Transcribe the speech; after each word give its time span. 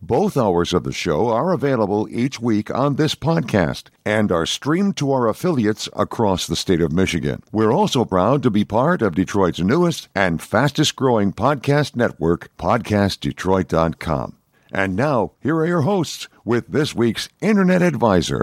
Both 0.00 0.36
hours 0.36 0.72
of 0.72 0.84
the 0.84 0.92
show 0.92 1.28
are 1.30 1.52
available 1.52 2.06
each 2.08 2.40
week 2.40 2.70
on 2.72 2.94
this 2.94 3.16
podcast 3.16 3.88
and 4.04 4.30
are 4.30 4.46
streamed 4.46 4.96
to 4.98 5.10
our 5.10 5.26
affiliates 5.26 5.88
across 5.92 6.46
the 6.46 6.54
state 6.54 6.80
of 6.80 6.92
Michigan. 6.92 7.42
We're 7.50 7.72
also 7.72 8.04
proud 8.04 8.44
to 8.44 8.50
be 8.50 8.64
part 8.64 9.02
of 9.02 9.16
Detroit's 9.16 9.58
newest 9.58 10.08
and 10.14 10.40
fastest 10.40 10.94
growing 10.94 11.32
podcast 11.32 11.96
network, 11.96 12.56
PodcastDetroit.com. 12.58 14.36
And 14.70 14.94
now, 14.94 15.32
here 15.40 15.56
are 15.56 15.66
your 15.66 15.82
hosts 15.82 16.28
with 16.44 16.68
this 16.68 16.94
week's 16.94 17.28
Internet 17.40 17.82
Advisor. 17.82 18.42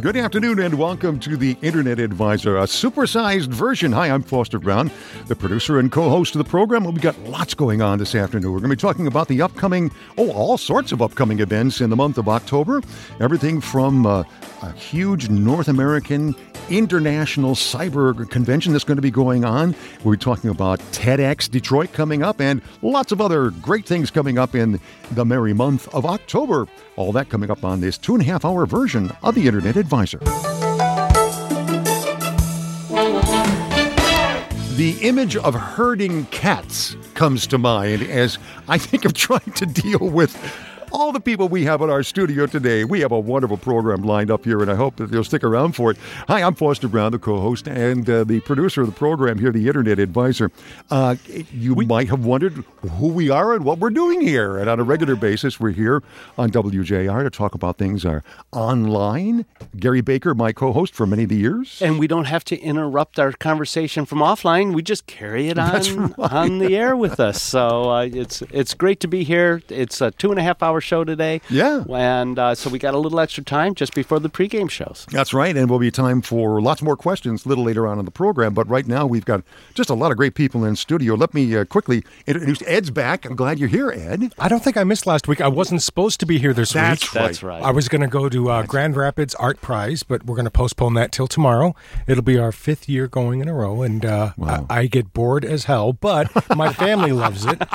Good 0.00 0.16
afternoon 0.16 0.60
and 0.60 0.74
welcome 0.74 1.18
to 1.20 1.36
the 1.36 1.56
Internet 1.60 1.98
Advisor, 1.98 2.56
a 2.56 2.62
supersized 2.62 3.48
version. 3.48 3.90
Hi, 3.90 4.08
I'm 4.08 4.22
Foster 4.22 4.60
Brown, 4.60 4.92
the 5.26 5.34
producer 5.34 5.80
and 5.80 5.90
co 5.90 6.08
host 6.08 6.36
of 6.36 6.38
the 6.38 6.48
program. 6.48 6.84
Well, 6.84 6.92
we 6.92 7.00
got 7.00 7.18
lots 7.24 7.52
going 7.52 7.82
on 7.82 7.98
this 7.98 8.14
afternoon. 8.14 8.52
We're 8.52 8.60
going 8.60 8.70
to 8.70 8.76
be 8.76 8.80
talking 8.80 9.08
about 9.08 9.26
the 9.26 9.42
upcoming, 9.42 9.90
oh, 10.16 10.30
all 10.30 10.56
sorts 10.56 10.92
of 10.92 11.02
upcoming 11.02 11.40
events 11.40 11.80
in 11.80 11.90
the 11.90 11.96
month 11.96 12.16
of 12.16 12.28
October. 12.28 12.80
Everything 13.18 13.60
from 13.60 14.06
uh, 14.06 14.22
a 14.62 14.70
huge 14.72 15.30
North 15.30 15.66
American 15.66 16.32
international 16.70 17.54
cyber 17.54 18.28
convention 18.30 18.72
that's 18.72 18.84
going 18.84 18.96
to 18.96 19.02
be 19.02 19.10
going 19.10 19.44
on. 19.44 19.74
We're 20.04 20.16
talking 20.16 20.50
about 20.50 20.78
TEDx 20.92 21.50
Detroit 21.50 21.92
coming 21.92 22.22
up 22.22 22.40
and 22.40 22.62
lots 22.82 23.12
of 23.12 23.20
other 23.20 23.50
great 23.50 23.86
things 23.86 24.10
coming 24.10 24.38
up 24.38 24.54
in 24.54 24.80
the 25.12 25.24
merry 25.24 25.52
month 25.52 25.92
of 25.94 26.04
October. 26.06 26.66
All 26.96 27.12
that 27.12 27.28
coming 27.28 27.50
up 27.50 27.64
on 27.64 27.80
this 27.80 27.98
two 27.98 28.14
and 28.14 28.22
a 28.22 28.26
half 28.26 28.44
hour 28.44 28.66
version 28.66 29.12
of 29.22 29.34
the 29.34 29.46
Internet 29.46 29.76
Advisor. 29.76 30.18
The 34.76 34.96
image 35.02 35.36
of 35.36 35.54
herding 35.54 36.26
cats 36.26 36.96
comes 37.14 37.48
to 37.48 37.58
mind 37.58 38.02
as 38.02 38.38
I 38.68 38.78
think 38.78 39.04
of 39.04 39.12
trying 39.12 39.52
to 39.56 39.66
deal 39.66 39.98
with 39.98 40.36
all 40.92 41.12
the 41.12 41.20
people 41.20 41.48
we 41.48 41.64
have 41.64 41.80
in 41.82 41.90
our 41.90 42.02
studio 42.02 42.46
today. 42.46 42.84
We 42.84 43.00
have 43.00 43.12
a 43.12 43.18
wonderful 43.18 43.56
program 43.56 44.02
lined 44.02 44.30
up 44.30 44.44
here, 44.44 44.60
and 44.60 44.70
I 44.70 44.74
hope 44.74 44.96
that 44.96 45.10
you'll 45.10 45.24
stick 45.24 45.44
around 45.44 45.72
for 45.72 45.90
it. 45.90 45.98
Hi, 46.28 46.42
I'm 46.42 46.54
Foster 46.54 46.88
Brown, 46.88 47.12
the 47.12 47.18
co 47.18 47.40
host 47.40 47.68
and 47.68 48.08
uh, 48.08 48.24
the 48.24 48.40
producer 48.40 48.82
of 48.82 48.88
the 48.88 48.94
program 48.94 49.38
here, 49.38 49.52
the 49.52 49.66
Internet 49.66 49.98
Advisor. 49.98 50.50
Uh, 50.90 51.16
you 51.52 51.74
we, 51.74 51.86
might 51.86 52.08
have 52.08 52.24
wondered 52.24 52.64
who 52.98 53.08
we 53.08 53.30
are 53.30 53.54
and 53.54 53.64
what 53.64 53.78
we're 53.78 53.90
doing 53.90 54.20
here. 54.20 54.58
And 54.58 54.68
on 54.68 54.80
a 54.80 54.82
regular 54.82 55.16
basis, 55.16 55.60
we're 55.60 55.70
here 55.70 56.02
on 56.36 56.50
WJR 56.50 57.22
to 57.22 57.30
talk 57.30 57.54
about 57.54 57.78
things 57.78 58.04
are 58.04 58.22
online. 58.52 59.44
Gary 59.78 60.00
Baker, 60.00 60.34
my 60.34 60.52
co 60.52 60.72
host 60.72 60.94
for 60.94 61.06
many 61.06 61.24
of 61.24 61.28
the 61.28 61.36
years. 61.36 61.80
And 61.82 61.98
we 61.98 62.06
don't 62.06 62.26
have 62.26 62.44
to 62.44 62.58
interrupt 62.58 63.18
our 63.18 63.32
conversation 63.32 64.04
from 64.04 64.18
offline. 64.18 64.74
We 64.74 64.82
just 64.82 65.06
carry 65.06 65.48
it 65.48 65.58
on, 65.58 66.14
right. 66.18 66.32
on 66.32 66.58
the 66.58 66.76
air 66.76 66.96
with 66.96 67.20
us. 67.20 67.42
So 67.42 67.90
uh, 67.90 68.08
it's, 68.12 68.42
it's 68.50 68.74
great 68.74 69.00
to 69.00 69.08
be 69.08 69.24
here. 69.24 69.62
It's 69.68 70.00
a 70.00 70.10
two 70.10 70.30
and 70.30 70.38
a 70.38 70.42
half 70.42 70.62
hour 70.62 70.77
show 70.80 71.04
today. 71.04 71.40
Yeah. 71.48 71.84
And 71.90 72.38
uh, 72.38 72.54
so 72.54 72.70
we 72.70 72.78
got 72.78 72.94
a 72.94 72.98
little 72.98 73.20
extra 73.20 73.42
time 73.44 73.74
just 73.74 73.94
before 73.94 74.18
the 74.18 74.28
pregame 74.30 74.70
shows. 74.70 75.06
That's 75.10 75.32
right. 75.34 75.56
And 75.56 75.68
we'll 75.70 75.78
be 75.78 75.90
time 75.90 76.22
for 76.22 76.60
lots 76.60 76.82
more 76.82 76.96
questions 76.96 77.44
a 77.44 77.48
little 77.48 77.64
later 77.64 77.86
on 77.86 77.98
in 77.98 78.04
the 78.04 78.10
program. 78.10 78.54
But 78.54 78.68
right 78.68 78.86
now, 78.86 79.06
we've 79.06 79.24
got 79.24 79.42
just 79.74 79.90
a 79.90 79.94
lot 79.94 80.10
of 80.10 80.16
great 80.16 80.34
people 80.34 80.64
in 80.64 80.76
studio. 80.76 81.14
Let 81.14 81.34
me 81.34 81.56
uh, 81.56 81.64
quickly 81.64 82.04
introduce 82.26 82.62
Ed's 82.66 82.90
back. 82.90 83.24
I'm 83.24 83.36
glad 83.36 83.58
you're 83.58 83.68
here, 83.68 83.90
Ed. 83.90 84.32
I 84.38 84.48
don't 84.48 84.62
think 84.62 84.76
I 84.76 84.84
missed 84.84 85.06
last 85.06 85.28
week. 85.28 85.40
I 85.40 85.48
wasn't 85.48 85.82
supposed 85.82 86.20
to 86.20 86.26
be 86.26 86.38
here 86.38 86.52
this 86.52 86.72
That's 86.72 87.02
week. 87.02 87.14
right. 87.14 87.26
That's 87.26 87.42
right. 87.42 87.62
I 87.62 87.70
was 87.70 87.88
going 87.88 88.02
to 88.02 88.08
go 88.08 88.28
to 88.28 88.50
uh, 88.50 88.62
Grand 88.64 88.96
Rapids 88.96 89.34
Art 89.36 89.60
Prize, 89.60 90.02
but 90.02 90.24
we're 90.24 90.36
going 90.36 90.44
to 90.44 90.50
postpone 90.50 90.94
that 90.94 91.12
till 91.12 91.26
tomorrow. 91.26 91.74
It'll 92.06 92.22
be 92.22 92.38
our 92.38 92.52
fifth 92.52 92.88
year 92.88 93.08
going 93.08 93.40
in 93.40 93.48
a 93.48 93.54
row, 93.54 93.82
and 93.82 94.04
uh, 94.04 94.32
Wow. 94.36 94.66
I, 94.70 94.80
I 94.80 94.86
get 94.86 95.12
bored 95.12 95.44
as 95.44 95.64
hell. 95.64 95.92
But 95.92 96.30
my 96.56 96.72
family 96.72 97.12
loves 97.12 97.44
it. 97.46 97.60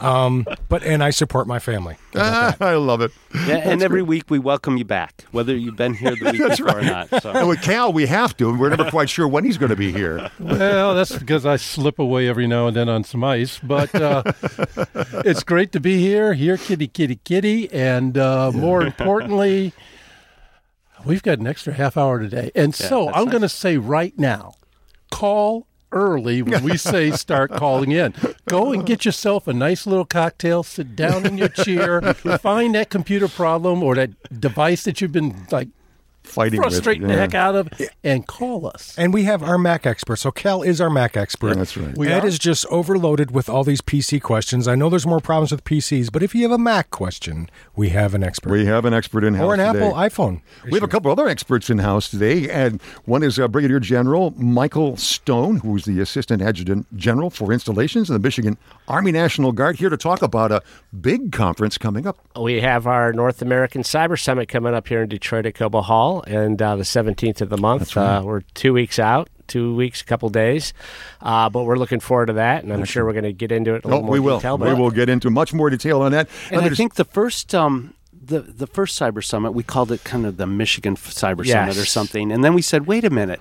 Um, 0.00 0.46
but 0.68 0.82
and 0.82 1.02
I 1.02 1.10
support 1.10 1.46
my 1.46 1.58
family. 1.58 1.96
I 2.60 2.74
love 2.74 3.00
it. 3.00 3.12
Yeah, 3.34 3.68
and 3.68 3.82
every 3.82 4.02
week 4.02 4.24
we 4.30 4.38
welcome 4.38 4.76
you 4.76 4.84
back, 4.84 5.24
whether 5.32 5.56
you've 5.56 5.76
been 5.76 5.94
here 5.94 6.14
the 6.14 6.30
week 6.32 6.42
before 6.42 6.78
or 6.78 6.82
not. 6.82 7.24
And 7.24 7.48
with 7.48 7.62
Cal, 7.62 7.92
we 7.92 8.06
have 8.06 8.36
to. 8.38 8.48
and 8.48 8.58
We're 8.58 8.70
never 8.70 8.90
quite 8.90 9.10
sure 9.10 9.26
when 9.28 9.44
he's 9.44 9.58
going 9.58 9.70
to 9.70 9.76
be 9.76 9.92
here. 9.92 10.30
Well, 10.38 10.94
that's 10.94 11.16
because 11.16 11.44
I 11.46 11.56
slip 11.56 11.98
away 11.98 12.28
every 12.28 12.46
now 12.46 12.66
and 12.66 12.76
then 12.76 12.88
on 12.88 13.04
some 13.04 13.24
ice. 13.24 13.58
But 13.62 13.94
uh, 13.94 14.22
it's 15.24 15.42
great 15.42 15.72
to 15.72 15.80
be 15.80 16.00
here. 16.00 16.34
Here, 16.34 16.56
kitty, 16.56 16.88
kitty, 16.88 17.16
kitty. 17.24 17.70
And 17.72 18.16
uh, 18.16 18.52
more 18.52 18.82
importantly, 18.82 19.72
we've 21.04 21.22
got 21.22 21.38
an 21.38 21.46
extra 21.46 21.72
half 21.72 21.96
hour 21.96 22.18
today. 22.18 22.50
And 22.54 22.74
so 22.74 23.08
I'm 23.08 23.24
nice. 23.24 23.32
going 23.32 23.42
to 23.42 23.48
say 23.48 23.76
right 23.76 24.16
now 24.18 24.54
call 25.10 25.66
early 25.92 26.42
when 26.42 26.62
we 26.62 26.76
say 26.76 27.10
start 27.10 27.50
calling 27.50 27.92
in. 27.92 28.14
Go 28.46 28.72
and 28.72 28.86
get 28.86 29.04
yourself 29.04 29.46
a 29.46 29.52
nice 29.52 29.86
little 29.86 30.04
cocktail, 30.04 30.62
sit 30.62 30.96
down 30.96 31.26
in 31.26 31.38
your 31.38 31.48
chair, 31.48 32.00
find 32.14 32.74
that 32.74 32.90
computer 32.90 33.28
problem 33.28 33.82
or 33.82 33.94
that 33.94 34.40
device 34.40 34.84
that 34.84 35.00
you've 35.00 35.12
been 35.12 35.46
like 35.50 35.68
Fighting 36.30 36.60
frustrating 36.60 37.02
with 37.02 37.10
the 37.10 37.16
yeah. 37.16 37.20
heck 37.20 37.34
out 37.34 37.54
of, 37.56 37.68
and 38.04 38.26
call 38.26 38.66
us. 38.66 38.94
And 38.96 39.12
we 39.12 39.24
have 39.24 39.42
our 39.42 39.58
Mac 39.58 39.86
expert. 39.86 40.16
So 40.16 40.30
Cal 40.30 40.62
is 40.62 40.80
our 40.80 40.90
Mac 40.90 41.16
expert. 41.16 41.56
That's 41.56 41.76
right. 41.76 41.96
We 41.96 42.08
Ed 42.08 42.24
are? 42.24 42.26
is 42.26 42.38
just 42.38 42.66
overloaded 42.66 43.30
with 43.32 43.48
all 43.48 43.64
these 43.64 43.80
PC 43.80 44.22
questions. 44.22 44.68
I 44.68 44.74
know 44.74 44.88
there's 44.88 45.06
more 45.06 45.20
problems 45.20 45.52
with 45.52 45.64
PCs, 45.64 46.10
but 46.12 46.22
if 46.22 46.34
you 46.34 46.42
have 46.42 46.52
a 46.52 46.58
Mac 46.58 46.90
question, 46.90 47.50
we 47.76 47.90
have 47.90 48.14
an 48.14 48.22
expert. 48.22 48.52
We 48.52 48.66
have 48.66 48.84
an 48.84 48.94
expert 48.94 49.24
in 49.24 49.34
house 49.34 49.44
or 49.44 49.54
an 49.54 49.60
today. 49.60 49.86
Apple 49.86 49.98
iPhone. 49.98 50.40
We 50.64 50.74
have 50.74 50.82
a 50.82 50.88
couple 50.88 51.10
other 51.10 51.28
experts 51.28 51.70
in 51.70 51.78
house 51.78 52.10
today, 52.10 52.48
and 52.48 52.80
one 53.04 53.22
is 53.22 53.38
uh, 53.38 53.48
Brigadier 53.48 53.80
General 53.80 54.30
Michael 54.36 54.96
Stone, 54.96 55.58
who's 55.58 55.84
the 55.84 56.00
Assistant 56.00 56.42
Adjutant 56.42 56.96
General 56.96 57.30
for 57.30 57.52
Installations 57.52 58.08
in 58.08 58.14
the 58.14 58.20
Michigan 58.20 58.58
Army 58.88 59.12
National 59.12 59.52
Guard, 59.52 59.76
here 59.76 59.88
to 59.88 59.96
talk 59.96 60.22
about 60.22 60.52
a 60.52 60.62
big 61.00 61.32
conference 61.32 61.78
coming 61.78 62.06
up. 62.06 62.18
We 62.38 62.60
have 62.60 62.86
our 62.86 63.12
North 63.12 63.42
American 63.42 63.82
Cyber 63.82 64.20
Summit 64.20 64.48
coming 64.48 64.74
up 64.74 64.88
here 64.88 65.02
in 65.02 65.08
Detroit 65.08 65.46
at 65.46 65.54
Cobo 65.54 65.80
Hall, 65.80 66.19
and 66.26 66.60
uh, 66.60 66.76
the 66.76 66.82
17th 66.82 67.40
of 67.40 67.48
the 67.48 67.56
month. 67.58 67.96
Uh, 67.96 68.22
we're 68.24 68.40
two 68.54 68.72
weeks 68.72 68.98
out, 68.98 69.28
two 69.46 69.74
weeks, 69.74 70.00
a 70.00 70.04
couple 70.04 70.28
days, 70.28 70.72
uh, 71.20 71.48
but 71.50 71.64
we're 71.64 71.76
looking 71.76 72.00
forward 72.00 72.26
to 72.26 72.32
that, 72.34 72.62
and 72.64 72.72
I'm 72.72 72.84
sure 72.84 73.04
we're 73.04 73.12
going 73.12 73.24
to 73.24 73.32
get 73.32 73.52
into 73.52 73.74
it 73.74 73.84
a 73.84 73.86
Oh, 73.86 73.90
little 73.90 74.02
more 74.04 74.12
we 74.12 74.20
will. 74.20 74.38
detail. 74.38 74.58
We 74.58 74.74
will 74.74 74.90
get 74.90 75.08
into 75.08 75.30
much 75.30 75.52
more 75.52 75.70
detail 75.70 76.02
on 76.02 76.12
that. 76.12 76.28
And 76.50 76.56
Let 76.56 76.60
me 76.60 76.66
I 76.66 76.68
just- 76.70 76.78
think 76.78 76.94
the 76.94 77.04
first 77.04 77.54
um, 77.54 77.94
the 78.22 78.40
the 78.40 78.66
first 78.66 79.00
cyber 79.00 79.24
summit 79.24 79.52
we 79.52 79.62
called 79.62 79.90
it 79.90 80.04
kind 80.04 80.26
of 80.26 80.36
the 80.36 80.46
Michigan 80.46 80.94
Cyber 80.96 81.44
Yes. 81.44 81.54
Summit 81.54 81.76
or 81.82 81.86
something, 81.86 82.30
and 82.32 82.44
then 82.44 82.54
we 82.54 82.62
said, 82.62 82.86
wait 82.86 83.04
a 83.04 83.10
minute, 83.10 83.40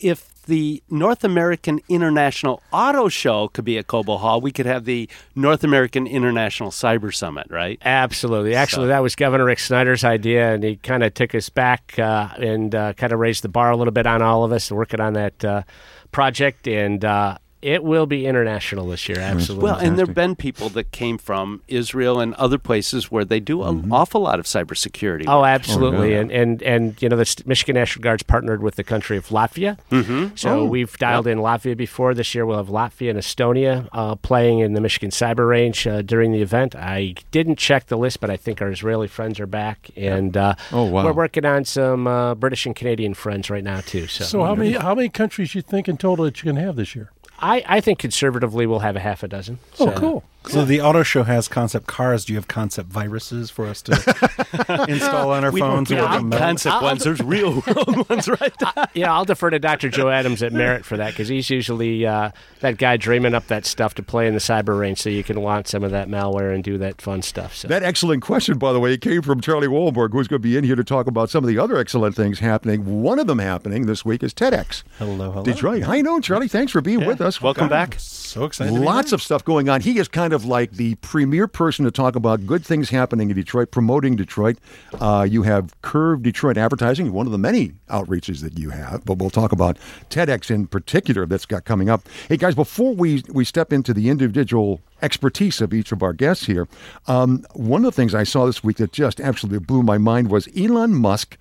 if 0.00 0.31
the 0.52 0.82
North 0.90 1.24
American 1.24 1.80
International 1.88 2.62
Auto 2.72 3.08
Show 3.08 3.48
could 3.48 3.64
be 3.64 3.78
at 3.78 3.86
Cobo 3.86 4.18
Hall, 4.18 4.42
we 4.42 4.52
could 4.52 4.66
have 4.66 4.84
the 4.84 5.08
North 5.34 5.64
American 5.64 6.06
International 6.06 6.70
Cyber 6.70 7.12
Summit, 7.12 7.46
right? 7.48 7.80
Absolutely. 7.82 8.54
Actually, 8.54 8.88
that 8.88 9.02
was 9.02 9.16
Governor 9.16 9.46
Rick 9.46 9.60
Snyder's 9.60 10.04
idea, 10.04 10.52
and 10.52 10.62
he 10.62 10.76
kind 10.76 11.02
of 11.02 11.14
took 11.14 11.34
us 11.34 11.48
back 11.48 11.98
uh, 11.98 12.28
and 12.36 12.74
uh, 12.74 12.92
kind 12.92 13.14
of 13.14 13.18
raised 13.18 13.42
the 13.42 13.48
bar 13.48 13.70
a 13.70 13.76
little 13.78 13.94
bit 13.94 14.06
on 14.06 14.20
all 14.20 14.44
of 14.44 14.52
us 14.52 14.70
and 14.70 14.76
working 14.76 15.00
on 15.00 15.14
that 15.14 15.42
uh, 15.42 15.62
project. 16.10 16.68
And 16.68 17.02
uh, 17.02 17.38
It 17.62 17.84
will 17.84 18.06
be 18.06 18.26
international 18.26 18.88
this 18.88 19.08
year, 19.08 19.20
absolutely. 19.20 19.62
Well, 19.64 19.76
and 19.78 19.96
there 19.96 20.04
have 20.06 20.14
been 20.16 20.34
people 20.34 20.68
that 20.70 20.90
came 20.90 21.16
from 21.16 21.62
Israel 21.68 22.18
and 22.20 22.34
other 22.34 22.58
places 22.58 23.10
where 23.10 23.24
they 23.24 23.38
do 23.38 23.62
an 23.62 23.90
awful 23.92 24.22
lot 24.22 24.40
of 24.40 24.46
cybersecurity. 24.46 25.24
Oh, 25.28 25.44
absolutely, 25.44 26.14
and 26.14 26.32
and 26.32 26.60
and 26.62 27.00
you 27.00 27.08
know 27.08 27.16
the 27.16 27.42
Michigan 27.46 27.74
National 27.76 28.02
Guard's 28.02 28.24
partnered 28.24 28.62
with 28.62 28.74
the 28.74 28.82
country 28.84 29.16
of 29.16 29.28
Latvia, 29.28 29.78
mm-hmm. 29.90 30.34
so 30.34 30.60
Oh, 30.60 30.64
we've 30.64 30.96
dialed 30.98 31.26
in 31.28 31.38
Latvia 31.38 31.76
before. 31.76 32.14
This 32.14 32.34
year 32.34 32.44
we'll 32.44 32.56
have 32.56 32.66
Latvia 32.68 33.10
and 33.10 33.18
Estonia 33.18 33.88
uh, 33.92 34.16
playing 34.16 34.58
in 34.58 34.72
the 34.74 34.80
Michigan 34.80 35.10
Cyber 35.10 35.48
Range 35.48 35.86
uh, 35.86 36.02
during 36.02 36.32
the 36.32 36.42
event. 36.42 36.74
I 36.74 37.14
didn't 37.30 37.56
check 37.56 37.86
the 37.86 37.96
list, 37.96 38.20
but 38.20 38.28
I 38.28 38.36
think 38.36 38.60
our 38.60 38.70
Israeli 38.70 39.06
friends 39.08 39.38
are 39.38 39.46
back, 39.46 39.90
and 39.96 40.36
uh, 40.36 40.54
Oh, 40.72 40.84
wow. 40.84 41.04
we're 41.04 41.12
working 41.12 41.44
on 41.44 41.64
some 41.64 42.06
uh, 42.08 42.34
British 42.34 42.66
and 42.66 42.74
Canadian 42.74 43.14
friends 43.14 43.50
right 43.50 43.62
now 43.64 43.80
too. 43.80 44.08
So, 44.08 44.24
So 44.24 44.42
how 44.44 44.56
many 44.56 44.72
how 44.72 44.94
many 44.96 45.08
countries 45.08 45.54
you 45.54 45.62
think 45.62 45.88
in 45.88 45.96
total 45.96 46.24
that 46.24 46.42
you 46.42 46.50
can 46.52 46.56
have 46.56 46.74
this 46.74 46.96
year? 46.96 47.12
I, 47.42 47.64
I 47.66 47.80
think 47.80 47.98
conservatively 47.98 48.66
we'll 48.66 48.78
have 48.78 48.96
a 48.96 49.00
half 49.00 49.22
a 49.22 49.28
dozen. 49.28 49.58
Oh, 49.80 49.86
So- 49.86 49.98
cool. 49.98 50.24
So 50.48 50.64
the 50.64 50.80
auto 50.80 51.02
show 51.02 51.22
has 51.22 51.48
concept 51.48 51.86
cars. 51.86 52.24
Do 52.24 52.32
you 52.32 52.36
have 52.38 52.48
concept 52.48 52.88
viruses 52.88 53.50
for 53.50 53.66
us 53.66 53.80
to 53.82 53.92
install 54.88 55.30
on 55.32 55.44
our 55.44 55.52
phones? 55.52 55.88
we 55.90 55.96
or 55.96 56.00
don't 56.00 56.04
work 56.04 56.12
have 56.12 56.22
on 56.22 56.30
those? 56.30 56.40
concept 56.40 56.82
ones. 56.82 57.04
There's 57.04 57.20
real 57.22 57.62
world 57.66 58.08
ones, 58.08 58.28
right? 58.28 58.52
Yeah, 58.94 59.12
I'll 59.12 59.24
defer 59.24 59.50
to 59.50 59.58
Dr. 59.58 59.88
Joe 59.88 60.08
Adams 60.10 60.42
at 60.42 60.52
Merit 60.52 60.84
for 60.84 60.96
that 60.96 61.10
because 61.12 61.28
he's 61.28 61.48
usually 61.48 62.04
uh, 62.06 62.30
that 62.60 62.76
guy 62.78 62.96
dreaming 62.96 63.34
up 63.34 63.46
that 63.46 63.64
stuff 63.66 63.94
to 63.94 64.02
play 64.02 64.26
in 64.26 64.34
the 64.34 64.40
cyber 64.40 64.78
range 64.78 65.00
so 65.00 65.10
you 65.10 65.22
can 65.24 65.36
launch 65.36 65.68
some 65.68 65.84
of 65.84 65.90
that 65.92 66.08
malware 66.08 66.54
and 66.54 66.64
do 66.64 66.76
that 66.78 67.00
fun 67.00 67.22
stuff. 67.22 67.54
So. 67.54 67.68
That 67.68 67.82
excellent 67.82 68.22
question, 68.22 68.58
by 68.58 68.72
the 68.72 68.80
way, 68.80 68.96
came 68.98 69.22
from 69.22 69.40
Charlie 69.40 69.68
Wollborg, 69.68 70.12
who's 70.12 70.28
going 70.28 70.42
to 70.42 70.46
be 70.48 70.56
in 70.56 70.64
here 70.64 70.76
to 70.76 70.84
talk 70.84 71.06
about 71.06 71.30
some 71.30 71.44
of 71.44 71.48
the 71.48 71.58
other 71.58 71.76
excellent 71.78 72.16
things 72.16 72.40
happening. 72.40 73.02
One 73.02 73.18
of 73.18 73.26
them 73.26 73.38
happening 73.38 73.86
this 73.86 74.04
week 74.04 74.22
is 74.22 74.34
TEDx. 74.34 74.82
Hello, 74.98 75.30
hello. 75.30 75.44
Detroit. 75.44 75.82
How 75.84 75.92
you 75.92 76.02
doing, 76.02 76.22
Charlie? 76.22 76.48
Thanks 76.48 76.72
for 76.72 76.80
being 76.80 77.04
with 77.06 77.20
us. 77.20 77.40
Welcome 77.40 77.68
back. 77.68 77.94
So 77.98 78.44
excited. 78.44 78.72
to 78.74 78.80
be 78.80 78.84
Lots 78.84 79.10
here. 79.10 79.16
of 79.16 79.22
stuff 79.22 79.44
going 79.44 79.68
on. 79.68 79.80
He 79.82 79.98
is 79.98 80.08
kind 80.08 80.31
of 80.32 80.44
like 80.44 80.72
the 80.72 80.94
premier 80.96 81.46
person 81.46 81.84
to 81.84 81.90
talk 81.90 82.16
about 82.16 82.46
good 82.46 82.64
things 82.64 82.90
happening 82.90 83.30
in 83.30 83.36
Detroit, 83.36 83.70
promoting 83.70 84.16
Detroit. 84.16 84.58
Uh, 85.00 85.26
you 85.28 85.42
have 85.42 85.80
Curve 85.82 86.22
Detroit 86.22 86.56
Advertising, 86.56 87.12
one 87.12 87.26
of 87.26 87.32
the 87.32 87.38
many 87.38 87.72
outreaches 87.88 88.42
that 88.42 88.58
you 88.58 88.70
have, 88.70 89.04
but 89.04 89.18
we'll 89.18 89.30
talk 89.30 89.52
about 89.52 89.78
TEDx 90.10 90.50
in 90.50 90.66
particular 90.66 91.26
that's 91.26 91.46
got 91.46 91.64
coming 91.64 91.88
up. 91.88 92.08
Hey, 92.28 92.36
guys, 92.36 92.54
before 92.54 92.94
we, 92.94 93.22
we 93.32 93.44
step 93.44 93.72
into 93.72 93.92
the 93.94 94.08
individual 94.08 94.80
expertise 95.00 95.60
of 95.60 95.74
each 95.74 95.92
of 95.92 96.02
our 96.02 96.12
guests 96.12 96.46
here, 96.46 96.68
um, 97.06 97.44
one 97.54 97.84
of 97.84 97.92
the 97.92 97.96
things 97.96 98.14
I 98.14 98.24
saw 98.24 98.46
this 98.46 98.62
week 98.62 98.78
that 98.78 98.92
just 98.92 99.20
absolutely 99.20 99.58
blew 99.58 99.82
my 99.82 99.98
mind 99.98 100.30
was 100.30 100.48
Elon 100.56 100.94
Musk, 100.94 101.38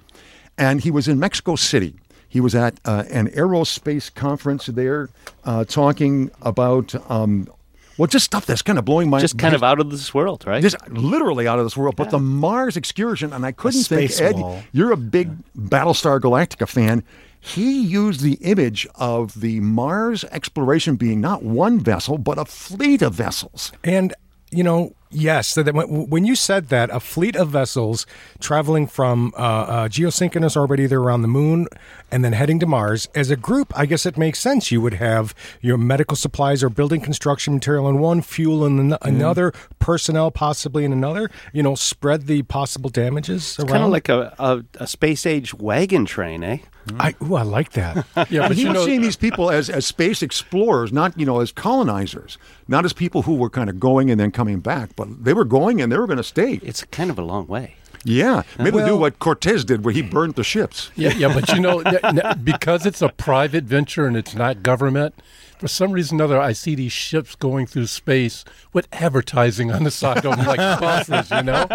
and 0.57 0.81
he 0.81 0.91
was 0.91 1.07
in 1.07 1.19
Mexico 1.19 1.55
City. 1.55 1.95
He 2.27 2.39
was 2.39 2.55
at 2.55 2.79
uh, 2.85 3.03
an 3.09 3.27
aerospace 3.31 4.13
conference 4.13 4.67
there, 4.67 5.09
uh, 5.43 5.65
talking 5.65 6.31
about 6.41 6.95
um, 7.11 7.49
well, 7.97 8.07
just 8.07 8.25
stuff 8.25 8.45
that's 8.45 8.61
kind 8.61 8.79
of 8.79 8.85
blowing 8.85 9.09
my 9.09 9.19
Just 9.19 9.37
kind 9.37 9.53
of 9.53 9.63
out 9.63 9.79
of 9.79 9.91
this 9.91 10.13
world, 10.13 10.43
right? 10.45 10.61
just 10.61 10.75
literally 10.89 11.47
out 11.47 11.59
of 11.59 11.65
this 11.65 11.75
world. 11.77 11.95
But 11.95 12.09
the 12.09 12.19
Mars 12.19 12.77
excursion, 12.77 13.33
and 13.33 13.45
I 13.45 13.51
couldn't 13.51 13.83
think, 13.83 14.11
Ed, 14.19 14.35
wall. 14.35 14.63
you're 14.71 14.91
a 14.91 14.97
big 14.97 15.31
Battlestar 15.57 16.19
Galactica 16.19 16.67
fan. 16.67 17.03
He 17.39 17.81
used 17.81 18.21
the 18.21 18.33
image 18.35 18.87
of 18.95 19.41
the 19.41 19.59
Mars 19.61 20.23
exploration 20.25 20.95
being 20.95 21.19
not 21.21 21.43
one 21.43 21.79
vessel, 21.79 22.17
but 22.17 22.37
a 22.37 22.45
fleet 22.45 23.01
of 23.01 23.13
vessels. 23.13 23.71
And 23.83 24.13
you 24.51 24.63
know, 24.63 24.93
yes, 25.11 25.47
so 25.47 25.63
that 25.63 25.73
when, 25.87 26.25
you 26.25 26.35
said 26.35 26.69
that, 26.69 26.89
a 26.89 26.99
fleet 26.99 27.35
of 27.35 27.49
vessels 27.49 28.05
traveling 28.39 28.87
from 28.87 29.33
uh, 29.37 29.41
uh, 29.41 29.87
geosynchronous 29.87 30.55
orbit 30.55 30.79
either 30.79 30.99
around 30.99 31.21
the 31.21 31.27
moon 31.27 31.67
and 32.11 32.25
then 32.25 32.33
heading 32.33 32.59
to 32.59 32.65
Mars, 32.65 33.07
as 33.15 33.29
a 33.29 33.35
group, 33.35 33.71
I 33.77 33.85
guess 33.85 34.05
it 34.05 34.17
makes 34.17 34.39
sense. 34.39 34.71
You 34.71 34.81
would 34.81 34.95
have 34.95 35.33
your 35.61 35.77
medical 35.77 36.17
supplies 36.17 36.63
or 36.63 36.69
building 36.69 37.01
construction 37.01 37.53
material 37.53 37.87
in 37.87 37.99
one, 37.99 38.21
fuel 38.21 38.65
in 38.65 38.79
an- 38.79 38.97
another, 39.01 39.53
personnel 39.79 40.31
possibly 40.31 40.83
in 40.83 40.91
another. 40.91 41.29
You 41.53 41.63
know, 41.63 41.75
spread 41.75 42.27
the 42.27 42.43
possible 42.43 42.89
damages 42.89 43.57
around. 43.59 43.67
kind 43.67 43.83
of 43.83 43.89
like 43.89 44.09
a, 44.09 44.33
a, 44.39 44.63
a 44.75 44.87
space 44.87 45.25
age 45.25 45.53
wagon 45.53 46.05
train, 46.05 46.43
eh? 46.43 46.57
I, 46.99 47.13
ooh, 47.23 47.35
I 47.35 47.43
like 47.43 47.71
that. 47.73 48.05
Yeah, 48.29 48.47
but 48.47 48.55
he 48.57 48.63
you 48.63 48.67
was 48.69 48.75
know, 48.75 48.85
seeing 48.85 48.99
uh, 48.99 49.03
these 49.03 49.15
people 49.15 49.49
as, 49.51 49.69
as 49.69 49.85
space 49.85 50.21
explorers, 50.21 50.91
not 50.91 51.17
you 51.19 51.25
know 51.25 51.39
as 51.41 51.51
colonizers, 51.51 52.37
not 52.67 52.85
as 52.85 52.93
people 52.93 53.23
who 53.23 53.35
were 53.35 53.49
kind 53.49 53.69
of 53.69 53.79
going 53.79 54.09
and 54.09 54.19
then 54.19 54.31
coming 54.31 54.59
back, 54.59 54.95
but 54.95 55.23
they 55.23 55.33
were 55.33 55.45
going 55.45 55.81
and 55.81 55.91
they 55.91 55.97
were 55.97 56.07
going 56.07 56.17
to 56.17 56.23
stay. 56.23 56.59
It's 56.63 56.83
kind 56.85 57.09
of 57.09 57.17
a 57.19 57.23
long 57.23 57.47
way. 57.47 57.75
Yeah, 58.03 58.41
maybe 58.57 58.79
do 58.79 58.97
what 58.97 59.19
Cortez 59.19 59.63
did, 59.63 59.85
where 59.85 59.93
he 59.93 60.01
burned 60.01 60.33
the 60.35 60.43
ships. 60.43 60.89
Yeah, 60.95 61.13
yeah, 61.13 61.31
but 61.33 61.49
you 61.53 61.59
know, 61.59 61.81
n- 61.81 61.99
n- 62.03 62.41
because 62.43 62.85
it's 62.87 63.01
a 63.01 63.09
private 63.09 63.65
venture 63.65 64.07
and 64.07 64.17
it's 64.17 64.33
not 64.33 64.63
government, 64.63 65.13
for 65.61 65.67
some 65.67 65.91
reason 65.91 66.19
or 66.19 66.23
other, 66.23 66.41
I 66.41 66.53
see 66.53 66.73
these 66.73 66.91
ships 66.91 67.35
going 67.35 67.67
through 67.67 67.85
space 67.85 68.43
with 68.73 68.87
advertising 68.91 69.71
on 69.71 69.83
the 69.83 69.91
side 69.91 70.25
of 70.25 70.35
them 70.35 70.47
like 70.47 70.57
buses, 70.81 71.29
you 71.29 71.43
know? 71.43 71.67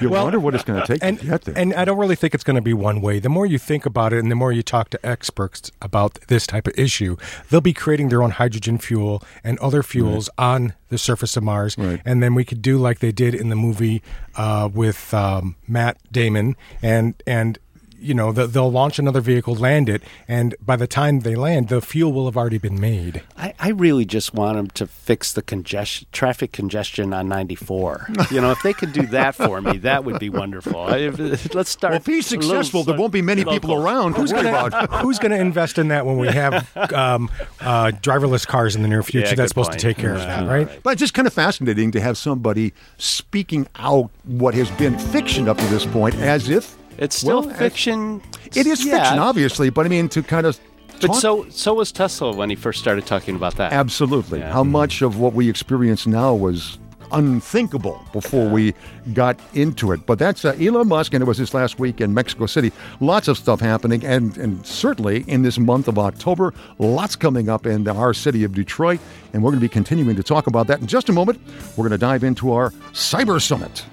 You 0.00 0.08
wonder 0.08 0.40
what 0.40 0.56
it's 0.56 0.64
going 0.64 0.80
to 0.80 0.86
take 0.86 0.98
and, 1.00 1.20
to 1.20 1.26
get 1.26 1.42
there. 1.42 1.56
and 1.56 1.72
I 1.74 1.84
don't 1.84 1.96
really 1.96 2.16
think 2.16 2.34
it's 2.34 2.42
going 2.42 2.56
to 2.56 2.60
be 2.60 2.74
one 2.74 3.00
way. 3.00 3.20
The 3.20 3.28
more 3.28 3.46
you 3.46 3.56
think 3.56 3.86
about 3.86 4.12
it 4.12 4.18
and 4.18 4.32
the 4.32 4.34
more 4.34 4.50
you 4.50 4.64
talk 4.64 4.90
to 4.90 5.06
experts 5.06 5.70
about 5.80 6.18
this 6.26 6.44
type 6.44 6.66
of 6.66 6.76
issue, 6.76 7.16
they'll 7.50 7.60
be 7.60 7.72
creating 7.72 8.08
their 8.08 8.20
own 8.20 8.32
hydrogen 8.32 8.78
fuel 8.78 9.22
and 9.44 9.60
other 9.60 9.84
fuels 9.84 10.28
on 10.36 10.72
the 10.88 10.98
surface 10.98 11.36
of 11.36 11.44
Mars. 11.44 11.78
Right. 11.78 12.02
And 12.04 12.20
then 12.20 12.34
we 12.34 12.44
could 12.44 12.62
do 12.62 12.78
like 12.78 12.98
they 12.98 13.12
did 13.12 13.32
in 13.32 13.48
the 13.48 13.56
movie 13.56 14.02
uh, 14.34 14.68
with 14.74 15.14
um, 15.14 15.54
Matt 15.68 15.98
Damon 16.10 16.56
and 16.82 17.14
and 17.28 17.60
you 18.06 18.14
know 18.14 18.32
the, 18.32 18.46
they'll 18.46 18.70
launch 18.70 18.98
another 18.98 19.20
vehicle, 19.20 19.54
land 19.54 19.88
it, 19.88 20.02
and 20.28 20.54
by 20.64 20.76
the 20.76 20.86
time 20.86 21.20
they 21.20 21.34
land, 21.34 21.68
the 21.68 21.80
fuel 21.80 22.12
will 22.12 22.26
have 22.26 22.36
already 22.36 22.58
been 22.58 22.80
made. 22.80 23.22
I, 23.36 23.54
I 23.58 23.70
really 23.70 24.04
just 24.04 24.32
want 24.32 24.56
them 24.56 24.68
to 24.70 24.86
fix 24.86 25.32
the 25.32 25.42
congestion, 25.42 26.06
traffic 26.12 26.52
congestion 26.52 27.12
on 27.12 27.28
94. 27.28 28.08
you 28.30 28.40
know, 28.40 28.50
if 28.52 28.62
they 28.62 28.72
could 28.72 28.92
do 28.92 29.06
that 29.08 29.34
for 29.34 29.60
me, 29.60 29.78
that 29.78 30.04
would 30.04 30.18
be 30.18 30.30
wonderful. 30.30 30.82
I, 30.82 31.08
let's 31.08 31.70
start. 31.70 31.92
well, 31.92 31.96
if 31.96 32.06
he's 32.06 32.26
a 32.26 32.28
successful, 32.28 32.84
there 32.84 32.96
won't 32.96 33.12
be 33.12 33.22
many 33.22 33.44
people 33.44 33.74
around 33.74 34.14
to 34.14 34.32
worry 34.32 34.48
about. 34.48 34.90
Who's 35.02 35.18
going 35.18 35.32
to 35.32 35.38
invest 35.38 35.78
in 35.78 35.88
that 35.88 36.06
when 36.06 36.18
we 36.18 36.28
have 36.28 36.76
um, 36.92 37.30
uh, 37.60 37.90
driverless 38.00 38.46
cars 38.46 38.76
in 38.76 38.82
the 38.82 38.88
near 38.88 39.02
future? 39.02 39.28
Yeah, 39.28 39.34
That's 39.34 39.50
supposed 39.50 39.70
point. 39.70 39.80
to 39.80 39.86
take 39.86 39.96
care 39.96 40.14
of 40.14 40.20
that, 40.20 40.46
right? 40.48 40.68
right. 40.68 40.82
But 40.82 40.90
it's 40.90 41.00
just 41.00 41.14
kind 41.14 41.26
of 41.26 41.32
fascinating 41.32 41.90
to 41.92 42.00
have 42.00 42.16
somebody 42.16 42.72
speaking 42.98 43.66
out 43.76 44.10
what 44.24 44.54
has 44.54 44.70
been 44.72 44.98
fiction 44.98 45.48
up 45.48 45.58
to 45.58 45.66
this 45.66 45.86
point, 45.86 46.14
as 46.16 46.48
if 46.48 46.76
It's 46.98 47.16
still 47.16 47.42
Well, 47.42 47.50
fiction. 47.54 48.22
it 48.54 48.66
is 48.66 48.84
Yeah, 48.84 48.98
fiction, 48.98 49.18
obviously. 49.18 49.70
But 49.70 49.86
I 49.86 49.88
mean, 49.88 50.08
to 50.10 50.22
kind 50.22 50.46
of 50.46 50.58
But 51.00 51.08
talk- 51.08 51.20
so 51.20 51.46
so 51.50 51.74
was 51.74 51.92
Tesla 51.92 52.32
when 52.34 52.48
he 52.50 52.56
first 52.56 52.78
started 52.80 53.04
talking 53.06 53.36
about 53.36 53.56
that. 53.56 53.72
absolutely, 53.72 54.38
Yeah. 54.40 54.52
how 54.52 54.64
much 54.64 55.02
of 55.02 55.18
what 55.18 55.34
we 55.34 55.48
experience 55.48 56.06
now 56.06 56.34
was 56.34 56.78
unthinkable 57.12 58.02
before 58.12 58.48
we 58.48 58.74
got 59.14 59.36
into 59.54 59.92
it. 59.92 60.04
But 60.06 60.18
that's 60.18 60.44
uh, 60.44 60.56
Elon 60.60 60.88
Musk, 60.88 61.14
and 61.14 61.22
it 61.22 61.26
was 61.26 61.38
this 61.38 61.54
last 61.54 61.78
week 61.78 62.00
in 62.00 62.12
Mexico 62.12 62.46
City. 62.46 62.72
Lots 62.98 63.28
of 63.28 63.36
stuff 63.38 63.60
happening, 63.60 64.04
and 64.04 64.36
and 64.38 64.66
certainly 64.66 65.24
in 65.28 65.42
this 65.42 65.56
month 65.58 65.86
of 65.86 65.98
October, 66.00 66.52
lots 66.80 67.14
coming 67.14 67.48
up 67.48 67.64
in 67.64 67.86
our 67.86 68.12
city 68.12 68.42
of 68.42 68.54
Detroit, 68.54 68.98
and 69.32 69.42
we're 69.42 69.50
going 69.50 69.60
to 69.60 69.64
be 69.64 69.68
continuing 69.68 70.16
to 70.16 70.22
talk 70.24 70.48
about 70.48 70.66
that 70.66 70.80
in 70.80 70.86
just 70.88 71.08
a 71.08 71.12
moment. 71.12 71.38
We're 71.76 71.86
going 71.88 71.98
to 72.00 72.06
dive 72.06 72.24
into 72.24 72.52
our 72.52 72.70
Cyber 72.92 73.40
Summit. 73.40 73.84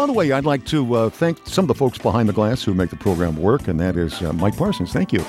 By 0.00 0.06
the 0.06 0.14
way, 0.14 0.32
I'd 0.32 0.46
like 0.46 0.64
to 0.68 0.94
uh, 0.94 1.10
thank 1.10 1.46
some 1.46 1.64
of 1.64 1.68
the 1.68 1.74
folks 1.74 1.98
behind 1.98 2.26
the 2.26 2.32
glass 2.32 2.64
who 2.64 2.72
make 2.72 2.88
the 2.88 2.96
program 2.96 3.36
work, 3.36 3.68
and 3.68 3.78
that 3.80 3.98
is 3.98 4.22
uh, 4.22 4.32
Mike 4.32 4.56
Parsons. 4.56 4.94
Thank 4.94 5.12
you, 5.12 5.22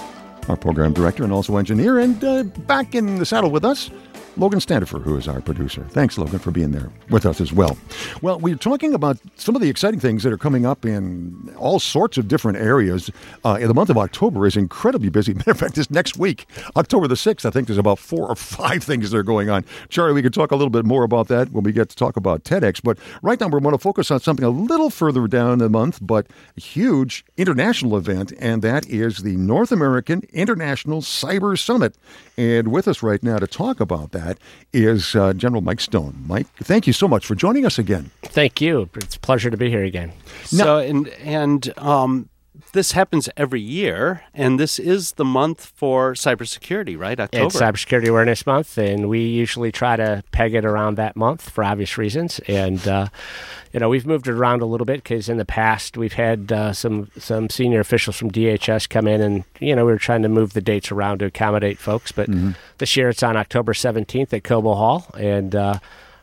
our 0.47 0.55
program 0.55 0.93
director 0.93 1.25
and 1.25 1.33
also 1.33 1.57
engineer. 1.57 1.99
And 1.99 2.23
uh, 2.23 2.43
back 2.43 2.95
in 2.95 3.17
the 3.17 3.25
saddle 3.25 3.51
with 3.51 3.65
us, 3.65 3.89
Logan 4.37 4.61
Standifer, 4.61 4.99
who 4.99 5.17
is 5.17 5.27
our 5.27 5.41
producer. 5.41 5.85
Thanks, 5.89 6.17
Logan, 6.17 6.39
for 6.39 6.51
being 6.51 6.71
there 6.71 6.89
with 7.09 7.25
us 7.25 7.41
as 7.41 7.51
well. 7.51 7.77
Well, 8.21 8.39
we're 8.39 8.55
talking 8.55 8.93
about 8.93 9.17
some 9.35 9.55
of 9.55 9.61
the 9.61 9.69
exciting 9.69 9.99
things 9.99 10.23
that 10.23 10.31
are 10.31 10.37
coming 10.37 10.65
up 10.65 10.85
in 10.85 11.53
all 11.57 11.79
sorts 11.79 12.17
of 12.17 12.29
different 12.29 12.57
areas. 12.57 13.11
Uh, 13.43 13.57
in 13.59 13.67
the 13.67 13.73
month 13.73 13.89
of 13.89 13.97
October 13.97 14.47
is 14.47 14.55
incredibly 14.55 15.09
busy. 15.09 15.33
Matter 15.41 15.51
of 15.51 15.59
fact, 15.59 15.75
this 15.75 15.91
next 15.91 16.17
week, 16.17 16.45
October 16.77 17.07
the 17.07 17.15
6th, 17.15 17.45
I 17.45 17.49
think 17.49 17.67
there's 17.67 17.77
about 17.77 17.99
four 17.99 18.27
or 18.29 18.35
five 18.35 18.83
things 18.85 19.11
that 19.11 19.17
are 19.17 19.23
going 19.23 19.49
on. 19.49 19.65
Charlie, 19.89 20.13
we 20.13 20.21
could 20.21 20.33
talk 20.33 20.51
a 20.51 20.55
little 20.55 20.69
bit 20.69 20.85
more 20.85 21.03
about 21.03 21.27
that 21.27 21.51
when 21.51 21.63
we 21.63 21.73
get 21.73 21.89
to 21.89 21.95
talk 21.95 22.15
about 22.15 22.45
TEDx. 22.45 22.81
But 22.81 22.97
right 23.21 23.39
now, 23.39 23.47
we 23.47 23.59
want 23.59 23.73
to 23.73 23.79
focus 23.79 24.11
on 24.11 24.21
something 24.21 24.45
a 24.45 24.49
little 24.49 24.89
further 24.89 25.27
down 25.27 25.57
the 25.57 25.69
month, 25.69 25.99
but 26.01 26.27
a 26.57 26.61
huge 26.61 27.25
international 27.35 27.97
event, 27.97 28.31
and 28.39 28.61
that 28.61 28.87
is 28.87 29.23
the 29.23 29.35
North 29.35 29.73
American 29.73 30.21
International 30.31 31.01
Cyber 31.01 31.59
Summit. 31.59 31.95
And 32.37 32.69
with 32.69 32.87
us 32.87 33.03
right 33.03 33.21
now 33.21 33.37
to 33.37 33.47
talk 33.47 33.79
about 33.79 34.11
that 34.13 34.20
is 34.73 35.15
uh, 35.15 35.33
General 35.33 35.61
Mike 35.61 35.79
Stone. 35.79 36.23
Mike, 36.27 36.47
thank 36.63 36.87
you 36.87 36.93
so 36.93 37.07
much 37.07 37.25
for 37.25 37.35
joining 37.35 37.65
us 37.65 37.77
again. 37.77 38.11
Thank 38.23 38.61
you. 38.61 38.89
It's 38.95 39.15
a 39.15 39.19
pleasure 39.19 39.49
to 39.49 39.57
be 39.57 39.69
here 39.69 39.83
again. 39.83 40.13
So 40.45 40.77
and 40.77 41.07
and 41.23 41.73
um, 41.77 42.29
this 42.73 42.93
happens 42.93 43.29
every 43.35 43.61
year, 43.61 44.23
and 44.33 44.59
this 44.59 44.79
is 44.79 45.13
the 45.13 45.25
month 45.25 45.71
for 45.75 46.13
cybersecurity, 46.13 46.97
right? 46.97 47.19
October. 47.19 47.45
It's 47.45 47.55
Cybersecurity 47.55 48.07
Awareness 48.07 48.45
Month, 48.45 48.77
and 48.77 49.09
we 49.09 49.21
usually 49.21 49.71
try 49.71 49.95
to 49.95 50.23
peg 50.31 50.53
it 50.53 50.65
around 50.65 50.95
that 50.95 51.15
month 51.15 51.49
for 51.49 51.63
obvious 51.63 51.97
reasons. 51.97 52.39
And 52.47 52.87
uh, 52.87 53.07
you 53.73 53.79
know, 53.79 53.89
we've 53.89 54.05
moved 54.05 54.27
it 54.27 54.33
around 54.33 54.61
a 54.61 54.65
little 54.65 54.85
bit 54.85 55.03
because 55.03 55.29
in 55.29 55.37
the 55.37 55.45
past 55.45 55.97
we've 55.97 56.13
had 56.13 56.51
uh, 56.51 56.73
some 56.73 57.09
some 57.17 57.49
senior 57.49 57.79
officials 57.79 58.15
from 58.17 58.31
DHS 58.31 58.89
come 58.89 59.07
in, 59.07 59.21
and 59.21 59.43
you 59.59 59.75
know, 59.75 59.85
we 59.85 59.91
were 59.91 59.97
trying 59.97 60.21
to 60.23 60.29
move 60.29 60.53
the 60.53 60.61
dates 60.61 60.91
around 60.91 61.19
to 61.19 61.25
accommodate 61.25 61.77
folks. 61.77 62.11
But 62.11 62.29
this 62.77 62.95
year 62.95 63.09
it's 63.09 63.23
on 63.23 63.37
October 63.37 63.73
17th 63.73 64.33
at 64.33 64.43
Cobo 64.43 64.73
Hall, 64.75 65.07
and 65.17 65.55
uh, 65.55 65.79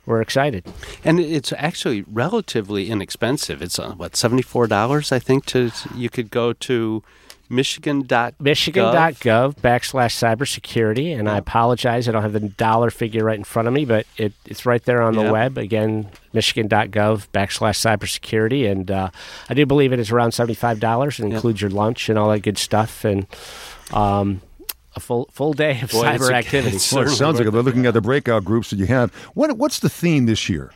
we're 0.09 0.21
excited. 0.23 0.65
and 1.05 1.21
it's 1.21 1.53
actually 1.57 2.03
relatively 2.11 2.91
inexpensive. 2.91 3.62
It's 3.62 3.79
uh, 3.79 3.93
what 3.93 4.17
seventy 4.17 4.43
four 4.43 4.67
dollars, 4.67 5.12
I 5.12 5.19
think. 5.19 5.45
To 5.47 5.71
you 5.95 6.09
could 6.11 6.31
go 6.31 6.53
to 6.53 7.03
Michigan.gov. 7.50 8.35
Michigan.gov 8.41 9.55
backslash 9.57 10.15
cybersecurity. 10.23 11.19
And 11.19 11.31
I 11.31 11.38
apologize, 11.38 12.07
I 12.07 12.12
don't 12.12 12.21
have 12.23 12.35
the 12.35 12.41
dollar 12.41 12.91
figure 12.91 13.25
right 13.25 13.38
in 13.38 13.45
front 13.45 13.67
of 13.69 13.73
me, 13.73 13.87
but 13.87 14.07
it, 14.19 14.35
it's 14.45 14.67
right 14.67 14.85
there 14.85 15.00
on 15.00 15.15
the 15.15 15.23
Yeah. 15.23 15.31
web. 15.33 15.57
Again, 15.57 16.11
Michigan.gov 16.35 17.29
backslash 17.33 17.79
cybersecurity. 17.81 18.71
And 18.71 18.91
uh, 18.91 19.09
I 19.49 19.55
do 19.55 19.65
believe 19.65 19.95
it 19.95 19.99
is 19.99 20.11
around 20.11 20.33
$75. 20.33 21.19
It 21.19 21.19
Yeah. 21.29 21.35
includes 21.35 21.62
your 21.62 21.71
lunch 21.71 22.11
and 22.11 22.19
all 22.19 22.29
that 22.31 22.41
good 22.41 22.59
stuff. 22.59 23.03
And 23.05 23.27
um, 23.95 24.43
a 24.99 25.00
full 25.00 25.28
full 25.33 25.55
day 25.55 25.81
of 25.81 25.90
Boy, 25.90 26.05
cyber 26.05 26.33
activity. 26.33 26.76
it's 26.76 26.93
Well, 26.99 27.05
it 27.05 27.11
sounds 27.11 27.38
like 27.38 27.47
worth 27.47 27.55
it. 27.55 27.62
Looking 27.62 27.87
at 27.87 27.95
the 27.95 28.00
breakout 28.00 28.45
groups 28.45 28.71
that 28.71 28.76
you 28.76 28.87
have, 28.87 29.12
what 29.35 29.57
what's 29.57 29.78
the 29.81 29.88
theme 29.88 30.26
this 30.26 30.49
year? 30.49 30.73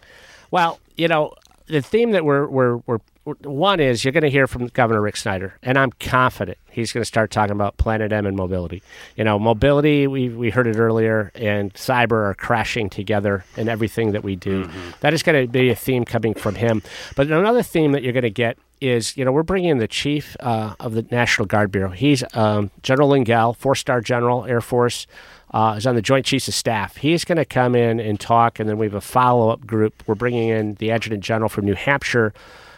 Well, 0.51 0.81
you 0.97 1.09
know, 1.09 1.35
the 1.67 1.83
theme 1.83 2.13
that 2.13 2.25
we're 2.25 2.47
we're 2.47 2.77
we're 2.87 2.99
one 3.43 3.79
is 3.79 4.05
you're 4.05 4.13
going 4.13 4.25
to 4.25 4.31
hear 4.31 4.49
from 4.49 4.67
Governor 4.69 5.01
Rick 5.01 5.17
Snyder, 5.17 5.57
and 5.63 5.79
I'm 5.79 5.93
confident 5.93 6.59
he's 6.71 6.93
going 6.93 7.03
to 7.03 7.07
start 7.07 7.31
talking 7.31 7.53
about 7.53 7.77
Planet 7.77 8.13
M 8.13 8.27
and 8.27 8.37
mobility. 8.37 8.83
You 9.17 9.23
know, 9.23 9.39
mobility 9.39 10.07
we 10.09 10.29
we 10.29 10.51
heard 10.51 10.67
it 10.67 10.77
earlier, 10.77 11.31
and 11.35 11.73
cyber 11.75 12.31
are 12.31 12.35
crashing 12.35 12.91
together 12.91 13.45
in 13.57 13.69
everything 13.69 14.13
that 14.13 14.25
we 14.25 14.35
do. 14.35 14.69
That 15.01 15.15
is 15.15 15.23
going 15.23 15.47
to 15.47 15.51
be 15.51 15.71
a 15.71 15.77
theme 15.77 16.05
coming 16.05 16.35
from 16.35 16.57
him. 16.57 16.83
But 17.15 17.29
another 17.29 17.63
theme 17.63 17.93
that 17.93 18.03
you're 18.03 18.13
going 18.13 18.23
to 18.25 18.31
get 18.31 18.59
is 18.83 19.17
you 19.17 19.25
know 19.25 19.33
we're 19.33 19.43
bringing 19.43 19.71
in 19.71 19.79
the 19.79 19.89
chief 19.89 20.37
uh, 20.41 20.75
of 20.81 20.95
the 20.95 21.07
National 21.11 21.47
Guard 21.47 21.71
Bureau. 21.71 21.91
He's 21.91 22.25
um, 22.35 22.71
General 22.83 23.11
Lengyel, 23.11 23.57
four 23.57 23.75
star 23.75 24.01
general, 24.01 24.45
Air 24.45 24.61
Force. 24.61 25.07
Uh, 25.55 25.75
is 25.77 25.87
on 25.87 25.95
the 25.95 26.01
Joint 26.01 26.25
Chiefs 26.25 26.49
of 26.49 26.55
Staff. 26.55 26.97
He's 26.97 27.27
going 27.27 27.37
to 27.37 27.45
come 27.45 27.75
in 27.75 28.01
and 28.01 28.19
talk, 28.19 28.59
and 28.59 28.67
then 28.67 28.79
we 28.79 28.87
have 28.87 28.95
a 28.95 29.03
follow 29.03 29.51
up 29.51 29.67
group. 29.67 30.03
We're 30.07 30.15
bringing 30.15 30.49
in 30.49 30.77
the 30.77 30.91
Adjutant 30.91 31.23
General 31.23 31.51
from 31.51 31.67
New 31.67 31.75
Hampshire, 31.75 32.33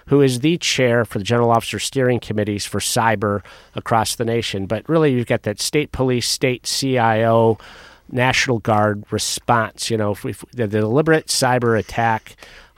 who 0.07 0.21
is 0.21 0.41
the 0.41 0.59
chair 0.59 1.05
for 1.05 1.19
the 1.19 1.25
General 1.25 1.53
Officer 1.53 1.79
Steering 1.79 2.19
Committees 2.19 2.67
for 2.67 2.81
cyber 2.81 3.45
across 3.77 4.17
the 4.17 4.25
nation. 4.25 4.67
But 4.67 4.89
really, 4.89 5.13
you've 5.13 5.29
got 5.29 5.45
that 5.45 5.61
state 5.61 5.93
police, 5.93 6.29
state 6.29 6.65
CIO, 6.65 7.59
National 8.11 8.59
Guard 8.59 9.05
response. 9.13 9.89
You 9.89 9.97
know, 9.97 10.11
if 10.11 10.25
if 10.25 10.45
the 10.53 10.67
deliberate 10.67 11.29
cyber 11.29 11.79
attack, 11.79 12.35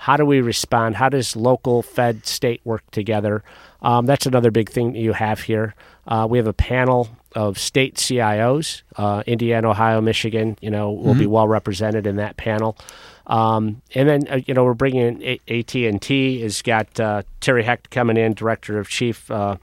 how 0.07 0.17
do 0.17 0.25
we 0.25 0.41
respond? 0.41 0.95
How 0.95 1.09
does 1.09 1.35
local, 1.35 1.83
Fed, 1.83 2.27
state 2.27 2.61
work 2.63 2.89
together? 2.93 3.43
Um, 3.83 4.07
that's 4.07 4.25
another 4.25 4.53
big 4.53 4.71
thing 4.71 4.93
that 4.93 5.01
you 5.01 5.13
have 5.13 5.41
here. 5.41 5.75
Uh, 6.07 6.29
we 6.31 6.39
have 6.39 6.47
a 6.47 6.53
panel 6.53 7.09
of 7.35 7.59
state 7.59 7.97
CIOs, 7.97 8.83
uh, 8.95 9.25
Indiana, 9.27 9.71
Ohio, 9.71 10.01
Michigan. 10.01 10.57
You 10.61 10.71
know, 10.71 10.93
will 10.93 11.17
be 11.17 11.27
well 11.27 11.49
represented 11.49 12.07
in 12.07 12.15
that 12.17 12.37
panel. 12.37 12.79
Um, 13.27 13.83
and 13.97 14.09
then 14.09 14.29
uh, 14.31 14.41
you 14.47 14.55
know 14.55 14.63
we're 14.63 14.75
bringing 14.75 15.21
in 15.21 15.41
AT 15.49 15.75
and 15.75 16.01
T 16.01 16.41
has 16.43 16.63
got 16.63 17.01
uh, 17.01 17.25
Terry 17.41 17.65
Hecht 17.65 17.91
coming 17.91 18.17
in, 18.17 18.35
director 18.35 18.79
of 18.79 18.89
chief, 18.89 19.29
uh, 19.29 19.57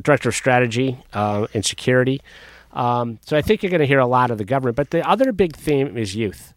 director 0.00 0.30
of 0.30 0.34
strategy 0.34 0.96
uh, 1.12 1.48
and 1.52 1.62
security. 1.62 2.22
Um, 2.72 3.18
so 3.26 3.36
I 3.36 3.42
think 3.42 3.62
you're 3.62 3.68
going 3.68 3.80
to 3.80 3.86
hear 3.86 3.98
a 3.98 4.06
lot 4.06 4.30
of 4.30 4.38
the 4.38 4.46
government. 4.46 4.76
But 4.76 4.88
the 4.88 5.06
other 5.06 5.32
big 5.32 5.54
theme 5.54 5.98
is 5.98 6.16
youth. 6.16 6.54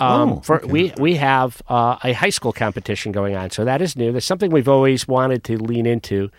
Um, 0.00 0.32
Oh, 0.32 0.40
for, 0.40 0.60
We 0.66 0.92
we 0.98 1.16
have 1.16 1.60
uh, 1.68 1.96
a 2.02 2.12
high 2.12 2.30
school 2.30 2.52
competition 2.52 3.12
going 3.12 3.34
on, 3.36 3.50
so 3.50 3.64
that 3.64 3.82
is 3.82 3.96
new. 3.96 4.12
That's 4.12 4.26
something 4.26 4.50
we've 4.50 4.68
always 4.68 5.06
wanted 5.08 5.44
to 5.44 5.58
lean 5.58 5.86
into. 5.86 6.30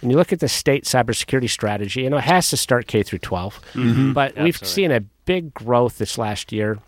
And 0.00 0.10
you 0.10 0.16
look 0.16 0.32
at 0.32 0.40
the 0.40 0.48
state 0.48 0.84
cybersecurity 0.84 1.48
strategy, 1.48 2.02
you 2.02 2.10
know, 2.10 2.16
it 2.16 2.24
has 2.24 2.50
to 2.50 2.56
start 2.56 2.88
K 2.88 3.02
through 3.04 3.20
12. 3.20 3.60
But 4.14 4.36
we've 4.36 4.56
seen 4.66 4.90
a 4.90 5.00
big 5.00 5.54
growth 5.54 5.98
this 5.98 6.18
last 6.18 6.50
year 6.50 6.78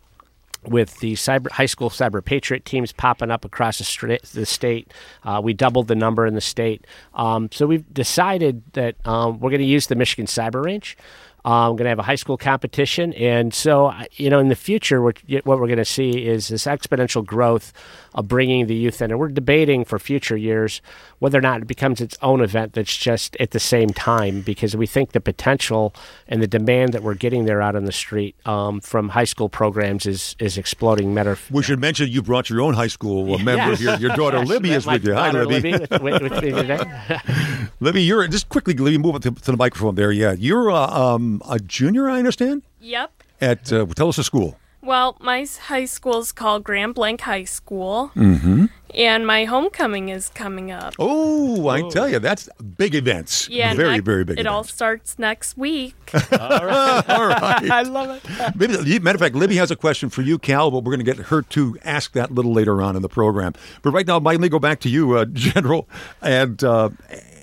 with 0.67 0.99
the 1.01 1.13
cyber 1.13 1.51
high 1.51 1.67
school 1.67 1.91
cyber 1.91 2.25
patriot 2.25 2.65
teams 2.65 2.91
popping 2.91 3.31
up 3.31 3.45
across 3.45 3.79
the, 3.79 3.85
stra- 3.85 4.19
the 4.33 4.47
state. 4.47 4.93
Uh, 5.23 5.41
we 5.45 5.53
doubled 5.53 5.89
the 5.89 5.95
number 5.95 6.27
in 6.27 6.35
the 6.35 6.41
state. 6.41 6.87
Um, 7.15 7.51
so 7.53 7.67
we've 7.67 7.85
decided 7.95 8.63
that 8.73 8.97
um, 9.07 9.39
we're 9.41 9.51
going 9.51 9.61
to 9.61 9.67
use 9.67 9.87
the 9.89 9.95
Michigan 9.95 10.27
Cyber 10.27 10.65
Range. 10.65 10.97
Uh, 11.45 11.69
we're 11.71 11.77
going 11.77 11.85
to 11.85 11.91
have 11.91 11.99
a 11.99 12.03
high 12.03 12.15
school 12.15 12.39
competition, 12.39 13.13
and 13.15 13.53
so 13.53 13.93
you 14.13 14.31
know, 14.31 14.39
in 14.39 14.49
the 14.49 14.57
future, 14.57 15.03
what 15.03 15.19
we're 15.45 15.67
going 15.67 15.77
to 15.77 15.85
see 15.85 16.27
is 16.27 16.49
this 16.49 16.65
exponential 16.65 17.25
growth 17.25 17.73
of 18.15 18.29
bringing 18.29 18.67
the 18.67 18.75
youth 18.75 19.03
in, 19.03 19.11
and 19.11 19.19
we're 19.19 19.29
debating 19.29 19.85
for 19.85 19.99
future 19.99 20.37
years 20.37 20.81
whether 21.19 21.39
or 21.39 21.43
not 21.43 21.63
it 21.63 21.67
becomes 21.67 22.01
its 22.01 22.17
own 22.21 22.41
event 22.41 22.75
that's 22.75 22.97
just 22.97 23.37
at 23.41 23.53
the 23.53 23.61
same 23.61 23.91
time, 23.91 24.43
because 24.43 24.77
we 24.77 24.87
think 24.87 25.13
the 25.13 25.21
potential 25.21 25.95
and 26.29 26.43
the 26.43 26.47
demand 26.47 26.93
that 26.93 27.03
we're 27.03 27.15
getting 27.15 27.47
there 27.47 27.63
out 27.63 27.75
on 27.75 27.85
the 27.85 27.93
street 27.93 28.37
um, 28.47 28.81
from 28.81 29.09
high 29.11 29.25
school 29.25 29.49
programs 29.49 30.07
is 30.07 30.37
is 30.39 30.59
exploding. 30.59 31.15
Matter 31.15 31.39
We 31.51 31.63
should 31.63 31.81
mention 31.81 32.09
you 32.09 32.23
brought 32.23 32.51
your 32.51 32.61
own 32.61 32.75
high 32.75 32.89
school 32.89 33.39
member 33.39 33.77
here. 33.77 33.97
Your 33.97 34.15
daughter 34.15 34.39
Yes, 34.39 34.49
Libby 34.55 34.71
is 34.71 34.87
my 34.87 34.95
with 34.95 35.07
you. 35.07 35.15
Hi, 35.15 35.27
daughter 35.27 35.47
Libby. 35.47 35.73
Libby 35.73 35.87
with, 35.91 36.03
with, 36.03 36.23
with 36.23 36.43
me 36.43 36.51
today. 36.53 37.19
Libby, 37.81 38.03
you're 38.03 38.27
just 38.29 38.49
quickly. 38.49 38.75
Libby, 38.75 38.99
move 38.99 39.15
up 39.15 39.23
to, 39.23 39.31
to 39.31 39.51
the 39.51 39.57
microphone 39.57 39.95
there. 39.95 40.13
Yeah, 40.13 40.33
you're 40.33 40.71
uh, 40.71 40.87
um, 40.89 41.43
a 41.49 41.59
junior, 41.59 42.09
I 42.09 42.19
understand. 42.19 42.63
Yep. 42.81 43.23
At 43.41 43.73
uh, 43.73 43.87
tell 43.87 44.09
us 44.09 44.17
the 44.17 44.25
school. 44.25 44.59
Well, 44.85 45.17
my 45.21 45.47
high 45.63 45.87
school 45.87 46.19
is 46.19 46.31
called 46.31 46.63
Grand 46.63 46.95
Blanc 46.95 47.21
High 47.23 47.45
School. 47.45 48.13
Mm-hmm. 48.15 48.67
And 48.95 49.27
my 49.27 49.45
homecoming 49.45 50.11
is 50.11 50.29
coming 50.29 50.71
up. 50.71 50.95
Oh, 51.01 51.69
I 51.69 51.89
tell 51.89 52.09
you, 52.09 52.21
that's 52.21 52.49
big 52.77 52.95
events. 52.95 53.49
Yeah, 53.49 53.75
very, 53.75 53.97
nec- 53.97 54.05
very 54.05 54.25
big. 54.25 54.39
It 54.39 54.47
all 54.47 54.63
starts 54.63 55.19
next 55.19 55.57
week. 55.57 55.97
all 56.15 56.49
right, 56.49 57.03
all 57.09 57.27
right. 57.27 57.71
I 57.71 57.83
love 57.83 58.11
it. 58.11 58.57
Maybe, 58.57 59.01
matter 59.01 59.17
of 59.17 59.21
fact, 59.21 59.35
Libby 59.35 59.57
has 59.57 59.73
a 59.73 59.77
question 59.77 60.11
for 60.11 60.23
you, 60.23 60.39
Cal, 60.39 60.71
but 60.71 60.85
we're 60.85 60.95
going 60.95 61.05
to 61.05 61.13
get 61.13 61.17
her 61.27 61.43
to 61.43 61.77
ask 61.83 62.13
that 62.13 62.31
a 62.31 62.33
little 62.33 62.53
later 62.53 62.81
on 62.81 62.95
in 62.95 63.03
the 63.03 63.09
program. 63.09 63.55
But 63.83 63.91
right 63.91 64.07
now, 64.07 64.21
Mike, 64.21 64.35
let 64.35 64.43
me 64.43 64.49
go 64.49 64.61
back 64.61 64.79
to 64.81 64.89
you, 64.89 65.17
uh, 65.17 65.25
General. 65.33 65.89
And 66.23 66.63
uh, 66.63 66.91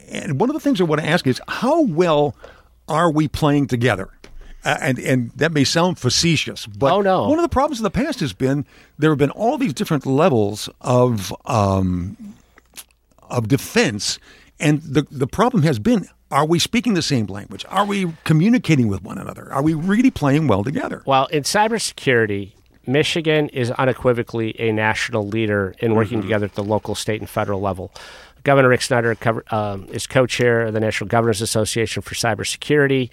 and 0.09 0.39
one 0.39 0.49
of 0.49 0.53
the 0.53 0.61
things 0.61 0.79
I 0.79 0.85
want 0.85 1.01
to 1.01 1.07
ask 1.07 1.27
is 1.27 1.41
how 1.49 1.81
well 1.81 2.35
are 2.87 3.11
we 3.11 3.27
playing 3.27 3.67
together? 3.67 4.09
Uh, 4.63 4.77
and 4.79 4.99
and 4.99 5.31
that 5.31 5.51
may 5.51 5.63
sound 5.63 5.97
facetious, 5.97 6.67
but 6.67 6.91
Oh, 6.93 7.01
no. 7.01 7.27
one 7.27 7.39
of 7.39 7.43
the 7.43 7.49
problems 7.49 7.79
in 7.79 7.83
the 7.83 7.89
past 7.89 8.19
has 8.19 8.31
been 8.33 8.65
there 8.99 9.09
have 9.09 9.17
been 9.17 9.31
all 9.31 9.57
these 9.57 9.73
different 9.73 10.05
levels 10.05 10.69
of 10.81 11.33
um, 11.45 12.15
of 13.29 13.47
defense, 13.47 14.19
and 14.59 14.81
the 14.83 15.07
the 15.09 15.25
problem 15.27 15.63
has 15.63 15.79
been: 15.79 16.07
are 16.29 16.45
we 16.45 16.59
speaking 16.59 16.93
the 16.93 17.01
same 17.01 17.25
language? 17.25 17.65
Are 17.69 17.85
we 17.85 18.13
communicating 18.23 18.87
with 18.87 19.01
one 19.03 19.17
another? 19.17 19.51
Are 19.51 19.63
we 19.63 19.73
really 19.73 20.11
playing 20.11 20.47
well 20.47 20.63
together? 20.63 21.01
Well, 21.07 21.25
in 21.27 21.41
cybersecurity, 21.43 22.53
Michigan 22.85 23.49
is 23.49 23.71
unequivocally 23.71 24.55
a 24.59 24.71
national 24.71 25.27
leader 25.27 25.73
in 25.79 25.95
working 25.95 26.21
together 26.21 26.45
at 26.45 26.53
the 26.55 26.63
local, 26.63 26.93
state, 26.93 27.19
and 27.19 27.29
federal 27.29 27.61
level. 27.61 27.91
Governor 28.43 28.69
Rick 28.69 28.81
Snyder 28.81 29.15
um, 29.51 29.85
is 29.91 30.07
co-chair 30.07 30.63
of 30.63 30.73
the 30.73 30.79
National 30.79 31.07
Governors 31.07 31.41
Association 31.41 32.01
for 32.01 32.15
Cybersecurity. 32.15 33.11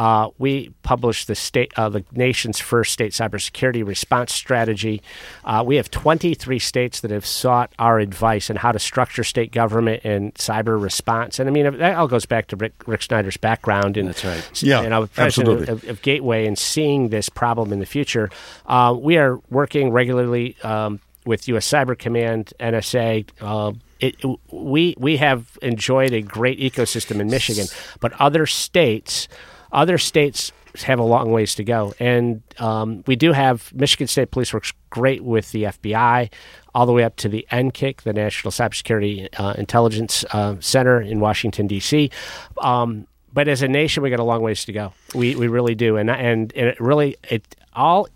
Uh, 0.00 0.30
we 0.38 0.72
published 0.82 1.26
the 1.26 1.34
state, 1.34 1.70
uh, 1.76 1.90
the 1.90 2.02
nation's 2.12 2.58
first 2.58 2.90
state 2.90 3.12
cybersecurity 3.12 3.86
response 3.86 4.32
strategy. 4.32 5.02
Uh, 5.44 5.62
we 5.64 5.76
have 5.76 5.90
23 5.90 6.58
states 6.58 7.00
that 7.00 7.10
have 7.10 7.26
sought 7.26 7.70
our 7.78 7.98
advice 7.98 8.48
on 8.48 8.56
how 8.56 8.72
to 8.72 8.78
structure 8.78 9.22
state 9.22 9.52
government 9.52 10.02
and 10.02 10.32
cyber 10.36 10.80
response. 10.80 11.38
And 11.38 11.50
I 11.50 11.52
mean, 11.52 11.76
that 11.76 11.96
all 11.96 12.08
goes 12.08 12.24
back 12.24 12.46
to 12.46 12.56
Rick, 12.56 12.72
Rick 12.86 13.02
Snyder's 13.02 13.36
background. 13.36 13.98
And 13.98 14.08
That's 14.08 14.24
right. 14.24 14.62
Yeah, 14.62 14.80
you 14.80 14.88
know, 14.88 15.06
president 15.06 15.60
absolutely. 15.60 15.90
of, 15.90 15.90
of 15.90 16.00
Gateway 16.00 16.46
and 16.46 16.56
seeing 16.56 17.10
this 17.10 17.28
problem 17.28 17.70
in 17.70 17.78
the 17.78 17.84
future. 17.84 18.30
Uh, 18.64 18.96
we 18.98 19.18
are 19.18 19.36
working 19.50 19.90
regularly 19.90 20.56
um, 20.62 21.00
with 21.26 21.46
U.S. 21.48 21.68
Cyber 21.68 21.98
Command, 21.98 22.54
NSA. 22.58 23.28
Uh, 23.38 23.72
it, 23.98 24.16
we 24.50 24.94
we 24.96 25.18
have 25.18 25.58
enjoyed 25.60 26.14
a 26.14 26.22
great 26.22 26.58
ecosystem 26.58 27.20
in 27.20 27.28
Michigan, 27.28 27.66
but 28.00 28.18
other 28.18 28.46
states, 28.46 29.28
other 29.72 29.98
states 29.98 30.52
have 30.82 30.98
a 30.98 31.04
long 31.04 31.32
ways 31.32 31.54
to 31.56 31.64
go. 31.64 31.92
And 31.98 32.42
um, 32.58 33.02
we 33.06 33.16
do 33.16 33.32
have 33.32 33.72
Michigan 33.74 34.06
State 34.06 34.30
Police 34.30 34.54
works 34.54 34.72
great 34.90 35.24
with 35.24 35.50
the 35.52 35.64
FBI, 35.64 36.30
all 36.74 36.86
the 36.86 36.92
way 36.92 37.04
up 37.04 37.16
to 37.16 37.28
the 37.28 37.46
NCIC, 37.50 38.02
the 38.02 38.12
National 38.12 38.52
Cybersecurity 38.52 39.28
uh, 39.38 39.54
Intelligence 39.58 40.24
uh, 40.32 40.56
Center 40.60 41.00
in 41.00 41.20
Washington 41.20 41.66
D.C. 41.66 42.10
Um, 42.58 43.06
but 43.32 43.48
as 43.48 43.62
a 43.62 43.68
nation, 43.68 44.02
we 44.02 44.10
got 44.10 44.20
a 44.20 44.24
long 44.24 44.42
ways 44.42 44.64
to 44.64 44.72
go. 44.72 44.92
We 45.14 45.36
we 45.36 45.46
really 45.48 45.74
do, 45.74 45.96
and 45.96 46.10
and, 46.10 46.52
and 46.56 46.68
it 46.68 46.80
really 46.80 47.16
it 47.28 47.56
all 47.74 48.08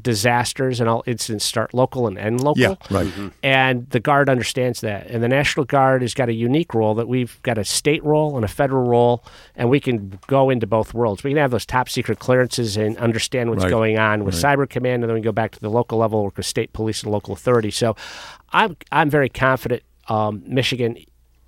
disasters 0.00 0.78
and 0.80 0.88
all 0.88 1.02
incidents 1.06 1.44
start 1.44 1.74
local 1.74 2.06
and 2.06 2.16
end 2.16 2.40
local. 2.42 2.60
Yeah, 2.60 2.74
right. 2.90 3.12
And 3.42 3.88
the 3.90 4.00
Guard 4.00 4.28
understands 4.28 4.80
that. 4.82 5.06
And 5.08 5.22
the 5.22 5.28
National 5.28 5.64
Guard 5.66 6.02
has 6.02 6.14
got 6.14 6.28
a 6.28 6.32
unique 6.32 6.74
role 6.74 6.94
that 6.94 7.08
we've 7.08 7.40
got 7.42 7.58
a 7.58 7.64
state 7.64 8.02
role 8.04 8.36
and 8.36 8.44
a 8.44 8.48
federal 8.48 8.88
role, 8.88 9.24
and 9.56 9.68
we 9.68 9.80
can 9.80 10.18
go 10.28 10.48
into 10.50 10.66
both 10.66 10.94
worlds. 10.94 11.24
We 11.24 11.30
can 11.32 11.38
have 11.38 11.50
those 11.50 11.66
top 11.66 11.88
secret 11.88 12.18
clearances 12.20 12.76
and 12.76 12.96
understand 12.98 13.50
what's 13.50 13.64
Right. 13.64 13.70
going 13.70 13.98
on 13.98 14.24
with 14.24 14.34
Cyber 14.34 14.68
Command, 14.68 15.02
and 15.02 15.10
then 15.10 15.14
we 15.14 15.20
go 15.20 15.32
back 15.32 15.50
to 15.52 15.60
the 15.60 15.70
local 15.70 15.98
level, 15.98 16.22
work 16.24 16.36
with 16.36 16.46
state 16.46 16.72
police 16.72 17.02
and 17.02 17.10
local 17.12 17.34
authority. 17.34 17.70
So 17.70 17.96
I'm, 18.52 18.76
I'm 18.92 19.10
very 19.10 19.28
confident 19.28 19.82
um, 20.08 20.42
Michigan 20.46 20.96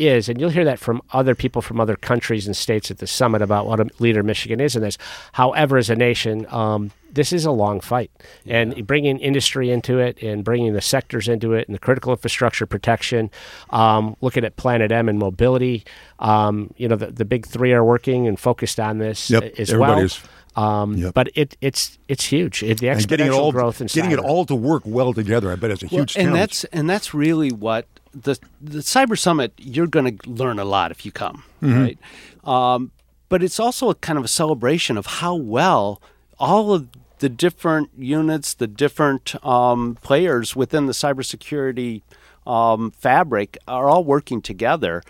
is, 0.09 0.28
and 0.28 0.40
you'll 0.40 0.50
hear 0.50 0.64
that 0.64 0.78
from 0.78 1.02
other 1.12 1.35
people 1.35 1.62
from 1.62 1.80
other 1.80 1.97
countries 1.97 2.47
and 2.47 2.56
states 2.56 2.90
at 2.90 2.99
the 2.99 3.06
summit 3.06 3.42
about 3.42 3.66
what 3.66 3.80
a 3.80 3.87
leader 3.99 4.23
Michigan 4.23 4.61
is 4.61 4.76
in 4.76 4.82
this. 4.82 4.99
However, 5.32 5.76
as 5.78 5.90
a 5.90 5.97
nation, 5.97 6.47
um, 6.50 6.90
this 7.12 7.32
is 7.32 7.44
a 7.44 7.50
long 7.50 7.80
fight, 7.80 8.11
and 8.47 8.87
bringing 8.87 9.18
industry 9.18 9.71
into 9.71 9.99
it, 9.99 10.23
and 10.23 10.42
bringing 10.44 10.73
the 10.73 10.80
sectors 10.80 11.28
into 11.28 11.52
it, 11.52 11.68
and 11.68 11.75
the 11.75 11.78
critical 11.78 12.12
infrastructure 12.12 12.64
protection, 12.66 13.30
um, 13.71 14.16
looking 14.21 14.44
at 14.44 14.56
Planet 14.56 14.90
M 14.92 15.09
and 15.09 15.18
mobility. 15.18 15.85
Um, 16.18 16.73
you 16.76 16.88
know, 16.88 16.97
the, 16.97 17.06
the 17.11 17.25
big 17.25 17.47
three 17.47 17.73
are 17.73 17.85
working 17.85 18.26
and 18.26 18.38
focused 18.38 18.78
on 18.80 18.99
this 18.99 19.30
Yep, 19.30 19.54
as 19.59 19.71
everybody 19.71 19.92
well. 19.97 20.04
is. 20.04 20.21
Um, 20.54 20.94
Yep. 20.94 21.14
But 21.14 21.30
it, 21.35 21.56
it's 21.62 21.99
it's 22.09 22.25
huge. 22.25 22.62
It, 22.62 22.78
the 22.80 22.88
And 22.90 23.09
getting 23.09 23.26
it 23.26 23.30
exponential 23.30 23.38
all 23.38 23.52
growth 23.52 23.80
in 23.80 23.87
getting 23.87 24.11
it 24.11 24.18
all 24.18 24.44
to 24.47 24.54
work 24.54 24.82
well 24.85 25.14
together. 25.14 25.50
I 25.50 25.56
bet 25.56 25.71
it's 25.71 25.82
a 25.82 25.87
Well, 25.87 26.00
huge 26.02 26.14
and 26.16 26.26
challenge. 26.28 26.40
that's 26.40 26.64
and 26.64 26.90
that's 26.90 27.14
really 27.14 27.50
what 27.52 27.87
the 28.14 28.38
the 28.61 28.78
cyber 28.81 29.19
summit. 29.19 29.52
You're 29.59 29.87
going 29.87 30.19
to 30.19 30.31
learn 30.31 30.59
a 30.59 30.64
lot 30.64 30.90
if 30.90 31.04
you 31.04 31.12
come, 31.12 31.45
right? 31.61 31.99
Um, 32.45 32.90
but 33.28 33.42
it's 33.42 33.59
also 33.59 33.88
a 33.90 33.95
kind 33.95 34.19
of 34.19 34.25
a 34.25 34.28
celebration 34.28 34.97
of 34.99 35.07
how 35.07 35.35
well 35.35 36.00
all 36.38 36.73
of 36.75 36.88
the 37.21 37.28
different 37.28 37.90
units, 37.97 38.52
the 38.54 38.66
different 38.66 39.35
um, 39.47 39.97
players 40.02 40.57
within 40.57 40.87
the 40.87 40.92
cybersecurity 40.92 42.02
um, 42.47 42.90
fabric 42.90 43.57
are 43.69 43.88
all 43.88 44.02
working 44.04 44.42
together. 44.42 45.02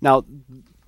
Now, 0.00 0.24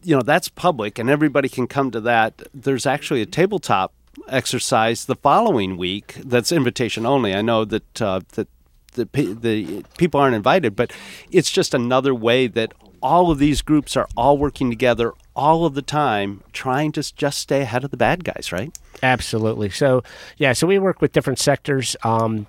you 0.02 0.14
know 0.14 0.23
that's 0.23 0.49
public, 0.49 0.99
and 0.99 1.09
everybody 1.09 1.49
can 1.49 1.66
come 1.66 1.90
to 1.92 2.00
that. 2.02 2.42
There's 2.52 2.87
actually 2.87 3.23
a 3.23 3.26
tabletop 3.26 3.92
exercise 4.28 5.06
the 5.06 5.16
following 5.16 5.76
week 5.76 6.14
that's 6.25 6.52
invitation 6.52 7.06
only. 7.06 7.35
I 7.35 7.42
know 7.42 7.64
that 7.64 8.02
uh, 8.02 8.21
that 8.35 8.49
the 8.94 9.04
the 9.04 9.84
people 9.98 10.20
aren't 10.20 10.34
invited, 10.36 10.74
but 10.74 10.92
it's 11.30 11.50
just 11.50 11.74
another 11.74 12.14
way 12.14 12.46
that 12.46 12.72
all 13.02 13.30
of 13.30 13.38
these 13.38 13.60
groups 13.60 13.96
are 13.96 14.08
all 14.16 14.38
working 14.38 14.70
together 14.70 15.12
all 15.36 15.66
of 15.66 15.74
the 15.74 15.82
time, 15.82 16.42
trying 16.52 16.90
to 16.92 17.14
just 17.14 17.38
stay 17.38 17.60
ahead 17.60 17.84
of 17.84 17.90
the 17.90 17.96
bad 17.96 18.24
guys, 18.24 18.50
right? 18.50 18.76
Absolutely. 19.02 19.68
So, 19.68 20.02
yeah, 20.38 20.52
so 20.54 20.66
we 20.66 20.78
work 20.78 21.02
with 21.02 21.12
different 21.12 21.38
sectors. 21.38 21.96
Um, 22.02 22.46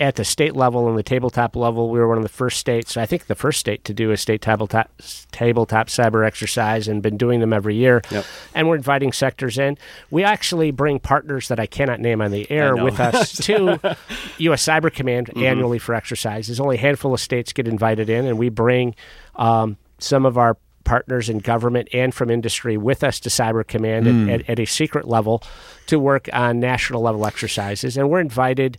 at 0.00 0.16
the 0.16 0.24
state 0.24 0.56
level 0.56 0.88
and 0.88 0.98
the 0.98 1.02
tabletop 1.02 1.54
level, 1.54 1.88
we 1.88 1.98
were 1.98 2.08
one 2.08 2.16
of 2.16 2.24
the 2.24 2.28
first 2.28 2.58
states, 2.58 2.96
I 2.96 3.06
think 3.06 3.26
the 3.26 3.34
first 3.34 3.60
state 3.60 3.84
to 3.84 3.94
do 3.94 4.10
a 4.10 4.16
state 4.16 4.42
tabletop 4.42 4.90
tabletop 5.30 5.86
cyber 5.86 6.26
exercise 6.26 6.88
and 6.88 7.02
been 7.02 7.16
doing 7.16 7.40
them 7.40 7.52
every 7.52 7.76
year. 7.76 8.02
Yep. 8.10 8.24
And 8.54 8.68
we're 8.68 8.76
inviting 8.76 9.12
sectors 9.12 9.56
in. 9.56 9.78
We 10.10 10.24
actually 10.24 10.72
bring 10.72 10.98
partners 10.98 11.48
that 11.48 11.60
I 11.60 11.66
cannot 11.66 12.00
name 12.00 12.20
on 12.20 12.32
the 12.32 12.50
air 12.50 12.76
with 12.76 12.98
us 12.98 13.36
to 13.46 13.96
U.S. 14.38 14.64
Cyber 14.64 14.92
Command 14.92 15.30
annually 15.36 15.78
for 15.78 15.94
exercises. 15.94 16.58
Only 16.58 16.76
a 16.76 16.80
handful 16.80 17.14
of 17.14 17.20
states 17.20 17.52
get 17.52 17.68
invited 17.68 18.10
in, 18.10 18.26
and 18.26 18.36
we 18.36 18.48
bring 18.48 18.96
um, 19.36 19.76
some 19.98 20.26
of 20.26 20.36
our 20.36 20.56
partners 20.84 21.28
in 21.28 21.38
government 21.38 21.88
and 21.92 22.14
from 22.14 22.30
industry 22.30 22.76
with 22.76 23.02
us 23.02 23.18
to 23.20 23.28
Cyber 23.28 23.66
Command 23.66 24.28
at, 24.28 24.40
at, 24.40 24.50
at 24.50 24.60
a 24.60 24.66
secret 24.66 25.08
level 25.08 25.42
to 25.86 25.98
work 25.98 26.28
on 26.32 26.60
national 26.60 27.02
level 27.02 27.26
exercises. 27.26 27.96
And 27.96 28.10
we're 28.10 28.20
invited. 28.20 28.78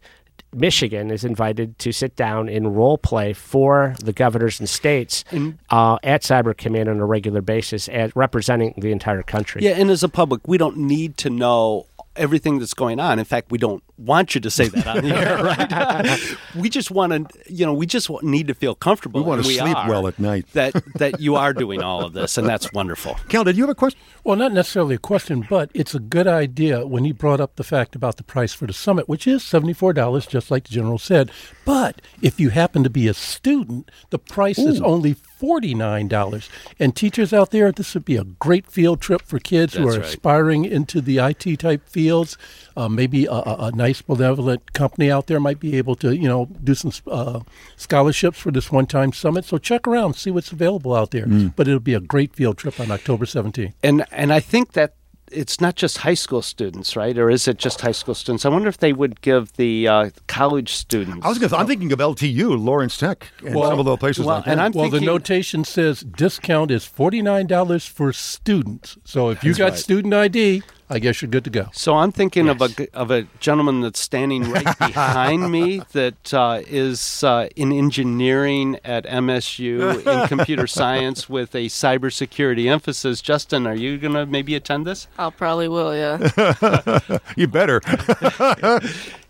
Michigan 0.55 1.11
is 1.11 1.23
invited 1.23 1.77
to 1.79 1.91
sit 1.91 2.15
down 2.15 2.49
and 2.49 2.75
role 2.75 2.97
play 2.97 3.33
for 3.33 3.95
the 4.03 4.13
governors 4.13 4.59
and 4.59 4.69
states 4.69 5.23
uh, 5.69 5.97
at 6.03 6.21
Cyber 6.21 6.55
Command 6.55 6.89
on 6.89 6.99
a 6.99 7.05
regular 7.05 7.41
basis, 7.41 7.87
as 7.89 8.15
representing 8.15 8.73
the 8.77 8.91
entire 8.91 9.23
country. 9.23 9.61
Yeah, 9.63 9.71
and 9.71 9.89
as 9.91 10.03
a 10.03 10.09
public, 10.09 10.47
we 10.47 10.57
don't 10.57 10.77
need 10.77 11.17
to 11.17 11.29
know 11.29 11.85
everything 12.15 12.59
that's 12.59 12.73
going 12.73 12.99
on. 12.99 13.19
In 13.19 13.25
fact, 13.25 13.51
we 13.51 13.57
don't 13.57 13.83
want 13.97 14.35
you 14.35 14.41
to 14.41 14.51
say 14.51 14.67
that 14.67 14.87
on 14.87 15.03
the 15.03 15.15
air, 15.15 15.43
right? 15.43 16.37
we 16.55 16.69
just 16.69 16.91
want 16.91 17.11
to, 17.13 17.53
you 17.53 17.65
know, 17.65 17.73
we 17.73 17.85
just 17.85 18.09
need 18.23 18.47
to 18.47 18.53
feel 18.53 18.75
comfortable. 18.75 19.21
We 19.21 19.27
wanna 19.27 19.43
and 19.43 19.51
sleep 19.51 19.75
are, 19.75 19.89
well 19.89 20.07
at 20.07 20.19
night. 20.19 20.45
that 20.53 20.73
that 20.95 21.19
you 21.19 21.35
are 21.35 21.53
doing 21.53 21.81
all 21.81 22.03
of 22.03 22.13
this, 22.13 22.37
and 22.37 22.47
that's 22.47 22.71
wonderful. 22.73 23.15
Cal, 23.29 23.43
did 23.43 23.57
you 23.57 23.63
have 23.63 23.69
a 23.69 23.75
question? 23.75 23.99
Well, 24.23 24.35
not 24.35 24.51
necessarily 24.53 24.95
a 24.95 24.99
question, 24.99 25.45
but 25.49 25.69
it's 25.73 25.93
a 25.93 25.99
good 25.99 26.27
idea 26.27 26.85
when 26.85 27.05
he 27.05 27.11
brought 27.11 27.39
up 27.39 27.55
the 27.55 27.63
fact 27.63 27.95
about 27.95 28.17
the 28.17 28.23
price 28.23 28.53
for 28.53 28.65
the 28.65 28.73
summit, 28.73 29.07
which 29.07 29.27
is 29.27 29.43
$74, 29.43 30.27
just 30.27 30.49
like 30.49 30.65
the 30.65 30.73
general 30.73 30.97
said. 30.97 31.31
But 31.63 32.01
if 32.21 32.39
you 32.39 32.49
happen 32.49 32.83
to 32.83 32.89
be 32.89 33.07
a 33.07 33.13
student, 33.13 33.91
the 34.09 34.19
price 34.19 34.57
is 34.57 34.81
only 34.81 35.13
$49. 35.13 36.49
And 36.79 36.95
teachers 36.95 37.33
out 37.33 37.51
there, 37.51 37.71
this 37.71 37.93
would 37.93 38.05
be 38.05 38.17
a 38.17 38.23
great 38.23 38.67
field 38.71 39.01
trip 39.01 39.21
for 39.21 39.39
kids 39.39 39.75
who 39.75 39.87
are 39.87 39.91
right. 39.91 40.01
aspiring 40.01 40.65
into 40.65 41.01
the 41.01 41.19
IT 41.19 41.59
type 41.59 41.87
fields. 41.87 42.37
Uh, 42.75 42.89
maybe 42.89 43.25
a, 43.25 43.31
a, 43.31 43.55
a 43.59 43.71
nice 43.85 44.01
benevolent 44.01 44.73
company 44.73 45.11
out 45.11 45.27
there 45.27 45.39
might 45.39 45.59
be 45.59 45.77
able 45.77 45.95
to, 45.95 46.15
you 46.15 46.27
know, 46.27 46.41
do 46.63 46.73
some 46.73 46.91
uh, 47.07 47.39
scholarships 47.75 48.39
for 48.39 48.51
this 48.51 48.71
one-time 48.71 49.11
summit. 49.13 49.45
So 49.45 49.57
check 49.57 49.87
around, 49.87 50.15
see 50.15 50.31
what's 50.31 50.51
available 50.51 50.95
out 50.95 51.11
there. 51.11 51.27
But 51.55 51.67
it'll 51.67 51.79
be 51.79 51.93
a 51.93 51.99
great 51.99 52.35
field 52.35 52.57
trip 52.57 52.79
on 52.79 52.91
October 52.91 53.25
17th. 53.25 53.73
And 53.83 54.05
and 54.11 54.33
I 54.33 54.39
think 54.39 54.73
that 54.73 54.93
it's 55.31 55.59
not 55.59 55.75
just 55.75 55.99
high 55.99 56.13
school 56.13 56.41
students, 56.41 56.95
right? 56.95 57.17
Or 57.17 57.29
is 57.29 57.47
it 57.47 57.57
just 57.57 57.81
high 57.81 57.91
school 57.91 58.15
students? 58.15 58.45
I 58.45 58.49
wonder 58.49 58.69
if 58.69 58.77
they 58.77 58.93
would 58.93 59.21
give 59.21 59.53
the 59.53 59.87
uh, 59.87 60.09
college 60.27 60.73
students. 60.73 61.25
I 61.25 61.29
was 61.29 61.39
gonna, 61.39 61.55
I'm 61.55 61.67
thinking 61.67 61.91
of 61.91 61.99
LTU, 61.99 62.63
Lawrence 62.63 62.97
Tech, 62.97 63.27
and 63.43 63.55
Well- 63.55 63.69
some 63.69 63.79
of 63.79 63.85
those 63.85 63.99
places 63.99 64.25
well, 64.25 64.37
like 64.37 64.45
that. 64.45 64.51
and 64.51 64.61
I'm 64.61 64.71
well, 64.71 64.85
thinking, 64.85 65.01
the 65.01 65.05
notation 65.05 65.63
says 65.63 66.01
discount 66.01 66.71
is 66.71 66.85
forty 66.85 67.21
nine 67.21 67.47
dollars 67.47 67.85
for 67.85 68.13
students. 68.13 68.97
So 69.03 69.29
if 69.29 69.43
you 69.43 69.53
got 69.53 69.71
right. 69.71 69.79
student 69.79 70.13
ID, 70.13 70.63
I 70.89 70.99
guess 70.99 71.21
you're 71.21 71.31
good 71.31 71.43
to 71.45 71.49
go. 71.49 71.69
So 71.73 71.95
I'm 71.95 72.11
thinking 72.11 72.47
of 72.47 72.61
a 72.61 72.69
g- 72.69 72.87
of 72.93 73.09
a 73.09 73.23
gentleman 73.39 73.81
that's 73.81 73.99
standing 73.99 74.43
right 74.51 74.77
behind 74.79 75.51
me 75.51 75.81
that 75.93 76.31
uh, 76.33 76.61
is 76.67 77.23
uh, 77.23 77.49
in 77.55 77.71
engineering 77.71 78.79
at 78.83 79.05
MSU 79.05 80.05
in 80.05 80.27
computer 80.27 80.67
science 80.79 81.27
with 81.27 81.55
a 81.55 81.65
cybersecurity 81.67 82.69
emphasis. 82.69 83.21
Justin, 83.21 83.65
are 83.65 83.75
you 83.75 83.97
going 83.97 84.13
to 84.13 84.27
maybe 84.27 84.53
attend 84.53 84.85
this? 84.85 85.07
I'll 85.17 85.31
probably 85.31 85.67
will, 85.67 85.95
yeah. 85.95 86.99
you 87.35 87.47
better. 87.47 87.81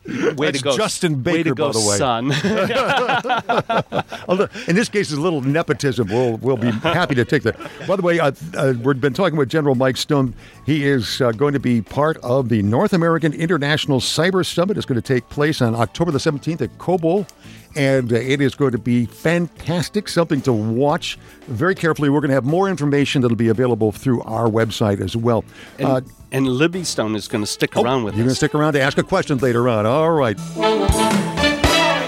Way 0.07 0.51
That's 0.51 0.59
to 0.59 0.63
go, 0.63 0.77
Justin 0.77 1.23
Way 1.23 1.41
to 1.41 1.55
go, 1.55 1.67
by 1.67 1.71
the 1.71 1.79
way. 1.79 1.97
son. 1.97 2.25
In 4.67 4.75
this 4.75 4.87
case, 4.87 5.09
it's 5.09 5.17
a 5.17 5.21
little 5.21 5.41
nepotism. 5.41 6.07
We'll, 6.07 6.37
we'll 6.37 6.57
be 6.57 6.69
happy 6.69 7.15
to 7.15 7.25
take 7.25 7.41
that. 7.43 7.57
By 7.87 7.95
the 7.95 8.03
way, 8.03 8.19
uh, 8.19 8.31
uh, 8.55 8.75
we've 8.83 9.01
been 9.01 9.15
talking 9.15 9.35
with 9.35 9.49
General 9.49 9.73
Mike 9.73 9.97
Stone. 9.97 10.35
He 10.65 10.85
is 10.85 11.21
uh, 11.21 11.31
going 11.31 11.53
to 11.53 11.59
be 11.59 11.81
part 11.81 12.17
of 12.17 12.49
the 12.49 12.61
North 12.61 12.93
American 12.93 13.33
International 13.33 13.99
Cyber 13.99 14.45
Summit. 14.45 14.77
It's 14.77 14.85
going 14.85 15.01
to 15.01 15.13
take 15.13 15.27
place 15.29 15.59
on 15.59 15.73
October 15.73 16.11
the 16.11 16.19
17th 16.19 16.61
at 16.61 16.77
Cobo. 16.77 17.25
And 17.75 18.11
uh, 18.13 18.15
it 18.15 18.39
is 18.41 18.55
going 18.55 18.71
to 18.71 18.77
be 18.77 19.05
fantastic, 19.05 20.07
something 20.07 20.41
to 20.43 20.53
watch 20.53 21.17
very 21.47 21.75
carefully. 21.75 22.09
We're 22.09 22.21
going 22.21 22.29
to 22.29 22.35
have 22.35 22.45
more 22.45 22.69
information 22.69 23.21
that'll 23.21 23.35
be 23.37 23.49
available 23.49 23.91
through 23.91 24.21
our 24.23 24.47
website 24.47 25.01
as 25.01 25.15
well. 25.15 25.43
and, 25.77 25.87
Uh, 25.87 26.01
and 26.31 26.47
Libby 26.47 26.83
Stone 26.83 27.15
is 27.15 27.27
going 27.27 27.43
to 27.43 27.47
stick 27.49 27.75
around 27.77 28.03
with 28.03 28.13
us. 28.13 28.17
you're 28.17 28.25
going 28.25 28.31
to 28.31 28.35
stick 28.35 28.55
around 28.55 28.73
to 28.73 28.81
ask 28.81 28.97
a 28.97 29.03
question 29.03 29.37
later 29.39 29.67
on. 29.69 29.85
All 29.85 30.11
right. 30.11 31.44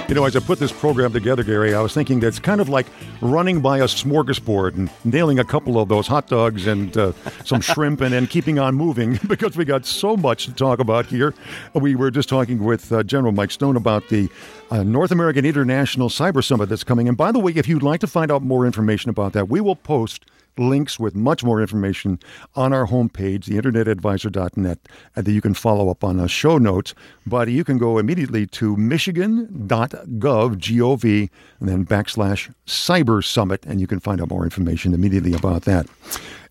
You 0.07 0.15
know, 0.15 0.23
as 0.23 0.37
I 0.37 0.39
put 0.39 0.57
this 0.57 0.71
program 0.71 1.11
together, 1.11 1.43
Gary, 1.43 1.75
I 1.75 1.81
was 1.81 1.93
thinking 1.93 2.21
that 2.21 2.27
it's 2.27 2.39
kind 2.39 2.61
of 2.61 2.69
like 2.69 2.87
running 3.19 3.59
by 3.59 3.79
a 3.79 3.83
smorgasbord 3.83 4.75
and 4.75 4.89
nailing 5.03 5.37
a 5.37 5.43
couple 5.43 5.77
of 5.77 5.89
those 5.89 6.07
hot 6.07 6.27
dogs 6.27 6.65
and 6.65 6.95
uh, 6.95 7.11
some 7.43 7.59
shrimp 7.59 7.99
and 7.99 8.13
then 8.13 8.25
keeping 8.25 8.57
on 8.57 8.73
moving 8.73 9.19
because 9.27 9.57
we 9.57 9.65
got 9.65 9.85
so 9.85 10.15
much 10.15 10.45
to 10.45 10.53
talk 10.53 10.79
about 10.79 11.07
here. 11.07 11.33
We 11.73 11.95
were 11.95 12.09
just 12.09 12.29
talking 12.29 12.63
with 12.63 12.89
uh, 12.89 13.03
General 13.03 13.33
Mike 13.33 13.51
Stone 13.51 13.75
about 13.75 14.07
the 14.07 14.29
uh, 14.71 14.83
North 14.83 15.11
American 15.11 15.45
International 15.45 16.07
Cyber 16.07 16.41
Summit 16.41 16.69
that's 16.69 16.85
coming. 16.85 17.09
And 17.09 17.17
by 17.17 17.33
the 17.33 17.39
way, 17.39 17.51
if 17.53 17.67
you'd 17.67 17.83
like 17.83 17.99
to 17.99 18.07
find 18.07 18.31
out 18.31 18.41
more 18.43 18.65
information 18.65 19.09
about 19.09 19.33
that, 19.33 19.49
we 19.49 19.59
will 19.59 19.75
post 19.75 20.23
links 20.59 20.99
with 20.99 21.15
much 21.15 21.43
more 21.43 21.61
information 21.61 22.19
on 22.55 22.73
our 22.73 22.87
homepage, 22.87 23.45
the 23.45 23.55
internetadvisor.net, 23.55 24.55
and 24.55 24.79
uh, 25.15 25.21
that 25.21 25.31
you 25.31 25.41
can 25.41 25.53
follow 25.53 25.89
up 25.89 26.03
on 26.03 26.17
the 26.17 26.27
show 26.27 26.57
notes. 26.57 26.93
But 27.25 27.49
you 27.49 27.63
can 27.63 27.77
go 27.77 27.97
immediately 27.97 28.47
to 28.47 28.75
michigan.gov, 28.77 30.57
G-O-V, 30.57 31.29
and 31.59 31.69
then 31.69 31.85
backslash 31.85 32.53
cyber 32.65 33.23
summit, 33.23 33.65
and 33.65 33.81
you 33.81 33.87
can 33.87 33.99
find 33.99 34.21
out 34.21 34.29
more 34.29 34.43
information 34.43 34.93
immediately 34.93 35.33
about 35.33 35.63
that. 35.63 35.87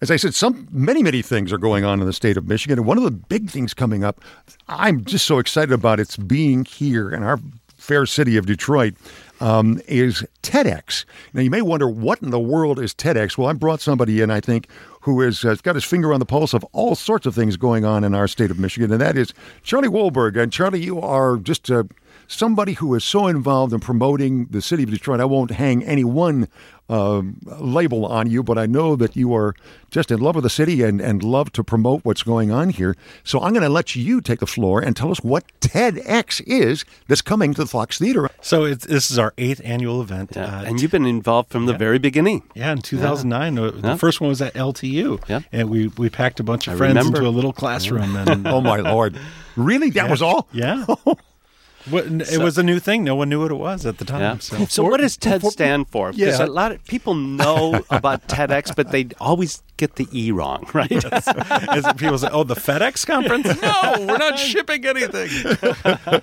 As 0.01 0.11
I 0.11 0.17
said, 0.17 0.35
some 0.35 0.69
many, 0.71 1.03
many 1.03 1.23
things 1.23 1.53
are 1.53 1.59
going 1.59 1.85
on 1.85 2.01
in 2.01 2.07
the 2.07 2.13
state 2.13 2.37
of 2.37 2.47
Michigan, 2.47 2.79
and 2.79 2.87
one 2.87 2.99
of 2.99 3.05
the 3.05 3.11
big 3.11 3.51
things 3.51 3.73
coming 3.73 4.05
up, 4.05 4.21
I'm 4.69 5.05
just 5.05 5.27
so 5.27 5.39
excited 5.39 5.73
about 5.73 6.01
it's 6.01 6.17
being 6.17 6.65
here 6.65 7.11
in 7.11 7.23
our 7.23 7.39
fair 7.77 8.07
city 8.07 8.37
of 8.37 8.47
Detroit 8.47 8.95
um, 9.41 9.81
is 9.87 10.25
TEDx. 10.43 11.05
Now, 11.33 11.43
you 11.43 11.51
may 11.51 11.63
wonder 11.63 11.89
what 11.89 12.23
in 12.23 12.31
the 12.31 12.41
world 12.41 12.79
is 12.79 12.95
TEDx. 12.95 13.37
Well, 13.37 13.49
I 13.49 13.53
brought 13.53 13.81
somebody 13.81 14.21
in, 14.21 14.31
I 14.31 14.41
think, 14.41 14.69
who 15.03 15.21
has 15.21 15.45
uh, 15.45 15.57
got 15.63 15.75
his 15.75 15.85
finger 15.85 16.13
on 16.13 16.21
the 16.21 16.27
pulse 16.27 16.55
of 16.55 16.65
all 16.73 16.95
sorts 16.95 17.27
of 17.27 17.35
things 17.35 17.57
going 17.57 17.85
on 17.85 18.05
in 18.05 18.15
our 18.15 18.29
state 18.29 18.51
of 18.51 18.59
Michigan, 18.59 18.91
and 18.93 19.01
that 19.01 19.17
is 19.17 19.33
Charlie 19.63 19.89
Wollborg. 19.89 20.37
And 20.41 20.53
Charlie, 20.53 20.83
you 20.83 21.01
are 21.01 21.37
just 21.37 21.71
uh, 21.71 21.85
somebody 22.29 22.75
who 22.75 22.95
is 22.95 23.05
so 23.05 23.27
involved 23.27 23.73
in 23.73 23.81
promoting 23.81 24.47
the 24.47 24.61
city 24.63 24.83
of 24.83 24.91
Detroit. 24.91 25.21
I 25.21 25.25
won't 25.25 25.51
hang 25.53 25.83
any 25.85 26.05
one 26.05 26.49
uh, 26.89 27.21
label 27.59 28.07
on 28.07 28.31
you, 28.31 28.43
but 28.45 28.59
I 28.59 28.67
know 28.67 28.95
that 28.97 29.17
you 29.17 29.35
are 29.35 29.55
just 29.91 30.11
in 30.13 30.21
love 30.21 30.37
with 30.37 30.45
the 30.45 30.51
city 30.51 30.83
and, 30.83 31.01
and 31.01 31.23
love 31.23 31.51
to 31.53 31.65
promote 31.65 32.05
what's 32.05 32.23
going 32.23 32.53
on 32.53 32.69
here. 32.71 32.97
So 33.25 33.41
I'm 33.41 33.53
going 33.53 33.65
to 33.65 33.69
let 33.69 33.97
you 33.97 34.21
take 34.21 34.39
the 34.39 34.47
floor 34.47 34.81
and 34.81 34.95
tell 34.97 35.11
us 35.11 35.19
what 35.19 35.45
TEDx 35.61 36.43
is 36.47 36.85
that's 37.09 37.23
coming 37.23 37.55
to 37.55 37.63
the 37.63 37.67
Fox 37.69 37.99
Theater. 37.99 38.29
So 38.41 38.65
it's, 38.65 38.87
this 38.87 39.11
is 39.11 39.19
our 39.19 39.35
eighth 39.37 39.61
annual 39.65 40.01
event. 40.01 40.33
Yeah. 40.37 40.45
Uh, 40.61 40.65
and 40.65 40.81
you've 40.81 40.93
been 40.93 41.07
involved 41.07 41.51
from 41.51 41.67
the 41.67 41.75
very 41.77 41.99
beginning. 41.99 42.45
Yeah, 42.55 42.71
in 42.73 42.83
2009, 42.83 43.59
uh, 43.59 43.71
the 43.73 43.89
Yeah. 43.89 43.97
first 43.97 44.21
one 44.21 44.29
was 44.29 44.41
at 44.41 44.55
LTU, 44.55 45.21
Yeah. 45.29 45.41
and 45.53 45.69
we 45.71 45.89
we 45.99 46.09
packed 46.09 46.39
a 46.41 46.45
bunch 46.45 46.69
of 46.69 46.75
I 46.75 46.77
friends 46.77 46.97
remember. 46.97 47.19
into 47.19 47.29
a 47.29 47.31
little 47.31 47.53
classroom, 47.53 48.15
and 48.17 48.47
Oh, 48.57 48.61
my 48.61 48.77
Lord. 48.79 49.19
Really? 49.57 49.91
That 49.91 50.09
was 50.09 50.23
all? 50.23 50.47
yeah, 50.53 50.85
What- 51.91 52.07
it 52.07 52.39
was 52.39 52.59
a 52.59 52.63
new 52.63 52.79
thing. 52.79 53.05
No 53.05 53.15
one 53.15 53.29
knew 53.29 53.41
what 53.41 53.51
it 53.51 53.55
was 53.57 53.87
at 53.87 53.99
the 53.99 54.05
time. 54.05 54.21
Yeah. 54.21 54.39
So, 54.39 54.65
So, 54.67 54.83
what 54.85 55.01
does 55.01 55.17
TED 55.17 55.45
stand 55.47 55.89
for? 55.89 56.13
Because 56.13 56.39
Yeah. 56.39 56.47
a 56.47 56.49
lot 56.49 56.73
of 56.73 56.85
people 56.87 57.15
know 57.15 57.83
about 57.91 58.27
TEDx, 58.29 58.75
but 58.75 58.91
they 58.93 59.09
always 59.21 59.63
get 59.77 59.97
the 59.97 60.09
E 60.11 60.31
wrong, 60.33 60.67
right? 60.75 60.91
As 61.13 61.85
people 61.97 62.17
say, 62.19 62.29
"Oh, 62.33 62.45
the 62.45 62.55
FedEx 62.55 63.07
conference? 63.07 63.47
No, 63.63 64.07
we're 64.07 64.17
not 64.19 64.39
shipping 64.39 64.85
anything." 64.87 65.29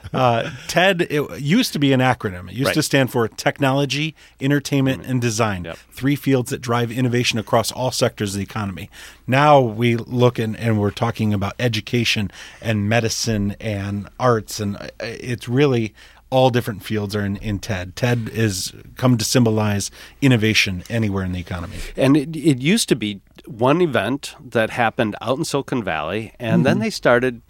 uh, 0.13 0.49
TED 0.67 1.03
it 1.09 1.39
used 1.39 1.73
to 1.73 1.79
be 1.79 1.93
an 1.93 1.99
acronym. 1.99 2.49
It 2.49 2.55
used 2.55 2.67
Right. 2.67 2.73
to 2.75 2.83
stand 2.83 3.11
for 3.11 3.27
Technology, 3.27 4.15
Entertainment, 4.41 5.03
and 5.05 5.21
Design. 5.21 5.65
Yep. 5.65 5.77
Three 5.91 6.15
fields 6.15 6.49
that 6.49 6.61
drive 6.61 6.91
innovation 6.91 7.37
across 7.39 7.71
all 7.71 7.91
sectors 7.91 8.33
of 8.33 8.37
the 8.39 8.43
economy. 8.43 8.89
Now 9.27 9.59
we 9.61 9.95
look 9.95 10.39
and, 10.39 10.57
and 10.57 10.79
we're 10.79 10.91
talking 10.91 11.33
about 11.33 11.53
education 11.59 12.31
and 12.61 12.89
medicine 12.89 13.55
and 13.61 14.09
arts, 14.19 14.59
and 14.59 14.75
uh, 14.77 14.87
it's 14.99 15.47
really 15.53 15.93
all 16.29 16.49
different 16.49 16.83
fields 16.83 17.15
are 17.15 17.23
in, 17.23 17.35
in 17.37 17.59
TED. 17.59 17.95
TED 17.95 18.27
is 18.33 18.73
come 18.97 19.17
to 19.19 19.23
symbolize 19.25 19.91
innovation 20.19 20.83
anywhere 20.89 21.23
in 21.23 21.31
the 21.31 21.39
economy. 21.39 21.77
And 21.95 22.17
it, 22.17 22.35
it 22.35 22.59
used 22.59 22.89
to 22.89 22.95
be 22.95 23.21
one 23.45 23.81
event 23.81 24.35
that 24.43 24.71
happened 24.71 25.15
out 25.21 25.37
in 25.37 25.45
Silicon 25.45 25.83
Valley, 25.83 26.33
and 26.39 26.65
then 26.65 26.79
they 26.79 26.89
started. 26.89 27.41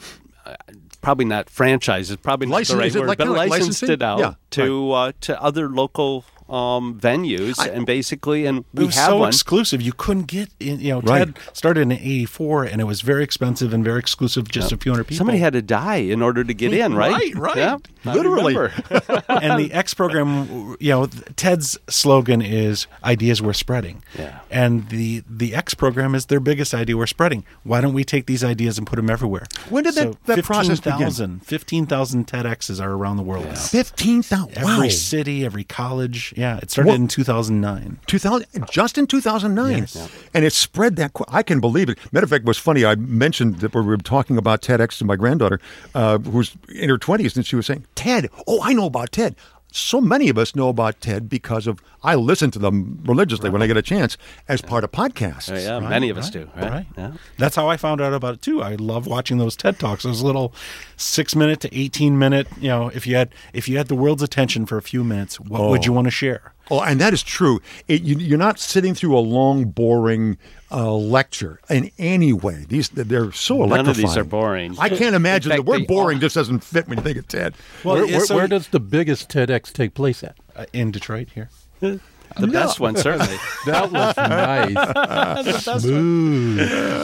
Uh, 0.46 0.56
Probably 1.02 1.26
not 1.26 1.50
franchises, 1.50 2.16
probably 2.16 2.48
not 2.48 2.54
License- 2.54 2.70
the 2.70 2.78
right 2.78 2.96
word, 2.96 3.08
like 3.10 3.18
but 3.18 3.28
like 3.28 3.50
licensed 3.50 3.84
it 3.84 4.02
out 4.02 4.20
Yeah, 4.20 4.34
to 4.52 4.92
uh, 4.94 5.12
to 5.22 5.42
other 5.44 5.68
local 5.68 6.24
um, 6.50 7.00
venues, 7.00 7.58
and 7.66 7.86
basically, 7.86 8.46
and 8.46 8.60
It 8.60 8.66
we 8.74 8.86
was 8.86 8.96
have 8.96 9.10
so 9.10 9.18
one. 9.20 9.30
exclusive. 9.30 9.82
You 9.82 9.94
couldn't 9.94 10.28
get 10.28 10.50
in. 10.60 10.80
You 10.80 10.90
know, 10.96 11.02
Right. 11.02 11.26
TED 11.28 11.38
started 11.54 11.82
in 11.82 11.92
'84, 11.92 12.66
and 12.66 12.82
it 12.82 12.86
was 12.86 13.02
very 13.02 13.24
expensive 13.24 13.74
and 13.74 13.84
very 13.84 14.00
exclusive, 14.00 14.48
just 14.50 14.72
a 14.72 14.78
few 14.78 14.92
hundred 14.92 15.06
people. 15.06 15.18
Somebody 15.18 15.40
had 15.40 15.54
to 15.54 15.62
die 15.62 15.96
in 15.98 16.22
order 16.22 16.44
to 16.44 16.54
get 16.54 16.74
in, 16.74 16.94
right? 16.96 17.12
Right, 17.14 17.36
right. 17.36 17.58
Yeah, 17.58 17.78
Literally. 18.06 18.56
and 19.30 19.60
the 19.60 19.70
X 19.72 19.94
program, 19.94 20.76
you 20.80 20.90
know, 20.90 21.08
Ted's 21.36 21.78
slogan 21.90 22.42
is 22.42 22.88
"Ideas 23.04 23.42
we're 23.42 23.54
spreading." 23.54 24.04
Yeah. 24.18 24.40
And 24.52 24.90
the 24.90 25.24
the 25.30 25.56
X 25.56 25.74
program 25.74 26.14
is 26.16 26.28
their 26.28 26.40
biggest 26.40 26.74
idea 26.74 26.98
we're 26.98 27.08
spreading. 27.08 27.44
Why 27.64 27.82
don't 27.82 27.94
we 27.94 28.04
take 28.04 28.26
these 28.26 28.44
ideas 28.44 28.78
and 28.78 28.86
put 28.86 28.98
them 28.98 29.10
everywhere? 29.10 29.46
When 29.70 29.84
did 29.84 29.96
that- 29.96 30.24
that 30.26 30.44
process 30.44 30.80
begin? 30.80 31.00
15,000 31.40 31.40
15,000 31.46 32.28
TEDx's 32.28 32.80
are 32.80 32.92
around 32.92 33.18
the 33.18 33.24
world 33.24 33.46
now. 33.46 33.56
15,000. 33.56 34.62
Wow. 34.64 34.76
Every 34.76 34.90
city, 34.90 35.46
every 35.46 35.64
college. 35.64 36.33
Yeah, 36.36 36.58
it 36.62 36.72
started 36.72 36.90
What- 36.90 36.96
in 37.00 37.08
2009. 37.08 38.00
2000, 38.08 38.46
just 38.72 38.98
in 38.98 39.08
2009. 39.08 39.88
And 40.34 40.46
it 40.46 40.54
spread 40.54 40.96
that. 40.98 41.12
I 41.30 41.44
can 41.44 41.60
believe 41.60 41.90
it. 41.90 41.98
Matter 42.12 42.24
of 42.24 42.30
fact, 42.30 42.44
it 42.44 42.48
was 42.48 42.58
funny. 42.58 42.86
I 42.86 42.96
mentioned 42.96 43.60
that 43.60 43.74
we 43.74 43.82
were 43.82 43.98
talking 43.98 44.38
about 44.38 44.62
TEDx 44.62 44.98
to 45.00 45.06
my 45.06 45.16
granddaughter, 45.16 45.60
uh, 45.96 46.18
who's 46.20 46.56
in 46.70 46.90
her 46.90 46.98
20s, 46.98 47.36
and 47.36 47.46
she 47.46 47.56
was 47.56 47.66
saying, 47.66 47.86
TED. 47.96 48.30
Oh, 48.48 48.62
I 48.64 48.74
know 48.74 48.86
about 48.86 49.12
TED. 49.12 49.36
So 49.76 50.00
many 50.00 50.30
of 50.30 50.38
us 50.38 50.56
know 50.56 50.70
about 50.70 51.02
TED 51.02 51.28
because 51.28 51.66
of, 51.66 51.82
I 52.04 52.14
listen 52.14 52.52
to 52.52 52.60
them 52.60 53.00
religiously 53.06 53.50
when 53.50 53.64
I 53.64 53.68
get 53.68 53.76
a 53.76 53.82
chance 53.82 54.20
as 54.48 54.62
part 54.62 54.84
of 54.84 54.92
podcasts. 54.92 55.52
Oh, 55.52 55.58
yeah, 55.58 55.80
Right, 55.80 55.90
many 55.90 56.10
of 56.10 56.18
us 56.20 56.26
right, 56.26 56.46
do, 56.46 56.62
right? 56.62 56.72
right. 56.72 56.86
Yeah. 56.96 57.14
That's 57.40 57.56
how 57.56 57.68
I 57.70 57.78
found 57.78 58.00
out 58.00 58.14
about 58.14 58.36
it 58.36 58.42
too. 58.44 58.62
I 58.62 58.76
love 58.76 59.08
watching 59.08 59.40
those 59.40 59.56
TED 59.56 59.80
talks. 59.80 60.04
Those 60.04 60.22
little 60.22 60.54
six 60.96 61.36
minute 61.36 61.60
to 61.62 61.76
eighteen 61.76 62.20
minute. 62.20 62.48
You 62.62 62.68
know, 62.68 62.90
if 62.90 63.08
you 63.08 63.16
had 63.16 63.34
if 63.52 63.68
you 63.68 63.78
had 63.78 63.88
the 63.88 63.96
world's 63.96 64.22
attention 64.22 64.68
for 64.68 64.78
a 64.78 64.82
few 64.84 65.04
minutes, 65.04 65.40
what 65.40 65.70
would 65.70 65.82
oh. 65.82 65.86
you 65.86 65.92
want 65.92 66.06
to 66.06 66.12
share? 66.12 66.53
Oh, 66.72 66.82
and 66.82 67.00
that 67.02 67.14
is 67.14 67.22
true. 67.24 67.62
It, 67.88 68.04
you, 68.04 68.18
you're 68.18 68.38
not 68.38 68.58
sitting 68.58 68.94
through 68.96 69.18
a 69.18 69.20
long, 69.20 69.66
boring 69.66 70.38
uh, 70.72 70.94
lecture 70.94 71.60
in 71.70 71.92
any 72.00 72.32
way. 72.34 72.66
These 72.70 72.90
they're 72.90 73.32
so 73.34 73.58
None 73.58 73.68
electrifying. 73.68 73.90
of 73.90 73.98
these 73.98 74.18
are 74.18 74.24
boring. 74.24 74.76
I 74.80 74.90
can't 74.90 75.14
imagine 75.16 75.52
In 75.52 75.58
the 75.58 75.64
fact, 75.64 75.68
word 75.82 75.88
boring 75.88 76.18
all- 76.18 76.22
just 76.22 76.36
doesn't 76.36 76.64
fit 76.64 76.88
when 76.88 76.98
you 77.00 77.04
think 77.04 77.18
of 77.18 77.28
TED. 77.28 77.54
Well, 77.84 77.96
where, 77.96 78.08
where, 78.08 78.26
so- 78.26 78.36
where 78.36 78.48
does 78.48 78.70
the 78.70 78.80
biggest 78.80 79.30
TEDx 79.30 79.74
take 79.74 79.94
place 79.94 80.24
at? 80.24 80.38
Uh, 80.56 80.66
in 80.74 80.92
Detroit 80.92 81.30
here. 81.36 81.50
The 82.36 82.48
best 82.48 82.80
one, 82.80 82.96
certainly. 82.96 83.38
That 83.68 83.92
was 83.92 84.18
nice. 84.18 85.64
Smooth. 85.84 86.58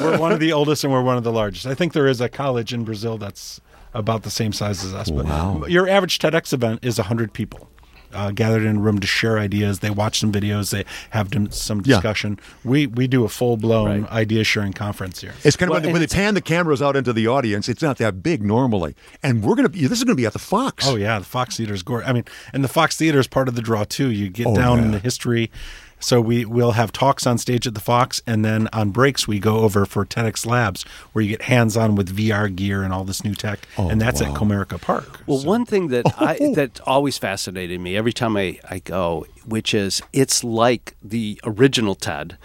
we're 0.04 0.18
one 0.18 0.32
of 0.32 0.40
the 0.40 0.54
oldest 0.54 0.84
and 0.84 0.92
we're 0.92 1.04
one 1.04 1.18
of 1.18 1.24
the 1.24 1.32
largest. 1.32 1.68
I 1.68 1.76
think 1.76 1.94
there 1.94 2.08
is 2.08 2.20
a 2.20 2.30
college 2.30 2.74
in 2.74 2.84
Brazil 2.84 3.20
that's 3.20 3.62
about 3.94 4.24
the 4.24 4.32
same 4.32 4.54
size 4.54 4.84
as 4.84 4.92
us. 4.96 5.12
But 5.12 5.70
your 5.70 5.88
average 5.88 6.18
TEDx 6.18 6.52
event 6.52 6.80
is 6.84 6.98
100 6.98 7.32
people. 7.34 7.70
Uh, 8.14 8.32
gathered 8.32 8.64
in 8.64 8.78
a 8.78 8.80
room 8.80 9.00
to 9.00 9.06
share 9.06 9.38
ideas. 9.38 9.80
They 9.80 9.92
watch 9.92 10.20
some 10.20 10.32
videos. 10.32 10.72
They 10.72 10.84
have 11.12 11.30
dem- 11.30 11.52
some 11.52 11.84
Yeah. 11.86 11.96
discussion. 11.98 12.40
We 12.64 12.88
we 12.88 13.06
do 13.08 13.24
a 13.24 13.30
full 13.30 13.56
blown 13.56 14.02
Right. 14.04 14.12
idea 14.12 14.44
sharing 14.44 14.74
conference 14.74 15.22
here. 15.22 15.34
It's 15.44 15.56
kind 15.56 15.70
of 15.70 15.74
Well, 15.74 15.76
when, 15.76 15.84
they, 15.84 15.88
and 15.90 15.94
when 15.94 16.00
they 16.02 16.06
it's- 16.06 16.16
pan 16.20 16.34
the 16.34 16.42
cameras 16.42 16.82
out 16.82 16.96
into 16.96 17.14
the 17.14 17.28
audience. 17.28 17.70
It's 17.70 17.82
not 17.84 17.98
that 18.00 18.24
big 18.24 18.42
normally, 18.44 18.96
and 19.22 19.44
we're 19.44 19.56
gonna 19.56 19.70
be. 19.70 19.86
This 19.86 20.00
is 20.00 20.04
gonna 20.04 20.16
be 20.16 20.26
at 20.26 20.34
the 20.34 20.40
Fox. 20.40 20.88
Oh 20.88 20.96
yeah, 20.96 21.20
the 21.20 21.26
Fox 21.26 21.58
Theater 21.58 21.74
is 21.74 21.84
gorgeous. 21.84 22.10
I 22.10 22.14
mean, 22.14 22.26
and 22.52 22.64
the 22.64 22.68
Fox 22.68 22.98
Theater 22.98 23.20
is 23.20 23.28
part 23.28 23.48
of 23.48 23.56
the 23.56 23.62
draw 23.62 23.84
too. 23.84 24.10
You 24.10 24.30
get 24.30 24.48
Oh, 24.48 24.56
down 24.56 24.80
in 24.80 24.92
the 24.92 25.00
history. 25.00 25.52
So 26.00 26.22
we 26.22 26.46
will 26.46 26.72
have 26.72 26.92
talks 26.92 27.28
on 27.28 27.38
stage 27.38 27.68
at 27.68 27.74
the 27.74 27.80
Fox, 27.80 28.22
and 28.26 28.44
then 28.46 28.70
on 28.72 28.92
breaks 28.92 29.28
we 29.28 29.40
go 29.40 29.60
over 29.60 29.86
for 29.86 30.06
TEDx 30.06 30.46
Labs, 30.46 30.84
where 31.14 31.22
you 31.24 31.30
get 31.30 31.44
hands 31.44 31.76
on 31.76 31.96
with 31.96 32.16
VR 32.16 32.54
gear 32.56 32.84
and 32.84 32.94
all 32.94 33.04
this 33.04 33.24
new 33.24 33.36
tech, 33.36 33.60
oh, 33.78 33.90
and 33.90 34.00
that's 34.02 34.22
at 34.22 34.34
Comerica 34.34 34.80
Park. 34.82 35.22
Well, 35.28 35.44
one 35.44 35.66
thing 35.66 35.90
that 35.90 36.06
I 36.22 36.38
Oh. 36.40 36.56
that 36.56 36.80
always 36.88 37.18
fascinated 37.18 37.82
me 37.82 37.98
every 37.98 38.14
time 38.14 38.38
I, 38.38 38.60
I 38.70 38.80
go, 38.80 39.26
which 39.46 39.74
is 39.74 40.02
it's 40.14 40.44
like 40.44 40.96
the 41.04 41.40
original 41.44 41.96
TED. 41.96 42.38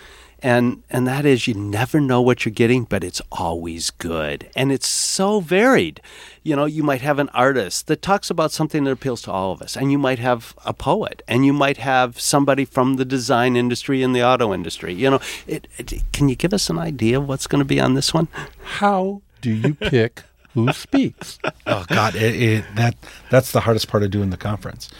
And 0.44 0.82
and 0.90 1.08
that 1.08 1.24
is 1.24 1.48
you 1.48 1.54
never 1.54 1.98
know 1.98 2.20
what 2.20 2.44
you're 2.44 2.52
getting, 2.52 2.84
but 2.84 3.02
it's 3.02 3.22
always 3.32 3.90
good. 3.90 4.50
And 4.54 4.70
it's 4.70 4.86
so 4.86 5.40
varied. 5.40 6.02
You 6.42 6.54
know, 6.54 6.66
you 6.66 6.82
might 6.82 7.00
have 7.00 7.18
an 7.18 7.30
artist 7.30 7.86
that 7.86 8.02
talks 8.02 8.28
about 8.28 8.52
something 8.52 8.84
that 8.84 8.90
appeals 8.90 9.22
to 9.22 9.32
all 9.32 9.52
of 9.52 9.62
us, 9.62 9.74
and 9.74 9.90
you 9.90 9.96
might 9.96 10.18
have 10.18 10.54
a 10.66 10.74
poet, 10.74 11.22
and 11.26 11.46
you 11.46 11.54
might 11.54 11.78
have 11.78 12.20
somebody 12.20 12.66
from 12.66 12.96
the 12.96 13.06
design 13.06 13.56
industry 13.56 14.02
and 14.02 14.14
the 14.14 14.22
auto 14.22 14.52
industry. 14.52 14.92
You 14.92 15.12
know, 15.12 15.20
it, 15.46 15.66
it, 15.78 16.12
can 16.12 16.28
you 16.28 16.36
give 16.36 16.52
us 16.52 16.68
an 16.68 16.78
idea 16.78 17.18
of 17.18 17.26
what's 17.26 17.46
going 17.46 17.60
to 17.60 17.64
be 17.64 17.80
on 17.80 17.94
this 17.94 18.12
one? 18.12 18.28
How 18.62 19.22
do 19.40 19.50
you 19.50 19.72
pick 19.72 20.24
who 20.52 20.70
speaks? 20.74 21.38
oh 21.66 21.86
God, 21.88 22.16
it, 22.16 22.34
it, 22.34 22.64
that 22.74 22.96
that's 23.30 23.52
the 23.52 23.60
hardest 23.60 23.88
part 23.88 24.02
of 24.02 24.10
doing 24.10 24.28
the 24.28 24.36
conference. 24.36 24.90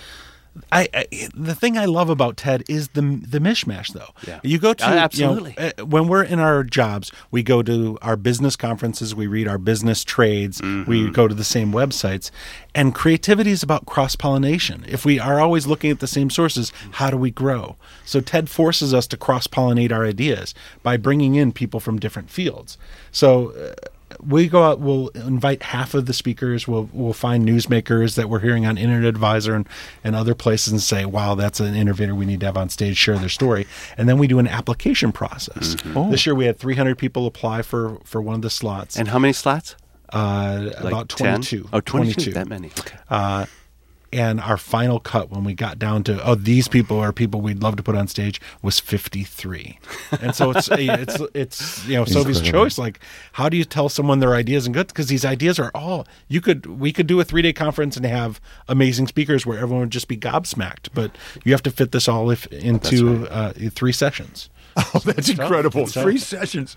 I, 0.70 0.88
I 0.94 1.28
the 1.34 1.54
thing 1.54 1.76
I 1.76 1.84
love 1.86 2.08
about 2.10 2.36
TED 2.36 2.62
is 2.68 2.88
the 2.90 3.00
the 3.00 3.38
mishmash 3.40 3.92
though. 3.92 4.10
Yeah. 4.26 4.40
You 4.42 4.58
go 4.58 4.72
to 4.74 4.84
Uh, 4.84 4.88
you 4.90 4.94
know, 4.96 5.02
absolutely. 5.02 5.58
uh, 5.58 5.84
when 5.84 6.06
we're 6.08 6.22
in 6.22 6.38
our 6.38 6.62
jobs, 6.62 7.10
we 7.30 7.42
go 7.42 7.62
to 7.62 7.98
our 8.02 8.16
business 8.16 8.54
conferences, 8.56 9.14
we 9.14 9.26
read 9.26 9.48
our 9.48 9.58
business 9.58 10.04
trades, 10.04 10.60
Mm-hmm. 10.60 10.88
we 10.90 11.10
go 11.10 11.26
to 11.28 11.34
the 11.34 11.44
same 11.44 11.72
websites, 11.72 12.30
and 12.74 12.94
creativity 12.94 13.50
is 13.50 13.62
about 13.62 13.84
cross 13.86 14.14
pollination. 14.16 14.84
If 14.86 15.04
we 15.04 15.18
are 15.18 15.40
always 15.40 15.66
looking 15.66 15.90
at 15.90 16.00
the 16.00 16.06
same 16.06 16.30
sources, 16.30 16.72
how 16.92 17.10
do 17.10 17.16
we 17.16 17.30
grow? 17.30 17.76
So 18.04 18.20
TED 18.20 18.48
forces 18.48 18.94
us 18.94 19.06
to 19.08 19.16
cross 19.16 19.46
pollinate 19.46 19.92
our 19.92 20.04
ideas 20.06 20.54
by 20.82 20.96
bringing 20.96 21.34
in 21.34 21.52
people 21.52 21.80
from 21.80 21.98
different 21.98 22.30
fields. 22.30 22.78
So. 23.10 23.50
Uh, 23.52 23.74
we 24.26 24.48
go 24.48 24.62
out 24.62 24.80
we'll 24.80 25.08
invite 25.08 25.62
half 25.62 25.94
of 25.94 26.06
the 26.06 26.12
speakers 26.12 26.66
we'll 26.66 26.88
we'll 26.92 27.12
find 27.12 27.46
newsmakers 27.46 28.14
that 28.16 28.28
we're 28.28 28.40
hearing 28.40 28.64
on 28.66 28.78
internet 28.78 29.08
advisor 29.08 29.54
and, 29.54 29.68
and 30.02 30.14
other 30.16 30.34
places 30.34 30.72
and 30.72 30.80
say 30.82 31.04
wow 31.04 31.34
that's 31.34 31.60
an 31.60 31.74
innovator 31.74 32.14
we 32.14 32.24
need 32.26 32.40
to 32.40 32.46
have 32.46 32.56
on 32.56 32.68
stage 32.68 32.96
share 32.96 33.18
their 33.18 33.28
story 33.28 33.66
and 33.96 34.08
then 34.08 34.18
we 34.18 34.26
do 34.26 34.38
an 34.38 34.46
application 34.48 35.12
process 35.12 35.76
this 36.10 36.26
year 36.26 36.34
we 36.34 36.44
had 36.46 36.58
300 36.58 36.96
people 36.96 37.26
apply 37.26 37.62
for 37.62 37.98
for 38.04 38.22
one 38.22 38.34
of 38.34 38.42
the 38.42 38.50
slots 38.50 38.96
And 38.96 39.08
how 39.08 39.18
many 39.18 39.32
slots? 39.32 39.76
uh, 40.12 40.70
Like 40.80 40.92
about 40.92 41.08
10? 41.08 41.34
22 41.42 41.68
Oh, 41.72 41.80
22. 41.80 42.32
That 42.32 42.46
many. 42.48 42.68
Okay. 42.78 42.96
uh, 43.10 43.46
and 44.14 44.40
our 44.40 44.56
final 44.56 45.00
cut 45.00 45.30
when 45.30 45.44
we 45.44 45.54
got 45.54 45.78
down 45.78 46.02
to 46.04 46.22
oh 46.24 46.34
these 46.34 46.68
people 46.68 46.98
are 46.98 47.12
people 47.12 47.40
we'd 47.40 47.62
love 47.62 47.76
to 47.76 47.82
put 47.82 47.94
on 47.94 48.06
stage 48.06 48.40
was 48.62 48.78
53 48.80 49.78
and 50.20 50.34
so 50.34 50.50
it's 50.50 50.68
it's 50.72 51.20
it's 51.34 51.86
you 51.86 51.94
know 51.94 52.04
sophie's 52.04 52.40
choice 52.40 52.78
like 52.78 53.00
how 53.32 53.48
do 53.48 53.56
you 53.56 53.64
tell 53.64 53.88
someone 53.88 54.20
their 54.20 54.34
ideas 54.34 54.66
and 54.66 54.74
good? 54.74 54.86
Because 54.86 55.08
these 55.08 55.24
ideas 55.24 55.58
are 55.58 55.70
all 55.74 56.06
you 56.28 56.40
could 56.40 56.66
we 56.66 56.92
could 56.92 57.06
do 57.06 57.18
a 57.20 57.24
three 57.24 57.42
day 57.42 57.52
conference 57.52 57.96
and 57.96 58.06
have 58.06 58.40
amazing 58.68 59.08
speakers 59.08 59.44
where 59.44 59.58
everyone 59.58 59.80
would 59.80 59.90
just 59.90 60.08
be 60.08 60.16
gobsmacked 60.16 60.88
but 60.94 61.10
you 61.44 61.52
have 61.52 61.62
to 61.62 61.70
fit 61.70 61.92
this 61.92 62.08
all 62.08 62.30
if 62.30 62.46
into 62.48 63.26
uh, 63.28 63.52
three 63.70 63.92
sessions 63.92 64.48
Oh, 64.76 64.98
that's 65.04 65.28
incredible. 65.28 65.86
Three 65.86 66.18
sessions. 66.18 66.76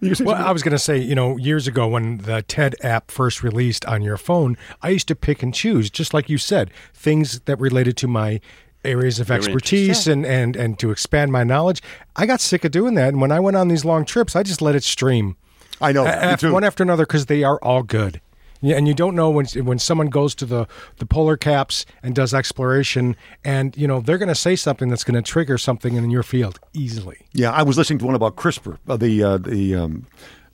You 0.00 0.14
said 0.14 0.26
Well, 0.26 0.36
I 0.36 0.50
was 0.52 0.62
going 0.62 0.72
to 0.72 0.78
say, 0.78 0.98
you 0.98 1.14
know, 1.14 1.36
years 1.36 1.66
ago 1.66 1.88
when 1.88 2.18
the 2.18 2.42
TED 2.42 2.74
app 2.82 3.10
first 3.10 3.42
released 3.42 3.84
on 3.86 4.02
your 4.02 4.16
phone, 4.16 4.56
I 4.82 4.90
used 4.90 5.08
to 5.08 5.14
pick 5.14 5.42
and 5.42 5.54
choose, 5.54 5.90
just 5.90 6.12
like 6.12 6.28
you 6.28 6.38
said, 6.38 6.70
things 6.94 7.40
that 7.40 7.58
related 7.58 7.96
to 7.98 8.08
my 8.08 8.40
areas 8.84 9.20
of 9.20 9.30
expertise 9.30 10.08
and, 10.08 10.26
and, 10.26 10.56
and 10.56 10.78
to 10.80 10.90
expand 10.90 11.32
my 11.32 11.44
knowledge. 11.44 11.80
I 12.16 12.26
got 12.26 12.40
sick 12.40 12.64
of 12.64 12.72
doing 12.72 12.94
that. 12.94 13.08
And 13.08 13.20
when 13.20 13.32
I 13.32 13.40
went 13.40 13.56
on 13.56 13.68
these 13.68 13.84
long 13.84 14.04
trips, 14.04 14.34
I 14.36 14.42
just 14.42 14.60
let 14.60 14.74
it 14.74 14.82
stream. 14.82 15.36
I 15.80 15.92
know. 15.92 16.04
A- 16.06 16.30
me 16.32 16.36
too. 16.36 16.52
one 16.52 16.64
after 16.64 16.82
another 16.82 17.06
because 17.06 17.26
they 17.26 17.44
are 17.44 17.58
all 17.62 17.82
good. 17.82 18.20
And 18.62 18.86
you 18.86 18.94
don't 18.94 19.16
know 19.16 19.28
when 19.30 19.46
when 19.46 19.78
someone 19.78 20.08
goes 20.08 20.34
to 20.36 20.46
the, 20.46 20.68
the 20.98 21.06
polar 21.06 21.36
caps 21.36 21.84
and 22.02 22.14
does 22.14 22.32
exploration, 22.32 23.16
and 23.44 23.76
you 23.76 23.88
know 23.88 24.00
they're 24.00 24.18
going 24.18 24.28
to 24.28 24.34
say 24.34 24.54
something 24.54 24.88
that's 24.88 25.04
going 25.04 25.20
to 25.20 25.22
trigger 25.22 25.58
something 25.58 25.96
in 25.96 26.10
your 26.10 26.22
field 26.22 26.60
easily. 26.72 27.26
Yeah, 27.32 27.50
I 27.50 27.62
was 27.62 27.76
listening 27.76 27.98
to 28.00 28.06
one 28.06 28.14
about 28.14 28.36
CRISPR, 28.36 28.78
uh, 28.88 28.96
the 28.96 29.22
uh, 29.22 29.38
the 29.38 29.74
um, 29.74 30.06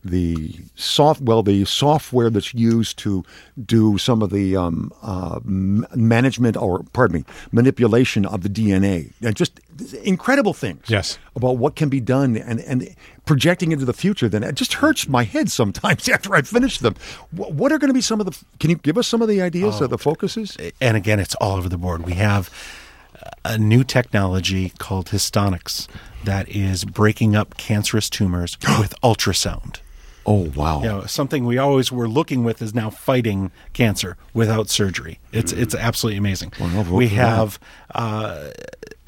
the 0.04 0.54
soft 0.74 1.20
well 1.20 1.42
the 1.42 1.64
software 1.64 2.30
that's 2.30 2.54
used 2.54 2.98
to 2.98 3.24
do 3.64 3.98
some 3.98 4.22
of 4.22 4.30
the 4.30 4.56
um, 4.56 4.92
uh, 5.02 5.40
management 5.44 6.56
or 6.56 6.82
pardon 6.92 7.18
me 7.18 7.24
manipulation 7.52 8.24
of 8.26 8.42
the 8.42 8.48
DNA 8.48 9.12
and 9.22 9.36
just 9.36 9.60
incredible 10.02 10.54
things. 10.54 10.84
Yes. 10.88 11.18
about 11.36 11.58
what 11.58 11.76
can 11.76 11.88
be 11.88 12.00
done 12.00 12.36
and 12.36 12.60
and 12.60 12.94
projecting 13.24 13.72
into 13.72 13.84
the 13.84 13.92
future. 13.92 14.28
Then 14.28 14.42
it 14.42 14.54
just 14.54 14.74
hurts 14.74 15.08
my 15.08 15.24
head 15.24 15.50
sometimes 15.50 16.08
after 16.14 16.34
I 16.34 16.42
finish 16.42 16.78
them. 16.78 16.94
What 17.30 17.72
are 17.72 17.78
going 17.78 17.88
to 17.90 17.94
be 17.94 18.00
some 18.00 18.20
of 18.20 18.26
the? 18.26 18.44
Can 18.58 18.70
you 18.70 18.76
give 18.76 18.98
us 18.98 19.06
some 19.06 19.22
of 19.22 19.28
the 19.28 19.40
ideas 19.42 19.80
of 19.80 19.90
the 19.90 19.98
focuses? 19.98 20.56
and 20.80 20.96
again, 20.96 21.20
it's 21.20 21.34
all 21.36 21.56
over 21.56 21.68
the 21.68 21.78
board. 21.78 22.04
We 22.04 22.14
have 22.14 22.50
a 23.44 23.58
new 23.58 23.84
technology 23.84 24.72
called 24.78 25.06
HistoSonics 25.06 25.88
that 26.24 26.48
is 26.48 26.84
breaking 26.84 27.36
up 27.36 27.56
cancerous 27.56 28.10
tumors 28.10 28.56
with 28.78 28.94
ultrasound. 29.02 29.80
Oh 30.30 30.52
wow! 30.54 30.82
You 30.82 30.88
know, 30.88 31.06
something 31.06 31.46
we 31.46 31.56
always 31.56 31.90
were 31.90 32.06
looking 32.06 32.44
with 32.44 32.60
is 32.60 32.74
now 32.74 32.90
fighting 32.90 33.50
cancer 33.72 34.18
without 34.34 34.68
surgery. 34.68 35.20
It's 35.32 35.52
it's 35.52 35.74
absolutely 35.74 36.18
amazing. 36.18 36.52
Well, 36.60 36.68
I'll 36.68 36.94
we 36.94 37.08
have 37.08 37.58
uh, 37.94 38.50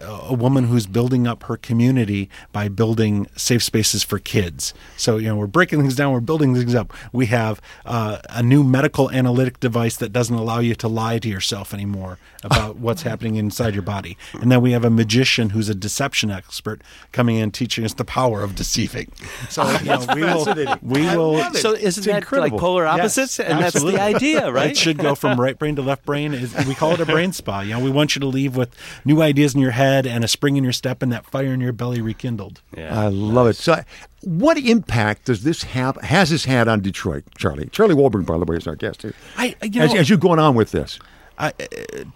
a 0.02 0.34
woman 0.34 0.64
who's 0.64 0.86
building 0.86 1.26
up 1.26 1.44
her 1.44 1.56
community 1.56 2.28
by 2.52 2.68
building 2.68 3.26
safe 3.36 3.62
spaces 3.62 4.02
for 4.02 4.18
kids. 4.18 4.72
So 4.96 5.16
you 5.18 5.28
know 5.28 5.36
we're 5.36 5.46
breaking 5.46 5.80
things 5.80 5.96
down, 5.96 6.12
we're 6.12 6.20
building 6.20 6.54
things 6.54 6.74
up. 6.74 6.92
We 7.12 7.26
have 7.26 7.60
uh, 7.84 8.18
a 8.30 8.42
new 8.42 8.62
medical 8.64 9.10
analytic 9.10 9.60
device 9.60 9.96
that 9.96 10.12
doesn't 10.12 10.34
allow 10.34 10.60
you 10.60 10.74
to 10.76 10.88
lie 10.88 11.18
to 11.18 11.28
yourself 11.28 11.74
anymore 11.74 12.18
about 12.42 12.76
what's 12.84 13.02
happening 13.02 13.36
inside 13.36 13.74
your 13.74 13.82
body. 13.82 14.16
And 14.40 14.50
then 14.50 14.60
we 14.62 14.72
have 14.72 14.84
a 14.84 14.90
magician 14.90 15.50
who's 15.50 15.68
a 15.68 15.74
deception 15.74 16.30
expert 16.30 16.82
coming 17.12 17.36
in 17.36 17.50
teaching 17.50 17.84
us 17.84 17.94
the 17.94 18.04
power 18.04 18.42
of 18.42 18.54
deceiving. 18.54 19.12
So 19.48 19.68
you 19.80 19.86
know, 19.86 20.06
we 20.14 20.22
will 20.22 20.76
we 20.82 21.02
will 21.16 21.54
So 21.54 21.74
isn't 21.74 22.04
that 22.04 22.18
incredible. 22.22 22.56
like 22.56 22.60
polar 22.60 22.84
Yes, 22.84 22.98
opposites? 23.18 23.40
and 23.40 23.58
that's 23.62 23.82
the 23.82 24.00
idea, 24.00 24.50
right? 24.50 24.70
It 24.70 24.76
should 24.76 24.98
go 24.98 25.14
from 25.14 25.38
right 25.46 25.58
brain 25.58 25.76
to 25.76 25.82
left 25.82 26.04
brain. 26.06 26.32
We 26.66 26.74
call 26.74 26.92
it 26.92 27.00
a 27.00 27.06
brain 27.06 27.32
spa. 27.32 27.60
You 27.60 27.74
know, 27.74 27.80
we 27.80 27.90
want 27.90 28.14
you 28.14 28.20
to 28.20 28.26
leave 28.26 28.56
with 28.56 28.74
new 29.04 29.20
ideas 29.22 29.54
in 29.54 29.60
your 29.60 29.72
head 29.72 29.89
and 30.06 30.24
a 30.24 30.28
spring 30.28 30.56
in 30.56 30.64
your 30.64 30.72
step 30.72 31.02
and 31.02 31.12
that 31.12 31.24
fire 31.26 31.52
in 31.52 31.60
your 31.60 31.72
belly 31.72 32.00
rekindled. 32.00 32.60
Yeah, 32.76 32.98
I 32.98 33.08
love 33.08 33.46
it. 33.48 33.56
So, 33.56 33.82
what 34.22 34.58
impact 34.58 35.26
does 35.26 35.42
this 35.44 35.62
have? 35.62 35.96
Has 35.96 36.30
this 36.30 36.44
had 36.44 36.68
on 36.68 36.80
Detroit, 36.80 37.24
Charlie? 37.38 37.68
Charlie 37.72 37.94
Wollborg, 37.94 38.26
by 38.26 38.38
the 38.38 38.44
way, 38.44 38.56
is 38.56 38.66
our 38.66 38.76
guest 38.76 39.02
here. 39.02 39.14
I- 39.36 39.54
you 39.62 39.80
as, 39.82 39.92
know- 39.94 40.00
as 40.00 40.08
you're 40.08 40.18
going 40.18 40.38
on 40.38 40.54
with 40.54 40.70
this, 40.72 40.98
I, 41.38 41.48
uh, 41.48 41.52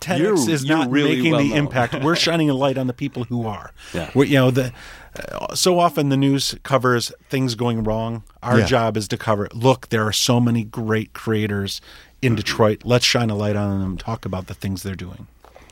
TEDx 0.00 0.18
You're- 0.18 0.52
is 0.52 0.64
not 0.66 0.90
really 0.90 1.16
making 1.16 1.32
well 1.32 1.40
the 1.42 1.48
known. 1.50 1.58
impact. 1.58 2.02
We're 2.02 2.16
shining 2.26 2.50
a 2.50 2.54
light 2.54 2.76
on 2.76 2.86
the 2.88 2.92
people 2.92 3.24
who 3.24 3.46
are. 3.46 3.72
Yeah. 3.94 4.10
We- 4.14 4.28
you 4.28 4.34
know, 4.34 4.50
the 4.50 4.72
uh, 5.32 5.54
so 5.54 5.78
often 5.78 6.08
the 6.10 6.16
news 6.16 6.56
covers 6.62 7.10
things 7.30 7.54
going 7.54 7.84
wrong. 7.84 8.22
Our 8.42 8.58
Yeah. 8.60 8.66
job 8.66 8.96
is 8.96 9.08
to 9.08 9.16
cover. 9.16 9.48
Look, 9.54 9.88
there 9.88 10.04
are 10.06 10.12
so 10.12 10.40
many 10.40 10.64
great 10.64 11.12
creators 11.14 11.80
in 12.20 12.34
Detroit. 12.34 12.82
Let's 12.84 13.04
shine 13.06 13.30
a 13.30 13.34
light 13.36 13.54
on 13.56 13.80
them. 13.80 13.96
Talk 13.96 14.24
about 14.26 14.46
the 14.48 14.54
things 14.54 14.82
they're 14.82 14.94
doing. 14.96 15.26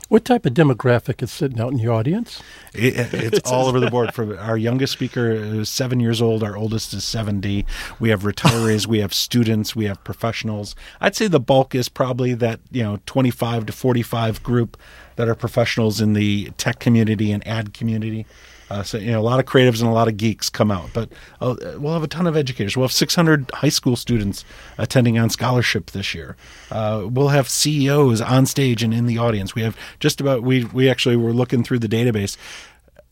What 0.09 0.25
type 0.25 0.45
of 0.45 0.53
demographic 0.53 1.23
is 1.23 1.31
sitting 1.31 1.59
out 1.59 1.71
in 1.71 1.77
the 1.77 1.87
audience? 1.87 2.41
It, 2.73 3.13
it's 3.13 3.39
all 3.51 3.67
over 3.67 3.79
the 3.79 3.89
board. 3.89 4.13
For 4.13 4.37
our 4.37 4.57
youngest 4.57 4.93
speaker 4.93 5.31
is 5.31 5.69
seven 5.69 5.99
years 5.99 6.21
old. 6.21 6.43
Our 6.43 6.55
oldest 6.55 6.93
is 6.93 7.03
seventy. 7.03 7.65
We 7.99 8.09
have 8.09 8.21
retirees. 8.23 8.85
we 8.85 8.99
have 8.99 9.13
students. 9.13 9.75
We 9.75 9.85
have 9.85 10.03
professionals. 10.03 10.75
I'd 11.01 11.15
say 11.15 11.27
the 11.27 11.39
bulk 11.39 11.73
is 11.73 11.89
probably 11.89 12.33
that 12.35 12.59
you 12.71 12.83
know 12.83 12.99
twenty-five 13.05 13.65
to 13.65 13.73
forty-five 13.73 14.43
group 14.43 14.77
that 15.15 15.27
are 15.27 15.35
professionals 15.35 16.01
in 16.01 16.13
the 16.13 16.51
tech 16.57 16.79
community 16.79 17.31
and 17.31 17.45
ad 17.47 17.73
community. 17.73 18.25
Uh, 18.73 18.81
so 18.81 18.97
you 18.97 19.11
know, 19.11 19.19
a 19.19 19.21
lot 19.21 19.39
of 19.39 19.45
creatives 19.45 19.81
and 19.81 19.89
a 19.89 19.93
lot 19.93 20.07
of 20.07 20.17
geeks 20.17 20.49
come 20.49 20.71
out, 20.71 20.89
but 20.95 21.11
uh, 21.39 21.55
we'll 21.77 21.93
have 21.93 22.01
a 22.01 22.07
ton 22.07 22.25
of 22.25 22.35
educators. 22.35 22.75
We'll 22.75 22.85
have 22.85 22.91
600 22.91 23.51
high 23.53 23.69
school 23.69 23.95
students 23.95 24.43
attending 24.79 25.19
on 25.19 25.29
scholarship 25.29 25.91
this 25.91 26.15
year. 26.15 26.35
Uh, 26.71 27.07
we'll 27.07 27.27
have 27.27 27.47
CEOs 27.47 28.19
on 28.19 28.47
stage 28.47 28.81
and 28.81 28.91
in 28.91 29.05
the 29.05 29.19
audience. 29.19 29.53
We 29.53 29.61
have 29.61 29.77
just 29.99 30.19
about 30.19 30.41
we 30.41 30.65
we 30.65 30.89
actually 30.89 31.15
were 31.17 31.33
looking 31.33 31.63
through 31.63 31.79
the 31.79 31.87
database. 31.87 32.35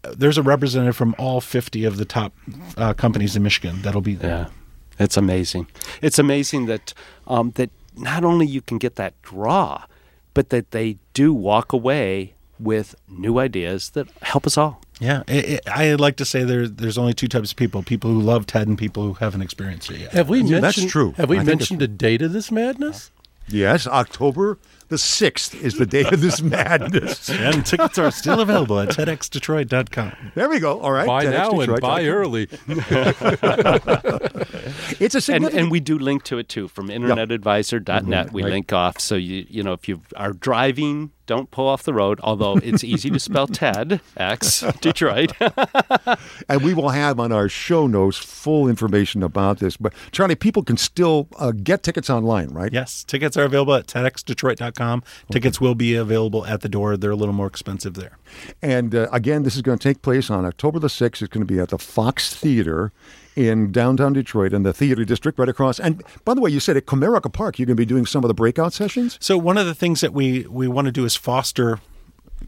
There's 0.01 0.39
a 0.39 0.41
representative 0.41 0.95
from 0.95 1.13
all 1.19 1.41
50 1.41 1.85
of 1.85 1.97
the 1.97 2.05
top 2.05 2.33
uh, 2.75 2.95
companies 2.95 3.35
in 3.35 3.43
Michigan 3.43 3.83
that'll 3.83 4.01
be 4.01 4.15
there. 4.15 4.49
Yeah, 4.97 5.03
it's 5.03 5.15
amazing. 5.15 5.67
It's 6.01 6.17
amazing 6.17 6.65
that 6.65 6.95
um, 7.27 7.51
that 7.51 7.69
not 7.95 8.23
only 8.23 8.47
you 8.47 8.61
can 8.61 8.79
get 8.79 8.95
that 8.95 9.13
draw, 9.21 9.85
but 10.33 10.49
that 10.49 10.71
they 10.71 10.97
do 11.13 11.31
walk 11.31 11.71
away 11.71 12.33
with 12.59 12.95
new 13.07 13.37
ideas 13.37 13.91
that 13.91 14.07
help 14.23 14.47
us 14.47 14.57
all. 14.57 14.81
Yeah, 15.01 15.23
it, 15.27 15.45
it, 15.49 15.61
I 15.67 15.95
like 15.95 16.17
to 16.17 16.25
say 16.25 16.43
there, 16.43 16.67
there's 16.67 16.97
only 16.97 17.13
two 17.15 17.27
types 17.27 17.49
of 17.51 17.57
people: 17.57 17.81
people 17.81 18.11
who 18.11 18.21
love 18.21 18.45
TED 18.45 18.67
and 18.67 18.77
people 18.77 19.01
who 19.03 19.13
haven't 19.15 19.41
experienced 19.41 19.89
it 19.89 19.99
yet. 20.01 20.11
Have 20.13 20.29
we 20.29 20.37
Yeah, 20.41 20.59
mentioned? 20.61 20.63
that's 20.63 20.91
true. 20.91 21.13
Have 21.17 21.27
we 21.27 21.39
I 21.39 21.43
mentioned 21.43 21.79
the 21.79 21.87
date 21.87 22.21
of 22.21 22.33
this 22.33 22.51
madness? 22.51 23.09
yes, 23.47 23.87
October 23.87 24.59
the 24.91 24.97
sixth 24.97 25.55
is 25.63 25.77
the 25.77 25.85
day 25.85 26.03
of 26.03 26.19
this 26.21 26.41
madness. 26.57 27.29
and 27.29 27.65
tickets 27.65 27.97
are 27.97 28.11
still 28.11 28.41
available 28.41 28.77
at 28.77 28.89
TEDxDetroit.com. 28.89 30.31
There 30.35 30.49
we 30.49 30.59
go. 30.59 30.79
All 30.81 30.91
right, 30.91 31.07
Buy 31.07 31.23
now 31.23 31.59
and 31.61 31.79
buy 31.81 32.05
early. 32.05 32.47
It's 34.99 35.15
a 35.15 35.17
And, 35.17 35.23
significant. 35.23 35.61
and 35.63 35.71
we 35.71 35.79
do 35.79 35.97
link 35.97 36.23
to 36.25 36.37
it 36.37 36.47
too 36.49 36.67
from 36.67 36.89
internetadvisor.net. 36.89 38.31
We 38.33 38.43
right. 38.43 38.51
link 38.51 38.71
off 38.73 38.99
so 38.99 39.15
you 39.15 39.45
you 39.49 39.63
know 39.63 39.73
if 39.73 39.87
you 39.89 40.01
are 40.15 40.33
driving, 40.33 41.11
don't 41.25 41.49
pull 41.49 41.67
off 41.67 41.83
the 41.83 41.93
road. 41.93 42.19
Although 42.23 42.57
it's 42.57 42.83
easy 42.83 43.09
to 43.09 43.19
spell 43.19 43.47
TED 43.61 43.99
X 44.17 44.63
Detroit. 44.81 45.31
and 46.49 46.61
we 46.63 46.73
will 46.73 46.89
have 46.89 47.19
on 47.19 47.31
our 47.31 47.49
show 47.49 47.87
notes 47.87 48.17
full 48.17 48.67
information 48.67 49.23
about 49.23 49.59
this. 49.59 49.75
But 49.77 49.93
Charlie, 50.11 50.35
people 50.35 50.61
can 50.63 50.77
still 50.77 51.27
uh, 51.39 51.51
get 51.51 51.81
tickets 51.83 52.09
online, 52.09 52.49
right? 52.49 52.71
Yes, 52.71 53.03
tickets 53.03 53.35
are 53.37 53.43
available 53.45 53.73
at 53.75 53.87
TEDxDetroit.com. 53.87 54.80
Tickets 55.31 55.61
will 55.61 55.75
be 55.75 55.95
available 55.95 56.45
at 56.45 56.61
the 56.61 56.69
door. 56.69 56.97
They're 56.97 57.11
a 57.11 57.15
little 57.15 57.33
more 57.33 57.47
expensive 57.47 57.93
there. 57.93 58.17
And 58.61 58.93
uh, 58.95 59.07
again, 59.11 59.43
this 59.43 59.55
is 59.55 59.61
going 59.61 59.77
to 59.77 59.83
take 59.83 60.01
place 60.01 60.29
on 60.29 60.45
October 60.45 60.79
the 60.79 60.87
6th. 60.87 61.21
It's 61.21 61.27
going 61.27 61.45
to 61.45 61.53
be 61.53 61.59
at 61.59 61.69
the 61.69 61.77
Fox 61.77 62.33
Theater 62.35 62.91
in 63.35 63.71
downtown 63.71 64.13
Detroit 64.13 64.53
in 64.53 64.63
the 64.63 64.73
theater 64.73 65.05
district 65.05 65.39
right 65.39 65.49
across. 65.49 65.79
And 65.79 66.03
by 66.25 66.33
the 66.33 66.41
way, 66.41 66.49
you 66.49 66.59
said 66.59 66.77
at 66.77 66.85
Comerica 66.85 67.31
Park, 67.31 67.59
you're 67.59 67.65
going 67.65 67.77
to 67.77 67.81
be 67.81 67.85
doing 67.85 68.05
some 68.05 68.23
of 68.23 68.27
the 68.27 68.33
breakout 68.33 68.73
sessions? 68.73 69.17
So 69.21 69.37
one 69.37 69.57
of 69.57 69.65
the 69.65 69.75
things 69.75 70.01
that 70.01 70.13
we 70.13 70.45
we 70.47 70.67
want 70.67 70.85
to 70.87 70.91
do 70.91 71.05
is 71.05 71.15
foster 71.15 71.79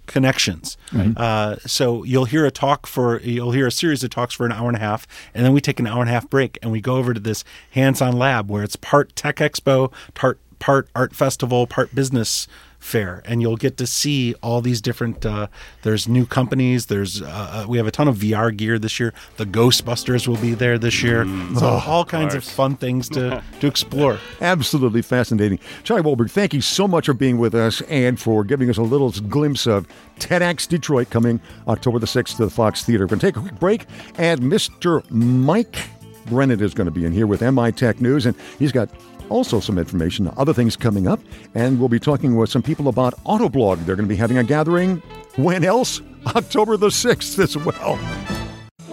connections. 0.07 0.77
Uh, 1.17 1.57
so 1.65 2.03
you'll 2.03 2.25
hear 2.25 2.45
a 2.45 2.51
talk 2.51 2.87
for 2.87 3.19
you'll 3.21 3.51
hear 3.51 3.67
a 3.67 3.71
series 3.71 4.03
of 4.03 4.09
talks 4.09 4.33
for 4.33 4.45
an 4.45 4.51
hour 4.51 4.67
and 4.67 4.77
a 4.77 4.79
half, 4.79 5.07
and 5.33 5.45
then 5.45 5.53
we 5.53 5.61
take 5.61 5.79
an 5.79 5.87
hour 5.87 6.01
and 6.01 6.09
a 6.09 6.13
half 6.13 6.29
break, 6.29 6.57
and 6.61 6.71
we 6.71 6.81
go 6.81 6.95
over 6.95 7.13
to 7.13 7.19
this 7.19 7.43
hands-on 7.71 8.17
lab 8.17 8.49
where 8.49 8.63
it's 8.63 8.75
part 8.75 9.15
tech 9.15 9.37
expo, 9.37 9.91
part 10.13 10.39
part 10.63 10.87
art 10.95 11.13
festival, 11.13 11.67
part 11.67 11.93
business 11.93 12.47
fair, 12.79 13.21
and 13.25 13.41
you'll 13.41 13.57
get 13.57 13.75
to 13.75 13.85
see 13.85 14.33
all 14.41 14.61
these 14.61 14.79
different. 14.79 15.25
Uh, 15.25 15.47
there's 15.81 16.07
new 16.07 16.25
companies. 16.25 16.85
There's 16.85 17.21
uh, 17.21 17.25
uh, 17.25 17.65
we 17.67 17.75
have 17.75 17.85
a 17.85 17.91
ton 17.91 18.07
of 18.07 18.15
VR 18.15 18.55
gear 18.55 18.79
this 18.79 18.97
year. 18.97 19.13
The 19.35 19.45
Ghostbusters 19.45 20.25
will 20.25 20.37
be 20.37 20.53
there 20.53 20.77
this 20.77 21.03
year. 21.03 21.25
so 21.59 21.65
all 21.65 22.05
kinds 22.05 22.33
of 22.33 22.45
fun 22.45 22.77
things 22.77 23.09
to 23.09 23.43
to 23.59 23.67
explore. 23.67 24.19
Absolutely 24.39 25.01
fascinating. 25.01 25.59
Charlie 25.83 26.01
Wollborg, 26.01 26.31
thank 26.31 26.53
you 26.53 26.61
so 26.61 26.87
much 26.87 27.07
for 27.07 27.13
being 27.13 27.37
with 27.39 27.53
us 27.55 27.81
and 27.89 28.17
for 28.17 28.45
giving 28.45 28.69
us 28.69 28.77
a 28.77 28.83
little 28.83 29.11
glimpse 29.11 29.67
of 29.67 29.85
TEDx 30.19 30.65
Detroit 30.65 31.09
coming 31.09 31.41
October 31.67 31.99
the 31.99 32.05
6th 32.05 32.37
to 32.37 32.45
the 32.45 32.49
Fox 32.49 32.85
Theater. 32.85 33.03
We're 33.03 33.17
going 33.17 33.19
to 33.19 33.25
take 33.25 33.35
a 33.35 33.41
quick 33.41 33.59
break, 33.59 33.85
and 34.17 34.39
Mr. 34.43 35.03
Mike 35.11 35.89
Brennan 36.27 36.61
is 36.61 36.73
going 36.73 36.85
to 36.85 36.91
be 36.91 37.03
in 37.03 37.11
here 37.11 37.27
with 37.27 37.41
MI 37.41 37.73
Tech 37.73 37.99
News, 37.99 38.25
and 38.25 38.33
he's 38.59 38.71
got 38.71 38.89
also 39.29 39.59
some 39.59 39.77
information, 39.77 40.31
other 40.37 40.53
things 40.53 40.75
coming 40.75 41.07
up, 41.07 41.19
and 41.55 41.79
we'll 41.79 41.89
be 41.89 41.99
talking 41.99 42.35
with 42.35 42.49
some 42.49 42.61
people 42.61 42.87
about 42.87 43.13
Autoblog. 43.23 43.85
They're 43.85 43.95
going 43.95 44.07
to 44.07 44.13
be 44.13 44.17
having 44.17 44.37
a 44.37 44.43
gathering. 44.43 45.01
When 45.35 45.63
else? 45.63 46.01
October 46.35 46.77
the 46.77 46.87
6th 46.87 47.39
as 47.39 47.57
well. 47.57 47.99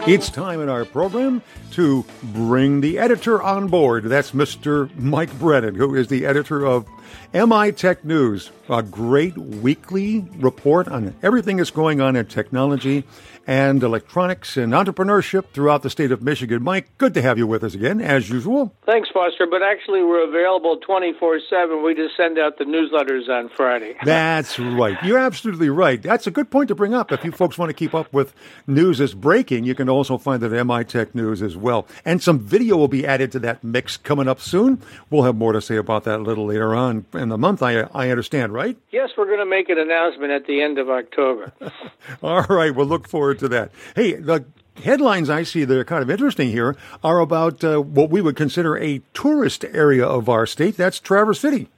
It's 0.07 0.31
time 0.31 0.61
in 0.61 0.69
our 0.69 0.85
program 0.85 1.43
to 1.73 2.05
bring 2.33 2.81
the 2.81 2.99
editor 2.99 3.41
on 3.43 3.69
board. 3.69 4.05
That's 4.05 4.33
Mr. 4.33 4.91
Mike 4.99 5.33
Brennan, 5.39 5.75
who 5.75 5.95
is 5.95 6.09
the 6.09 6.25
editor 6.25 6.67
of 6.67 6.87
MI 7.33 7.73
Tech 7.73 8.05
News, 8.05 8.51
a 8.69 8.83
great 8.83 9.37
weekly 9.37 10.21
report 10.37 10.89
on 10.89 11.15
everything 11.23 11.59
that's 11.59 11.71
going 11.71 12.01
on 12.01 12.17
in 12.17 12.27
technology 12.27 13.05
and 13.47 13.83
electronics 13.83 14.57
and 14.57 14.73
entrepreneurship 14.73 15.45
throughout 15.53 15.83
the 15.83 15.91
state 15.91 16.13
of 16.13 16.23
Michigan. 16.23 16.63
Mike, 16.63 16.87
good 16.99 17.15
to 17.15 17.23
have 17.23 17.39
you 17.39 17.47
with 17.47 17.65
us 17.65 17.75
again, 17.75 18.01
as 18.01 18.31
usual. 18.31 18.73
Thanks, 18.87 19.09
Foster. 19.13 19.47
But 19.47 19.63
actually, 19.63 20.03
we're 20.03 20.29
available 20.29 20.77
24 20.77 21.41
7. 21.49 21.83
We 21.83 21.95
just 21.95 22.17
send 22.17 22.39
out 22.39 22.59
the 22.59 22.65
newsletters 22.65 23.29
on 23.29 23.49
Friday. 23.49 23.97
That's 24.05 24.59
right. 24.59 24.97
You're 25.03 25.19
absolutely 25.19 25.69
right. 25.69 26.01
That's 26.01 26.27
a 26.27 26.31
good 26.31 26.51
point 26.51 26.69
to 26.69 26.75
bring 26.75 26.95
up. 26.95 27.11
If 27.11 27.25
you 27.25 27.33
folks 27.33 27.59
want 27.59 27.71
to 27.71 27.75
keep 27.75 27.95
up 27.95 28.13
with 28.13 28.35
news 28.67 29.01
as 29.01 29.15
breaking, 29.15 29.65
you 29.65 29.75
can 29.75 29.89
also 29.89 30.19
find 30.19 30.43
it 30.43 30.53
at 30.53 30.67
MI 30.67 30.85
Tech 30.85 31.15
News 31.15 31.43
as 31.43 31.57
well. 31.57 31.89
And 32.05 32.23
some 32.23 32.39
video 32.39 32.77
will 32.77 32.89
be 32.89 33.07
added 33.07 33.33
to 33.33 33.39
that 33.41 33.65
mix 33.65 33.97
coming 33.97 34.29
up 34.29 34.41
soon. 34.41 34.81
We'll 35.11 35.25
have 35.25 35.37
more 35.37 35.53
to 35.53 35.61
say 35.61 35.77
about 35.77 36.05
that 36.05 36.21
a 36.21 36.23
little 36.23 36.47
later 36.47 36.75
on 36.75 37.00
in 37.15 37.29
the 37.29 37.39
month, 37.39 37.63
I, 37.63 37.83
I 37.95 38.11
understand, 38.11 38.53
right? 38.53 38.77
Yes, 38.91 39.11
we're 39.17 39.27
going 39.27 39.39
to 39.39 39.47
make 39.47 39.69
an 39.69 39.79
announcement 39.79 40.33
at 40.33 40.47
the 40.47 40.63
end 40.63 40.79
of 40.79 40.89
October. 40.89 41.53
All 42.23 42.43
right. 42.43 42.75
We'll 42.75 42.87
look 42.87 43.09
forward 43.09 43.39
to 43.41 43.49
that. 43.49 43.73
Hey, 43.95 44.15
the 44.15 44.45
headlines 44.83 45.29
I 45.31 45.43
see 45.43 45.65
that 45.65 45.77
are 45.77 45.85
kind 45.85 46.03
of 46.03 46.11
interesting 46.11 46.51
here 46.51 46.77
are 47.03 47.21
about 47.21 47.63
uh, 47.65 47.81
what 47.81 48.11
we 48.11 48.21
would 48.21 48.37
consider 48.37 48.77
a 48.77 49.01
tourist 49.15 49.65
area 49.65 50.07
of 50.07 50.29
our 50.29 50.47
state. 50.47 50.77
That's 50.77 50.99
Traverse 51.01 51.41
City. 51.41 51.69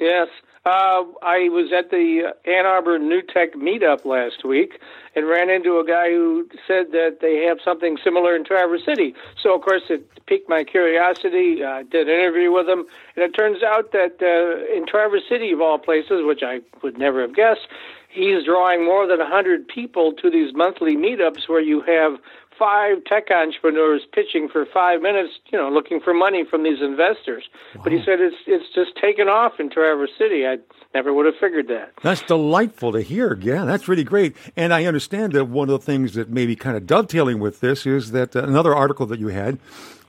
Yes. 0.00 0.28
Uh, 0.66 1.06
I 1.22 1.48
was 1.48 1.70
at 1.72 1.90
the 1.90 2.34
Ann 2.44 2.66
Arbor 2.66 2.98
New 2.98 3.22
Tech 3.22 3.54
meetup 3.54 4.04
last 4.04 4.44
week 4.44 4.80
and 5.14 5.28
ran 5.28 5.48
into 5.48 5.78
a 5.78 5.86
guy 5.86 6.10
who 6.10 6.48
said 6.66 6.90
that 6.90 7.18
they 7.20 7.44
have 7.44 7.58
something 7.64 7.96
similar 8.02 8.34
in 8.34 8.44
Traverse 8.44 8.84
City. 8.84 9.14
So, 9.40 9.54
of 9.54 9.62
course, 9.62 9.82
it 9.88 10.10
piqued 10.26 10.48
my 10.48 10.64
curiosity. 10.64 11.62
I 11.62 11.82
uh, 11.82 11.82
did 11.84 12.08
an 12.08 12.14
interview 12.16 12.50
with 12.50 12.68
him, 12.68 12.84
and 13.14 13.24
it 13.24 13.30
turns 13.30 13.62
out 13.62 13.92
that 13.92 14.18
uh, 14.20 14.76
in 14.76 14.86
Traverse 14.86 15.22
City, 15.28 15.52
of 15.52 15.60
all 15.60 15.78
places, 15.78 16.26
which 16.26 16.42
I 16.42 16.58
would 16.82 16.98
never 16.98 17.20
have 17.20 17.36
guessed, 17.36 17.68
he's 18.08 18.44
drawing 18.44 18.84
more 18.84 19.06
than 19.06 19.20
100 19.20 19.68
people 19.68 20.14
to 20.14 20.28
these 20.30 20.52
monthly 20.52 20.96
meetups 20.96 21.48
where 21.48 21.60
you 21.60 21.80
have 21.82 22.18
five 22.58 23.04
tech 23.04 23.30
entrepreneurs 23.30 24.02
pitching 24.12 24.48
for 24.48 24.66
five 24.66 25.02
minutes, 25.02 25.34
you 25.52 25.58
know, 25.58 25.70
looking 25.70 26.00
for 26.00 26.14
money 26.14 26.44
from 26.44 26.62
these 26.62 26.80
investors. 26.80 27.44
Wow. 27.74 27.82
But 27.84 27.92
he 27.92 28.02
said 28.04 28.20
it's 28.20 28.36
it's 28.46 28.66
just 28.74 28.96
taken 29.00 29.28
off 29.28 29.58
in 29.58 29.70
Traverse 29.70 30.10
City. 30.18 30.46
I 30.46 30.58
never 30.94 31.12
would 31.12 31.26
have 31.26 31.36
figured 31.40 31.68
that. 31.68 31.92
That's 32.02 32.22
delightful 32.22 32.92
to 32.92 33.02
hear. 33.02 33.38
Yeah, 33.40 33.64
that's 33.64 33.88
really 33.88 34.04
great. 34.04 34.36
And 34.56 34.72
I 34.72 34.84
understand 34.84 35.32
that 35.32 35.46
one 35.46 35.68
of 35.68 35.80
the 35.80 35.84
things 35.84 36.14
that 36.14 36.30
maybe 36.30 36.56
kind 36.56 36.76
of 36.76 36.86
dovetailing 36.86 37.38
with 37.38 37.60
this 37.60 37.86
is 37.86 38.12
that 38.12 38.34
uh, 38.34 38.42
another 38.42 38.74
article 38.74 39.06
that 39.06 39.20
you 39.20 39.28
had 39.28 39.58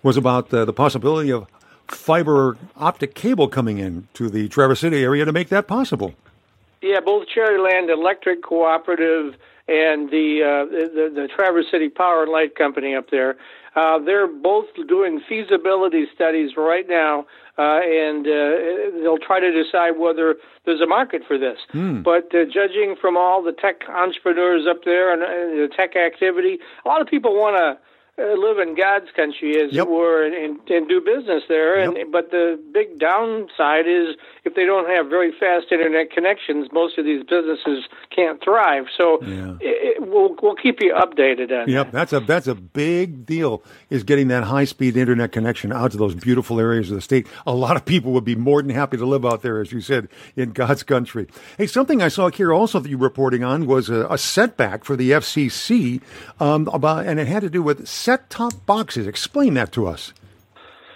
was 0.04 0.18
about 0.18 0.54
uh, 0.54 0.66
the 0.66 0.74
possibility 0.74 1.32
of 1.32 1.48
fiber 1.88 2.58
optic 2.76 3.16
cable 3.16 3.48
coming 3.48 3.78
in 3.78 4.08
to 4.14 4.30
the 4.30 4.48
Traverse 4.50 4.82
City 4.82 5.04
area 5.04 5.26
to 5.26 5.32
make 5.32 5.50
that 5.50 5.68
possible. 5.68 6.14
Yeah, 6.82 7.00
both 7.00 7.28
Cherryland 7.36 7.90
Electric 7.90 8.44
Cooperative 8.44 9.36
and 9.68 10.10
the, 10.10 10.42
uh, 10.44 10.66
the 10.72 11.12
the 11.14 11.28
Traverse 11.28 11.66
City 11.70 11.90
Power 11.90 12.24
and 12.24 12.32
Light 12.32 12.56
Company 12.56 12.96
up 12.96 13.10
there. 13.10 13.36
Uh, 13.76 14.00
they're 14.00 14.28
both 14.28 14.66
doing 14.88 15.22
feasibility 15.30 16.06
studies 16.16 16.52
right 16.58 16.88
now, 16.88 17.28
uh, 17.60 17.80
and 17.84 18.26
uh, 18.26 19.04
they'll 19.04 19.20
try 19.20 19.40
to 19.40 19.52
decide 19.52 20.00
whether 20.00 20.36
there's 20.66 20.82
a 20.82 20.88
market 20.88 21.22
for 21.28 21.38
this. 21.38 21.60
Mm. 21.74 22.04
But 22.04 22.34
uh, 22.34 22.46
judging 22.46 22.96
from 23.00 23.18
all 23.18 23.44
the 23.44 23.52
tech 23.52 23.82
entrepreneurs 23.88 24.66
up 24.68 24.84
there 24.84 25.14
and, 25.14 25.22
and 25.22 25.60
the 25.60 25.76
tech 25.76 25.96
activity, 25.96 26.58
a 26.86 26.88
lot 26.88 27.02
of 27.02 27.08
people 27.08 27.36
want 27.36 27.58
to 27.58 27.64
uh, 27.64 27.76
live 28.18 28.58
in 28.58 28.76
God's 28.76 29.12
country, 29.16 29.62
as 29.62 29.72
yep. 29.72 29.86
it 29.86 29.92
were, 29.92 30.26
and, 30.26 30.34
and, 30.34 30.70
and 30.70 30.88
do 30.88 31.02
business 31.02 31.44
there. 31.48 31.80
Yep. 31.80 31.96
And 31.96 32.12
but 32.12 32.32
the 32.32 32.60
big 32.74 33.00
downside 33.00 33.88
is 33.88 34.16
if 34.44 34.56
they 34.56 34.66
don't 34.66 34.90
have 34.90 35.08
very 35.08 35.32
fast 35.32 35.72
internet 35.72 36.12
connections, 36.12 36.70
most 36.72 36.98
of 36.98 37.06
these 37.06 37.24
businesses 37.24 37.86
can't 38.16 38.44
thrive. 38.44 38.86
So 38.98 39.20
yeah. 39.22 39.58
it, 39.62 40.02
it, 40.02 40.08
we'll 40.08 40.36
we'll 40.42 40.56
keep 40.56 40.82
you 40.82 40.94
updated 40.94 41.52
on. 41.52 41.70
Yep, 41.70 41.92
that. 41.92 41.92
that's 41.92 42.14
a 42.14 42.20
that's 42.22 42.48
a 42.48 42.56
big 42.56 43.26
deal. 43.26 43.64
Is 43.90 44.04
getting 44.04 44.30
that 44.30 44.44
high 44.44 44.66
speed 44.66 44.98
internet 44.98 45.32
connection 45.32 45.72
out 45.72 45.92
to 45.92 45.98
those 45.98 46.16
beautiful 46.16 46.60
areas 46.60 46.90
of 46.90 46.96
the 46.96 47.02
state. 47.02 47.28
A 47.46 47.54
lot 47.54 47.76
of 47.76 47.86
people 47.86 48.14
would 48.14 48.26
be 48.26 48.36
more 48.36 48.62
than 48.62 48.72
happy 48.72 48.98
to 48.98 49.06
live 49.06 49.26
out 49.26 49.44
there, 49.44 49.62
as 49.62 49.72
you 49.72 49.82
said, 49.82 50.08
in 50.36 50.52
God's 50.52 50.84
country. 50.84 51.28
Hey, 51.58 51.68
something 51.68 52.02
I 52.02 52.08
saw 52.08 52.30
here 52.30 52.52
also 52.52 52.80
that 52.80 52.90
you 52.90 52.98
were 52.98 53.08
reporting 53.08 53.44
on 53.44 53.68
was 53.68 53.90
a, 53.90 54.08
a 54.10 54.18
setback 54.18 54.84
for 54.84 54.96
the 54.96 55.12
FCC 55.12 56.02
um, 56.40 56.68
about, 56.74 57.06
and 57.06 57.20
it 57.20 57.28
had 57.28 57.42
to 57.42 57.50
do 57.50 57.62
with 57.62 57.88
set 58.08 58.30
top 58.30 58.54
boxes. 58.66 59.06
Explain 59.06 59.56
that 59.56 59.74
to 59.74 59.86
us. 59.86 60.14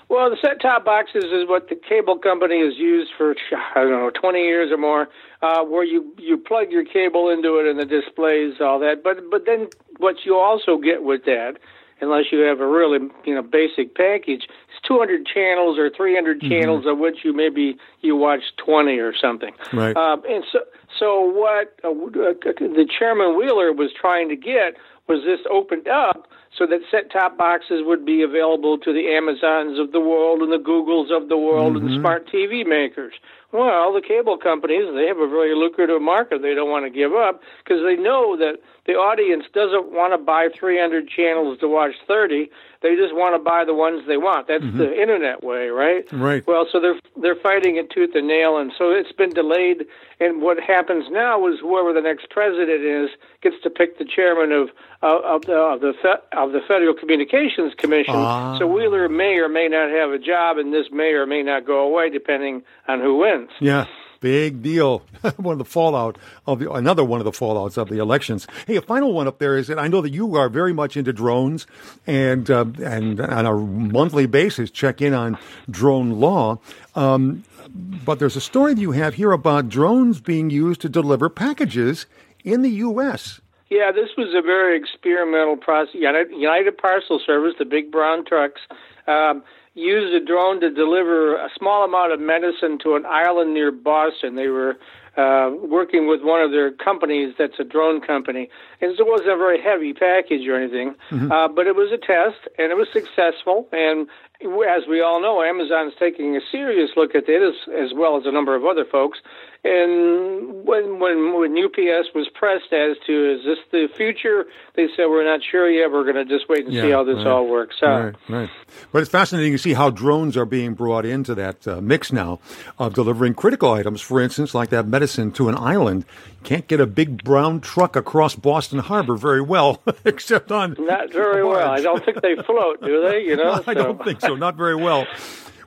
Well, 0.08 0.30
the 0.30 0.38
set 0.42 0.62
top 0.62 0.86
boxes 0.86 1.26
is 1.26 1.46
what 1.46 1.68
the 1.68 1.76
cable 1.76 2.18
company 2.18 2.64
has 2.64 2.78
used 2.78 3.12
for 3.18 3.36
I 3.76 3.82
don't 3.82 3.92
know 3.92 4.12
twenty 4.12 4.44
years 4.44 4.72
or 4.72 4.78
more, 4.78 5.10
uh, 5.42 5.62
where 5.64 5.84
you 5.84 6.14
you 6.18 6.38
plug 6.38 6.72
your 6.72 6.86
cable 6.86 7.30
into 7.30 7.58
it 7.58 7.68
and 7.70 7.78
the 7.78 7.86
displays 7.86 8.62
all 8.62 8.80
that. 8.80 9.04
But 9.04 9.30
but 9.30 9.46
then 9.46 9.68
what 9.98 10.26
you 10.26 10.38
also 10.38 10.78
get 10.78 11.04
with 11.04 11.26
that, 11.26 11.58
unless 12.00 12.32
you 12.32 12.40
have 12.40 12.62
a 12.62 12.68
really 12.68 13.00
you 13.26 13.36
know 13.36 13.42
basic 13.42 13.94
package, 13.94 14.44
is 14.44 14.80
200 14.88 15.26
channels 15.26 15.78
or 15.78 15.90
300 15.90 16.40
mm-hmm. 16.40 16.50
channels 16.50 16.86
of 16.86 16.98
which 16.98 17.26
you 17.26 17.34
maybe 17.34 17.78
you 18.00 18.16
watch 18.16 18.44
20 18.64 19.00
or 19.00 19.14
something. 19.14 19.54
Right. 19.74 19.98
Um, 19.98 20.24
and 20.30 20.46
so 20.50 20.60
so 20.98 21.20
what 21.20 21.76
uh, 21.84 21.92
the 21.92 22.88
chairman 22.98 23.38
Wheeler 23.38 23.74
was 23.74 23.92
trying 24.00 24.30
to 24.30 24.38
get 24.38 24.78
was 25.08 25.24
this 25.26 25.42
opened 25.52 25.90
up 25.90 26.30
so 26.62 26.68
that 26.68 26.82
set-top 26.92 27.38
boxes 27.38 27.82
would 27.84 28.06
be 28.06 28.22
available 28.22 28.78
to 28.78 28.94
the 28.94 29.08
Amazons 29.18 29.80
of 29.80 29.92
the 29.92 30.00
world 30.00 30.42
and 30.42 30.52
the 30.52 30.62
Googles 30.62 31.10
of 31.10 31.28
the 31.28 31.38
world 31.38 31.74
mm-hmm. 31.74 31.78
and 31.78 31.86
the 31.88 31.94
mm-hmm. 31.94 32.02
smart 32.02 32.30
TV 32.30 32.66
makers. 32.66 33.14
Well, 33.52 33.94
the 33.94 34.02
cable 34.02 34.38
companies, 34.38 34.86
they 34.96 35.08
have 35.08 35.18
a 35.18 35.28
very 35.28 35.56
lucrative 35.56 36.02
market 36.02 36.42
they 36.42 36.56
don't 36.56 36.70
want 36.70 36.86
to 36.86 36.90
give 36.90 37.14
up 37.14 37.42
because 37.64 37.84
they 37.84 37.96
know 37.96 38.38
that 38.38 38.60
the 38.86 38.94
audience 38.94 39.46
doesn't 39.54 39.92
want 39.92 40.14
to 40.14 40.18
buy 40.18 40.48
300 40.58 41.08
channels 41.08 41.60
to 41.60 41.68
watch 41.68 41.94
30. 42.08 42.50
They 42.82 42.96
just 42.96 43.14
want 43.14 43.36
to 43.36 43.44
buy 43.44 43.64
the 43.64 43.76
ones 43.76 44.08
they 44.08 44.18
want. 44.18 44.48
That's 44.48 44.64
mm-hmm. 44.64 44.78
the 44.78 45.00
internet 45.00 45.44
way, 45.44 45.68
right? 45.68 46.04
Right. 46.12 46.46
Well, 46.48 46.66
so 46.72 46.80
they're 46.80 47.00
they're 47.16 47.36
fighting 47.36 47.76
it 47.76 47.92
tooth 47.92 48.16
and 48.16 48.28
nail, 48.28 48.58
and 48.58 48.72
so 48.76 48.90
it's 48.90 49.12
been 49.12 49.30
delayed. 49.30 49.86
And 50.20 50.42
what 50.42 50.60
happens 50.60 51.06
now 51.12 51.46
is 51.48 51.60
whoever 51.60 51.94
the 51.94 52.02
next 52.02 52.30
president 52.32 52.82
is 52.82 53.10
gets 53.42 53.56
to 53.64 53.70
pick 53.70 54.00
the 54.00 54.06
chairman 54.06 54.52
of 54.52 54.70
of 55.04 55.44
the 55.44 55.54
of 55.54 55.82
the, 55.82 55.94
of 56.34 56.52
the 56.54 56.62
Federal 56.68 56.96
Communications 56.96 57.74
Commission. 57.76 58.16
Ah. 58.16 58.58
So 58.58 58.66
Wheeler 58.66 59.08
may 59.10 59.38
or 59.38 59.50
may 59.50 59.68
not 59.68 59.92
have 59.92 60.10
a 60.12 60.20
job, 60.20 60.58
and 60.58 60.74
this 60.74 60.88
may 60.92 61.14
or 61.14 61.28
may 61.28 61.44
not 61.44 61.66
go 61.66 61.82
away 61.82 62.10
depending 62.10 62.64
on 62.88 63.00
who 63.00 63.18
wins. 63.18 63.41
Yeah. 63.60 63.86
Big 64.20 64.62
deal. 64.62 65.00
one 65.38 65.54
of 65.54 65.58
the 65.58 65.66
fallout 65.66 66.18
of 66.46 66.60
the, 66.60 66.72
another 66.72 67.04
one 67.04 67.20
of 67.20 67.26
the 67.26 67.32
fallouts 67.32 67.76
of 67.76 67.90
the 67.90 67.98
elections. 67.98 68.46
Hey, 68.68 68.76
a 68.76 68.82
final 68.82 69.14
one 69.14 69.28
up 69.28 69.40
there 69.40 69.58
is 69.58 69.68
that 69.68 69.80
I 69.80 69.88
know 69.88 70.00
that 70.02 70.12
you 70.12 70.36
are 70.36 70.48
very 70.48 70.74
much 70.74 70.96
into 70.96 71.12
drones 71.12 71.66
and 72.06 72.50
uh, 72.52 72.66
and 72.84 73.20
on 73.20 73.46
a 73.48 73.56
monthly 73.56 74.28
basis 74.28 74.70
check 74.70 75.02
in 75.02 75.16
on 75.16 75.40
drone 75.72 76.20
law. 76.20 76.60
Um, 76.94 77.44
but 77.74 78.20
there's 78.20 78.36
a 78.36 78.42
story 78.42 78.76
that 78.76 78.82
you 78.82 78.92
have 78.92 79.16
here 79.16 79.32
about 79.32 79.70
drones 79.70 80.22
being 80.22 80.52
used 80.52 80.82
to 80.82 80.90
deliver 80.90 81.28
packages 81.28 82.06
in 82.44 82.62
the 82.62 82.70
U.S. 82.70 83.42
Yeah, 83.72 83.92
this 83.92 84.10
was 84.18 84.36
a 84.36 84.42
very 84.42 84.78
experimental 84.78 85.56
process. 85.56 85.96
United 85.96 86.78
Parcel 86.78 87.22
Service, 87.26 87.54
the 87.58 87.66
big 87.66 87.92
brown 87.92 88.26
trucks. 88.26 88.62
Um, 89.08 89.44
used 89.74 90.14
a 90.14 90.26
drone 90.26 90.60
to 90.62 90.70
deliver 90.70 91.36
a 91.36 91.50
small 91.58 91.84
amount 91.86 92.12
of 92.12 92.20
medicine 92.20 92.78
to 92.84 92.96
an 92.96 93.06
island 93.06 93.54
near 93.54 93.72
Boston. 93.72 94.36
They 94.36 94.48
were 94.48 94.78
uh, 95.18 95.52
working 95.62 96.08
with 96.08 96.22
one 96.22 96.42
of 96.42 96.52
their 96.52 96.72
companies 96.72 97.36
that's 97.38 97.60
a 97.60 97.64
drone 97.64 98.02
company. 98.02 98.50
And 98.80 98.96
so 98.98 99.06
it 99.06 99.10
wasn't 99.10 99.32
a 99.32 99.38
very 99.38 99.62
heavy 99.62 99.94
package 99.94 100.48
or 100.48 100.56
anything, 100.56 100.96
mm-hmm. 101.10 101.32
uh, 101.32 101.48
but 101.48 101.68
it 101.68 101.76
was 101.76 101.92
a 101.92 101.98
test 101.98 102.48
and 102.58 102.72
it 102.72 102.76
was 102.76 102.88
successful. 102.94 103.68
And 103.72 104.08
as 104.42 104.88
we 104.90 105.02
all 105.02 105.22
know, 105.22 105.44
Amazon's 105.44 105.94
taking 106.00 106.36
a 106.36 106.42
serious 106.52 106.92
look 106.96 107.14
at 107.16 107.28
it 107.28 107.42
as, 107.42 107.56
as 107.74 107.94
well 107.94 108.18
as 108.18 108.24
a 108.26 108.32
number 108.32 108.56
of 108.56 108.66
other 108.66 108.86
folks. 108.86 109.20
And 109.64 110.66
when, 110.66 111.00
when 111.00 111.40
when 111.40 111.56
UPS 111.56 112.10
was 112.16 112.28
pressed 112.34 112.74
as 112.74 112.98
to 113.06 113.36
is 113.36 113.46
this 113.46 113.60
the 113.72 113.88
future, 113.96 114.46
they 114.74 114.88
said 114.96 115.06
we're 115.06 115.24
not 115.24 115.42
sure 115.44 115.70
yet. 115.70 115.92
We're 115.92 116.04
going 116.04 116.16
to 116.16 116.26
just 116.26 116.50
wait 116.50 116.66
and 116.66 116.74
yeah, 116.74 116.82
see 116.82 116.90
how 116.90 117.04
this 117.04 117.18
right. 117.18 117.28
all 117.28 117.48
works 117.48 117.76
out. 117.84 118.06
Right, 118.06 118.16
right. 118.28 118.50
But 118.92 119.04
it's 119.04 119.12
fascinating 119.12 119.52
to 119.52 119.60
see 119.60 119.74
how 119.74 119.92
drones 119.92 120.36
are 120.36 120.46
being 120.46 120.74
brought 120.74 121.06
into 121.06 121.36
that 121.36 121.68
uh, 121.68 121.80
mix 121.80 122.12
now 122.12 122.40
of 122.80 122.96
delivering 122.96 123.36
critical 123.36 123.72
items. 123.72 124.02
For 124.02 124.20
instance, 124.20 124.56
like 124.56 124.70
that 124.70 124.88
medicine 124.88 125.32
to 125.34 125.48
an 125.48 125.56
island. 125.56 126.06
Can't 126.44 126.68
get 126.68 126.80
a 126.80 126.88
big 126.88 127.24
brown 127.24 127.62
truck 127.62 127.96
across 127.96 128.34
Boston 128.34 128.80
Harbor 128.80 129.16
very 129.16 129.42
well, 129.42 129.80
except 130.06 130.52
on 130.52 130.76
not 130.80 131.12
very 131.12 131.44
well. 131.44 131.70
I 131.70 131.82
don't 131.82 132.04
think 132.04 132.20
they 132.22 132.36
float, 132.48 132.82
do 132.82 133.08
they? 133.08 133.26
You 133.26 133.36
know, 133.36 133.62
I 133.68 133.76
don't 133.76 134.04
think 134.04 134.22
so. 134.22 134.36
Not 134.36 134.56
very 134.56 134.76
well. 134.76 135.06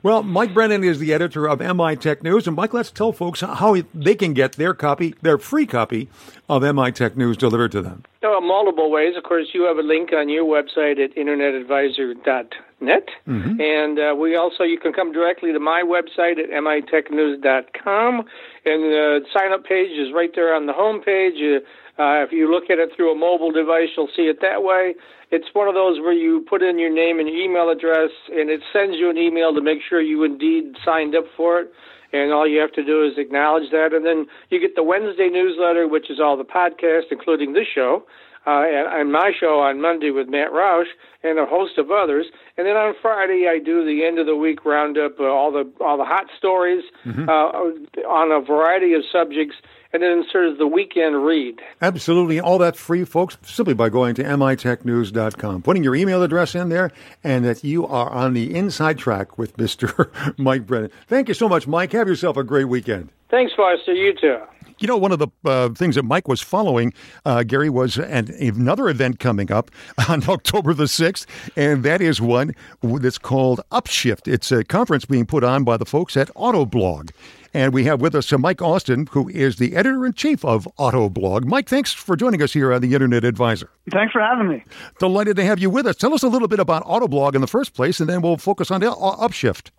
Well, 0.05 0.21
Mike 0.21 0.53
Brennan 0.53 0.83
is 0.83 0.99
the 0.99 1.15
editor 1.15 1.49
of 1.49 1.59
MI 1.59 1.95
Tech 1.95 2.21
News. 2.21 2.45
And 2.45 2.55
Mike, 2.55 2.75
let's 2.75 2.91
tell 2.91 3.11
folks 3.11 3.41
how 3.41 3.75
they 3.91 4.13
can 4.13 4.35
get 4.35 4.51
their 4.51 4.75
copy, 4.75 5.15
their 5.23 5.39
free 5.39 5.65
copy 5.65 6.09
of 6.47 6.61
MI 6.61 6.91
Tech 6.91 7.17
News 7.17 7.37
delivered 7.37 7.71
to 7.71 7.81
them. 7.81 8.03
Multiple 8.21 8.91
ways. 8.91 9.17
Of 9.17 9.23
course, 9.23 9.47
you 9.53 9.63
have 9.63 9.77
a 9.77 9.81
link 9.81 10.13
on 10.13 10.29
your 10.29 10.45
website 10.45 11.03
at 11.03 11.15
internetadvisor.net. 11.15 13.09
Mm-hmm. 13.27 13.59
And 13.59 13.99
uh, 13.99 14.15
we 14.15 14.35
also, 14.35 14.63
you 14.63 14.79
can 14.79 14.93
come 14.93 15.11
directly 15.11 15.51
to 15.51 15.59
my 15.59 15.81
website 15.81 16.37
at 16.37 16.51
mitechnews.com. 16.51 18.19
And 18.65 18.83
the 18.83 19.21
sign 19.33 19.51
up 19.53 19.65
page 19.65 19.97
is 19.97 20.13
right 20.13 20.29
there 20.35 20.53
on 20.53 20.67
the 20.67 20.73
home 20.73 21.01
page. 21.01 21.41
Uh, 21.41 21.65
uh, 21.97 22.23
if 22.23 22.31
you 22.31 22.51
look 22.51 22.69
at 22.69 22.77
it 22.77 22.89
through 22.95 23.11
a 23.11 23.17
mobile 23.17 23.51
device, 23.51 23.87
you'll 23.95 24.11
see 24.15 24.23
it 24.23 24.39
that 24.41 24.63
way. 24.63 24.95
It's 25.31 25.47
one 25.53 25.67
of 25.67 25.75
those 25.75 25.99
where 25.99 26.13
you 26.13 26.45
put 26.49 26.61
in 26.61 26.77
your 26.77 26.93
name 26.93 27.19
and 27.19 27.27
your 27.27 27.37
email 27.37 27.69
address, 27.69 28.11
and 28.31 28.49
it 28.49 28.61
sends 28.73 28.97
you 28.97 29.09
an 29.09 29.17
email 29.17 29.53
to 29.55 29.61
make 29.61 29.79
sure 29.87 30.01
you 30.01 30.23
indeed 30.23 30.75
signed 30.83 31.15
up 31.15 31.25
for 31.37 31.61
it. 31.61 31.71
And 32.11 32.31
all 32.31 32.47
you 32.47 32.59
have 32.59 32.71
to 32.73 32.83
do 32.83 33.03
is 33.03 33.17
acknowledge 33.17 33.71
that, 33.71 33.93
and 33.93 34.05
then 34.05 34.27
you 34.49 34.59
get 34.59 34.75
the 34.75 34.83
Wednesday 34.83 35.29
newsletter, 35.29 35.87
which 35.87 36.09
is 36.09 36.19
all 36.19 36.37
the 36.37 36.45
podcasts, 36.45 37.11
including 37.11 37.53
this 37.53 37.67
show, 37.73 38.05
uh, 38.47 38.63
and, 38.65 39.01
and 39.01 39.11
my 39.11 39.31
show 39.37 39.59
on 39.59 39.81
Monday 39.81 40.11
with 40.11 40.27
Matt 40.27 40.51
Roush 40.51 40.89
and 41.23 41.39
a 41.39 41.45
host 41.45 41.77
of 41.77 41.91
others. 41.91 42.27
And 42.57 42.67
then 42.67 42.75
on 42.75 42.93
Friday, 43.01 43.47
I 43.49 43.59
do 43.59 43.83
the 43.85 44.05
end 44.05 44.19
of 44.19 44.25
the 44.25 44.35
week 44.35 44.65
roundup, 44.65 45.19
uh, 45.19 45.23
all 45.23 45.51
the 45.51 45.71
all 45.81 45.97
the 45.97 46.05
hot 46.05 46.27
stories 46.37 46.83
mm-hmm. 47.05 47.27
uh, 47.27 48.07
on 48.07 48.31
a 48.31 48.45
variety 48.45 48.93
of 48.93 49.03
subjects 49.11 49.55
and 49.95 50.03
then 50.03 50.25
sort 50.29 50.47
of 50.47 50.57
the 50.57 50.67
weekend 50.67 51.25
read. 51.25 51.61
Absolutely. 51.81 52.39
All 52.39 52.57
that 52.57 52.75
free, 52.75 53.05
folks, 53.05 53.37
simply 53.43 53.73
by 53.73 53.87
going 53.87 54.13
to 54.15 54.23
mitechnews.com, 54.23 55.61
putting 55.61 55.85
your 55.85 55.95
email 55.95 56.21
address 56.21 56.53
in 56.53 56.67
there, 56.67 56.91
and 57.23 57.45
that 57.45 57.63
you 57.63 57.87
are 57.87 58.09
on 58.09 58.33
the 58.33 58.53
inside 58.53 58.97
track 58.97 59.37
with 59.37 59.55
Mr. 59.57 60.09
Mike 60.37 60.65
Brennan. 60.65 60.91
Thank 61.07 61.29
you 61.29 61.33
so 61.33 61.47
much, 61.47 61.65
Mike. 61.65 61.93
Have 61.93 62.09
yourself 62.09 62.35
a 62.35 62.43
great 62.43 62.65
weekend. 62.65 63.09
Thanks, 63.29 63.53
Foster. 63.55 63.93
You 63.93 64.13
too. 64.13 64.37
You 64.85 64.87
know, 64.89 64.97
one 64.97 65.11
of 65.11 65.17
the 65.17 65.29
uh, 65.43 65.69
things 65.69 65.95
that 65.95 66.03
Mike 66.03 66.27
was 66.27 66.41
following, 66.41 66.93
uh, 67.25 67.41
Gary, 67.41 67.71
was 67.71 67.97
an, 67.97 68.31
another 68.39 68.87
event 68.87 69.19
coming 69.19 69.51
up 69.51 69.71
on 70.09 70.21
October 70.29 70.75
the 70.75 70.83
6th, 70.83 71.25
and 71.55 71.81
that 71.81 72.01
is 72.01 72.21
one 72.21 72.53
that's 72.83 73.17
called 73.17 73.61
Upshift. 73.71 74.31
It's 74.31 74.51
a 74.51 74.63
conference 74.63 75.05
being 75.05 75.25
put 75.25 75.43
on 75.43 75.63
by 75.63 75.77
the 75.77 75.87
folks 75.87 76.15
at 76.15 76.27
Autoblog. 76.35 77.09
And 77.51 77.73
we 77.73 77.85
have 77.85 77.99
with 77.99 78.13
us 78.13 78.31
uh, 78.31 78.37
Mike 78.37 78.61
Austin, 78.61 79.07
who 79.09 79.27
is 79.29 79.55
the 79.55 79.75
editor 79.75 80.05
in 80.05 80.13
chief 80.13 80.45
of 80.45 80.67
Autoblog. 80.77 81.45
Mike, 81.45 81.67
thanks 81.67 81.91
for 81.91 82.15
joining 82.15 82.43
us 82.43 82.53
here 82.53 82.71
on 82.71 82.81
the 82.81 82.93
Internet 82.93 83.23
Advisor. 83.23 83.71
Thanks 83.89 84.11
for 84.11 84.21
having 84.21 84.47
me. 84.47 84.63
Delighted 84.99 85.35
to 85.37 85.43
have 85.45 85.57
you 85.57 85.71
with 85.71 85.87
us. 85.87 85.95
Tell 85.95 86.13
us 86.13 86.21
a 86.21 86.27
little 86.27 86.47
bit 86.47 86.59
about 86.59 86.85
Autoblog 86.85 87.33
in 87.33 87.41
the 87.41 87.47
first 87.47 87.73
place, 87.73 87.99
and 87.99 88.07
then 88.07 88.21
we'll 88.21 88.37
focus 88.37 88.69
on 88.69 88.81
the 88.81 88.91
Upshift. 88.91 89.71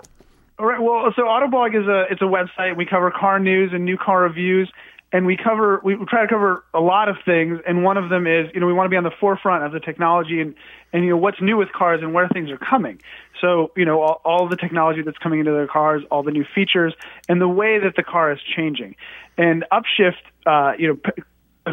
All 0.59 0.67
right. 0.67 0.81
Well, 0.81 1.13
so 1.15 1.23
Autoblog 1.23 1.81
is 1.81 1.87
a 1.87 2.07
it's 2.11 2.23
a 2.23 2.25
website. 2.25 2.77
We 2.77 2.87
cover 2.87 3.13
car 3.13 3.39
news 3.39 3.73
and 3.73 3.85
new 3.85 3.99
car 3.99 4.23
reviews 4.23 4.73
and 5.17 5.25
we 5.25 5.35
cover 5.35 5.81
we 5.83 5.97
try 6.11 6.21
to 6.21 6.29
cover 6.29 6.63
a 6.75 6.81
lot 6.81 7.09
of 7.09 7.17
things 7.25 7.59
and 7.67 7.83
one 7.83 7.97
of 7.97 8.11
them 8.11 8.27
is 8.27 8.51
you 8.53 8.61
know 8.61 8.67
we 8.67 8.75
want 8.75 8.85
to 8.85 8.91
be 8.91 8.99
on 8.99 9.05
the 9.05 9.17
forefront 9.19 9.65
of 9.65 9.73
the 9.73 9.81
technology 9.81 10.43
and 10.43 10.55
and 10.93 11.05
you 11.05 11.11
know 11.11 11.17
what's 11.17 11.41
new 11.41 11.57
with 11.57 11.73
cars 11.73 12.01
and 12.03 12.13
where 12.13 12.29
things 12.29 12.51
are 12.51 12.59
coming. 12.59 13.01
So 13.41 13.73
you 13.77 13.87
know 13.87 14.03
all, 14.03 14.21
all 14.27 14.47
the 14.47 14.57
technology 14.57 15.01
that's 15.01 15.17
coming 15.17 15.41
into 15.41 15.53
the 15.53 15.67
cars 15.73 16.03
all 16.11 16.23
the 16.23 16.33
new 16.33 16.45
features 16.55 16.93
and 17.31 17.41
the 17.41 17.49
way 17.49 17.79
that 17.79 17.97
the 17.97 18.03
car 18.03 18.31
is 18.31 18.39
changing. 18.55 18.95
And 19.39 19.65
upshift 19.73 20.21
uh, 20.45 20.75
you 20.79 20.89
know 20.89 20.97
p- 20.97 21.23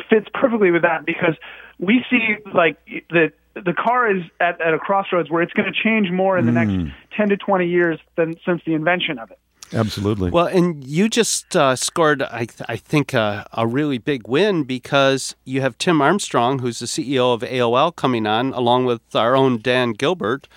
fits 0.09 0.27
perfectly 0.33 0.71
with 0.71 0.83
that 0.83 1.05
because 1.05 1.35
we 1.79 2.05
see 2.09 2.37
like 2.53 2.77
that 3.09 3.33
the 3.55 3.73
car 3.73 4.09
is 4.09 4.23
at, 4.39 4.61
at 4.61 4.73
a 4.73 4.79
crossroads 4.79 5.29
where 5.29 5.41
it's 5.41 5.53
going 5.53 5.71
to 5.71 5.77
change 5.83 6.09
more 6.11 6.37
in 6.37 6.45
the 6.45 6.53
mm. 6.53 6.85
next 6.85 6.95
10 7.17 7.29
to 7.29 7.37
20 7.37 7.67
years 7.67 7.99
than 8.15 8.35
since 8.45 8.61
the 8.65 8.73
invention 8.73 9.19
of 9.19 9.31
it 9.31 9.39
Absolutely. 9.73 10.29
Well, 10.29 10.45
and 10.45 10.83
you 10.83 11.09
just 11.09 11.55
uh, 11.55 11.75
scored, 11.75 12.21
I, 12.21 12.45
th- 12.45 12.61
I 12.69 12.75
think, 12.75 13.13
uh, 13.13 13.45
a 13.53 13.65
really 13.65 13.97
big 13.97 14.27
win 14.27 14.63
because 14.63 15.35
you 15.45 15.61
have 15.61 15.77
Tim 15.77 16.01
Armstrong, 16.01 16.59
who's 16.59 16.79
the 16.79 16.85
CEO 16.85 17.33
of 17.33 17.41
AOL, 17.41 17.95
coming 17.95 18.27
on, 18.27 18.53
along 18.53 18.85
with 18.85 19.15
our 19.15 19.35
own 19.35 19.59
Dan 19.59 19.91
Gilbert. 19.93 20.47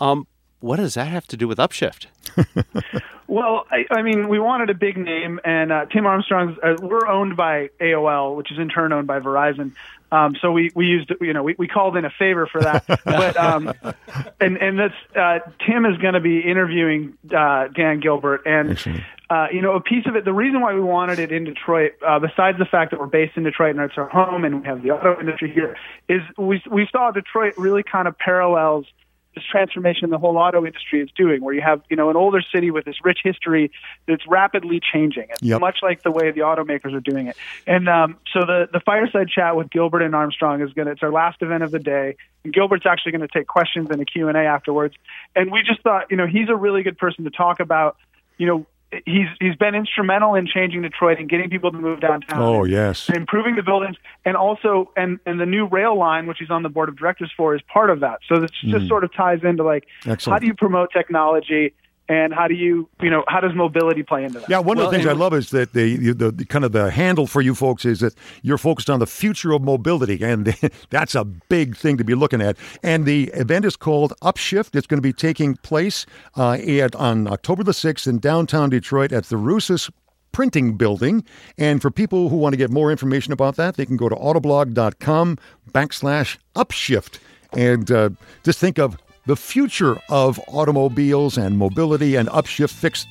Um, 0.00 0.26
what 0.60 0.76
does 0.76 0.94
that 0.94 1.08
have 1.08 1.26
to 1.28 1.36
do 1.36 1.48
with 1.48 1.58
Upshift? 1.58 2.06
well, 3.28 3.66
I, 3.70 3.84
I, 3.90 4.02
mean, 4.02 4.28
we 4.28 4.40
wanted 4.40 4.70
a 4.70 4.74
big 4.74 4.96
name, 4.96 5.38
and 5.44 5.70
uh, 5.70 5.84
Tim 5.86 6.06
Armstrong's. 6.06 6.58
Uh, 6.62 6.76
we're 6.80 7.06
owned 7.06 7.36
by 7.36 7.68
AOL, 7.78 8.36
which 8.36 8.50
is 8.50 8.58
in 8.58 8.70
turn 8.70 8.92
owned 8.92 9.06
by 9.06 9.20
Verizon. 9.20 9.72
Um, 10.10 10.34
so 10.40 10.50
we, 10.50 10.70
we 10.74 10.86
used, 10.86 11.12
you 11.20 11.34
know, 11.34 11.42
we, 11.42 11.54
we 11.58 11.68
called 11.68 11.98
in 11.98 12.06
a 12.06 12.10
favor 12.10 12.46
for 12.46 12.62
that. 12.62 12.86
but, 13.04 13.36
um, 13.36 13.72
and, 14.40 14.56
and 14.56 14.78
that's, 14.78 14.94
uh, 15.14 15.40
Tim 15.66 15.84
is 15.84 15.98
going 15.98 16.14
to 16.14 16.20
be 16.20 16.40
interviewing, 16.40 17.18
uh, 17.30 17.68
Dan 17.68 18.00
Gilbert. 18.00 18.46
And, 18.46 18.78
uh, 19.28 19.48
you 19.52 19.60
know, 19.60 19.74
a 19.74 19.82
piece 19.82 20.06
of 20.06 20.16
it, 20.16 20.24
the 20.24 20.32
reason 20.32 20.62
why 20.62 20.72
we 20.72 20.80
wanted 20.80 21.18
it 21.18 21.30
in 21.30 21.44
Detroit, 21.44 21.92
uh, 22.06 22.18
besides 22.18 22.58
the 22.58 22.64
fact 22.64 22.92
that 22.92 23.00
we're 23.00 23.06
based 23.06 23.36
in 23.36 23.42
Detroit 23.42 23.76
and 23.76 23.84
it's 23.84 23.98
our 23.98 24.08
home 24.08 24.46
and 24.46 24.62
we 24.62 24.66
have 24.66 24.82
the 24.82 24.92
auto 24.92 25.20
industry 25.20 25.52
here, 25.52 25.76
is 26.08 26.22
we, 26.38 26.62
we 26.70 26.88
saw 26.90 27.10
Detroit 27.10 27.58
really 27.58 27.82
kind 27.82 28.08
of 28.08 28.16
parallels 28.16 28.86
this 29.38 29.46
transformation 29.50 30.10
the 30.10 30.18
whole 30.18 30.36
auto 30.36 30.66
industry 30.66 31.00
is 31.00 31.10
doing, 31.16 31.42
where 31.42 31.54
you 31.54 31.60
have 31.60 31.82
you 31.88 31.96
know 31.96 32.10
an 32.10 32.16
older 32.16 32.42
city 32.54 32.70
with 32.70 32.84
this 32.84 32.96
rich 33.04 33.20
history 33.22 33.70
that's 34.06 34.26
rapidly 34.26 34.80
changing, 34.80 35.28
yep. 35.40 35.60
much 35.60 35.78
like 35.82 36.02
the 36.02 36.10
way 36.10 36.30
the 36.30 36.40
automakers 36.40 36.94
are 36.94 37.00
doing 37.00 37.28
it. 37.28 37.36
And 37.66 37.88
um, 37.88 38.18
so 38.32 38.40
the 38.40 38.68
the 38.72 38.80
fireside 38.80 39.28
chat 39.28 39.56
with 39.56 39.70
Gilbert 39.70 40.02
and 40.02 40.14
Armstrong 40.14 40.60
is 40.60 40.72
going 40.72 40.86
to 40.86 40.92
it's 40.92 41.02
our 41.02 41.12
last 41.12 41.40
event 41.42 41.62
of 41.62 41.70
the 41.70 41.78
day. 41.78 42.16
And 42.44 42.52
Gilbert's 42.52 42.86
actually 42.86 43.12
going 43.12 43.26
to 43.26 43.28
take 43.28 43.46
questions 43.46 43.88
in 43.90 44.00
a 44.00 44.04
Q 44.04 44.28
and 44.28 44.36
A 44.36 44.40
afterwards. 44.40 44.94
And 45.36 45.52
we 45.52 45.62
just 45.62 45.82
thought 45.82 46.10
you 46.10 46.16
know 46.16 46.26
he's 46.26 46.48
a 46.48 46.56
really 46.56 46.82
good 46.82 46.98
person 46.98 47.24
to 47.24 47.30
talk 47.30 47.60
about 47.60 47.96
you 48.36 48.46
know 48.46 48.66
he's 49.04 49.28
he's 49.40 49.56
been 49.56 49.74
instrumental 49.74 50.34
in 50.34 50.46
changing 50.46 50.82
Detroit 50.82 51.18
and 51.18 51.28
getting 51.28 51.50
people 51.50 51.70
to 51.70 51.78
move 51.78 52.00
downtown. 52.00 52.40
Oh 52.40 52.64
yes, 52.64 53.08
improving 53.08 53.56
the 53.56 53.62
buildings, 53.62 53.96
and 54.24 54.36
also 54.36 54.90
and 54.96 55.18
and 55.26 55.40
the 55.40 55.46
new 55.46 55.66
rail 55.66 55.96
line, 55.96 56.26
which 56.26 56.38
he's 56.38 56.50
on 56.50 56.62
the 56.62 56.68
board 56.68 56.88
of 56.88 56.96
directors 56.96 57.30
for, 57.36 57.54
is 57.54 57.62
part 57.72 57.90
of 57.90 58.00
that. 58.00 58.20
So 58.28 58.40
this 58.40 58.50
mm. 58.64 58.70
just 58.70 58.88
sort 58.88 59.04
of 59.04 59.12
ties 59.12 59.40
into 59.42 59.62
like 59.62 59.86
Excellent. 60.06 60.34
how 60.34 60.38
do 60.38 60.46
you 60.46 60.54
promote 60.54 60.90
technology 60.92 61.74
and 62.08 62.32
how 62.32 62.48
do 62.48 62.54
you 62.54 62.88
you 63.00 63.10
know 63.10 63.24
how 63.28 63.40
does 63.40 63.54
mobility 63.54 64.02
play 64.02 64.24
into 64.24 64.40
that 64.40 64.48
yeah 64.48 64.58
one 64.58 64.76
well, 64.76 64.86
of 64.86 64.92
the 64.92 64.98
things 64.98 65.08
i 65.08 65.12
love 65.12 65.34
is 65.34 65.50
that 65.50 65.72
the, 65.72 66.12
the, 66.12 66.30
the, 66.30 66.44
kind 66.44 66.64
of 66.64 66.72
the 66.72 66.90
handle 66.90 67.26
for 67.26 67.40
you 67.40 67.54
folks 67.54 67.84
is 67.84 68.00
that 68.00 68.14
you're 68.42 68.58
focused 68.58 68.90
on 68.90 68.98
the 68.98 69.06
future 69.06 69.52
of 69.52 69.62
mobility 69.62 70.22
and 70.22 70.46
that's 70.90 71.14
a 71.14 71.24
big 71.24 71.76
thing 71.76 71.96
to 71.96 72.04
be 72.04 72.14
looking 72.14 72.40
at 72.40 72.56
and 72.82 73.04
the 73.04 73.24
event 73.34 73.64
is 73.64 73.76
called 73.76 74.12
upshift 74.22 74.74
it's 74.74 74.86
going 74.86 74.98
to 74.98 75.02
be 75.02 75.12
taking 75.12 75.54
place 75.56 76.06
uh, 76.36 76.52
at, 76.52 76.94
on 76.96 77.28
october 77.28 77.62
the 77.62 77.72
6th 77.72 78.06
in 78.06 78.18
downtown 78.18 78.70
detroit 78.70 79.12
at 79.12 79.24
the 79.24 79.36
Rusas 79.36 79.90
printing 80.32 80.76
building. 80.76 81.24
And 81.56 81.82
for 81.82 81.90
people 81.90 82.28
who 82.28 82.36
want 82.36 82.52
to 82.52 82.56
get 82.56 82.70
more 82.70 82.90
information 82.90 83.32
about 83.32 83.56
that, 83.56 83.76
they 83.76 83.86
can 83.86 83.96
go 83.96 84.08
to 84.08 84.14
autoblog.com 84.14 85.38
backslash 85.72 86.38
upshift. 86.54 87.18
And 87.54 87.90
uh, 87.90 88.10
just 88.44 88.58
think 88.58 88.78
of 88.78 88.98
the 89.28 89.36
future 89.36 90.00
of 90.08 90.40
automobiles 90.48 91.36
and 91.36 91.58
mobility 91.58 92.16
and 92.16 92.30
upshift 92.30 92.70
fixed 92.70 93.06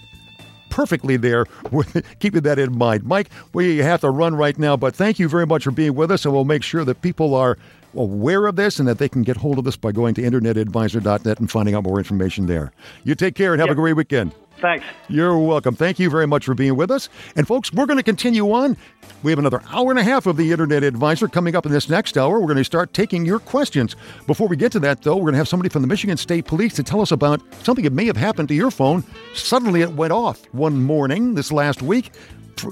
perfectly 0.69 1.15
there 1.15 1.45
with 1.71 2.03
keeping 2.19 2.41
that 2.41 2.57
in 2.57 2.75
mind. 2.75 3.03
Mike, 3.03 3.29
we 3.53 3.77
have 3.77 4.01
to 4.01 4.09
run 4.09 4.35
right 4.35 4.57
now, 4.57 4.75
but 4.75 4.95
thank 4.95 5.19
you 5.19 5.29
very 5.29 5.45
much 5.45 5.63
for 5.63 5.71
being 5.71 5.93
with 5.93 6.09
us, 6.11 6.25
and 6.25 6.33
we'll 6.33 6.43
make 6.43 6.63
sure 6.63 6.83
that 6.83 7.03
people 7.03 7.35
are 7.35 7.57
aware 7.97 8.45
of 8.45 8.55
this 8.55 8.79
and 8.79 8.87
that 8.87 8.97
they 8.97 9.09
can 9.09 9.23
get 9.23 9.37
hold 9.37 9.59
of 9.59 9.67
us 9.67 9.75
by 9.75 9.91
going 9.91 10.13
to 10.15 10.21
internetadvisor.net 10.21 11.39
and 11.39 11.51
finding 11.51 11.75
out 11.75 11.83
more 11.83 11.97
information 11.97 12.45
there. 12.45 12.71
You 13.03 13.15
take 13.15 13.35
care 13.35 13.53
and 13.53 13.59
have 13.59 13.67
yep. 13.67 13.73
a 13.73 13.75
great 13.75 13.93
weekend. 13.93 14.33
Thanks. 14.59 14.85
You're 15.07 15.37
welcome. 15.37 15.75
Thank 15.75 15.99
you 15.99 16.09
very 16.09 16.25
much 16.25 16.45
for 16.45 16.55
being 16.55 16.75
with 16.75 16.89
us. 16.89 17.09
And 17.35 17.47
folks, 17.47 17.71
we're 17.71 17.85
going 17.85 17.99
to 17.99 18.03
continue 18.03 18.51
on. 18.51 18.75
We 19.21 19.31
have 19.31 19.37
another 19.37 19.61
hour 19.71 19.91
and 19.91 19.99
a 19.99 20.03
half 20.03 20.25
of 20.25 20.35
the 20.35 20.51
Internet 20.51 20.83
Advisor 20.83 21.27
coming 21.27 21.55
up 21.55 21.65
in 21.65 21.71
this 21.71 21.89
next 21.89 22.17
hour. 22.17 22.39
We're 22.39 22.47
going 22.47 22.57
to 22.57 22.63
start 22.63 22.93
taking 22.93 23.25
your 23.25 23.39
questions. 23.39 23.95
Before 24.25 24.47
we 24.47 24.57
get 24.57 24.71
to 24.71 24.79
that, 24.79 25.03
though, 25.03 25.15
we're 25.15 25.23
going 25.23 25.33
to 25.33 25.39
have 25.39 25.47
somebody 25.47 25.69
from 25.69 25.83
the 25.83 25.87
Michigan 25.87 26.17
State 26.17 26.45
Police 26.45 26.73
to 26.75 26.83
tell 26.83 27.01
us 27.01 27.11
about 27.11 27.41
something 27.63 27.83
that 27.83 27.93
may 27.93 28.05
have 28.05 28.17
happened 28.17 28.47
to 28.49 28.55
your 28.55 28.71
phone. 28.71 29.03
Suddenly 29.35 29.81
it 29.81 29.91
went 29.91 30.11
off 30.11 30.43
one 30.53 30.81
morning 30.81 31.35
this 31.35 31.51
last 31.51 31.83
week 31.83 32.11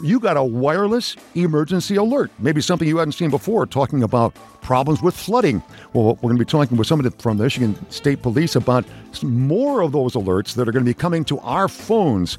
you 0.03 0.19
got 0.19 0.37
a 0.37 0.43
wireless 0.43 1.15
emergency 1.35 1.95
alert. 1.95 2.31
Maybe 2.39 2.61
something 2.61 2.87
you 2.87 2.97
hadn't 2.97 3.13
seen 3.13 3.29
before, 3.29 3.65
talking 3.65 4.03
about 4.03 4.35
problems 4.61 5.01
with 5.01 5.15
flooding. 5.15 5.61
Well, 5.93 6.15
we're 6.15 6.29
going 6.29 6.37
to 6.37 6.45
be 6.45 6.49
talking 6.49 6.77
with 6.77 6.87
somebody 6.87 7.15
from 7.19 7.37
the 7.37 7.43
Michigan 7.43 7.91
State 7.91 8.21
Police 8.21 8.55
about 8.55 8.85
more 9.23 9.81
of 9.81 9.91
those 9.91 10.13
alerts 10.13 10.55
that 10.55 10.67
are 10.67 10.71
going 10.71 10.85
to 10.85 10.89
be 10.89 10.93
coming 10.93 11.23
to 11.25 11.39
our 11.39 11.67
phones. 11.67 12.35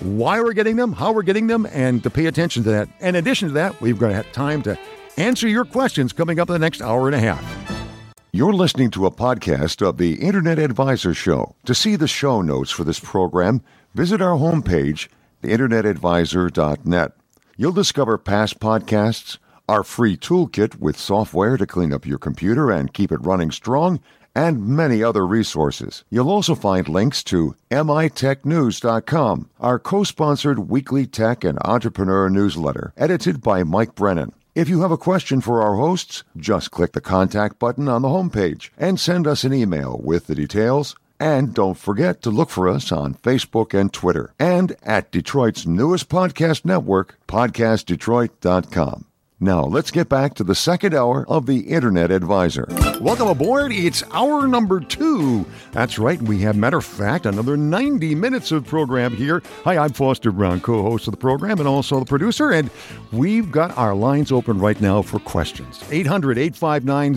Why 0.00 0.40
we're 0.40 0.52
getting 0.52 0.76
them, 0.76 0.92
how 0.92 1.12
we're 1.12 1.22
getting 1.22 1.46
them, 1.46 1.66
and 1.66 2.02
to 2.02 2.10
pay 2.10 2.26
attention 2.26 2.62
to 2.64 2.70
that. 2.70 2.88
In 3.00 3.14
addition 3.14 3.48
to 3.48 3.54
that, 3.54 3.80
we've 3.80 3.98
got 3.98 4.30
time 4.32 4.62
to 4.62 4.78
answer 5.16 5.48
your 5.48 5.64
questions 5.64 6.12
coming 6.12 6.40
up 6.40 6.48
in 6.48 6.54
the 6.54 6.58
next 6.58 6.80
hour 6.82 7.06
and 7.06 7.14
a 7.14 7.20
half. 7.20 7.82
You're 8.32 8.54
listening 8.54 8.90
to 8.92 9.04
a 9.04 9.10
podcast 9.10 9.86
of 9.86 9.98
the 9.98 10.14
Internet 10.14 10.58
Advisor 10.58 11.12
Show. 11.12 11.54
To 11.66 11.74
see 11.74 11.96
the 11.96 12.08
show 12.08 12.40
notes 12.40 12.70
for 12.70 12.82
this 12.82 12.98
program, 12.98 13.60
visit 13.94 14.22
our 14.22 14.38
homepage 14.38 15.08
theinternetadvisor.net. 15.42 17.12
You'll 17.56 17.72
discover 17.72 18.18
past 18.18 18.60
podcasts, 18.60 19.38
our 19.68 19.84
free 19.84 20.16
toolkit 20.16 20.80
with 20.80 20.98
software 20.98 21.56
to 21.56 21.66
clean 21.66 21.92
up 21.92 22.06
your 22.06 22.18
computer 22.18 22.70
and 22.70 22.92
keep 22.92 23.12
it 23.12 23.24
running 23.24 23.50
strong, 23.50 24.00
and 24.34 24.66
many 24.66 25.02
other 25.02 25.26
resources. 25.26 26.04
You'll 26.10 26.30
also 26.30 26.54
find 26.54 26.88
links 26.88 27.22
to 27.24 27.54
mitechnews.com, 27.70 29.50
our 29.60 29.78
co 29.78 30.04
sponsored 30.04 30.70
weekly 30.70 31.06
tech 31.06 31.44
and 31.44 31.58
entrepreneur 31.64 32.28
newsletter, 32.28 32.92
edited 32.96 33.42
by 33.42 33.62
Mike 33.64 33.94
Brennan. 33.94 34.32
If 34.54 34.68
you 34.68 34.82
have 34.82 34.90
a 34.90 34.98
question 34.98 35.40
for 35.40 35.62
our 35.62 35.76
hosts, 35.76 36.24
just 36.36 36.70
click 36.70 36.92
the 36.92 37.00
contact 37.00 37.58
button 37.58 37.88
on 37.88 38.02
the 38.02 38.08
homepage 38.08 38.68
and 38.76 39.00
send 39.00 39.26
us 39.26 39.44
an 39.44 39.54
email 39.54 39.98
with 40.02 40.26
the 40.26 40.34
details. 40.34 40.94
And 41.22 41.54
don't 41.54 41.78
forget 41.78 42.20
to 42.22 42.30
look 42.30 42.50
for 42.50 42.68
us 42.68 42.90
on 42.90 43.14
Facebook 43.14 43.78
and 43.78 43.92
Twitter 43.92 44.34
and 44.40 44.74
at 44.82 45.12
Detroit's 45.12 45.64
newest 45.64 46.08
podcast 46.08 46.64
network, 46.64 47.16
podcastdetroit.com. 47.28 49.04
Now, 49.42 49.64
let's 49.64 49.90
get 49.90 50.08
back 50.08 50.34
to 50.34 50.44
the 50.44 50.54
second 50.54 50.94
hour 50.94 51.28
of 51.28 51.46
the 51.46 51.62
Internet 51.62 52.12
Advisor. 52.12 52.64
Welcome 53.00 53.26
aboard. 53.26 53.72
It's 53.72 54.04
hour 54.12 54.46
number 54.46 54.78
two. 54.78 55.44
That's 55.72 55.98
right. 55.98 56.22
We 56.22 56.38
have, 56.42 56.54
matter 56.54 56.76
of 56.76 56.84
fact, 56.84 57.26
another 57.26 57.56
90 57.56 58.14
minutes 58.14 58.52
of 58.52 58.64
program 58.64 59.16
here. 59.16 59.42
Hi, 59.64 59.78
I'm 59.78 59.94
Foster 59.94 60.30
Brown, 60.30 60.60
co 60.60 60.82
host 60.82 61.08
of 61.08 61.10
the 61.10 61.16
program 61.16 61.58
and 61.58 61.66
also 61.66 61.98
the 61.98 62.06
producer. 62.06 62.52
And 62.52 62.70
we've 63.10 63.50
got 63.50 63.76
our 63.76 63.96
lines 63.96 64.30
open 64.30 64.60
right 64.60 64.80
now 64.80 65.02
for 65.02 65.18
questions. 65.18 65.82
800 65.90 66.38
859 66.38 67.14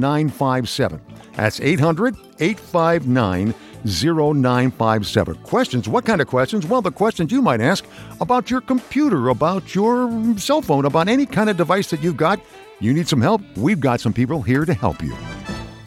0957. 0.00 0.98
That's 1.34 1.60
800 1.60 2.16
859 2.38 3.54
0957. 3.86 5.36
Questions. 5.36 5.88
What 5.88 6.04
kind 6.04 6.20
of 6.20 6.26
questions? 6.26 6.66
Well, 6.66 6.82
the 6.82 6.90
questions 6.90 7.32
you 7.32 7.42
might 7.42 7.60
ask 7.60 7.84
about 8.20 8.50
your 8.50 8.60
computer, 8.60 9.28
about 9.28 9.74
your 9.74 10.36
cell 10.38 10.62
phone, 10.62 10.84
about 10.84 11.08
any 11.08 11.26
kind 11.26 11.50
of 11.50 11.56
device 11.56 11.90
that 11.90 12.02
you've 12.02 12.16
got. 12.16 12.40
You 12.80 12.92
need 12.92 13.08
some 13.08 13.20
help? 13.20 13.40
We've 13.56 13.80
got 13.80 14.00
some 14.00 14.12
people 14.12 14.42
here 14.42 14.64
to 14.64 14.74
help 14.74 15.02
you. 15.02 15.16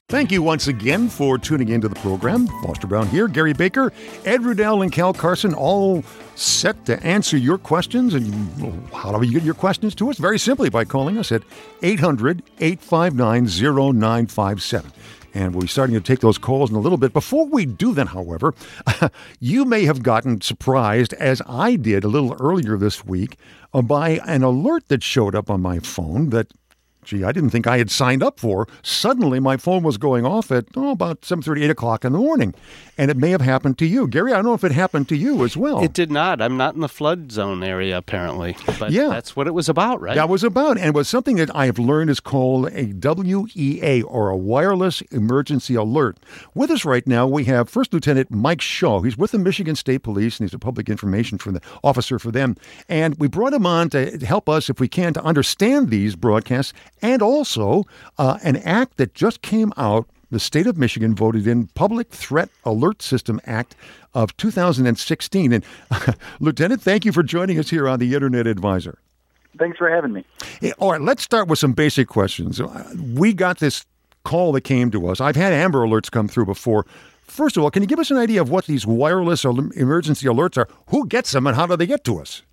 Thank 0.10 0.32
you 0.32 0.42
once 0.42 0.68
again 0.68 1.08
for 1.08 1.38
tuning 1.38 1.70
into 1.70 1.88
the 1.88 1.96
program. 1.96 2.48
Foster 2.64 2.88
Brown 2.88 3.08
here, 3.10 3.28
Gary 3.28 3.54
Baker, 3.54 3.94
Ed 4.26 4.42
Rudell, 4.42 4.82
and 4.82 4.92
Cal 4.92 5.14
Carson, 5.14 5.54
all 5.54 6.04
set 6.34 6.84
to 6.88 7.00
answer 7.04 7.38
your 7.38 7.60
questions. 7.60 8.16
And 8.16 8.90
how 8.92 9.16
do 9.20 9.28
you 9.28 9.34
get 9.34 9.44
your 9.44 9.54
questions 9.54 9.94
to 9.96 10.10
us? 10.10 10.18
Very 10.18 10.40
simply 10.40 10.72
by 10.72 10.84
calling 10.84 11.20
us 11.20 11.32
at 11.32 11.44
800 11.84 12.42
859 12.60 13.46
0957 13.46 14.92
and 15.34 15.54
we'll 15.54 15.62
be 15.62 15.68
starting 15.68 15.96
to 15.96 16.02
take 16.02 16.20
those 16.20 16.38
calls 16.38 16.70
in 16.70 16.76
a 16.76 16.80
little 16.80 16.98
bit. 16.98 17.14
Before 17.14 17.46
we 17.46 17.66
do 17.66 17.94
that, 17.94 18.10
however, 18.10 18.54
you 19.40 19.66
may 19.66 19.86
have 19.86 20.04
gotten 20.04 20.42
surprised, 20.42 21.14
as 21.14 21.42
I 21.48 21.76
did 21.76 22.04
a 22.04 22.08
little 22.08 22.36
earlier 22.40 22.78
this 22.78 23.06
week, 23.06 23.38
by 23.72 24.20
an 24.26 24.44
alert 24.44 24.88
that 24.88 25.04
showed 25.04 25.36
up 25.36 25.50
on 25.50 25.62
my 25.62 25.80
phone 25.80 26.30
that 26.30 26.52
gee, 27.10 27.24
I 27.24 27.32
didn't 27.32 27.50
think 27.50 27.66
I 27.68 27.78
had 27.80 27.90
signed 27.90 28.22
up 28.24 28.40
for. 28.40 28.68
Suddenly, 28.84 29.40
my 29.40 29.58
phone 29.58 29.84
was 29.84 29.98
going 29.98 30.26
off 30.26 30.52
at 30.52 30.66
oh, 30.76 30.92
about 30.92 31.22
7.30, 31.22 31.64
8 31.64 31.70
o'clock 31.72 32.06
in 32.06 32.14
the 32.14 32.20
morning. 32.20 32.54
And 32.98 33.10
it 33.10 33.18
may 33.18 33.32
have 33.32 33.42
happened 33.42 33.78
to 33.80 33.86
you. 33.86 34.08
Gary, 34.08 34.32
I 34.34 34.36
don't 34.36 34.46
know 34.46 34.54
if 34.54 34.64
it 34.64 34.72
happened 34.74 35.10
to 35.10 35.16
you 35.18 35.44
as 35.44 35.56
well. 35.58 35.82
It 35.84 35.94
did 35.94 36.12
not. 36.12 36.42
I'm 36.42 36.58
not 36.58 36.76
in 36.76 36.82
the 36.82 36.90
flood 36.90 37.32
zone 37.32 37.64
area, 37.64 37.98
apparently. 37.98 38.56
But 38.78 38.92
Yeah. 38.92 39.08
that's 39.10 39.36
what 39.36 39.48
it 39.48 39.54
was 39.54 39.70
about, 39.70 40.02
right? 40.02 40.16
That 40.16 40.30
was 40.30 40.44
about, 40.44 40.78
and 40.78 40.88
it 40.88 40.94
was 40.94 41.08
something 41.08 41.38
that 41.38 41.54
I 41.56 41.66
have 41.66 41.80
learned 41.80 42.10
is 42.10 42.20
called 42.20 42.70
a 42.74 42.94
WEA 42.94 44.02
or 44.04 44.30
a 44.30 44.38
wireless 44.38 45.02
emergency 45.12 45.76
alert. 45.76 46.18
With 46.54 46.70
us 46.72 46.86
right 46.86 47.06
now, 47.08 47.26
we 47.26 47.46
have 47.46 47.70
First 47.70 47.94
Lieutenant 47.94 48.30
Mike 48.32 48.62
Shaw. 48.62 49.02
He's 49.02 49.18
with 49.18 49.32
the 49.32 49.40
Michigan 49.40 49.76
State 49.76 50.04
Police, 50.04 50.40
and 50.40 50.48
he's 50.50 50.54
a 50.54 50.60
public 50.60 50.90
information 50.90 51.38
for 51.38 51.52
the 51.52 51.62
officer 51.84 52.20
for 52.20 52.32
them. 52.32 52.56
And 52.88 53.16
we 53.18 53.28
brought 53.28 53.54
him 53.54 53.66
on 53.66 53.90
to 53.92 54.18
help 54.26 54.50
us, 54.50 54.70
if 54.70 54.80
we 54.80 54.88
can, 54.88 55.14
to 55.14 55.24
understand 55.24 55.90
these 55.90 56.16
broadcasts, 56.16 56.74
and 57.02 57.22
also 57.22 57.86
uh, 58.18 58.40
an 58.44 58.58
act 58.58 58.98
that 58.98 59.14
just 59.14 59.42
came 59.42 59.74
out. 59.78 60.08
The 60.32 60.40
state 60.40 60.68
of 60.68 60.78
Michigan 60.78 61.16
voted 61.16 61.48
in 61.48 61.68
Public 61.68 62.10
Threat 62.12 62.50
Alert 62.64 63.02
System 63.02 63.42
Act 63.46 63.76
of 64.14 64.36
2016. 64.38 65.52
And 65.54 65.66
Lieutenant, 66.40 66.82
thank 66.82 67.04
you 67.04 67.12
for 67.12 67.24
joining 67.24 67.58
us 67.58 67.70
here 67.70 67.88
on 67.88 68.00
the 68.00 68.14
Internet 68.14 68.46
Advisor. 68.46 69.00
Thanks 69.58 69.78
for 69.80 69.90
having 69.90 70.14
me. 70.14 70.24
All 70.78 70.92
right, 70.92 71.02
let's 71.02 71.24
start 71.24 71.48
with 71.48 71.58
some 71.58 71.74
basic 71.74 72.08
questions. 72.08 72.62
Uh, 72.62 72.94
We 73.16 73.34
got 73.34 73.58
this 73.58 73.86
call 74.24 74.52
that 74.52 74.62
came 74.62 74.92
to 74.92 75.08
us. 75.08 75.20
I've 75.20 75.36
had 75.36 75.52
Amber 75.54 75.80
Alerts 75.80 76.12
come 76.12 76.28
through 76.28 76.46
before. 76.46 76.86
First 77.24 77.58
of 77.58 77.64
all, 77.64 77.72
can 77.72 77.82
you 77.82 77.88
give 77.88 78.00
us 78.00 78.12
an 78.12 78.18
idea 78.18 78.42
of 78.42 78.50
what 78.50 78.66
these 78.66 78.86
wireless 78.86 79.46
emergency 79.46 80.28
alerts 80.28 80.58
are? 80.58 80.68
Who 80.88 81.08
gets 81.08 81.32
them 81.32 81.48
and 81.48 81.56
how 81.56 81.66
do 81.66 81.76
they 81.76 81.88
get 81.88 82.04
to 82.06 82.20
us? 82.20 82.44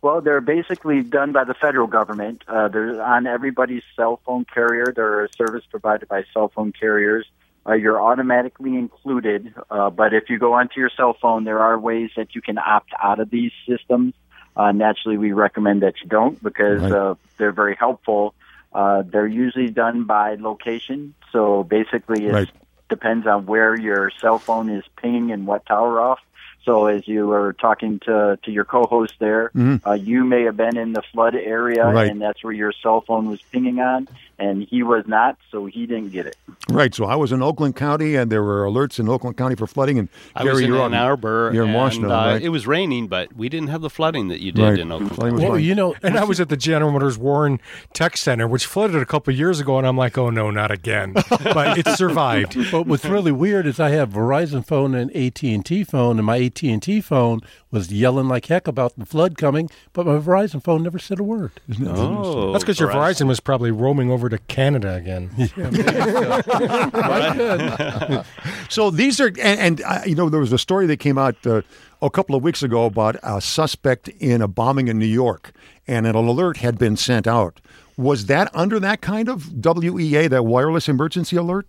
Well, 0.00 0.20
they're 0.20 0.40
basically 0.40 1.02
done 1.02 1.32
by 1.32 1.44
the 1.44 1.54
federal 1.54 1.88
government. 1.88 2.44
Uh, 2.46 2.68
they're 2.68 3.02
on 3.02 3.26
everybody's 3.26 3.82
cell 3.96 4.20
phone 4.24 4.44
carrier. 4.44 4.92
They're 4.94 5.24
a 5.24 5.32
service 5.32 5.64
provided 5.68 6.08
by 6.08 6.24
cell 6.32 6.48
phone 6.48 6.72
carriers. 6.72 7.26
Uh, 7.66 7.74
you're 7.74 8.00
automatically 8.00 8.76
included, 8.76 9.52
uh, 9.70 9.90
but 9.90 10.14
if 10.14 10.30
you 10.30 10.38
go 10.38 10.54
onto 10.54 10.80
your 10.80 10.90
cell 10.96 11.14
phone, 11.20 11.44
there 11.44 11.58
are 11.58 11.78
ways 11.78 12.10
that 12.16 12.34
you 12.34 12.40
can 12.40 12.56
opt 12.58 12.90
out 13.02 13.18
of 13.20 13.28
these 13.28 13.52
systems. 13.68 14.14
Uh, 14.56 14.72
naturally, 14.72 15.18
we 15.18 15.32
recommend 15.32 15.82
that 15.82 15.94
you 16.02 16.08
don't 16.08 16.42
because 16.42 16.80
Right. 16.82 16.92
uh, 16.92 17.14
they're 17.36 17.52
very 17.52 17.74
helpful. 17.74 18.34
Uh, 18.72 19.02
they're 19.04 19.26
usually 19.26 19.68
done 19.68 20.04
by 20.04 20.36
location, 20.36 21.14
so 21.32 21.62
basically 21.64 22.26
it 22.26 22.32
Right. 22.32 22.50
depends 22.88 23.26
on 23.26 23.44
where 23.46 23.76
your 23.78 24.10
cell 24.20 24.38
phone 24.38 24.70
is 24.70 24.84
pinging 24.96 25.30
and 25.32 25.46
what 25.46 25.66
tower 25.66 26.00
off. 26.00 26.20
So 26.68 26.84
as 26.84 27.08
you 27.08 27.26
were 27.26 27.54
talking 27.54 27.98
to 28.00 28.38
to 28.42 28.50
your 28.50 28.66
co-host 28.66 29.14
there, 29.18 29.50
uh, 29.86 29.92
you 29.94 30.22
may 30.22 30.42
have 30.42 30.58
been 30.58 30.76
in 30.76 30.92
the 30.92 31.00
flood 31.00 31.34
area, 31.34 31.82
Mm-hmm. 31.84 31.96
Right. 31.96 32.10
and 32.10 32.20
that's 32.20 32.44
where 32.44 32.52
your 32.52 32.72
cell 32.82 33.00
phone 33.00 33.30
was 33.30 33.40
pinging 33.50 33.80
on, 33.80 34.06
and 34.38 34.62
he 34.62 34.82
was 34.82 35.04
not, 35.06 35.36
so 35.50 35.66
he 35.66 35.86
didn't 35.86 36.10
get 36.10 36.26
it. 36.26 36.36
Right. 36.68 36.94
So 36.94 37.06
I 37.06 37.16
was 37.16 37.32
in 37.32 37.42
Oakland 37.42 37.76
County, 37.76 38.14
and 38.14 38.30
there 38.30 38.42
were 38.42 38.64
alerts 38.64 38.98
in 39.00 39.08
Oakland 39.08 39.36
County 39.36 39.54
for 39.56 39.66
flooding. 39.66 39.98
And 39.98 40.08
I 40.36 40.42
Gary, 40.42 40.54
was 40.54 40.62
in 40.62 40.68
you're 40.68 40.78
Ann 40.78 40.94
on- 40.94 40.94
Arbor. 40.94 41.50
You're 41.52 41.64
in 41.64 41.70
and, 41.70 41.76
Washington, 41.78 42.10
uh, 42.10 42.14
right? 42.14 42.42
It 42.42 42.50
was 42.50 42.66
raining, 42.66 43.08
but 43.08 43.34
we 43.36 43.48
didn't 43.48 43.68
have 43.68 43.80
the 43.80 43.90
flooding 43.90 44.28
that 44.28 44.40
you 44.40 44.52
did 44.52 44.62
Right. 44.62 44.78
in 44.78 44.92
Oakland. 44.92 45.14
Flooding 45.14 45.38
Well, 45.38 45.52
fine. 45.52 45.64
you 45.64 45.74
know, 45.74 45.94
And 46.02 46.16
I 46.18 46.24
was 46.24 46.40
at 46.40 46.48
the 46.50 46.56
General 46.56 46.92
Motors 46.92 47.18
Warren 47.18 47.60
Tech 47.94 48.16
Center, 48.16 48.46
which 48.46 48.66
flooded 48.66 48.96
a 48.96 49.06
couple 49.06 49.32
years 49.34 49.60
ago, 49.60 49.78
and 49.78 49.86
I'm 49.86 49.96
like, 49.96 50.16
oh 50.18 50.30
no, 50.30 50.50
not 50.50 50.70
again. 50.70 51.14
but 51.14 51.78
it 51.78 51.88
survived. 51.96 52.56
but 52.70 52.86
what's 52.86 53.04
really 53.04 53.32
weird 53.32 53.66
is 53.66 53.80
I 53.80 53.90
have 53.90 54.10
Verizon 54.10 54.64
phone 54.64 54.94
and 54.94 55.10
AT 55.16 55.42
and 55.42 55.64
T 55.64 55.84
phone, 55.84 56.18
and 56.18 56.26
my 56.26 56.36
AT 56.36 56.62
and 56.62 56.82
T 56.82 57.00
phone 57.00 57.40
was 57.70 57.92
yelling 57.92 58.28
like 58.28 58.46
heck 58.46 58.66
about 58.66 58.96
the 58.96 59.06
flood 59.06 59.36
coming, 59.36 59.70
but 59.92 60.06
my 60.06 60.18
Verizon 60.18 60.62
phone 60.62 60.82
never 60.82 60.98
said 60.98 61.20
a 61.20 61.22
word. 61.22 61.52
Oh, 61.90 62.52
That's 62.52 62.64
because 62.64 62.80
your 62.80 62.90
Verizon 62.90 63.26
was 63.26 63.40
probably 63.40 63.70
roaming 63.70 64.10
over 64.10 64.28
to 64.28 64.38
Canada 64.38 64.94
again. 64.94 65.30
So 68.68 68.90
these 68.90 69.20
are, 69.20 69.28
and, 69.28 69.38
and 69.38 69.82
uh, 69.82 70.00
you 70.04 70.14
know, 70.14 70.28
there 70.28 70.40
was 70.40 70.52
a 70.52 70.58
story 70.58 70.86
that 70.86 70.98
came 70.98 71.16
out 71.16 71.34
uh, 71.46 71.62
a 72.02 72.10
couple 72.10 72.34
of 72.34 72.42
weeks 72.42 72.62
ago 72.62 72.84
about 72.84 73.16
a 73.22 73.40
suspect 73.40 74.08
in 74.08 74.42
a 74.42 74.48
bombing 74.48 74.88
in 74.88 74.98
New 74.98 75.06
York, 75.06 75.52
and 75.86 76.06
an 76.06 76.14
alert 76.14 76.58
had 76.58 76.78
been 76.78 76.96
sent 76.96 77.26
out. 77.26 77.60
Was 77.96 78.26
that 78.26 78.54
under 78.54 78.78
that 78.80 79.00
kind 79.00 79.28
of 79.28 79.64
WEA, 79.64 80.28
that 80.28 80.44
wireless 80.44 80.88
emergency 80.88 81.36
alert? 81.36 81.66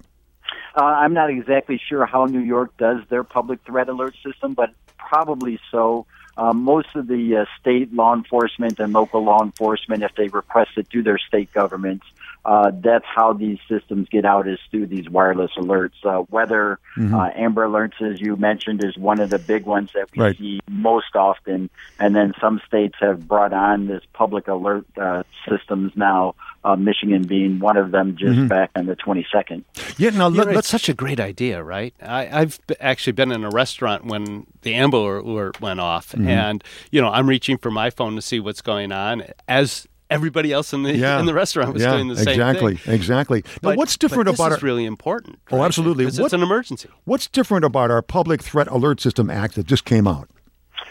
Uh, 0.76 0.84
I'm 0.84 1.14
not 1.14 1.30
exactly 1.30 1.82
sure 1.90 2.06
how 2.06 2.26
New 2.26 2.42
York 2.42 2.76
does 2.78 3.00
their 3.10 3.24
public 3.24 3.60
threat 3.66 3.90
alert 3.90 4.16
system, 4.24 4.54
but 4.54 4.72
probably 5.10 5.60
so. 5.72 6.06
Uh, 6.38 6.54
most 6.54 6.88
of 6.96 7.08
the 7.08 7.36
uh, 7.36 7.46
state 7.60 7.94
law 7.94 8.14
enforcement 8.16 8.80
and 8.80 8.94
local 8.94 9.22
law 9.26 9.44
enforcement, 9.44 10.04
if 10.04 10.16
they 10.16 10.30
request 10.30 10.72
it 10.78 10.88
through 10.88 11.04
their 11.04 11.18
state 11.18 11.52
governments, 11.52 12.06
uh, 12.46 12.72
that's 12.74 13.06
how 13.14 13.34
these 13.34 13.58
systems 13.68 14.08
get 14.10 14.24
out 14.24 14.48
is 14.48 14.60
through 14.72 14.88
these 14.88 15.10
wireless 15.10 15.52
alerts. 15.58 16.00
Uh, 16.06 16.24
weather, 16.30 16.80
uh, 16.98 17.30
Amber 17.36 17.68
Alerts, 17.68 18.02
as 18.02 18.22
you 18.22 18.38
mentioned, 18.38 18.82
is 18.86 18.98
one 18.98 19.20
of 19.20 19.30
the 19.30 19.40
big 19.40 19.66
ones 19.66 19.90
that 19.94 20.08
we 20.16 20.24
Right. 20.24 20.38
see 20.38 20.62
most 20.70 21.14
often. 21.16 21.70
And 22.00 22.16
then 22.16 22.34
some 22.40 22.62
states 22.66 22.96
have 23.02 23.28
brought 23.28 23.52
on 23.52 23.88
this 23.88 24.04
public 24.14 24.48
alert 24.48 24.86
uh, 24.98 25.24
systems 25.50 25.92
now, 25.98 26.36
uh, 26.64 26.76
Michigan 26.76 27.24
being 27.24 27.60
one 27.60 27.78
of 27.78 27.92
them 27.92 28.16
just 28.18 28.48
back 28.50 28.70
on 28.76 28.86
the 28.86 28.96
22nd. 28.96 29.64
Yeah. 29.98 30.10
Now 30.12 30.28
You 30.30 30.44
let, 30.44 30.54
know, 30.54 30.62
such 30.62 30.90
a 30.90 30.94
great 30.94 31.20
idea, 31.20 31.64
right? 31.64 31.94
I, 32.02 32.42
I've 32.42 32.60
actually 32.80 33.14
been 33.14 33.32
in 33.32 33.44
a 33.44 33.50
restaurant 33.50 34.06
when 34.06 34.46
the 34.62 34.74
Amber 34.76 35.18
Alert 35.20 35.62
went 35.62 35.80
off, 35.80 36.12
Mm-hmm. 36.12 36.28
and 36.28 36.64
you 36.92 37.02
know 37.02 37.10
I'm 37.10 37.28
reaching 37.28 37.58
for 37.58 37.72
my 37.72 37.90
phone 37.90 38.16
to 38.16 38.22
see 38.22 38.40
what's 38.40 38.62
going 38.62 38.92
on 38.92 39.24
as 39.48 39.88
everybody 40.10 40.52
else 40.52 40.74
in 40.74 40.84
the 40.84 40.96
Yeah. 40.96 41.20
in 41.20 41.26
the 41.28 41.34
restaurant 41.34 41.72
was 41.74 41.84
yeah, 41.84 41.92
doing 41.94 42.08
the 42.08 42.16
same 42.16 42.30
exactly, 42.30 42.76
thing. 42.78 42.94
exactly. 42.96 43.44
Now, 43.62 43.76
what's 43.76 43.96
different 43.96 44.26
but 44.26 44.32
this 44.32 44.40
about 44.40 44.52
is 44.54 44.58
our, 44.58 44.66
really 44.66 44.86
important? 44.86 45.40
Oh, 45.52 45.58
right? 45.60 45.66
absolutely. 45.66 46.06
'Cause 46.06 46.20
What- 46.20 46.26
it's 46.28 46.34
an 46.34 46.42
emergency. 46.44 46.90
what's 47.06 47.28
different 47.28 47.64
about 47.64 47.92
our 47.92 48.02
Public 48.02 48.42
Threat 48.42 48.68
Alert 48.70 49.00
System 49.02 49.30
Act 49.30 49.54
that 49.56 49.68
just 49.68 49.86
came 49.86 50.08
out? 50.08 50.28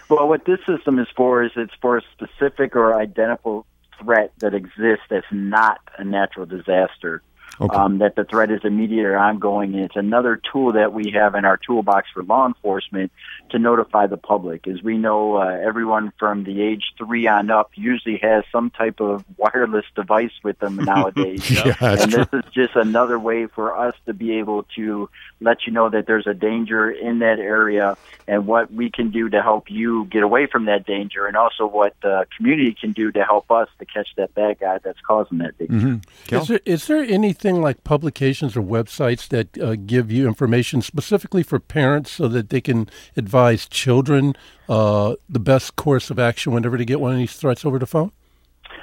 Well, 0.09 0.29
what 0.29 0.45
this 0.47 0.61
system 0.67 0.99
is 1.01 1.09
for 1.17 1.43
is 1.43 1.51
it's 1.57 1.73
for 1.83 1.99
a 1.99 2.03
specific 2.13 2.75
or 2.77 2.95
identical 2.95 3.67
threat 4.03 4.33
that 4.39 4.55
exists 4.55 5.05
that's 5.11 5.27
not 5.33 5.81
a 5.99 6.05
natural 6.05 6.47
disaster. 6.47 7.23
Okay. 7.61 7.77
um, 7.77 7.99
that 7.99 8.15
the 8.15 8.25
threat 8.25 8.51
is 8.51 8.61
immediate 8.65 9.05
or 9.05 9.17
ongoing. 9.17 9.75
And 9.75 9.85
it's 9.85 9.97
another 9.97 10.41
tool 10.53 10.73
that 10.73 10.93
we 10.93 11.11
have 11.11 11.35
in 11.35 11.45
our 11.45 11.57
toolbox 11.57 12.09
for 12.15 12.23
law 12.23 12.47
enforcement 12.47 13.11
to 13.51 13.59
notify 13.59 14.07
the 14.07 14.17
public. 14.17 14.69
As 14.69 14.83
we 14.83 14.99
know, 14.99 15.37
uh, 15.37 15.47
everyone 15.47 16.13
from 16.19 16.45
the 16.45 16.63
age 16.63 16.93
three 16.97 17.27
on 17.27 17.51
up 17.51 17.71
usually 17.75 18.19
has 18.19 18.45
some 18.53 18.71
type 18.71 19.01
of 19.01 19.25
wireless 19.37 19.87
device 19.95 20.33
with 20.45 20.59
them 20.59 20.77
nowadays. 20.85 21.51
Yeah, 21.51 21.75
that's 21.81 22.05
and 22.05 22.13
this 22.13 22.29
is 22.33 22.45
just 22.53 22.77
another 22.77 23.19
way 23.19 23.47
for 23.47 23.77
us 23.77 23.95
to 24.07 24.15
be 24.15 24.39
able 24.39 24.65
to 24.77 25.09
let 25.41 25.67
you 25.67 25.73
know 25.73 25.89
that 25.89 26.07
there's 26.07 26.27
a 26.27 26.35
danger 26.35 26.91
in 26.91 27.21
that 27.21 27.39
area 27.39 27.97
and 28.27 28.47
what 28.47 28.73
we 28.73 28.91
can 28.91 29.11
do 29.11 29.29
to 29.31 29.43
help 29.43 29.71
you 29.71 30.05
get 30.07 30.23
away 30.23 30.47
from 30.47 30.67
that 30.67 30.85
danger 30.85 31.27
and 31.27 31.37
also 31.37 31.67
what 31.67 31.95
the 32.03 32.27
community 32.37 32.77
can 32.79 32.93
do 32.93 33.11
to 33.11 33.25
help 33.25 33.51
us 33.51 33.69
to 33.79 33.87
catch 33.87 34.09
that 34.17 34.35
bad 34.35 34.59
guy 34.59 34.79
that's 34.85 35.01
causing 35.01 35.39
that 35.39 35.57
danger. 35.59 35.75
Mm-hmm. 35.75 36.35
Is 36.35 36.49
there, 36.49 36.61
is 36.65 36.87
there 36.87 37.03
anything 37.03 37.48
like 37.57 37.85
publications 37.85 38.57
or 38.57 38.63
websites 38.63 39.29
that 39.29 39.59
uh, 39.59 39.75
give 39.75 40.11
you 40.11 40.27
information 40.27 40.83
specifically 40.83 41.43
for 41.43 41.59
parents 41.59 42.11
so 42.11 42.29
that 42.29 42.51
they 42.51 42.61
can 42.61 42.89
advise 43.17 43.69
children 43.69 44.35
uh, 44.69 45.15
the 45.29 45.41
best 45.41 45.77
course 45.77 46.11
of 46.11 46.19
action 46.19 46.53
whenever 46.53 46.77
they 46.77 46.85
get 46.85 47.01
one 47.01 47.13
of 47.13 47.19
these 47.19 47.35
threats 47.35 47.65
over 47.65 47.79
the 47.79 47.87
phone? 47.87 48.13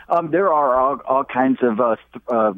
Um, 0.10 0.32
there 0.32 0.54
are 0.54 0.76
all, 0.80 1.02
all 1.08 1.24
kinds 1.24 1.60
of 1.62 1.80
uh, 1.80 1.96
th- 2.14 2.24
uh, 2.28 2.54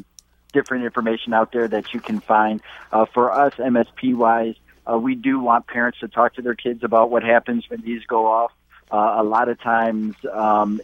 different 0.53 0.85
information 0.85 1.33
out 1.33 1.51
there 1.51 1.67
that 1.67 1.93
you 1.93 1.99
can 1.99 2.19
find. 2.19 2.61
Uh, 2.91 3.05
for 3.05 3.31
us, 3.31 3.53
MSP 3.55 4.15
wise, 4.15 4.55
uh, 4.89 4.97
we 4.97 5.15
do 5.15 5.39
want 5.39 5.67
parents 5.67 5.99
to 5.99 6.07
talk 6.07 6.35
to 6.35 6.41
their 6.41 6.55
kids 6.55 6.83
about 6.83 7.11
what 7.11 7.23
happens 7.23 7.69
when 7.69 7.81
these 7.81 8.03
go 8.05 8.25
off. 8.25 8.51
A 8.89 9.23
lot 9.23 9.49
of 9.49 9.59
times, 9.59 10.15
um, 10.31 10.79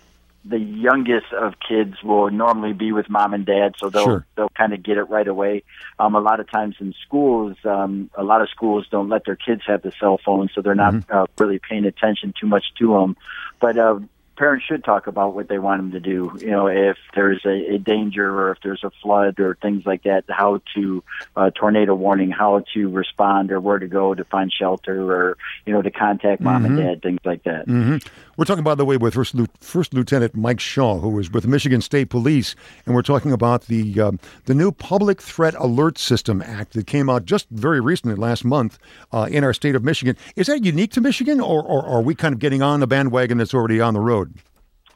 the 0.46 0.60
youngest 0.60 1.32
of 1.32 1.54
kids 1.68 1.96
will 2.04 2.30
normally 2.30 2.74
be 2.74 2.92
with 2.92 3.10
mom 3.10 3.34
and 3.34 3.46
dad, 3.46 3.76
so 3.78 3.90
they'll 3.90 4.04
Sure. 4.04 4.26
they'll 4.36 4.50
kind 4.50 4.74
of 4.74 4.84
get 4.84 4.98
it 4.98 5.04
right 5.04 5.28
away. 5.28 5.64
Um, 6.00 6.16
a 6.16 6.20
lot 6.20 6.40
of 6.40 6.52
times 6.52 6.76
in 6.80 6.94
schools, 7.06 7.56
um, 7.64 8.10
a 8.16 8.24
lot 8.24 8.42
of 8.42 8.50
schools 8.50 8.86
don't 8.92 9.10
let 9.10 9.26
their 9.26 9.38
kids 9.38 9.62
have 9.68 9.82
the 9.82 9.92
cell 10.00 10.20
phone, 10.24 10.50
so 10.54 10.62
they're 10.62 10.76
not 10.76 10.96
uh, 11.10 11.26
really 11.38 11.60
paying 11.60 11.86
attention 11.86 12.34
too 12.40 12.48
much 12.48 12.66
to 12.80 12.94
them. 12.94 13.16
But 13.62 13.78
uh, 13.78 14.00
parents 14.36 14.66
should 14.66 14.84
talk 14.84 15.08
about 15.08 15.36
what 15.36 15.48
they 15.48 15.60
want 15.60 15.80
them 15.82 15.92
to 15.92 16.00
do. 16.00 16.32
You 16.40 16.52
know, 16.52 16.68
if 16.68 16.98
there's 17.16 17.42
a, 17.46 17.76
a 17.76 17.78
danger 17.78 18.28
or 18.30 18.52
if 18.52 18.58
there's 18.64 18.84
a 18.84 18.92
flood 19.02 19.40
or 19.40 19.56
things 19.62 19.86
like 19.86 20.04
that, 20.04 20.26
how 20.28 20.62
to 20.76 21.04
uh, 21.36 21.52
tornado 21.52 21.94
warning, 21.96 22.32
how 22.32 22.64
to 22.74 22.90
respond 22.90 23.52
or 23.52 23.62
where 23.62 23.80
to 23.80 23.88
go 23.88 24.14
to 24.14 24.24
find 24.26 24.52
shelter 24.52 25.12
or 25.12 25.38
you 25.66 25.74
know 25.74 25.82
to 25.82 25.92
contact 25.92 26.42
mom 26.42 26.66
and 26.66 26.78
dad, 26.78 27.02
things 27.02 27.20
like 27.24 27.44
that. 27.44 27.66
hmm 27.66 27.98
We're 28.36 28.46
talking, 28.46 28.64
by 28.64 28.74
the 28.74 28.84
way, 28.84 28.98
with 28.98 29.14
First, 29.14 29.36
First 29.60 29.94
Lieutenant 29.94 30.36
Mike 30.36 30.60
Shaw, 30.60 30.98
who 30.98 31.20
is 31.20 31.32
with 31.32 31.46
Michigan 31.46 31.82
State 31.82 32.10
Police, 32.10 32.56
and 32.86 32.96
we're 32.96 33.04
talking 33.04 33.32
about 33.32 33.68
the 33.68 34.02
um, 34.02 34.20
the 34.46 34.56
new 34.56 34.72
Public 34.72 35.22
Threat 35.22 35.54
Alert 35.60 36.00
System 36.00 36.42
Act 36.42 36.74
that 36.74 36.88
came 36.88 37.12
out 37.12 37.26
just 37.26 37.48
very 37.52 37.80
recently, 37.80 38.16
last 38.16 38.44
month, 38.44 38.80
uh, 39.12 39.28
in 39.30 39.44
our 39.44 39.54
state 39.54 39.76
of 39.76 39.84
Michigan. 39.84 40.18
Is 40.36 40.48
that 40.48 40.66
unique 40.66 40.92
to 40.94 41.02
Michigan, 41.02 41.40
or, 41.40 41.62
or 41.62 41.86
are 41.86 42.02
we 42.02 42.16
kind 42.16 42.34
of 42.34 42.40
getting 42.40 42.64
on 42.64 42.80
the 42.80 42.88
bandwagon 42.88 43.38
that's 43.38 43.54
already 43.54 43.80
on 43.80 43.94
the 43.94 44.00
road? 44.00 44.34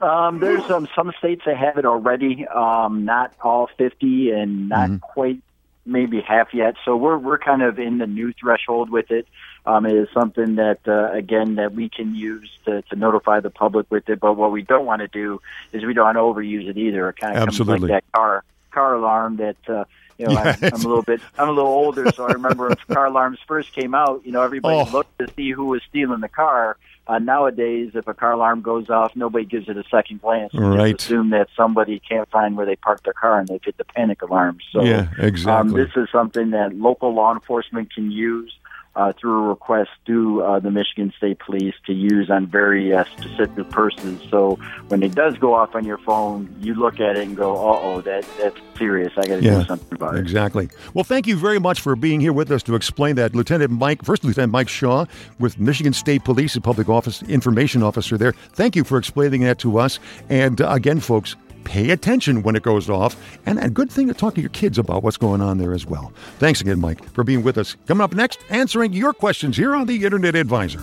Um, 0.01 0.39
there's 0.39 0.69
um, 0.71 0.87
some 0.95 1.11
states 1.19 1.43
that 1.45 1.57
have 1.57 1.77
it 1.77 1.85
already, 1.85 2.47
um, 2.47 3.05
not 3.05 3.33
all 3.41 3.69
50 3.77 4.31
and 4.31 4.69
not 4.69 5.01
quite 5.01 5.41
maybe 5.85 6.21
half 6.21 6.53
yet. 6.53 6.75
So 6.85 6.95
we're 6.95 7.17
we're 7.17 7.39
kind 7.39 7.61
of 7.61 7.79
in 7.79 7.97
the 7.97 8.07
new 8.07 8.33
threshold 8.33 8.89
with 8.89 9.09
it. 9.09 9.27
Um, 9.67 9.85
it 9.85 9.93
is 9.95 10.07
something 10.13 10.55
that 10.55 10.79
uh, 10.87 11.11
again 11.11 11.55
that 11.55 11.73
we 11.73 11.89
can 11.89 12.15
use 12.15 12.49
to, 12.65 12.81
to 12.83 12.95
notify 12.95 13.41
the 13.41 13.49
public 13.49 13.85
with 13.91 14.07
it. 14.09 14.19
But 14.19 14.33
what 14.37 14.51
we 14.51 14.61
don't 14.61 14.85
want 14.85 15.01
to 15.01 15.07
do 15.09 15.41
is 15.73 15.83
we 15.83 15.93
don't 15.93 16.05
want 16.05 16.15
to 16.17 16.21
overuse 16.21 16.67
it 16.69 16.77
either. 16.77 17.09
It 17.09 17.17
kind 17.17 17.35
of 17.37 17.43
Absolutely. 17.43 17.79
comes 17.79 17.91
like 17.91 18.03
that 18.05 18.11
car 18.17 18.43
car 18.71 18.95
alarm 18.95 19.37
that. 19.37 19.57
Uh, 19.67 19.83
you 20.19 20.25
know, 20.25 20.35
I'm, 20.35 20.55
I'm 20.63 20.73
a 20.73 20.77
little 20.77 21.03
bit, 21.03 21.21
I'm 21.37 21.47
a 21.47 21.51
little 21.51 21.69
older, 21.69 22.11
so 22.11 22.25
I 22.25 22.31
remember 22.31 22.69
when 22.69 22.77
car 22.91 23.05
alarms 23.05 23.37
first 23.47 23.71
came 23.71 23.93
out. 23.93 24.23
You 24.25 24.31
know, 24.31 24.41
everybody 24.41 24.77
Oh. 24.77 24.91
looked 24.91 25.15
to 25.19 25.27
see 25.35 25.51
who 25.51 25.65
was 25.65 25.83
stealing 25.87 26.21
the 26.21 26.27
car. 26.27 26.75
Uh, 27.05 27.19
nowadays, 27.19 27.91
if 27.93 28.07
a 28.07 28.15
car 28.15 28.31
alarm 28.31 28.61
goes 28.63 28.89
off, 28.89 29.15
nobody 29.15 29.45
gives 29.45 29.69
it 29.69 29.77
a 29.77 29.83
second 29.91 30.19
glance. 30.23 30.53
They 30.53 30.57
just 30.57 30.75
Right. 30.75 30.99
assume 30.99 31.29
that 31.29 31.49
somebody 31.55 31.99
can't 31.99 32.27
find 32.31 32.57
where 32.57 32.65
they 32.65 32.75
parked 32.77 33.03
their 33.03 33.13
car 33.13 33.37
and 33.37 33.47
they 33.47 33.59
hit 33.63 33.77
the 33.77 33.85
panic 33.85 34.23
alarm. 34.23 34.57
So, 34.71 34.81
Yeah, 34.83 35.01
um, 35.19 35.23
exactly. 35.23 35.83
this 35.83 35.95
is 35.95 36.09
something 36.11 36.49
that 36.49 36.73
local 36.75 37.13
law 37.13 37.31
enforcement 37.31 37.93
can 37.93 38.09
use 38.09 38.51
uh, 38.97 39.13
through 39.13 39.45
a 39.45 39.47
request 39.47 39.91
to 40.07 40.41
uh, 40.41 40.59
the 40.59 40.71
Michigan 40.71 41.13
State 41.15 41.39
Police 41.39 41.75
to 41.85 41.93
use 41.93 42.29
on 42.29 42.47
very 42.47 42.93
uh, 42.93 43.05
specific 43.17 43.69
persons. 43.69 44.21
So, 44.29 44.55
when 44.87 45.03
it 45.03 45.13
does 45.13 45.37
go 45.37 45.53
off 45.53 45.75
on 45.75 45.85
your 45.85 45.99
phone, 45.99 46.53
you 46.59 46.73
look 46.73 46.99
at 46.99 47.15
it 47.15 47.27
and 47.27 47.37
go, 47.37 47.55
"Uh 47.55 47.79
oh, 47.81 48.01
that 48.01 48.25
that's 48.39 48.57
serious. 48.77 49.13
I 49.15 49.27
got 49.27 49.37
to 49.37 49.43
Yeah, 49.43 49.59
do 49.59 49.65
something 49.65 49.95
about 49.95 50.15
it." 50.15 50.19
Exactly. 50.19 50.69
Well, 50.95 51.03
thank 51.03 51.27
you 51.27 51.37
very 51.37 51.59
much 51.59 51.79
for 51.79 51.95
being 51.95 52.19
here 52.19 52.33
with 52.33 52.51
us 52.51 52.63
to 52.63 52.75
explain 52.75 53.15
that. 53.15 53.35
Lieutenant 53.35 53.71
Mike, 53.71 54.03
First 54.03 54.23
Lieutenant 54.23 54.51
Mike 54.51 54.67
Shaw 54.67 55.05
with 55.39 55.59
Michigan 55.59 55.93
State 55.93 56.23
Police, 56.23 56.55
a 56.55 56.61
public 56.61 56.89
office 56.89 57.21
information 57.23 57.83
officer 57.83 58.17
there. 58.17 58.33
Thank 58.53 58.75
you 58.75 58.83
for 58.83 58.97
explaining 58.97 59.41
that 59.41 59.59
to 59.59 59.77
us. 59.77 59.99
And 60.29 60.59
uh, 60.59 60.69
again, 60.71 60.99
folks, 60.99 61.35
pay 61.63 61.91
attention 61.91 62.43
when 62.43 62.55
it 62.55 62.63
goes 62.63 62.89
off. 62.89 63.15
And 63.45 63.59
a 63.59 63.69
good 63.69 63.91
thing 63.91 64.07
to 64.07 64.13
talk 64.13 64.35
to 64.35 64.41
your 64.41 64.49
kids 64.49 64.77
about 64.77 65.03
what's 65.03 65.17
going 65.17 65.41
on 65.41 65.57
there 65.57 65.73
as 65.73 65.85
well. 65.85 66.13
Thanks 66.39 66.61
again, 66.61 66.79
Mike, 66.79 67.03
for 67.11 67.23
being 67.23 67.43
with 67.43 67.57
us. 67.57 67.75
Coming 67.87 68.03
up 68.03 68.13
next, 68.13 68.39
answering 68.49 68.93
your 68.93 69.13
questions 69.13 69.57
here 69.57 69.75
on 69.75 69.87
the 69.87 70.03
Internet 70.03 70.35
Advisor. 70.35 70.79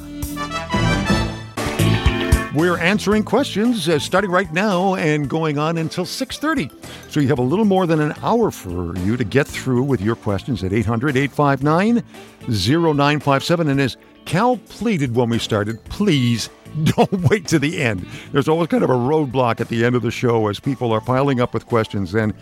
We're 2.54 2.78
answering 2.78 3.24
questions 3.24 3.88
uh, 3.88 3.98
starting 3.98 4.30
right 4.30 4.52
now 4.52 4.94
and 4.94 5.28
going 5.28 5.58
on 5.58 5.76
until 5.76 6.04
6:30. 6.04 6.70
So 7.10 7.18
you 7.18 7.26
have 7.26 7.40
a 7.40 7.42
little 7.42 7.64
more 7.64 7.84
than 7.84 8.00
an 8.00 8.14
hour 8.22 8.52
for 8.52 8.96
you 8.98 9.16
to 9.16 9.24
get 9.24 9.48
through 9.48 9.82
with 9.82 10.00
your 10.00 10.14
questions 10.14 10.62
at 10.62 10.70
800-859-0957 10.70 13.68
and 13.68 13.80
as 13.80 13.96
Cal 14.24 14.56
pleaded 14.56 15.14
when 15.14 15.28
we 15.28 15.38
started, 15.38 15.82
please 15.84 16.48
don't 16.84 17.12
wait 17.30 17.46
to 17.48 17.58
the 17.58 17.80
end. 17.82 18.06
There's 18.32 18.48
always 18.48 18.68
kind 18.68 18.82
of 18.82 18.90
a 18.90 18.94
roadblock 18.94 19.60
at 19.60 19.68
the 19.68 19.84
end 19.84 19.94
of 19.96 20.02
the 20.02 20.10
show 20.10 20.48
as 20.48 20.58
people 20.60 20.92
are 20.92 21.00
piling 21.00 21.40
up 21.40 21.54
with 21.54 21.66
questions 21.66 22.14
and 22.14 22.34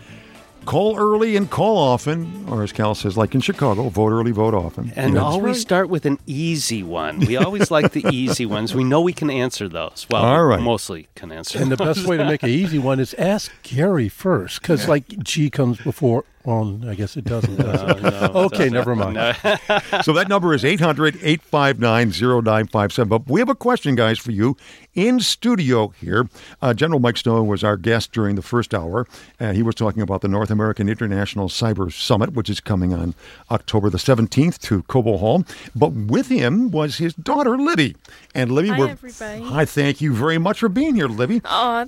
call 0.65 0.97
early 0.97 1.35
and 1.35 1.49
call 1.51 1.77
often 1.77 2.45
or 2.49 2.63
as 2.63 2.71
Cal 2.71 2.95
says 2.95 3.17
like 3.17 3.35
in 3.35 3.41
Chicago, 3.41 3.89
vote 3.89 4.11
early, 4.11 4.31
vote 4.31 4.53
often. 4.53 4.93
And 4.95 5.15
Yeah. 5.15 5.21
always 5.21 5.59
start 5.59 5.89
with 5.89 6.05
an 6.05 6.19
easy 6.25 6.81
one. 6.83 7.19
We 7.19 7.35
always 7.35 7.69
like 7.69 7.91
the 7.91 8.05
easy 8.13 8.45
ones. 8.45 8.73
We 8.73 8.85
know 8.85 9.01
we 9.01 9.11
can 9.11 9.29
answer 9.29 9.67
those. 9.67 10.07
Well, 10.09 10.23
All 10.23 10.45
right. 10.45 10.61
mostly 10.61 11.09
can 11.15 11.33
answer. 11.33 11.59
And 11.61 11.69
the 11.69 11.75
best 11.75 12.07
way 12.07 12.15
to 12.15 12.23
make 12.25 12.43
an 12.43 12.49
easy 12.49 12.79
one 12.79 13.01
is 13.01 13.13
ask 13.15 13.51
Gary 13.63 14.07
first, 14.07 14.61
because 14.61 14.87
like 14.87 15.05
G 15.21 15.49
comes 15.49 15.79
before. 15.79 16.23
Well, 16.45 16.81
I 16.87 16.95
guess 16.95 17.15
it 17.15 17.23
doesn't. 17.23 17.55
Does 17.55 17.81
it? 17.81 18.01
No, 18.03 18.09
it 18.25 18.35
okay, 18.35 18.69
doesn't. 18.69 18.73
never 18.73 18.95
mind. 18.95 19.15
so 20.03 20.11
that 20.13 20.25
number 20.27 20.53
is 20.53 20.65
800 20.65 21.15
859 21.23 22.09
0957. 22.11 23.07
But 23.07 23.27
we 23.29 23.39
have 23.39 23.47
a 23.49 23.55
question, 23.55 23.95
guys, 23.95 24.19
for 24.19 24.31
you 24.31 24.57
in 24.93 25.19
studio 25.21 25.89
here. 25.89 26.27
Uh, 26.61 26.73
General 26.73 26.99
Mike 26.99 27.15
Stone 27.17 27.47
was 27.47 27.63
our 27.63 27.77
guest 27.77 28.11
during 28.11 28.35
the 28.35 28.41
first 28.41 28.73
hour, 28.73 29.07
and 29.39 29.55
he 29.55 29.63
was 29.63 29.75
talking 29.75 30.01
about 30.01 30.21
the 30.21 30.27
North 30.27 30.51
American 30.51 30.89
International 30.89 31.47
Cyber 31.47 31.91
Summit, 31.91 32.33
which 32.33 32.49
is 32.49 32.59
coming 32.59 32.93
on 32.93 33.15
October 33.49 33.89
the 33.89 33.97
17th 33.97 34.59
to 34.59 34.83
Cobo 34.83 35.17
Hall. 35.17 35.45
But 35.75 35.93
with 35.93 36.27
him 36.27 36.71
was 36.71 36.97
his 36.97 37.13
daughter, 37.13 37.57
Libby. 37.57 37.95
And 38.35 38.51
Libby, 38.51 38.69
Hi, 38.69 38.79
we're. 38.79 38.89
everybody. 38.89 39.43
Hi, 39.43 39.65
thank 39.65 40.01
you 40.01 40.13
very 40.13 40.37
much 40.37 40.59
for 40.59 40.67
being 40.69 40.95
here, 40.95 41.07
Libby. 41.07 41.41
Aw, 41.45 41.85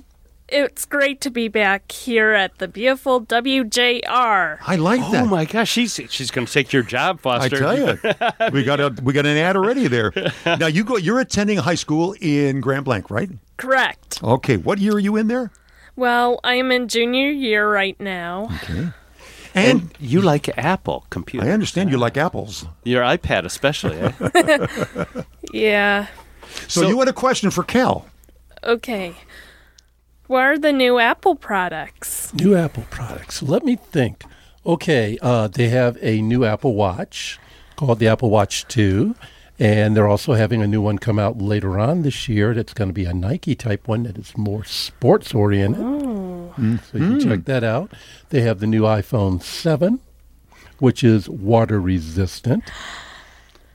it's 0.48 0.84
great 0.84 1.20
to 1.22 1.30
be 1.30 1.48
back 1.48 1.90
here 1.90 2.32
at 2.32 2.58
the 2.58 2.68
beautiful 2.68 3.20
WJR. 3.24 4.58
I 4.66 4.76
like 4.76 5.00
that. 5.12 5.22
Oh 5.24 5.26
my 5.26 5.44
gosh, 5.44 5.70
she's 5.70 6.00
she's 6.10 6.30
going 6.30 6.46
to 6.46 6.52
take 6.52 6.72
your 6.72 6.82
job, 6.82 7.20
Foster. 7.20 7.56
I 7.56 7.58
Foster. 7.58 7.96
tell 7.96 8.48
you, 8.48 8.50
we 8.52 8.64
got 8.64 8.80
a 8.80 8.94
we 9.02 9.12
got 9.12 9.26
an 9.26 9.36
ad 9.36 9.56
already 9.56 9.88
there. 9.88 10.12
Now 10.46 10.66
you 10.66 10.84
go. 10.84 10.96
You're 10.96 11.20
attending 11.20 11.58
high 11.58 11.74
school 11.74 12.14
in 12.20 12.60
Grand 12.60 12.84
Blanc, 12.84 13.10
right? 13.10 13.30
Correct. 13.56 14.22
Okay. 14.22 14.56
What 14.56 14.78
year 14.78 14.94
are 14.94 14.98
you 15.00 15.16
in 15.16 15.28
there? 15.28 15.50
Well, 15.96 16.40
I 16.44 16.54
am 16.54 16.70
in 16.70 16.88
junior 16.88 17.30
year 17.30 17.70
right 17.70 17.98
now. 18.00 18.48
And 18.68 18.92
And 19.54 19.90
you 19.98 20.20
like 20.20 20.50
Apple 20.58 21.06
computer. 21.08 21.46
I 21.46 21.50
understand 21.52 21.90
you 21.90 21.96
like 21.96 22.18
apples. 22.18 22.66
Your 22.84 23.02
iPad 23.02 23.44
especially. 23.46 23.96
Eh? 23.98 25.22
Yeah. 25.52 26.06
So, 26.68 26.82
So- 26.82 26.88
you 26.88 26.98
had 26.98 27.08
a 27.08 27.12
question 27.14 27.50
for 27.50 27.64
Cal. 27.64 28.06
Okay. 28.62 29.14
What 30.26 30.42
are 30.42 30.58
the 30.58 30.72
new 30.72 30.98
Apple 30.98 31.36
products? 31.36 32.34
New 32.34 32.56
Apple 32.56 32.84
products. 32.90 33.42
Let 33.42 33.64
me 33.64 33.76
think. 33.76 34.24
Okay, 34.64 35.16
uh, 35.22 35.46
they 35.46 35.68
have 35.68 35.96
a 36.02 36.20
new 36.20 36.44
Apple 36.44 36.74
Watch 36.74 37.38
called 37.76 38.00
the 38.00 38.08
Apple 38.08 38.30
Watch 38.30 38.66
2, 38.66 39.14
and 39.60 39.96
they're 39.96 40.08
also 40.08 40.32
having 40.32 40.62
a 40.62 40.66
new 40.66 40.80
one 40.82 40.98
come 40.98 41.20
out 41.20 41.38
later 41.38 41.78
on 41.78 42.02
this 42.02 42.28
year 42.28 42.54
that's 42.54 42.74
going 42.74 42.88
to 42.88 42.94
be 42.94 43.04
a 43.04 43.14
Nike 43.14 43.54
type 43.54 43.86
one 43.86 44.02
that 44.02 44.18
is 44.18 44.36
more 44.36 44.64
sports 44.64 45.32
oriented. 45.32 45.80
Mm, 45.80 46.82
so 46.84 46.98
you 46.98 47.18
can 47.18 47.20
check 47.20 47.44
that 47.44 47.62
out. 47.62 47.92
They 48.30 48.40
have 48.40 48.58
the 48.58 48.66
new 48.66 48.82
iPhone 48.82 49.40
7, 49.40 50.00
which 50.80 51.04
is 51.04 51.28
water 51.28 51.80
resistant. 51.80 52.64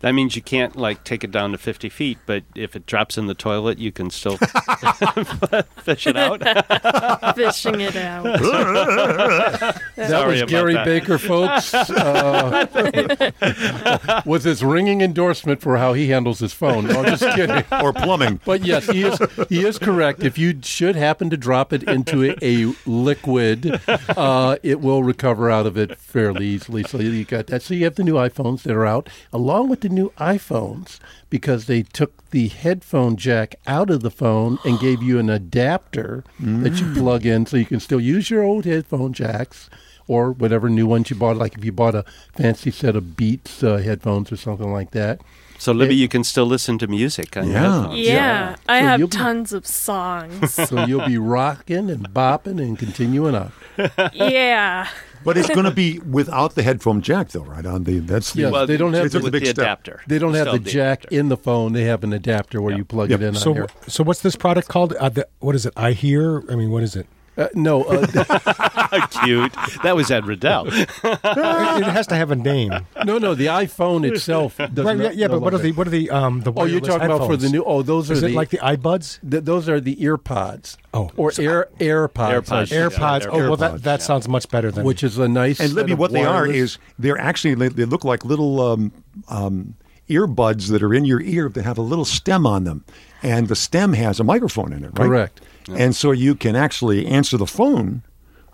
That 0.02 0.14
means 0.14 0.36
you 0.36 0.42
can't 0.42 0.76
like 0.76 1.04
take 1.04 1.24
it 1.24 1.32
down 1.32 1.52
to 1.52 1.58
50 1.58 1.90
feet, 1.90 2.18
but 2.26 2.44
if 2.56 2.76
it 2.76 2.86
drops 2.86 3.18
in 3.18 3.28
the 3.28 3.36
toilet, 3.36 3.78
you 3.78 3.92
can 3.92 4.10
still 4.10 4.38
fish 5.78 6.08
it 6.08 6.18
out. 6.18 6.42
Fishing 7.36 7.82
it 7.82 7.96
out. 7.96 8.26
That 10.02 10.10
Sorry 10.10 10.42
was 10.42 10.50
Gary 10.50 10.74
that. 10.74 10.86
Baker, 10.86 11.18
folks, 11.20 11.74
uh, 11.74 12.66
with 14.26 14.44
his 14.44 14.64
ringing 14.64 15.02
endorsement 15.02 15.62
for 15.62 15.78
how 15.78 15.94
he 15.94 16.08
handles 16.10 16.40
his 16.40 16.54
phone. 16.54 16.88
No, 16.88 17.02
I'm 17.02 17.18
just 17.18 17.36
kidding. 17.36 17.64
or 17.84 17.94
plumbing. 17.94 18.40
But 18.44 18.64
yes, 18.66 18.88
he 18.88 19.04
is 19.04 19.20
he 19.50 19.64
is 19.66 19.78
correct. 19.78 20.24
If 20.24 20.38
you 20.40 20.58
should 20.64 20.96
happen 20.96 21.30
to 21.30 21.38
drop 21.38 21.72
it 21.72 21.84
into 21.84 22.24
a, 22.24 22.36
a 22.42 22.74
liquid, 22.90 23.80
uh, 23.88 24.58
it 24.64 24.82
will 24.82 25.04
recover 25.04 25.52
out 25.52 25.68
of 25.68 25.78
it 25.78 25.98
fairly 26.00 26.48
easily. 26.48 26.84
So 26.84 26.98
you 27.00 27.24
got 27.26 27.48
that. 27.48 27.62
So 27.62 27.74
you 27.76 27.84
have 27.84 27.96
the 27.96 28.04
new 28.04 28.16
iPhones 28.16 28.64
that 28.64 28.74
are 28.74 28.86
out, 28.86 29.08
along 29.32 29.70
with 29.70 29.82
the 29.82 29.90
new 29.92 30.10
iPhones, 30.18 31.00
because 31.30 31.66
they 31.66 31.84
took 31.84 32.30
the 32.32 32.48
headphone 32.48 33.16
jack 33.18 33.56
out 33.68 33.90
of 33.90 34.02
the 34.02 34.12
phone 34.12 34.58
and 34.66 34.80
gave 34.80 35.02
you 35.04 35.20
an 35.20 35.30
adapter 35.30 36.24
that 36.40 36.80
you 36.80 36.94
plug 36.94 37.26
in, 37.26 37.46
so 37.46 37.58
you 37.58 37.66
can 37.66 37.80
still 37.80 38.00
use 38.02 38.30
your 38.30 38.44
old 38.44 38.66
headphone 38.66 39.14
jacks. 39.14 39.70
Or 40.08 40.32
whatever 40.32 40.68
new 40.68 40.88
ones 40.88 41.10
you 41.10 41.16
bought, 41.16 41.38
like 41.38 41.58
if 41.58 41.64
you 41.64 41.72
bought 41.72 41.96
a 41.96 42.04
fancy 42.36 42.70
set 42.72 42.98
of 42.98 43.16
Beats 43.16 43.64
uh, 43.64 43.78
headphones 43.78 44.30
or 44.30 44.36
something 44.36 44.70
like 44.74 44.92
that. 44.92 45.22
So, 45.58 45.72
Libby, 45.72 45.96
you 45.96 46.10
can 46.10 46.26
still 46.26 46.46
listen 46.48 46.78
to 46.80 46.88
music 46.88 47.38
on 47.38 47.46
your 47.46 47.54
Yeah. 47.54 47.62
headphones. 47.78 48.00
Yeah, 48.00 48.56
I 48.68 48.80
So 48.82 48.86
have 48.88 49.00
you'll 49.00 49.08
be- 49.08 49.16
tons 49.18 49.54
of 49.54 49.66
songs. 49.66 50.54
So 50.68 50.84
you'll 50.86 51.06
be 51.06 51.18
rocking 51.18 51.90
and 51.90 52.10
bopping 52.10 52.60
and 52.60 52.78
continuing 52.78 53.36
on. 53.36 53.54
yeah. 54.14 54.90
But 55.24 55.38
it's 55.38 55.50
going 55.50 55.66
to 55.66 55.72
be 55.72 56.00
without 56.00 56.56
the 56.56 56.64
headphone 56.64 57.02
jack, 57.02 57.30
though, 57.30 57.44
right? 57.44 57.66
On 57.66 57.84
the 57.84 58.00
that's 58.00 58.34
the, 58.34 58.42
Yes, 58.42 58.52
Well, 58.52 58.66
they 58.68 58.78
don't 58.78 58.94
have 58.94 59.06
It's 59.06 59.14
the, 59.14 59.26
a 59.26 59.32
big 59.32 59.44
the 59.44 59.50
step. 59.50 59.58
adapter. 59.60 60.02
they 60.08 60.18
don't 60.20 60.34
have 60.34 60.48
Still 60.48 60.60
the 60.60 60.70
jack 60.72 61.00
adapter. 61.02 61.16
in 61.20 61.30
the 61.30 61.38
phone. 61.38 61.74
They 61.74 61.84
have 61.84 62.04
an 62.04 62.14
adapter 62.14 62.62
where 62.62 62.72
Yep. 62.72 62.78
you 62.80 62.86
plug 62.86 63.10
Yep. 63.12 63.22
it 63.22 63.24
in. 63.26 63.36
So, 63.36 63.52
on 63.52 63.56
here. 63.58 63.68
so 63.88 64.04
what's 64.04 64.22
this 64.22 64.36
product 64.36 64.68
called? 64.68 64.94
Uh, 64.94 65.10
the, 65.10 65.28
what 65.40 65.56
is 65.56 65.66
it? 65.66 65.74
I 65.78 65.92
hear. 65.92 66.44
I 66.52 66.56
mean, 66.56 66.72
what 66.72 66.84
is 66.84 66.96
it? 66.96 67.06
Uh, 67.38 67.48
no, 67.54 67.84
uh, 67.86 68.06
Cute. 69.24 69.54
That 69.84 69.94
was 69.96 70.12
Ed 70.12 70.26
Rudell. 70.26 70.68
it, 70.68 70.90
it 71.04 71.92
has 71.92 72.08
to 72.08 72.16
have 72.16 72.30
a 72.32 72.36
name. 72.36 72.74
no, 73.06 73.18
no. 73.18 73.34
The 73.36 73.46
iPhone 73.46 74.06
itself 74.10 74.58
does 74.58 74.86
Right, 74.86 74.98
not. 74.98 75.04
yeah, 75.04 75.12
yeah, 75.22 75.28
no 75.28 75.34
but 75.36 75.42
what 75.44 75.54
are 75.54 75.58
the 75.58 75.72
what 75.72 75.88
are 75.88 75.92
the 75.92 76.10
um 76.10 76.42
the 76.42 76.52
Oh, 76.52 76.66
you're 76.66 76.82
wireless 76.82 76.88
talking 76.90 77.06
about 77.16 77.28
for 77.28 77.38
the 77.38 77.50
new. 77.50 77.64
Oh, 77.64 77.82
those 77.84 78.10
are 78.10 78.14
Is 78.16 78.22
the 78.22 78.28
it 78.28 78.34
like 78.36 78.50
the 78.50 78.58
iBuds? 78.58 79.20
th- 79.30 79.44
those 79.46 79.70
are 79.70 79.80
the 79.80 79.96
earpods. 79.96 80.76
Oh. 80.94 81.10
or 81.16 81.32
Air 81.40 81.70
AirPods. 81.80 82.52
I 82.52 82.64
AirPods. 82.64 82.68
should. 82.68 82.92
AirPods. 82.92 83.28
oh, 83.32 83.38
well, 83.48 83.56
that 83.58 83.72
AirPods, 83.76 83.82
that 83.84 84.02
sounds 84.02 84.28
much 84.28 84.50
better 84.50 84.70
than 84.72 84.84
which 84.84 85.02
is 85.04 85.18
a 85.18 85.28
nice. 85.30 85.60
And 85.62 85.70
set 85.70 85.76
Libby, 85.76 85.94
of 85.94 86.00
what 86.00 86.12
they 86.12 86.26
are 86.26 86.42
wireless- 86.44 86.56
is 86.74 86.78
they're 87.00 87.18
actually 87.18 87.56
they, 87.56 87.70
they 87.70 87.86
look 87.86 88.04
like 88.04 88.26
little 88.26 88.60
um, 88.60 88.92
um, 89.30 89.76
earbuds 90.10 90.70
that 90.70 90.84
are 90.84 90.94
in 90.94 91.06
your 91.06 91.22
ear 91.22 91.48
that 91.50 91.64
have 91.64 91.78
a 91.78 91.82
little 91.82 92.04
stem 92.06 92.46
on 92.46 92.66
them, 92.66 92.84
and 93.24 93.48
the 93.48 93.56
stem 93.56 93.94
has 93.94 94.20
a 94.20 94.24
microphone 94.26 94.74
in 94.74 94.84
it, 94.84 94.88
right? 94.88 95.08
Correct. 95.08 95.42
And 95.70 95.96
so 95.96 96.12
you 96.12 96.36
can 96.36 96.56
actually 96.56 97.06
answer 97.08 97.38
the 97.38 97.48
phone 97.48 98.04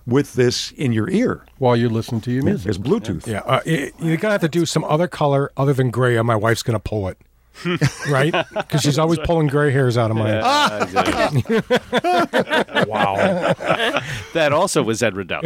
with 0.05 0.33
this 0.33 0.71
in 0.71 0.93
your 0.93 1.09
ear. 1.09 1.43
while 1.57 1.75
you're 1.75 1.89
listening 1.89 2.21
to 2.21 2.31
your 2.31 2.43
music. 2.43 2.69
It's 2.69 2.77
Bluetooth. 2.77 3.27
Yeah, 3.27 3.39
uh, 3.39 3.59
it, 3.65 3.93
you're 3.99 4.17
gonna 4.17 4.33
have 4.33 4.41
to 4.41 4.47
do 4.47 4.65
some 4.65 4.83
other 4.85 5.07
color 5.07 5.51
other 5.57 5.73
than 5.73 5.89
gray, 5.91 6.15
or 6.17 6.23
my 6.23 6.35
wife's 6.35 6.63
gonna 6.63 6.79
pull 6.79 7.07
it. 7.09 7.17
right? 8.09 8.33
Because 8.53 8.81
she's 8.81 8.99
always 8.99 9.19
pulling 9.19 9.47
gray 9.47 9.71
hairs 9.71 9.97
out 9.97 10.11
of 10.11 10.17
mine. 10.17 10.27
wow. 12.87 13.15
that 14.33 14.49
also 14.53 14.83
was 14.83 15.01
Ed 15.01 15.15
Rudell. 15.15 15.41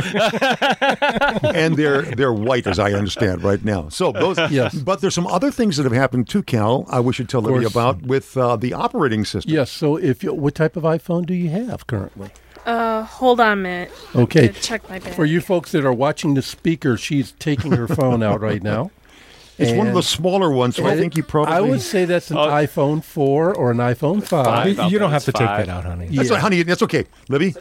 and 1.56 1.78
they're 1.78 2.02
they're 2.02 2.34
white 2.34 2.68
as 2.68 2.80
I 2.80 2.94
understand 2.94 3.44
right 3.44 3.64
now. 3.64 3.90
So 3.90 4.12
those, 4.12 4.38
Yes. 4.52 4.76
But 4.76 5.02
there's 5.02 5.16
some 5.16 5.28
other 5.28 5.52
things 5.52 5.78
that 5.78 5.84
have 5.84 5.94
happened 5.94 6.28
too, 6.28 6.44
Cal. 6.44 6.86
I 6.90 7.00
we 7.00 7.14
should 7.14 7.30
tell 7.30 7.42
Libby 7.42 7.62
course. 7.62 7.72
about 7.72 8.02
with 8.04 8.38
uh, 8.38 8.56
the 8.56 8.74
operating 8.74 9.26
system. 9.26 9.52
Yes. 9.52 9.72
So, 9.72 9.98
if 9.98 10.24
you, 10.24 10.34
what 10.34 10.56
type 10.56 10.76
of 10.76 10.84
iPhone 10.84 11.26
do 11.26 11.34
you 11.34 11.50
have 11.50 11.88
currently? 11.88 12.32
Uh, 12.66 13.04
hold 13.04 13.40
on 13.40 13.54
a 13.54 13.56
minute. 13.56 13.92
Okay. 14.16 14.50
Check 14.50 14.88
my 14.88 15.00
bag. 15.00 15.16
For 15.16 15.26
you 15.26 15.42
folks 15.42 15.72
that 15.72 15.84
are 15.84 15.94
watching 15.94 16.36
the 16.36 16.42
speaker, 16.42 16.96
she's 16.96 17.32
taking 17.34 17.72
her 17.72 17.88
phone 17.88 18.22
out 18.22 18.42
right 18.42 18.62
now. 18.62 18.92
It's 19.58 19.78
one 19.78 19.88
of 19.88 19.94
the 19.94 20.02
smaller 20.04 20.50
ones, 20.52 20.76
so 20.76 20.86
I 20.88 20.96
think 20.98 21.16
you 21.16 21.24
probably. 21.24 21.54
I 21.54 21.62
would 21.62 21.82
say 21.82 22.06
that's 22.06 22.32
an 22.32 22.38
Oh. 22.38 22.48
iPhone 22.48 23.04
4 23.04 23.54
or 23.56 23.72
an 23.72 23.78
iPhone 23.78 24.24
5. 24.24 24.46
Five. 24.46 24.68
you, 24.78 24.84
you 24.90 25.00
don't 25.00 25.12
have 25.12 25.26
to 25.26 25.32
take 25.32 25.48
that 25.48 25.70
out, 25.70 25.86
honey. 25.86 26.08
That's 26.08 26.30
Yeah. 26.30 26.36
right, 26.36 26.42
honey. 26.42 26.64
That's 26.64 26.82
okay, 26.84 27.06
Libby. 27.30 27.54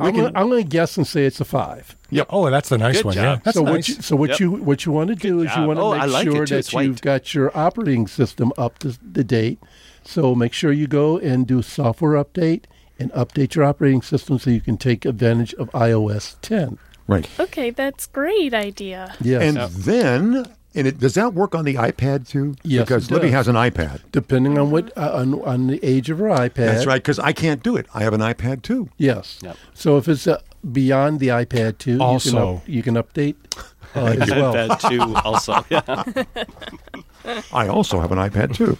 I'm 0.00 0.32
gonna, 0.32 0.62
guess 0.62 0.96
and 0.96 1.06
say 1.06 1.24
it's 1.24 1.40
a 1.40 1.44
5. 1.44 1.96
Oh, 2.30 2.48
that's 2.50 2.70
a 2.70 2.78
nice 2.78 2.98
Good 2.98 3.04
one. 3.06 3.14
job. 3.14 3.24
Yeah, 3.24 3.38
that's 3.44 3.56
so 3.56 3.62
nice. 3.64 3.72
what 3.72 3.88
you, 3.88 3.94
so 4.02 4.16
what 4.16 4.30
Yep. 4.30 4.40
you 4.40 4.50
what 4.52 4.86
you 4.86 4.92
want 4.92 5.08
to 5.08 5.16
do 5.16 5.40
is 5.42 5.50
you 5.56 5.62
want 5.64 5.78
to 5.78 5.82
Oh, 5.82 5.98
make 5.98 6.10
like 6.10 6.24
sure 6.24 6.46
that 6.46 6.58
It's 6.58 6.72
you've 6.72 7.00
got 7.02 7.34
your 7.34 7.50
operating 7.58 8.06
system 8.06 8.52
up 8.56 8.78
to 8.80 8.96
the 9.02 9.24
date. 9.24 9.58
So 10.04 10.34
make 10.34 10.52
sure 10.52 10.70
you 10.72 10.86
go 10.86 11.18
and 11.18 11.46
do 11.46 11.58
a 11.58 11.62
software 11.62 12.22
update 12.22 12.64
and 12.98 13.12
update 13.12 13.54
your 13.56 13.64
operating 13.64 14.02
system 14.02 14.38
so 14.38 14.50
you 14.50 14.60
can 14.60 14.76
take 14.76 15.04
advantage 15.04 15.52
of 15.54 15.68
iOS 15.72 16.36
10. 16.42 16.78
Right. 17.08 17.28
Okay, 17.40 17.70
that's 17.70 18.06
great 18.06 18.54
idea. 18.54 19.14
Yes. 19.20 19.42
And 19.42 19.56
then, 19.72 20.46
and 20.74 20.86
it, 20.86 20.98
does 20.98 21.14
that 21.14 21.34
work 21.34 21.54
on 21.54 21.64
the 21.64 21.74
iPad 21.74 22.28
too? 22.28 22.54
Yes, 22.62 22.84
Because 22.84 23.10
it 23.10 23.14
Libby 23.14 23.30
has 23.30 23.48
an 23.48 23.56
iPad. 23.56 24.00
depending 24.12 24.58
on 24.58 24.70
what 24.70 24.96
uh, 24.96 25.12
on, 25.14 25.40
on 25.42 25.66
the 25.68 25.80
age 25.84 26.10
of 26.10 26.18
her 26.18 26.26
iPad. 26.26 26.54
That's 26.54 26.86
right. 26.86 27.02
Because 27.02 27.18
I 27.18 27.32
can't 27.32 27.62
do 27.62 27.76
it. 27.76 27.86
I 27.94 28.02
have 28.02 28.12
an 28.12 28.20
iPad 28.20 28.62
too. 28.62 28.88
Yes. 28.98 29.38
Yep. 29.42 29.56
So 29.74 29.96
if 29.96 30.08
it's 30.08 30.26
uh, 30.26 30.40
beyond 30.72 31.20
the 31.20 31.28
iPad 31.28 31.78
2, 31.78 31.92
you, 31.92 31.96
can, 31.98 32.06
Also- 32.06 32.56
up, 32.56 32.68
you 32.68 32.82
can 32.82 32.94
update 32.96 33.36
uh, 33.96 34.04
as 34.20 34.30
well. 34.30 34.52
that 34.52 34.80
too, 34.80 35.00
also. 35.24 35.64
Yeah. 35.70 37.44
I 37.52 37.68
also 37.68 38.00
have 38.00 38.10
an 38.12 38.18
iPad 38.18 38.54
too. 38.54 38.78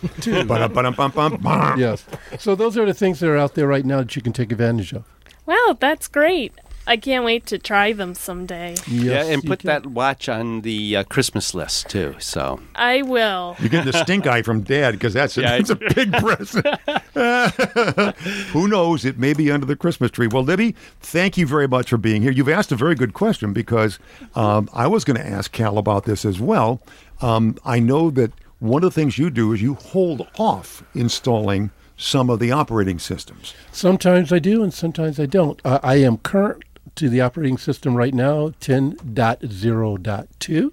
Yes. 1.79 2.05
So 2.39 2.55
those 2.55 2.77
are 2.79 2.87
the 2.87 2.95
things 2.95 3.21
that 3.21 3.29
are 3.29 3.37
out 3.37 3.55
there 3.55 3.67
right 3.67 3.85
now 3.85 3.99
that 3.99 4.15
you 4.17 4.23
can 4.23 4.33
take 4.33 4.53
advantage 4.53 4.93
of. 4.93 5.05
Wow, 5.47 5.77
that's 5.79 6.09
great. 6.09 6.53
I 6.89 6.97
can't 6.97 7.23
wait 7.23 7.45
to 7.47 7.59
try 7.59 7.93
them 7.93 8.15
someday. 8.15 8.71
Yes, 8.87 8.87
yeah, 8.89 9.25
and 9.25 9.45
put 9.45 9.59
can. 9.61 9.69
that 9.69 9.87
watch 9.87 10.27
on 10.27 10.63
the 10.63 10.97
uh, 10.97 11.05
Christmas 11.05 11.55
list 11.55 11.91
too. 11.91 12.17
So 12.19 12.61
I 12.75 13.03
will. 13.03 13.57
You're 13.59 13.69
getting 13.69 13.93
the 13.93 13.99
stink 13.99 14.27
eye 14.27 14.41
from 14.41 14.63
Dad 14.63 14.93
because 14.93 15.13
that's 15.13 15.37
a, 15.37 15.43
Yeah, 15.43 15.59
that's 15.59 15.69
a 15.69 15.77
big 15.77 16.13
present. 16.15 16.67
Who 18.53 18.69
knows? 18.69 19.05
It 19.05 19.19
may 19.19 19.35
be 19.35 19.51
under 19.51 19.67
the 19.67 19.77
Christmas 19.77 20.11
tree. 20.11 20.29
Well, 20.29 20.43
Libby, 20.43 20.75
thank 21.01 21.37
you 21.37 21.47
very 21.47 21.69
much 21.69 21.91
for 21.91 21.99
being 21.99 22.23
here. 22.23 22.33
You've 22.33 22.49
asked 22.49 22.73
a 22.73 22.77
very 22.77 22.95
good 22.95 23.13
question 23.13 23.53
because 23.53 23.99
um, 24.35 24.71
I 24.73 24.87
was 24.87 25.05
going 25.05 25.19
to 25.19 25.27
ask 25.27 25.53
Cal 25.53 25.77
about 25.77 26.05
this 26.05 26.25
as 26.25 26.41
well. 26.41 26.81
Um, 27.21 27.59
I 27.67 27.81
know 27.81 28.11
that 28.13 28.33
one 28.61 28.83
of 28.83 28.95
the 28.95 29.01
things 29.01 29.19
you 29.19 29.29
do 29.29 29.53
is 29.53 29.61
you 29.61 29.75
hold 29.75 30.27
off 30.39 30.83
installing 30.95 31.71
some 31.99 32.31
of 32.31 32.39
the 32.39 32.53
operating 32.53 32.99
systems. 32.99 33.55
Sometimes 33.73 34.33
I 34.33 34.39
do, 34.39 34.63
and 34.63 34.73
sometimes 34.73 35.19
I 35.21 35.27
don't. 35.27 35.61
Uh, 35.65 35.81
I 35.83 35.97
am 35.97 36.19
current 36.19 36.63
to 36.97 37.09
the 37.09 37.21
operating 37.21 37.59
system 37.59 37.95
right 37.95 38.15
now, 38.15 38.49
10.0.2. 38.61 40.71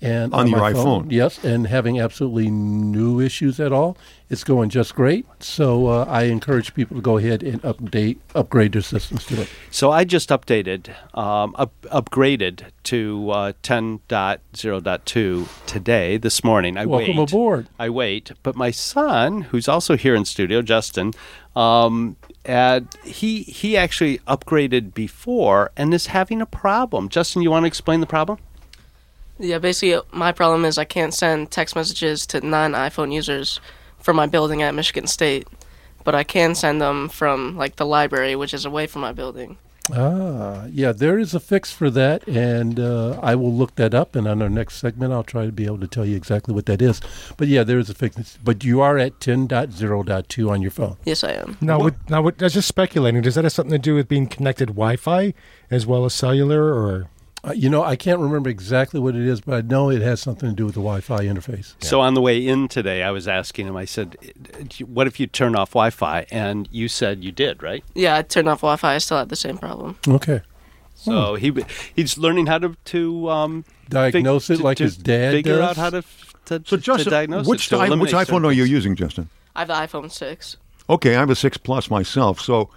And 0.00 0.34
On 0.34 0.46
your 0.46 0.58
my 0.58 0.72
iPhone. 0.74 1.10
Yes, 1.10 1.42
and 1.42 1.66
having 1.66 1.98
absolutely 1.98 2.50
no 2.50 3.20
issues 3.20 3.58
at 3.58 3.72
all. 3.72 3.96
It's 4.28 4.44
going 4.44 4.68
just 4.68 4.94
great. 4.94 5.24
So 5.40 5.86
uh, 5.86 6.04
I 6.06 6.24
encourage 6.24 6.74
people 6.74 6.96
to 6.96 7.00
go 7.00 7.16
ahead 7.16 7.42
and 7.42 7.62
update, 7.62 8.18
upgrade 8.34 8.72
their 8.72 8.82
systems 8.82 9.24
to 9.26 9.40
it. 9.42 9.48
So 9.70 9.90
I 9.92 10.04
just 10.04 10.28
updated, 10.28 10.90
um, 11.16 11.54
up, 11.56 11.72
upgraded 11.84 12.64
to 12.84 13.30
uh, 13.30 13.52
10.0.2 13.62 15.48
today, 15.66 16.16
this 16.18 16.44
morning. 16.44 16.76
I 16.76 16.84
Welcome 16.84 17.16
wait. 17.16 17.30
aboard. 17.30 17.68
I 17.78 17.88
wait. 17.88 18.32
But 18.42 18.56
my 18.56 18.72
son, 18.72 19.40
who's 19.42 19.68
also 19.68 19.96
here 19.96 20.14
in 20.14 20.26
studio, 20.26 20.60
Justin, 20.60 21.12
um, 21.56 22.16
and 22.44 22.88
he 23.04 23.42
he 23.42 23.76
actually 23.76 24.18
upgraded 24.20 24.94
before 24.94 25.70
and 25.76 25.94
is 25.94 26.08
having 26.08 26.40
a 26.40 26.46
problem. 26.46 27.08
Justin, 27.08 27.42
you 27.42 27.50
want 27.50 27.64
to 27.64 27.68
explain 27.68 28.00
the 28.00 28.06
problem? 28.06 28.38
Yeah, 29.38 29.58
basically, 29.58 30.00
my 30.12 30.30
problem 30.32 30.64
is 30.64 30.78
I 30.78 30.84
can't 30.84 31.12
send 31.12 31.50
text 31.50 31.74
messages 31.74 32.26
to 32.28 32.40
non 32.40 32.72
iPhone 32.72 33.12
users 33.12 33.60
from 33.98 34.16
my 34.16 34.26
building 34.26 34.62
at 34.62 34.74
Michigan 34.74 35.06
State, 35.06 35.48
but 36.04 36.14
I 36.14 36.24
can 36.24 36.54
send 36.54 36.80
them 36.80 37.08
from 37.08 37.56
like 37.56 37.76
the 37.76 37.86
library, 37.86 38.36
which 38.36 38.54
is 38.54 38.64
away 38.64 38.86
from 38.86 39.02
my 39.02 39.12
building. 39.12 39.58
Ah, 39.92 40.64
yeah, 40.70 40.92
there 40.92 41.18
is 41.18 41.34
a 41.34 41.40
fix 41.40 41.70
for 41.70 41.90
that, 41.90 42.26
and 42.26 42.80
uh, 42.80 43.18
I 43.22 43.34
will 43.34 43.52
look 43.52 43.74
that 43.74 43.92
up. 43.92 44.16
And 44.16 44.26
on 44.26 44.40
our 44.40 44.48
next 44.48 44.76
segment, 44.76 45.12
I'll 45.12 45.24
try 45.24 45.46
to 45.46 45.52
be 45.52 45.66
able 45.66 45.80
to 45.80 45.86
tell 45.86 46.06
you 46.06 46.16
exactly 46.16 46.54
what 46.54 46.66
that 46.66 46.80
is. 46.80 47.00
But 47.36 47.48
yeah, 47.48 47.64
there 47.64 47.78
is 47.78 47.90
a 47.90 47.94
fix. 47.94 48.38
But 48.42 48.64
you 48.64 48.80
are 48.80 48.96
at 48.96 49.20
10.0.2 49.20 50.50
on 50.50 50.62
your 50.62 50.70
phone. 50.70 50.96
Yes, 51.04 51.22
I 51.22 51.32
am. 51.32 51.58
Now, 51.60 51.80
with, 51.80 52.10
now 52.10 52.22
with, 52.22 52.40
I 52.40 52.46
was 52.46 52.54
just 52.54 52.68
speculating. 52.68 53.20
Does 53.22 53.34
that 53.34 53.44
have 53.44 53.52
something 53.52 53.72
to 53.72 53.78
do 53.78 53.94
with 53.94 54.08
being 54.08 54.26
connected 54.26 54.68
Wi-Fi 54.68 55.34
as 55.70 55.86
well 55.86 56.04
as 56.04 56.14
cellular, 56.14 56.72
or 56.72 57.08
Uh, 57.46 57.52
you 57.52 57.68
know, 57.68 57.82
I 57.84 57.94
can't 57.94 58.20
remember 58.20 58.48
exactly 58.48 58.98
what 59.00 59.14
it 59.14 59.20
is, 59.22 59.42
but 59.42 59.54
I 59.54 59.60
know 59.60 59.90
it 59.90 60.00
has 60.00 60.20
something 60.20 60.48
to 60.48 60.54
do 60.54 60.64
with 60.64 60.74
the 60.74 60.80
Wi-Fi 60.80 61.24
interface. 61.26 61.74
So 61.80 62.00
on 62.00 62.14
the 62.14 62.22
way 62.22 62.44
in 62.46 62.68
today, 62.68 63.02
I 63.02 63.10
was 63.10 63.28
asking 63.28 63.66
him. 63.66 63.76
I 63.76 63.84
said, 63.84 64.16
"What 64.86 65.06
if 65.06 65.20
you 65.20 65.26
turn 65.26 65.54
off 65.54 65.70
Wi-Fi?" 65.72 66.26
And 66.30 66.68
you 66.72 66.88
said 66.88 67.22
you 67.22 67.32
did, 67.32 67.62
right? 67.62 67.84
Yeah, 67.94 68.16
I 68.16 68.22
turned 68.22 68.48
off 68.48 68.60
Wi 68.62 68.76
Fi, 68.76 68.94
I 68.94 68.98
still 68.98 69.18
had 69.18 69.28
the 69.28 69.36
same 69.36 69.58
problem. 69.58 69.98
Okay. 70.08 70.40
So 70.94 71.34
he 71.34 71.52
he's 71.94 72.16
learning 72.16 72.46
how 72.46 72.58
to 72.58 72.76
to 72.86 73.28
um, 73.30 73.64
Diagnose 73.90 74.46
fig- 74.46 74.60
it 74.60 74.62
like 74.62 74.78
to 74.78 74.84
his 74.84 74.96
dad 74.96 75.32
figure 75.32 75.58
does? 75.58 75.70
out 75.70 75.76
how 75.76 75.90
to 75.90 76.02
to, 76.46 76.54
So 76.66 76.76
to 76.76 76.78
Justin, 76.78 77.10
diagnose 77.10 77.46
which, 77.46 77.66
it. 77.66 77.70
to 77.70 77.76
i- 77.78 77.88
which 77.94 78.12
iPhone 78.12 78.26
certain 78.26 78.44
are 78.46 78.52
you 78.52 78.64
using, 78.64 78.94
Justin? 78.96 79.28
I 79.54 79.60
have 79.60 79.68
the 79.68 79.74
iPhone 79.74 80.10
6. 80.10 80.56
Okay, 80.88 81.14
I 81.16 81.20
have 81.20 81.30
a 81.30 81.34
six 81.36 81.56
plus 81.56 81.90
myself. 81.90 82.40
So 82.40 82.70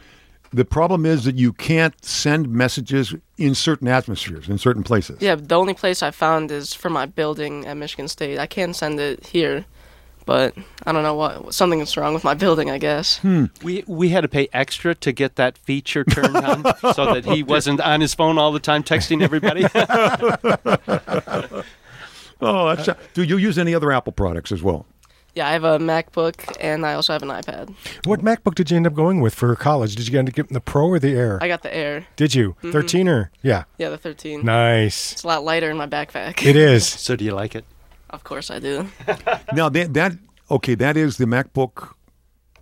the 0.52 0.66
problem 0.66 1.06
is 1.06 1.24
that 1.26 1.36
you 1.36 1.54
can't 1.54 1.94
send 2.04 2.50
messages 2.50 3.14
in 3.38 3.54
certain 3.56 3.88
atmospheres, 3.88 4.48
in 4.50 4.58
certain 4.58 4.84
places. 4.84 5.22
Yeah, 5.22 5.36
the 5.36 5.56
only 5.56 5.74
place 5.74 6.02
I 6.02 6.12
found 6.12 6.52
is 6.52 6.74
for 6.74 6.90
my 6.90 7.06
building 7.06 7.66
at 7.66 7.78
Michigan 7.78 8.08
State. 8.08 8.40
I 8.40 8.48
can 8.48 8.74
send 8.74 9.00
it 9.00 9.28
here, 9.28 9.66
but 10.26 10.56
I 10.86 10.92
don't 10.92 11.04
know 11.04 11.16
what 11.16 11.54
something's 11.54 11.96
wrong 11.98 12.14
with 12.14 12.24
my 12.24 12.34
building. 12.46 12.70
I 12.70 12.78
guess. 12.78 13.20
Hmm. 13.20 13.46
We 13.64 13.84
we 13.88 14.10
had 14.10 14.22
to 14.22 14.28
pay 14.28 14.48
extra 14.54 14.96
to 14.96 15.12
get 15.12 15.36
that 15.36 15.58
feature 15.58 16.04
turned 16.04 16.36
on 16.38 16.64
so 16.94 17.14
that 17.14 17.26
he 17.26 17.44
wasn't 17.44 17.82
on 17.82 18.02
his 18.02 18.14
phone 18.14 18.38
all 18.38 18.52
the 18.52 18.60
time 18.60 18.84
texting 18.84 19.22
everybody. 19.22 19.66
Oh, 22.40 22.76
that's. 22.76 22.88
do 23.16 23.24
you 23.24 23.38
use 23.38 23.58
any 23.58 23.74
other 23.74 23.92
Apple 23.92 24.14
products 24.14 24.52
as 24.52 24.62
well? 24.62 24.86
Yeah, 25.38 25.50
I 25.50 25.52
have 25.52 25.64
a 25.64 25.78
MacBook 25.78 26.58
and 26.60 26.84
I 26.84 26.96
also 26.96 27.14
have 27.14 27.22
an 27.22 27.30
iPad. 27.30 27.72
What 28.06 28.22
MacBook 28.22 28.56
did 28.56 28.72
you 28.72 28.78
end 28.78 28.88
up 28.88 28.96
going 28.96 29.22
with 29.22 29.36
for 29.36 29.56
college? 29.56 29.96
Did 29.96 30.08
you 30.08 30.18
end 30.18 30.28
up 30.28 30.34
getting 30.34 30.56
the 30.56 30.60
Pro 30.60 30.88
or 30.88 30.98
the 30.98 31.14
Air? 31.14 31.38
I 31.44 31.48
got 31.48 31.62
the 31.62 31.72
Air. 31.72 32.08
did 32.16 32.34
you? 32.34 32.56
Mhm. 32.64 32.72
13 32.72 33.08
or? 33.08 33.30
Yeah. 33.44 33.66
Yeah, 33.78 33.90
the 33.90 34.00
13. 34.00 34.44
Nice. 34.44 35.12
It's 35.12 35.24
a 35.24 35.28
lot 35.28 35.44
lighter 35.44 35.70
in 35.70 35.78
my 35.78 35.86
backpack. 35.86 36.44
It 36.44 36.56
is. 36.56 36.88
so 37.06 37.16
do 37.16 37.24
you 37.24 37.36
like 37.36 37.54
it? 37.54 37.66
Of 38.10 38.24
course 38.24 38.50
I 38.50 38.58
do. 38.58 38.88
Now 39.54 39.70
that 39.70 39.94
that 39.94 40.14
okay, 40.50 40.74
that 40.74 40.98
is 40.98 41.18
the 41.18 41.26
MacBook. 41.26 41.94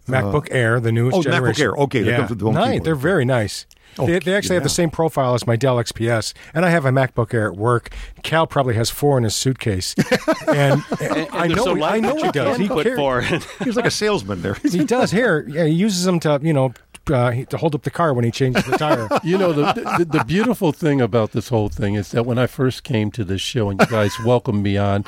MacBook 0.10 0.50
Air, 0.52 0.82
the 0.82 0.92
newest 0.92 1.16
oh, 1.16 1.22
MacBook. 1.22 1.58
Air. 1.58 1.72
Okay, 1.72 2.02
that 2.02 2.12
yeah. 2.12 2.18
comes 2.18 2.30
with 2.32 2.40
the 2.40 2.46
home 2.46 2.56
nice. 2.56 2.66
keyboard. 2.66 2.84
They're 2.84 2.96
very 2.96 3.24
nice. 3.24 3.66
Oh, 3.98 4.06
they, 4.06 4.20
they 4.20 4.36
actually 4.36 4.56
have 4.56 4.64
the 4.64 4.70
same 4.70 4.90
profile 4.90 5.34
as 5.36 5.48
my 5.48 5.56
Dell 5.56 5.78
XPS, 5.78 6.34
and 6.54 6.66
I 6.66 6.70
have 6.70 6.86
a 6.86 6.92
MacBook 6.92 7.34
Air 7.34 7.52
at 7.52 7.58
work. 7.58 7.94
Cal 8.24 8.46
probably 8.46 8.76
has 8.76 8.90
four 8.90 9.18
in 9.18 9.24
his 9.24 9.36
suitcase, 9.36 9.96
and, 10.48 10.84
and 11.02 11.28
I 11.32 11.48
know 11.48 11.64
so 11.64 11.84
I 11.84 12.00
know 12.00 12.16
he 12.16 12.32
does. 12.32 12.58
He 12.58 12.68
put 12.68 12.88
four. 12.96 13.22
He's 13.64 13.76
like 13.76 13.86
a 13.86 13.92
salesman 13.92 14.42
there. 14.42 14.56
he 14.56 14.84
does 14.84 15.12
here. 15.12 15.46
Yeah, 15.48 15.66
he 15.66 15.74
uses 15.74 16.04
them 16.04 16.20
to 16.22 16.40
you 16.44 16.54
know 16.54 16.74
uh, 17.12 17.32
to 17.46 17.58
hold 17.58 17.76
up 17.76 17.84
the 17.84 17.92
car 17.92 18.14
when 18.14 18.26
he 18.26 18.32
changes 18.32 18.64
the 18.66 18.78
tire. 18.78 19.08
You 19.24 19.38
know, 19.38 19.54
the, 19.54 19.74
the 19.98 20.06
the 20.06 20.24
beautiful 20.24 20.72
thing 20.72 21.02
about 21.02 21.32
this 21.32 21.50
whole 21.50 21.70
thing 21.70 21.96
is 21.96 22.12
that 22.12 22.26
when 22.26 22.38
I 22.38 22.48
first 22.48 22.84
came 22.84 23.12
to 23.12 23.24
this 23.24 23.42
show 23.42 23.70
and 23.70 23.80
you 23.80 23.88
guys 23.88 24.20
welcomed 24.24 24.62
me 24.62 24.78
on, 24.78 25.04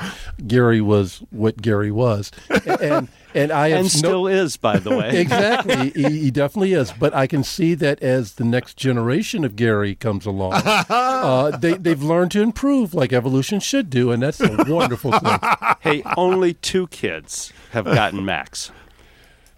Gary 0.46 0.80
was 0.80 1.22
what 1.30 1.60
Gary 1.62 1.92
was, 1.92 2.32
and 2.80 3.08
and 3.38 3.52
I 3.52 3.70
have 3.70 3.80
and 3.80 3.84
no- 3.86 3.88
still 3.88 4.26
is, 4.26 4.56
by 4.56 4.78
the 4.78 4.90
way. 4.90 5.10
exactly. 5.20 5.90
he, 5.90 6.20
he 6.20 6.30
definitely 6.30 6.72
is. 6.72 6.92
But 6.92 7.14
I 7.14 7.26
can 7.26 7.44
see 7.44 7.74
that 7.74 8.02
as 8.02 8.34
the 8.34 8.44
next 8.44 8.76
generation 8.76 9.44
of 9.44 9.56
Gary 9.56 9.94
comes 9.94 10.26
along, 10.26 10.54
uh, 10.64 11.56
they, 11.56 11.74
they've 11.74 12.02
learned 12.02 12.32
to 12.32 12.42
improve 12.42 12.94
like 12.94 13.12
evolution 13.12 13.60
should 13.60 13.90
do. 13.90 14.10
And 14.10 14.22
that's 14.22 14.40
a 14.40 14.64
wonderful 14.68 15.12
thing. 15.12 15.38
hey, 15.80 16.02
only 16.16 16.54
two 16.54 16.88
kids 16.88 17.52
have 17.70 17.84
gotten 17.84 18.24
Macs. 18.24 18.72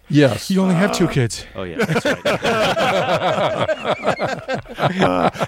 Yes. 0.09 0.51
You 0.51 0.61
only 0.61 0.75
have 0.75 0.91
two 0.91 1.07
kids. 1.07 1.45
Oh 1.55 1.63
yeah, 1.63 1.85
that's 1.85 2.05
right. 2.05 2.17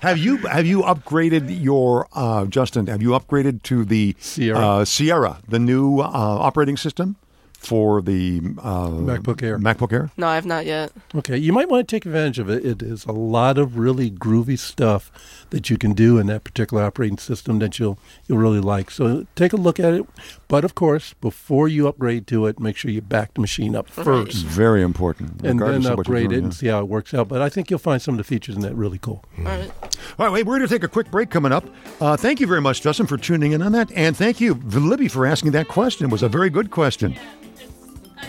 have 0.02 0.18
you 0.18 0.38
have 0.38 0.66
you 0.66 0.84
upgraded 0.84 1.62
your 1.62 2.08
uh, 2.14 2.46
Justin? 2.46 2.88
Have 2.88 3.02
you 3.02 3.10
upgraded 3.10 3.62
to 3.64 3.84
the 3.84 4.16
Sierra. 4.20 4.60
uh, 4.60 4.86
Sierra, 4.86 5.40
the 5.50 5.60
new 5.60 6.00
uh, 6.00 6.04
operating 6.04 6.78
system 6.78 7.18
for 7.64 8.02
the 8.02 8.42
uh, 8.62 8.90
MacBook 8.90 9.42
Air. 9.42 9.58
MacBook 9.58 9.94
Air. 9.94 10.12
No, 10.18 10.28
I 10.28 10.36
have 10.36 10.46
not 10.46 10.66
yet. 10.66 10.92
Okay, 11.16 11.38
you 11.38 11.54
might 11.54 11.70
want 11.70 11.88
to 11.88 11.96
take 11.96 12.06
advantage 12.06 12.40
of 12.40 12.50
it. 12.50 12.66
It 12.66 12.82
is 12.82 13.06
a 13.06 13.12
lot 13.12 13.58
of 13.58 13.78
really 13.78 14.12
groovy 14.12 14.60
stuff 14.60 15.12
that 15.50 15.70
you 15.70 15.78
can 15.78 15.94
do 15.94 16.18
in 16.18 16.28
that 16.28 16.44
particular 16.44 16.84
operating 16.84 17.18
system 17.18 17.60
that 17.60 17.80
you'll 17.80 17.98
you'll 18.28 18.40
really 18.40 18.60
like. 18.60 18.92
So 18.92 19.26
take 19.36 19.54
a 19.54 19.58
look 19.58 19.80
at 19.80 19.94
it. 19.94 20.06
But 20.48 20.66
of 20.66 20.76
course, 20.76 21.14
before 21.14 21.68
you 21.68 21.88
upgrade 21.88 22.28
to 22.28 22.46
it, 22.48 22.60
make 22.60 22.76
sure 22.76 22.92
you 22.92 23.02
back 23.02 23.34
the 23.34 23.42
machine 23.42 23.76
up 23.76 23.90
first, 23.90 24.46
Very 24.46 24.82
important. 24.82 25.42
and 25.44 25.60
then 25.60 25.70
of 25.70 25.84
what 25.84 25.84
you're 25.84 25.94
upgrade 25.94 26.26
it 26.26 26.30
doing, 26.30 26.44
and 26.44 26.54
yeah. 26.54 26.58
see 26.58 26.68
how 26.68 26.80
it 26.80 26.88
works 26.88 27.14
out. 27.14 27.28
But 27.28 27.42
I 27.42 27.50
think 27.50 27.70
you'll 27.70 27.80
find 27.80 28.02
some 28.02 28.16
of 28.16 28.18
the 28.18 28.24
features 28.24 28.56
in 28.56 28.62
that 28.62 28.76
really 28.76 29.00
cool. 29.00 29.24
All 29.40 29.46
right. 29.46 29.72
All 30.20 30.26
right, 30.26 30.32
wait, 30.32 30.46
we're 30.46 30.58
going 30.58 30.68
to 30.68 30.74
take 30.74 30.84
a 30.84 30.88
quick 30.88 31.10
break 31.10 31.30
coming 31.30 31.52
up. 31.52 31.66
Uh, 32.00 32.18
thank 32.18 32.40
you 32.40 32.46
very 32.46 32.62
much, 32.62 32.82
Justin, 32.82 33.08
for 33.08 33.18
tuning 33.18 33.52
in 33.54 33.62
on 33.62 33.72
that. 33.72 33.92
And 33.94 34.16
thank 34.16 34.40
you, 34.42 34.54
Libby, 34.54 35.08
for 35.08 35.26
asking 35.26 35.52
that 35.52 35.68
question. 35.68 36.06
It 36.06 36.12
was 36.12 36.24
a 36.24 36.30
very 36.30 36.50
good 36.50 36.70
question. 36.72 37.18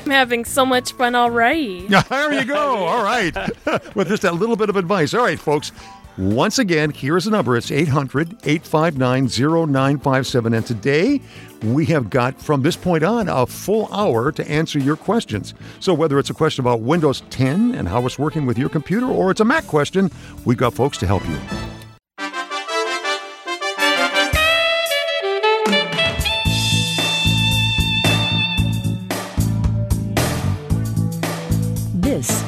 I'm 0.04 0.10
having 0.10 0.44
so 0.44 0.64
much 0.66 0.92
fun 0.92 1.14
already. 1.14 1.86
there 2.08 2.32
you 2.32 2.44
go. 2.44 2.86
All 2.86 3.02
right. 3.02 3.34
With 3.94 4.08
just 4.08 4.22
that 4.22 4.34
little 4.34 4.56
bit 4.56 4.68
of 4.68 4.76
advice. 4.76 5.14
All 5.14 5.22
right, 5.22 5.38
folks. 5.38 5.72
Once 6.16 6.60
again, 6.60 6.90
here's 6.90 7.24
the 7.24 7.30
number. 7.32 7.56
It's 7.56 7.72
800 7.72 8.34
859 8.44 9.26
0957. 9.26 10.54
And 10.54 10.64
today, 10.64 11.20
we 11.64 11.86
have 11.86 12.08
got, 12.08 12.40
from 12.40 12.62
this 12.62 12.76
point 12.76 13.02
on, 13.02 13.28
a 13.28 13.46
full 13.46 13.92
hour 13.92 14.30
to 14.30 14.48
answer 14.48 14.78
your 14.78 14.96
questions. 14.96 15.54
So, 15.80 15.92
whether 15.92 16.18
it's 16.20 16.30
a 16.30 16.34
question 16.34 16.62
about 16.62 16.82
Windows 16.82 17.22
10 17.30 17.74
and 17.74 17.88
how 17.88 18.06
it's 18.06 18.18
working 18.18 18.46
with 18.46 18.58
your 18.58 18.68
computer, 18.68 19.06
or 19.06 19.32
it's 19.32 19.40
a 19.40 19.44
Mac 19.44 19.66
question, 19.66 20.08
we've 20.44 20.58
got 20.58 20.74
folks 20.74 20.98
to 20.98 21.06
help 21.06 21.26
you. 21.28 21.73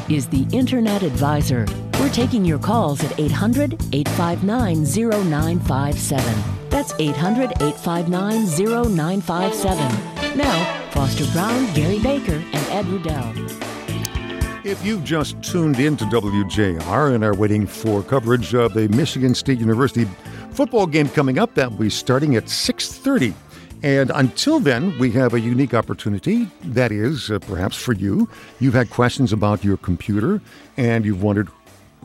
Is 0.09 0.29
the 0.29 0.47
Internet 0.53 1.03
Advisor. 1.03 1.67
We're 1.99 2.11
taking 2.11 2.45
your 2.45 2.59
calls 2.59 3.03
at 3.03 3.19
800 3.19 3.75
859 3.93 4.85
0957. 4.85 6.35
That's 6.71 6.93
800 6.99 7.53
859 7.63 8.47
0957. 8.47 10.37
Now, 10.37 10.91
Foster 10.91 11.27
Brown, 11.33 11.73
Gary 11.75 11.99
Baker, 11.99 12.43
and 12.53 12.67
Ed 12.71 12.85
Rudell. 12.87 13.67
If 14.65 14.85
you've 14.85 15.05
just 15.05 15.41
tuned 15.43 15.79
in 15.79 15.97
to 15.97 16.05
WJR 16.07 17.15
and 17.15 17.23
are 17.23 17.35
waiting 17.35 17.67
for 17.67 18.03
coverage 18.03 18.55
of 18.55 18.75
the 18.75 18.89
Michigan 18.89 19.35
State 19.35 19.59
University 19.59 20.07
football 20.51 20.87
game 20.87 21.09
coming 21.09 21.39
up, 21.39 21.55
that 21.55 21.71
will 21.71 21.79
be 21.79 21.91
starting 21.91 22.35
at 22.37 22.49
6:30. 22.49 23.35
And 23.83 24.11
until 24.15 24.59
then, 24.59 24.99
we 24.99 25.11
have 25.13 25.35
a 25.35 25.41
unique 25.41 25.75
opportunity. 25.75 26.49
That 26.65 26.91
is, 26.91 27.31
uh, 27.31 27.39
perhaps 27.41 27.77
for 27.77 27.93
you, 27.93 28.29
you've 28.59 28.75
had 28.75 28.91
questions 28.91 29.33
about 29.33 29.65
your 29.65 29.77
computer 29.77 30.41
and 30.77 31.05
you've 31.05 31.23
wondered, 31.23 31.49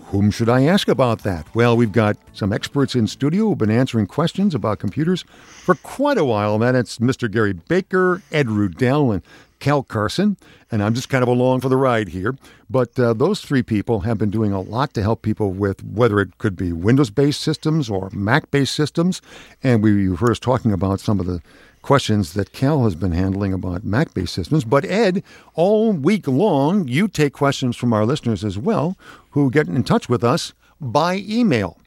whom 0.05 0.29
should 0.29 0.49
I 0.49 0.63
ask 0.63 0.89
about 0.89 1.23
that? 1.23 1.47
Well, 1.55 1.77
we've 1.77 1.91
got 1.91 2.17
some 2.33 2.51
experts 2.51 2.95
in 2.95 3.07
studio 3.07 3.45
who've 3.45 3.57
been 3.57 3.71
answering 3.71 4.07
questions 4.07 4.53
about 4.53 4.79
computers 4.79 5.23
for 5.63 5.75
quite 5.75 6.17
a 6.17 6.25
while. 6.25 6.61
And 6.61 6.75
that's 6.75 6.97
Mr. 6.97 7.31
Gary 7.31 7.53
Baker, 7.53 8.21
Ed 8.31 8.47
Rudell, 8.47 9.13
and 9.13 9.23
Cal 9.61 9.83
Carson. 9.83 10.35
And 10.69 10.83
I'm 10.83 10.93
just 10.93 11.07
kind 11.07 11.23
of 11.23 11.29
along 11.29 11.61
for 11.61 11.69
the 11.69 11.77
ride 11.77 12.09
here. 12.09 12.35
But 12.69 12.99
uh, 12.99 13.13
those 13.13 13.39
three 13.39 13.63
people 13.63 14.01
have 14.01 14.17
been 14.17 14.29
doing 14.29 14.51
a 14.51 14.59
lot 14.59 14.93
to 14.95 15.01
help 15.01 15.21
people 15.21 15.51
with 15.51 15.81
whether 15.83 16.19
it 16.19 16.37
could 16.37 16.57
be 16.57 16.73
Windows 16.73 17.09
based 17.09 17.39
systems 17.39 17.89
or 17.89 18.09
Mac 18.11 18.51
based 18.51 18.75
systems. 18.75 19.21
And 19.63 19.81
we 19.81 20.09
were 20.09 20.17
first 20.17 20.43
talking 20.43 20.73
about 20.73 20.99
some 20.99 21.21
of 21.21 21.25
the 21.25 21.41
questions 21.81 22.33
that 22.33 22.51
Cal 22.51 22.83
has 22.83 22.95
been 22.95 23.11
handling 23.11 23.53
about 23.53 23.83
Mac 23.83 24.13
based 24.13 24.33
systems. 24.33 24.65
But 24.65 24.85
Ed, 24.85 25.23
all 25.53 25.93
week 25.93 26.27
long, 26.27 26.87
you 26.87 27.07
take 27.07 27.33
questions 27.33 27.77
from 27.77 27.93
our 27.93 28.05
listeners 28.05 28.43
as 28.43 28.57
well 28.57 28.97
who 29.31 29.49
get 29.49 29.67
in 29.67 29.83
touch 29.83 30.09
with 30.09 30.23
us 30.23 30.53
by 30.79 31.17
email. 31.27 31.77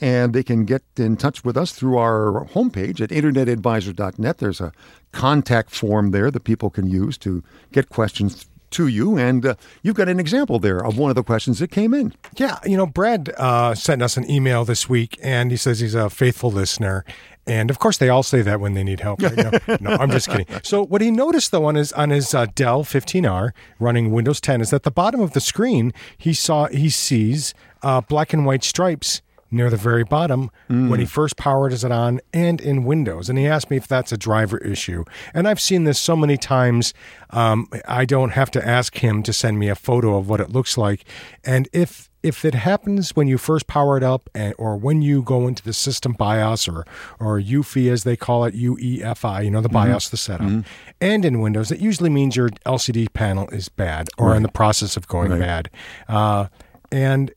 And 0.00 0.32
they 0.32 0.42
can 0.42 0.64
get 0.64 0.82
in 0.96 1.16
touch 1.16 1.44
with 1.44 1.56
us 1.56 1.72
through 1.72 1.98
our 1.98 2.46
homepage 2.52 3.00
at 3.00 3.10
internetadvisor.net. 3.10 4.38
There's 4.38 4.60
a 4.60 4.72
contact 5.12 5.70
form 5.70 6.12
there 6.12 6.30
that 6.30 6.44
people 6.44 6.70
can 6.70 6.86
use 6.86 7.18
to 7.18 7.42
get 7.72 7.88
questions 7.88 8.46
to 8.70 8.86
you. 8.86 9.16
And 9.16 9.44
uh, 9.44 9.54
you've 9.82 9.96
got 9.96 10.08
an 10.08 10.20
example 10.20 10.58
there 10.58 10.84
of 10.84 10.98
one 10.98 11.10
of 11.10 11.16
the 11.16 11.22
questions 11.22 11.58
that 11.58 11.70
came 11.70 11.94
in. 11.94 12.14
Yeah, 12.36 12.58
you 12.64 12.76
know, 12.76 12.86
Brad 12.86 13.30
uh, 13.36 13.74
sent 13.74 14.02
us 14.02 14.16
an 14.16 14.30
email 14.30 14.64
this 14.64 14.88
week, 14.88 15.18
and 15.22 15.50
he 15.50 15.56
says 15.56 15.80
he's 15.80 15.94
a 15.94 16.10
faithful 16.10 16.50
listener. 16.50 17.04
And 17.46 17.70
of 17.70 17.78
course, 17.78 17.96
they 17.96 18.10
all 18.10 18.22
say 18.22 18.42
that 18.42 18.60
when 18.60 18.74
they 18.74 18.84
need 18.84 19.00
help. 19.00 19.22
Right? 19.22 19.36
No, 19.36 19.76
no, 19.80 19.96
I'm 19.96 20.10
just 20.10 20.28
kidding. 20.28 20.46
So, 20.62 20.84
what 20.84 21.00
he 21.00 21.10
noticed 21.10 21.50
though 21.50 21.64
on 21.64 21.76
his 21.76 21.92
on 21.94 22.10
his 22.10 22.34
uh, 22.34 22.46
Dell 22.54 22.84
15R 22.84 23.52
running 23.78 24.12
Windows 24.12 24.40
10 24.40 24.60
is 24.60 24.68
that 24.70 24.82
the 24.82 24.90
bottom 24.90 25.20
of 25.20 25.32
the 25.32 25.40
screen 25.40 25.94
he 26.18 26.34
saw 26.34 26.66
he 26.66 26.90
sees 26.90 27.54
uh, 27.82 28.02
black 28.02 28.34
and 28.34 28.44
white 28.44 28.64
stripes 28.64 29.22
near 29.50 29.70
the 29.70 29.76
very 29.76 30.04
bottom 30.04 30.50
when 30.68 31.00
he 31.00 31.06
first 31.06 31.36
powers 31.36 31.84
it 31.84 31.90
on 31.92 32.20
and 32.32 32.60
in 32.60 32.84
Windows. 32.84 33.28
And 33.30 33.38
he 33.38 33.46
asked 33.46 33.70
me 33.70 33.76
if 33.76 33.88
that's 33.88 34.12
a 34.12 34.16
driver 34.16 34.58
issue. 34.58 35.04
And 35.32 35.48
I've 35.48 35.60
seen 35.60 35.84
this 35.84 35.98
so 35.98 36.14
many 36.16 36.36
times, 36.36 36.92
um, 37.30 37.66
I 37.86 38.04
don't 38.04 38.30
have 38.30 38.50
to 38.52 38.66
ask 38.66 38.98
him 38.98 39.22
to 39.22 39.32
send 39.32 39.58
me 39.58 39.68
a 39.68 39.74
photo 39.74 40.16
of 40.16 40.28
what 40.28 40.40
it 40.40 40.50
looks 40.50 40.76
like. 40.76 41.04
And 41.44 41.68
if 41.72 42.08
if 42.20 42.44
it 42.44 42.52
happens 42.54 43.14
when 43.14 43.28
you 43.28 43.38
first 43.38 43.68
power 43.68 43.96
it 43.96 44.02
up 44.02 44.28
and, 44.34 44.52
or 44.58 44.76
when 44.76 45.02
you 45.02 45.22
go 45.22 45.46
into 45.46 45.62
the 45.62 45.72
system 45.72 46.12
BIOS 46.18 46.66
or 46.66 46.84
or 47.20 47.40
UEFI 47.40 47.92
as 47.92 48.02
they 48.02 48.16
call 48.16 48.44
it 48.44 48.54
UEFI, 48.56 49.44
you 49.44 49.50
know 49.52 49.60
the 49.60 49.68
BIOS, 49.68 50.10
the 50.10 50.16
setup, 50.16 50.64
and 51.00 51.24
in 51.24 51.40
Windows, 51.40 51.70
it 51.70 51.78
usually 51.80 52.10
means 52.10 52.34
your 52.34 52.48
LCD 52.66 53.06
panel 53.12 53.48
is 53.50 53.68
bad 53.68 54.08
or 54.18 54.34
in 54.34 54.42
the 54.42 54.48
process 54.48 54.96
of 54.96 55.06
going 55.06 55.30
Right. 55.30 55.40
bad. 55.40 55.70
Uh, 56.08 56.46
and 56.90 57.30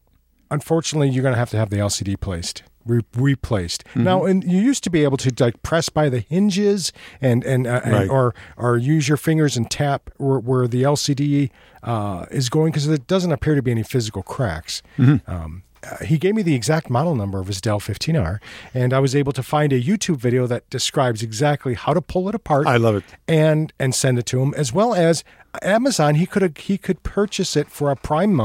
unfortunately, 0.51 1.09
you're 1.09 1.23
going 1.23 1.33
to 1.33 1.39
have 1.39 1.49
to 1.51 1.57
have 1.57 1.69
the 1.71 1.77
LCD 1.77 2.19
placed. 2.19 2.61
re- 2.85 3.01
replaced. 3.15 3.83
Mm-hmm. 3.85 4.03
Now, 4.03 4.25
and 4.25 4.43
you 4.43 4.59
used 4.59 4.83
to 4.83 4.89
be 4.89 5.03
able 5.03 5.17
to 5.17 5.31
like 5.39 5.61
press 5.63 5.89
by 5.89 6.09
the 6.09 6.19
hinges 6.19 6.91
and 7.21 7.43
and, 7.43 7.67
uh, 7.67 7.81
and 7.83 8.09
or 8.09 8.33
or 8.57 8.77
use 8.77 9.07
your 9.07 9.17
fingers 9.17 9.57
and 9.57 9.69
tap 9.69 10.09
where, 10.17 10.39
where 10.39 10.67
the 10.67 10.83
LCD 10.83 11.49
uh, 11.83 12.25
is 12.31 12.49
going 12.49 12.71
because 12.71 12.87
it 12.87 13.07
doesn't 13.07 13.31
appear 13.31 13.55
to 13.55 13.61
be 13.61 13.71
any 13.71 13.83
physical 13.83 14.23
cracks. 14.23 14.81
Mm-hmm. 14.97 15.31
Um, 15.31 15.63
uh, 15.83 15.97
he 16.05 16.19
gave 16.19 16.35
me 16.35 16.43
the 16.43 16.53
exact 16.53 16.91
model 16.91 17.15
number 17.15 17.39
of 17.39 17.47
his 17.47 17.59
Dell 17.59 17.79
15R, 17.79 18.39
and 18.71 18.93
I 18.93 18.99
was 18.99 19.15
able 19.15 19.31
to 19.31 19.41
find 19.41 19.73
a 19.73 19.81
YouTube 19.81 20.17
video 20.17 20.45
that 20.45 20.69
describes 20.69 21.23
exactly 21.23 21.73
how 21.73 21.95
to 21.95 22.01
pull 22.01 22.29
it 22.29 22.35
apart. 22.35 22.67
I 22.67 22.77
love 22.77 22.95
it. 22.97 23.03
and 23.27 23.73
and 23.79 23.95
send 23.95 24.19
it 24.19 24.27
to 24.27 24.41
him, 24.41 24.53
as 24.55 24.71
well 24.71 24.93
as 24.93 25.23
Amazon. 25.63 26.15
He 26.15 26.27
could 26.27 26.55
he 26.57 26.77
could 26.77 27.01
purchase 27.01 27.55
it 27.55 27.69
for 27.71 27.89
a 27.89 27.95
Prime 27.95 28.39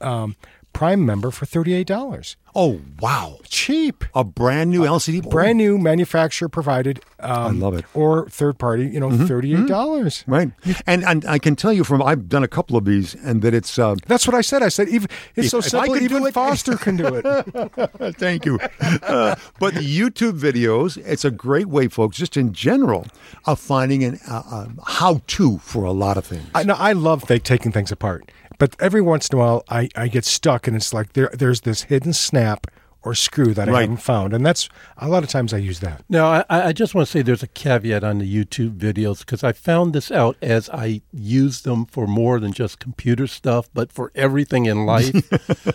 um, 0.00 0.36
Prime 0.76 1.06
member 1.06 1.30
for 1.30 1.46
thirty 1.46 1.72
eight 1.72 1.86
dollars. 1.86 2.36
Oh 2.54 2.80
wow! 3.00 3.38
Cheap, 3.48 4.04
A 4.14 4.24
brand 4.24 4.70
new 4.70 4.80
LCD, 4.82 5.22
board. 5.22 5.30
brand 5.32 5.58
new, 5.58 5.76
manufacturer 5.78 6.48
provided. 6.48 7.00
Um, 7.20 7.60
love 7.60 7.74
it. 7.74 7.84
Or 7.94 8.28
third 8.28 8.58
party, 8.58 8.86
you 8.86 9.00
know, 9.00 9.10
thirty 9.10 9.54
eight 9.54 9.66
dollars, 9.66 10.22
right? 10.26 10.50
And 10.86 11.02
and 11.04 11.24
I 11.26 11.38
can 11.38 11.56
tell 11.56 11.72
you 11.72 11.82
from 11.84 12.02
I've 12.02 12.28
done 12.28 12.44
a 12.44 12.48
couple 12.48 12.76
of 12.76 12.84
these, 12.84 13.14
and 13.14 13.40
that 13.42 13.54
it's. 13.54 13.78
Uh, 13.78 13.96
That's 14.06 14.26
what 14.26 14.34
I 14.34 14.40
said. 14.42 14.62
I 14.62 14.68
said 14.68 14.88
even 14.88 15.08
it's 15.34 15.48
so 15.50 15.58
If 15.58 15.64
I 15.66 15.68
simple. 15.86 15.96
Even 15.98 16.30
Foster 16.32 16.76
can 16.76 16.96
do 16.96 17.06
it. 17.22 17.24
Thank 18.18 18.44
you. 18.44 18.58
Uh, 19.02 19.34
but 19.58 19.74
the 19.74 19.80
YouTube 19.80 20.38
videos, 20.38 20.98
it's 21.06 21.24
a 21.24 21.30
great 21.30 21.66
way, 21.68 21.88
folks, 21.88 22.16
just 22.18 22.36
in 22.36 22.52
general, 22.52 23.06
of 23.46 23.58
finding 23.60 24.04
an 24.04 24.18
uh, 24.28 24.42
uh, 24.50 24.66
how 24.86 25.20
to 25.26 25.58
for 25.58 25.84
a 25.84 25.92
lot 25.92 26.16
of 26.18 26.24
things. 26.26 26.48
I 26.54 26.62
know 26.64 26.74
I 26.78 26.92
love 26.92 27.26
th- 27.28 27.42
taking 27.42 27.72
things 27.72 27.90
apart, 27.92 28.30
but 28.58 28.74
every 28.80 29.00
once 29.00 29.28
in 29.28 29.36
a 29.36 29.38
while 29.38 29.64
I, 29.68 29.88
I 29.96 30.08
get 30.08 30.24
stuck 30.24 30.66
and 30.66 30.76
it's 30.76 30.92
like 30.92 31.12
there 31.12 31.30
there's 31.32 31.62
this 31.62 31.82
hidden 31.82 32.12
snap 32.12 32.66
or 33.06 33.14
screw 33.14 33.54
that 33.54 33.68
I 33.68 33.82
haven't 33.82 33.98
found, 33.98 34.34
and 34.34 34.44
that's 34.44 34.68
a 34.96 35.06
lot 35.08 35.22
of 35.22 35.28
times 35.28 35.54
I 35.54 35.58
use 35.58 35.78
that. 35.78 36.02
Now, 36.08 36.44
I, 36.50 36.68
I 36.68 36.72
just 36.72 36.92
want 36.92 37.06
to 37.06 37.12
say 37.12 37.22
there's 37.22 37.42
a 37.42 37.46
caveat 37.46 38.02
on 38.02 38.18
the 38.18 38.26
YouTube 38.26 38.76
videos 38.76 39.20
because 39.20 39.44
I 39.44 39.52
found 39.52 39.92
this 39.92 40.10
out 40.10 40.36
as 40.42 40.68
I 40.70 41.02
use 41.12 41.60
them 41.60 41.86
for 41.86 42.08
more 42.08 42.40
than 42.40 42.52
just 42.52 42.80
computer 42.80 43.28
stuff, 43.28 43.70
but 43.72 43.92
for 43.92 44.10
everything 44.16 44.66
in 44.66 44.86
life. 44.86 45.14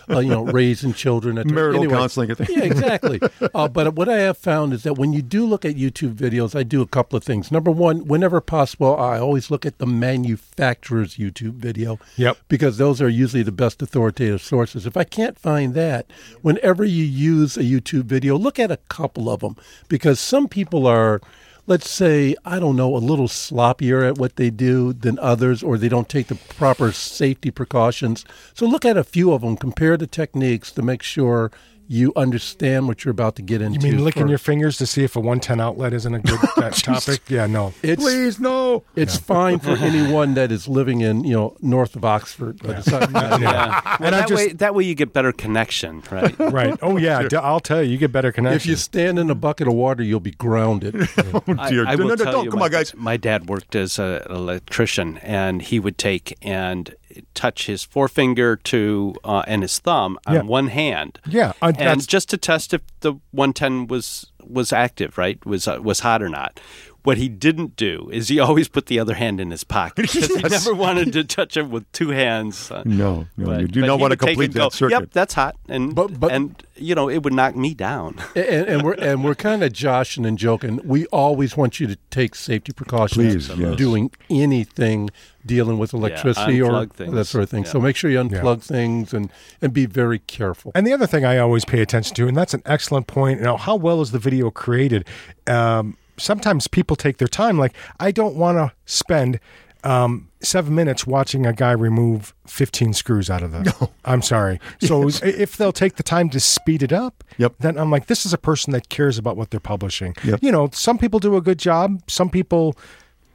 uh, 0.10 0.18
you 0.18 0.28
know, 0.28 0.44
raising 0.44 0.92
children, 0.92 1.38
at 1.38 1.46
Marital 1.46 1.84
anyway. 1.84 1.94
counseling, 1.94 2.28
Yeah, 2.28 2.44
exactly. 2.64 3.18
uh, 3.54 3.66
but 3.68 3.94
what 3.94 4.10
I 4.10 4.18
have 4.18 4.36
found 4.36 4.74
is 4.74 4.82
that 4.82 4.98
when 4.98 5.14
you 5.14 5.22
do 5.22 5.46
look 5.46 5.64
at 5.64 5.74
YouTube 5.74 6.14
videos, 6.14 6.54
I 6.54 6.64
do 6.64 6.82
a 6.82 6.86
couple 6.86 7.16
of 7.16 7.24
things. 7.24 7.50
Number 7.50 7.70
one, 7.70 8.06
whenever 8.06 8.42
possible, 8.42 8.94
I 8.94 9.18
always 9.18 9.50
look 9.50 9.64
at 9.64 9.78
the 9.78 9.86
manufacturer's 9.86 11.16
YouTube 11.16 11.54
video. 11.54 11.98
Yep. 12.16 12.36
Because 12.48 12.76
those 12.76 13.00
are 13.00 13.08
usually 13.08 13.42
the 13.42 13.52
best 13.52 13.80
authoritative 13.80 14.42
sources. 14.42 14.84
If 14.84 14.98
I 14.98 15.04
can't 15.04 15.38
find 15.38 15.72
that, 15.72 16.10
whenever 16.42 16.84
you 16.84 17.04
use 17.22 17.56
a 17.56 17.62
YouTube 17.62 18.04
video, 18.04 18.36
look 18.36 18.58
at 18.58 18.70
a 18.70 18.76
couple 18.88 19.30
of 19.30 19.40
them 19.40 19.56
because 19.88 20.18
some 20.18 20.48
people 20.48 20.86
are, 20.86 21.20
let's 21.66 21.90
say, 21.90 22.34
I 22.44 22.58
don't 22.58 22.76
know, 22.76 22.96
a 22.96 22.98
little 22.98 23.28
sloppier 23.28 24.06
at 24.06 24.18
what 24.18 24.36
they 24.36 24.50
do 24.50 24.92
than 24.92 25.18
others, 25.18 25.62
or 25.62 25.78
they 25.78 25.88
don't 25.88 26.08
take 26.08 26.26
the 26.26 26.34
proper 26.34 26.92
safety 26.92 27.50
precautions. 27.50 28.24
So 28.54 28.66
look 28.66 28.84
at 28.84 28.96
a 28.96 29.04
few 29.04 29.32
of 29.32 29.42
them, 29.42 29.56
compare 29.56 29.96
the 29.96 30.06
techniques 30.06 30.72
to 30.72 30.82
make 30.82 31.02
sure 31.02 31.50
you 31.92 32.12
understand 32.16 32.88
what 32.88 33.04
you're 33.04 33.12
about 33.12 33.36
to 33.36 33.42
get 33.42 33.60
into. 33.60 33.78
You 33.86 33.92
mean 33.92 34.04
licking 34.04 34.22
for- 34.22 34.28
your 34.28 34.38
fingers 34.38 34.78
to 34.78 34.86
see 34.86 35.04
if 35.04 35.14
a 35.14 35.20
110 35.20 35.60
outlet 35.60 35.92
isn't 35.92 36.14
a 36.14 36.20
good 36.20 36.38
uh, 36.56 36.70
topic? 36.70 37.20
Yeah, 37.28 37.46
no. 37.46 37.74
It's, 37.82 38.02
Please 38.02 38.40
no. 38.40 38.82
It's 38.96 39.16
fine 39.18 39.58
for 39.58 39.70
anyone 39.76 40.34
that 40.34 40.50
is 40.50 40.66
living 40.66 41.02
in, 41.02 41.24
you 41.24 41.34
know, 41.34 41.56
north 41.60 41.94
of 41.94 42.04
Oxford. 42.04 42.58
But 42.62 42.78
aside 42.78 43.04
from 43.04 43.12
that, 43.12 43.40
Yeah. 43.40 43.96
Well, 44.00 44.06
And 44.06 44.14
I 44.16 44.20
that 44.20 44.28
just- 44.28 44.46
way, 44.46 44.52
that 44.54 44.74
way 44.74 44.84
you 44.84 44.94
get 44.94 45.12
better 45.12 45.32
connection, 45.32 46.02
right? 46.10 46.34
Right. 46.38 46.78
Oh 46.82 46.96
yeah. 46.96 47.28
I'll 47.40 47.60
tell 47.60 47.82
you, 47.82 47.90
you 47.90 47.98
get 47.98 48.10
better 48.12 48.32
connection. 48.32 48.56
If 48.56 48.66
you 48.66 48.76
stand 48.76 49.18
in 49.18 49.28
a 49.28 49.34
bucket 49.34 49.68
of 49.68 49.74
water, 49.74 50.02
you'll 50.02 50.20
be 50.20 50.30
grounded. 50.32 50.94
Oh 51.18 51.40
dear. 51.68 51.86
I, 51.86 51.94
no, 51.94 52.04
will 52.04 52.08
no, 52.08 52.14
no, 52.14 52.16
tell 52.16 52.32
don't. 52.32 52.44
you, 52.46 52.50
Come 52.50 52.60
my, 52.60 52.66
on, 52.66 52.70
guys. 52.72 52.94
My 52.96 53.16
dad 53.18 53.48
worked 53.48 53.74
as 53.76 53.98
a- 53.98 54.24
an 54.30 54.34
electrician, 54.36 55.18
and 55.18 55.60
he 55.62 55.78
would 55.78 55.98
take 55.98 56.36
and 56.42 56.94
touch 57.34 57.66
his 57.66 57.84
forefinger 57.84 58.56
to 58.56 59.14
uh, 59.24 59.42
and 59.46 59.62
his 59.62 59.78
thumb 59.78 60.18
on 60.26 60.34
Yeah. 60.34 60.42
one 60.42 60.68
hand. 60.68 61.18
Yeah, 61.28 61.52
uh, 61.62 61.72
and 61.78 62.06
just 62.06 62.30
to 62.30 62.36
test 62.36 62.72
if 62.74 62.80
the 63.00 63.12
110 63.32 63.86
was 63.86 64.31
was 64.48 64.72
active, 64.72 65.18
right? 65.18 65.44
Was 65.46 65.66
uh, 65.68 65.78
was 65.82 66.00
hot 66.00 66.22
or 66.22 66.28
not. 66.28 66.60
What 67.04 67.18
he 67.18 67.28
didn't 67.28 67.74
do 67.74 68.08
is 68.12 68.28
he 68.28 68.38
always 68.38 68.68
put 68.68 68.86
the 68.86 69.00
other 69.00 69.14
hand 69.14 69.40
in 69.40 69.50
his 69.50 69.64
pocket 69.64 70.02
because 70.02 70.28
he 70.28 70.40
never 70.48 70.72
wanted 70.72 71.12
to 71.14 71.24
touch 71.24 71.56
it 71.56 71.68
with 71.68 71.90
two 71.90 72.10
hands. 72.10 72.70
Uh, 72.70 72.84
No, 72.86 73.26
no, 73.36 73.46
but- 73.46 73.60
you 73.62 73.66
do 73.66 73.80
but 73.80 73.86
not 73.88 73.98
want 73.98 74.12
to 74.12 74.16
complete 74.16 74.44
and 74.46 74.54
go, 74.54 74.60
that 74.64 74.72
circuit. 74.72 75.00
Yep, 75.00 75.08
that's 75.12 75.34
hot, 75.34 75.56
and 75.68 75.96
But- 75.96 76.20
but- 76.20 76.30
and 76.30 76.54
you 76.76 76.94
know 76.94 77.08
it 77.10 77.24
would 77.24 77.32
knock 77.32 77.56
me 77.56 77.74
down. 77.74 78.20
and, 78.36 78.68
and 78.68 78.82
we're 78.82 78.94
and 78.94 79.24
we're 79.24 79.34
kind 79.34 79.64
of 79.64 79.72
joshing 79.72 80.24
and 80.24 80.38
joking. 80.38 80.78
We 80.84 81.06
always 81.06 81.56
want 81.56 81.80
you 81.80 81.88
to 81.88 81.96
take 82.10 82.36
safety 82.36 82.72
precautions 82.72 83.48
Please, 83.48 83.58
yes. 83.58 83.76
doing 83.76 84.10
anything 84.30 85.10
dealing 85.44 85.76
with 85.78 85.92
electricity 85.92 86.62
or 86.62 86.86
things. 86.86 87.12
that 87.12 87.24
sort 87.24 87.42
of 87.42 87.50
thing. 87.50 87.64
So 87.64 87.80
make 87.80 87.96
sure 87.96 88.08
you 88.10 88.18
unplug 88.22 88.62
things 88.62 89.12
and 89.12 89.30
and 89.60 89.72
be 89.72 89.86
very 89.86 90.20
careful. 90.20 90.72
And 90.74 90.86
the 90.86 90.92
other 90.92 91.06
thing 91.06 91.24
I 91.24 91.38
always 91.38 91.64
pay 91.64 91.80
attention 91.80 92.14
to, 92.16 92.28
and 92.28 92.36
that's 92.36 92.54
an 92.54 92.62
excellent 92.64 93.06
point. 93.06 93.40
You 93.40 93.46
know, 93.46 93.56
how 93.56 93.76
well 93.76 94.00
is 94.00 94.12
the 94.12 94.18
video 94.18 94.31
created? 94.40 95.06
Um, 95.46 95.96
sometimes 96.16 96.68
people 96.68 96.96
take 96.96 97.18
their 97.18 97.28
time. 97.28 97.58
Like, 97.58 97.74
I 98.00 98.10
don't 98.10 98.36
want 98.36 98.56
to 98.58 98.72
spend 98.86 99.38
um, 99.84 100.28
seven 100.40 100.74
minutes 100.76 101.06
watching 101.06 101.44
a 101.44 101.52
guy 101.52 101.72
remove 101.72 102.32
15 102.46 102.92
screws 102.94 103.28
out 103.28 103.42
of 103.42 103.50
the. 103.50 103.62
No. 103.64 103.90
I'm 104.04 104.22
sorry. 104.22 104.60
So 104.80 105.08
i- 105.08 105.26
if 105.26 105.56
they'll 105.56 105.72
take 105.72 105.96
the 105.96 106.02
time 106.04 106.30
to 106.30 106.38
speed 106.40 106.82
it 106.84 106.92
up, 106.92 107.24
Yep. 107.38 107.54
then 107.58 107.76
I'm 107.78 107.90
like, 107.90 108.06
this 108.06 108.24
is 108.24 108.32
a 108.32 108.38
person 108.38 108.72
that 108.72 108.88
cares 108.90 109.18
about 109.18 109.36
what 109.36 109.50
they're 109.50 109.58
publishing. 109.60 110.14
Yep. 110.22 110.40
You 110.42 110.52
know, 110.52 110.70
some 110.72 110.98
people 110.98 111.18
do 111.18 111.36
a 111.36 111.40
good 111.40 111.58
job. 111.58 112.00
Some 112.08 112.30
people, 112.30 112.76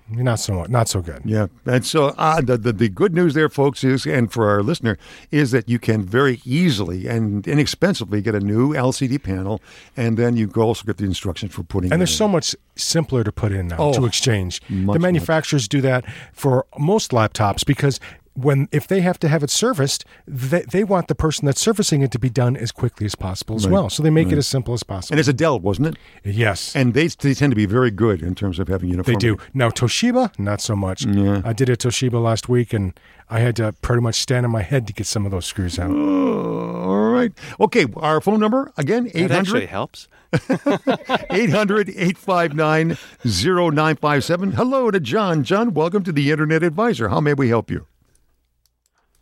not 0.09 0.39
so 0.39 0.63
not 0.63 0.87
so 0.87 1.01
good. 1.01 1.21
Yeah, 1.25 1.47
and 1.65 1.85
so 1.85 2.07
uh, 2.17 2.41
the, 2.41 2.57
the 2.57 2.73
the 2.73 2.89
good 2.89 3.13
news 3.13 3.33
there, 3.33 3.49
folks, 3.49 3.83
is 3.83 4.05
and 4.05 4.31
for 4.31 4.49
our 4.49 4.63
listener 4.63 4.97
is 5.31 5.51
that 5.51 5.67
you 5.67 5.79
can 5.79 6.03
very 6.03 6.41
easily 6.45 7.07
and 7.07 7.47
inexpensively 7.47 8.21
get 8.21 8.35
a 8.35 8.39
new 8.39 8.73
LCD 8.73 9.21
panel, 9.21 9.61
and 9.95 10.17
then 10.17 10.37
you 10.37 10.49
also 10.55 10.85
get 10.85 10.97
the 10.97 11.05
instructions 11.05 11.53
for 11.53 11.63
putting. 11.63 11.91
And 11.91 12.01
in. 12.11 12.15
so 12.17 12.27
much 12.27 12.55
simpler 12.75 13.23
to 13.23 13.31
put 13.31 13.51
in 13.51 13.67
now 13.67 13.77
Oh, 13.79 13.93
to 13.93 14.05
exchange. 14.05 14.61
much, 14.69 14.93
the 14.93 14.99
manufacturers 14.99 15.67
do 15.67 15.81
that 15.81 16.05
for 16.33 16.65
most 16.77 17.11
laptops 17.11 17.65
because 17.65 17.99
when 18.37 18.67
if 18.71 18.87
they 18.87 19.01
have 19.01 19.17
to 19.19 19.27
have 19.27 19.41
it 19.41 19.49
serviced, 19.49 20.05
they, 20.27 20.61
they 20.61 20.83
want 20.83 21.07
the 21.07 21.15
person 21.15 21.47
that's 21.47 21.59
servicing 21.59 22.03
it 22.03 22.11
to 22.11 22.19
be 22.19 22.29
done 22.29 22.55
as 22.55 22.71
quickly 22.71 23.05
as 23.07 23.15
possible 23.15 23.55
as 23.55 23.65
Right, 23.65 23.73
well. 23.73 23.89
So 23.89 24.03
they 24.03 24.11
make 24.11 24.31
it 24.31 24.37
as 24.37 24.47
simple 24.47 24.73
as 24.75 24.83
possible. 24.83 25.13
and 25.13 25.19
it's 25.19 25.27
a 25.27 25.33
Dell, 25.33 25.59
wasn't 25.59 25.87
it? 25.87 25.95
yes. 26.23 26.75
And 26.75 26.93
they 26.93 27.07
they 27.07 27.33
tend 27.33 27.51
to 27.51 27.55
be 27.55 27.65
very 27.65 27.89
good 27.89 28.21
in 28.21 28.35
terms 28.35 28.59
of 28.59 28.67
having 28.67 28.89
uniform. 28.89 29.13
they 29.13 29.19
do. 29.19 29.37
Now 29.55 29.69
Toshiba, 29.69 30.37
not 30.37 30.61
so 30.61 30.75
much. 30.75 31.03
Yeah. 31.05 31.41
I 31.43 31.53
did 31.53 31.67
a 31.69 31.75
Toshiba 31.75 32.21
last 32.21 32.47
week 32.47 32.73
and 32.73 32.93
I 33.29 33.39
had 33.39 33.55
to 33.57 33.73
pretty 33.81 34.01
much 34.01 34.15
stand 34.21 34.45
on 34.45 34.51
my 34.51 34.61
head 34.61 34.85
to 34.87 34.93
get 34.93 35.07
some 35.07 35.25
of 35.25 35.31
those 35.31 35.45
screws 35.45 35.79
out. 35.79 35.89
Oh, 35.91 36.83
all 36.91 37.09
right. 37.09 37.31
Okay. 37.59 37.85
Our 37.97 38.21
phone 38.21 38.39
number 38.39 38.71
again: 38.77 39.05
That 39.13 39.31
actually 39.31 39.63
800 39.63 39.69
helps. 39.69 40.07
800 41.31 41.89
859 41.89 42.97
0957. 43.25 44.51
Hello 44.51 44.91
to 44.91 44.99
John. 44.99 45.43
John, 45.43 45.73
welcome 45.73 46.03
to 46.03 46.11
the 46.11 46.31
Internet 46.31 46.63
Advisor. 46.63 47.09
How 47.09 47.19
may 47.19 47.33
we 47.33 47.49
help 47.49 47.71
you? 47.71 47.85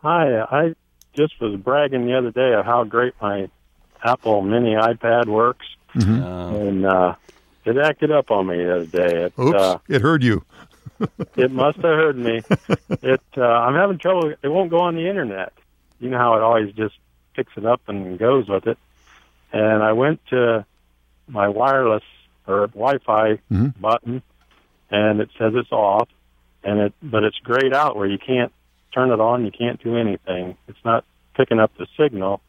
Hi, 0.06 0.40
I 0.52 0.76
just 1.18 1.34
was 1.42 1.60
bragging 1.60 2.06
the 2.06 2.16
other 2.16 2.30
day 2.30 2.54
of 2.54 2.64
how 2.64 2.84
great 2.84 3.16
my 3.20 3.50
Apple 4.04 4.44
Mini 4.44 4.76
iPad 4.76 5.26
works, 5.26 5.66
Mm-hmm. 5.96 6.54
and 6.56 6.86
uh, 6.86 7.16
it 7.64 7.76
acted 7.78 8.12
up 8.12 8.30
on 8.30 8.46
me 8.48 8.58
the 8.58 8.76
other 8.76 8.86
day. 8.86 9.24
It, 9.24 9.34
Oops, 9.40 9.56
uh, 9.58 9.78
it 9.88 10.02
heard 10.04 10.22
you. 10.24 10.44
it 11.38 11.50
must 11.50 11.78
have 11.78 11.84
heard 11.86 12.18
me. 12.18 12.44
It 13.02 13.22
uh, 13.36 13.42
I'm 13.42 13.74
having 13.74 13.98
trouble. 13.98 14.32
It 14.44 14.48
won't 14.48 14.70
go 14.70 14.82
on 14.82 14.94
the 14.96 15.10
internet. 15.10 15.54
You 16.00 16.10
know 16.12 16.18
how 16.20 16.36
it 16.36 16.42
always 16.44 16.72
just 16.76 16.94
picks 17.36 17.54
it 17.58 17.66
up 17.66 17.82
and 17.88 18.20
goes 18.20 18.48
with 18.48 18.68
it. 18.68 18.78
And 19.54 19.82
I 19.82 19.94
went 19.94 20.20
to 20.32 20.66
my 21.28 21.48
wireless 21.48 22.04
or 22.46 22.68
Wi-Fi 22.68 23.40
Mhm. 23.52 23.74
button, 23.82 24.22
and 24.92 25.20
it 25.22 25.30
says 25.40 25.54
it's 25.56 25.72
off. 25.72 26.10
And 26.64 26.80
it 26.80 26.94
but 27.02 27.24
it's 27.24 27.40
grayed 27.40 27.74
out 27.74 27.96
where 27.96 28.06
you 28.08 28.20
can't 28.20 28.52
turn 28.96 29.12
it 29.12 29.20
on. 29.20 29.46
You 29.46 29.52
can't 29.52 29.82
do 29.84 29.96
anything. 29.98 30.58
It's 30.68 30.84
not 30.86 31.04
picking 31.36 31.60
up 31.60 31.72
the 31.78 31.86
signal. 32.00 32.42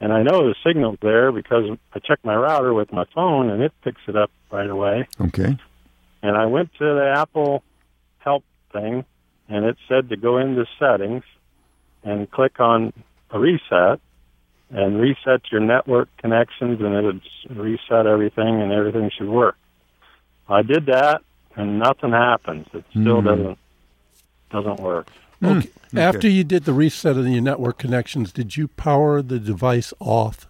And 0.00 0.12
I 0.12 0.22
know 0.22 0.46
the 0.48 0.54
signal's 0.64 0.98
there 1.02 1.32
because 1.32 1.64
I 1.94 1.98
checked 1.98 2.24
my 2.24 2.34
router 2.36 2.72
with 2.72 2.92
my 2.92 3.04
phone, 3.14 3.50
and 3.50 3.62
it 3.62 3.72
picks 3.82 4.00
it 4.06 4.16
up 4.16 4.30
right 4.52 4.68
away 4.70 5.06
Okay. 5.20 5.56
and 6.22 6.36
I 6.36 6.46
went 6.46 6.72
to 6.74 6.84
the 6.84 7.14
Apple 7.16 7.62
help 8.18 8.44
thing, 8.72 9.04
and 9.48 9.64
it 9.64 9.76
said 9.88 10.08
to 10.10 10.16
go 10.16 10.38
into 10.38 10.64
settings 10.78 11.22
and 12.04 12.30
click 12.30 12.60
on 12.60 12.92
a 13.30 13.38
reset 13.38 14.00
and 14.70 15.00
reset 15.00 15.42
your 15.52 15.60
network 15.60 16.08
connections, 16.18 16.80
and 16.80 16.94
it 16.94 17.02
would 17.04 17.20
reset 17.50 18.06
everything, 18.06 18.60
and 18.62 18.72
everything 18.72 19.10
should 19.16 19.28
work. 19.28 19.56
I 20.48 20.62
did 20.62 20.86
that, 20.86 21.22
and 21.56 21.78
nothing 21.78 22.12
happens. 22.12 22.66
It 22.72 22.84
still 22.90 23.20
Hmm. 23.20 23.26
doesn't 23.26 23.58
doesn't 24.50 24.80
work. 24.80 25.06
Okay. 25.42 25.70
Okay. 25.92 26.00
After 26.00 26.28
you 26.28 26.44
did 26.44 26.64
the 26.64 26.72
reset 26.72 27.16
of 27.16 27.26
your 27.26 27.42
network 27.42 27.78
connections, 27.78 28.32
did 28.32 28.56
you 28.56 28.68
power 28.68 29.22
the 29.22 29.40
device 29.40 29.92
off? 29.98 30.46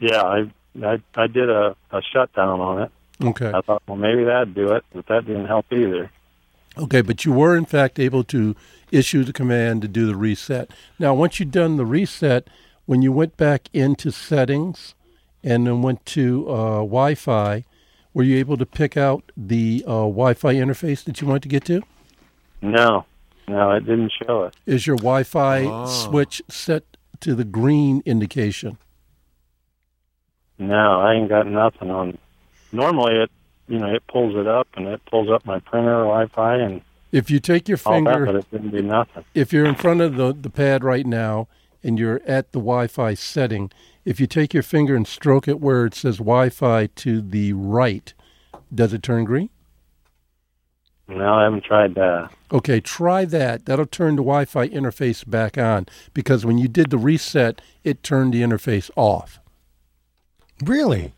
yeah, 0.00 0.22
I 0.22 0.50
I, 0.82 1.00
I 1.14 1.26
did 1.26 1.48
a, 1.48 1.74
a 1.90 2.02
shutdown 2.02 2.60
on 2.60 2.82
it. 2.82 2.90
Okay. 3.22 3.50
I 3.52 3.60
thought, 3.62 3.82
well, 3.86 3.96
maybe 3.96 4.24
that'd 4.24 4.54
do 4.54 4.72
it, 4.72 4.84
but 4.92 5.06
that 5.06 5.24
didn't 5.24 5.46
help 5.46 5.72
either. 5.72 6.10
Okay, 6.76 7.00
but 7.00 7.24
you 7.24 7.32
were 7.32 7.56
in 7.56 7.64
fact 7.64 7.98
able 7.98 8.22
to 8.24 8.54
issue 8.92 9.24
the 9.24 9.32
command 9.32 9.80
to 9.82 9.88
do 9.88 10.06
the 10.06 10.16
reset. 10.16 10.70
Now, 10.98 11.14
once 11.14 11.40
you'd 11.40 11.50
done 11.50 11.78
the 11.78 11.86
reset, 11.86 12.48
when 12.84 13.00
you 13.00 13.10
went 13.10 13.38
back 13.38 13.70
into 13.72 14.10
settings 14.10 14.94
and 15.42 15.66
then 15.66 15.80
went 15.80 16.04
to 16.06 16.46
uh, 16.50 16.76
Wi-Fi, 16.80 17.64
were 18.12 18.22
you 18.22 18.36
able 18.36 18.58
to 18.58 18.66
pick 18.66 18.98
out 18.98 19.32
the 19.34 19.82
uh, 19.86 20.04
Wi-Fi 20.04 20.54
interface 20.54 21.02
that 21.04 21.22
you 21.22 21.26
wanted 21.26 21.42
to 21.44 21.48
get 21.48 21.64
to? 21.64 21.82
No, 22.60 23.06
no, 23.48 23.70
it 23.72 23.80
didn't 23.86 24.12
show 24.24 24.44
it. 24.44 24.54
Is 24.66 24.86
your 24.86 24.96
Wi-Fi 24.96 25.62
Oh. 25.64 25.86
switch 25.86 26.42
set 26.48 26.84
to 27.20 27.34
the 27.34 27.44
green 27.44 28.02
indication? 28.04 28.78
No, 30.58 31.00
I 31.00 31.14
ain't 31.14 31.28
got 31.28 31.46
nothing 31.46 31.90
on. 31.90 32.18
Normally, 32.72 33.14
it 33.22 33.30
you 33.68 33.78
know 33.78 33.92
it 33.92 34.02
pulls 34.06 34.34
it 34.36 34.46
up 34.46 34.68
and 34.76 34.86
it 34.86 35.00
pulls 35.06 35.28
up 35.30 35.44
my 35.44 35.58
printer 35.58 36.02
Wi-Fi 36.04 36.56
and 36.56 36.80
If 37.12 37.30
you 37.30 37.40
take 37.40 37.68
your 37.68 37.78
all 37.84 37.92
that, 38.04 38.12
finger, 38.14 38.26
but 38.26 38.34
it 38.36 38.50
didn't 38.50 38.70
do 38.70 38.82
nothing. 38.82 39.24
if 39.34 39.52
you're 39.52 39.66
in 39.66 39.74
front 39.74 40.00
of 40.00 40.16
the, 40.16 40.32
the 40.32 40.50
pad 40.50 40.82
right 40.84 41.06
now 41.06 41.48
and 41.82 41.98
you're 41.98 42.20
at 42.26 42.52
the 42.52 42.58
Wi-Fi 42.58 43.14
setting, 43.14 43.70
if 44.04 44.18
you 44.20 44.26
take 44.26 44.54
your 44.54 44.62
finger 44.62 44.94
and 44.96 45.06
stroke 45.06 45.46
it 45.48 45.60
where 45.60 45.84
it 45.86 45.94
says 45.94 46.18
Wi-Fi 46.18 46.86
to 46.86 47.20
the 47.20 47.52
right, 47.52 48.12
does 48.74 48.92
it 48.92 49.02
turn 49.02 49.24
green? 49.24 49.50
No, 51.08 51.34
I 51.34 51.44
haven't 51.44 51.64
tried 51.64 51.94
that. 51.94 52.30
Okay, 52.50 52.80
try 52.80 53.24
that. 53.26 53.66
That'll 53.66 53.86
turn 53.86 54.16
the 54.16 54.22
Wi-Fi 54.22 54.68
interface 54.68 55.28
back 55.28 55.56
on 55.56 55.86
because 56.14 56.44
when 56.44 56.58
you 56.58 56.68
did 56.68 56.90
the 56.90 56.98
reset, 56.98 57.60
it 57.84 58.02
turned 58.02 58.34
the 58.34 58.42
interface 58.42 58.90
off. 58.96 59.38
Really? 60.64 61.12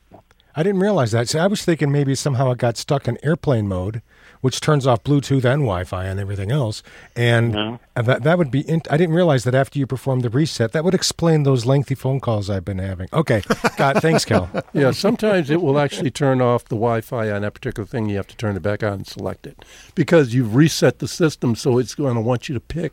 I 0.55 0.62
didn't 0.62 0.80
realize 0.80 1.12
that. 1.12 1.28
See, 1.28 1.39
I 1.39 1.47
was 1.47 1.64
thinking 1.64 1.93
maybe 1.93 2.14
somehow 2.14 2.51
it 2.51 2.59
got 2.59 2.76
stuck 2.76 3.09
in 3.09 3.16
airplane 3.22 3.68
mode, 3.68 4.03
which 4.41 4.61
turns 4.61 4.86
off 4.86 5.03
Bluetooth 5.05 5.45
and 5.45 5.62
Wi-Fi 5.62 6.05
and 6.05 6.20
everything 6.20 6.51
else. 6.51 6.82
And 7.16 7.55
and 7.55 8.07
that 8.07 8.22
that 8.22 8.39
would 8.39 8.51
be. 8.51 8.61
In, 8.61 8.82
I 8.91 8.97
didn't 8.97 9.14
realize 9.14 9.45
that 9.45 9.55
after 9.55 9.78
you 9.78 9.86
performed 9.86 10.22
the 10.22 10.30
reset, 10.30 10.72
that 10.72 10.84
would 10.84 10.95
explain 10.95 11.43
those 11.43 11.66
lengthy 11.66 11.95
phone 11.95 12.20
calls 12.20 12.49
I've 12.51 12.64
been 12.64 12.78
having. 12.78 13.09
Okay, 13.12 13.43
got. 13.76 13.97
thanks, 14.03 14.24
Kel. 14.24 14.49
yeah, 14.72 14.91
sometimes 14.91 15.51
it 15.51 15.61
will 15.62 15.78
actually 15.78 16.11
turn 16.11 16.41
off 16.41 16.64
the 16.64 16.76
Wi-Fi 16.76 17.30
on 17.30 17.43
that 17.43 17.55
particular 17.55 17.86
thing. 17.86 18.09
You 18.09 18.16
have 18.16 18.28
to 18.28 18.36
turn 18.36 18.57
it 18.57 18.62
back 18.62 18.82
on 18.82 18.93
and 18.93 19.07
select 19.07 19.47
it 19.47 19.64
because 19.95 20.34
you've 20.34 20.55
reset 20.55 20.99
the 20.99 21.09
system, 21.09 21.55
so 21.55 21.78
it's 21.78 21.95
going 21.95 22.14
to 22.14 22.20
want 22.20 22.49
you 22.49 22.55
to 22.55 22.61
pick 22.61 22.93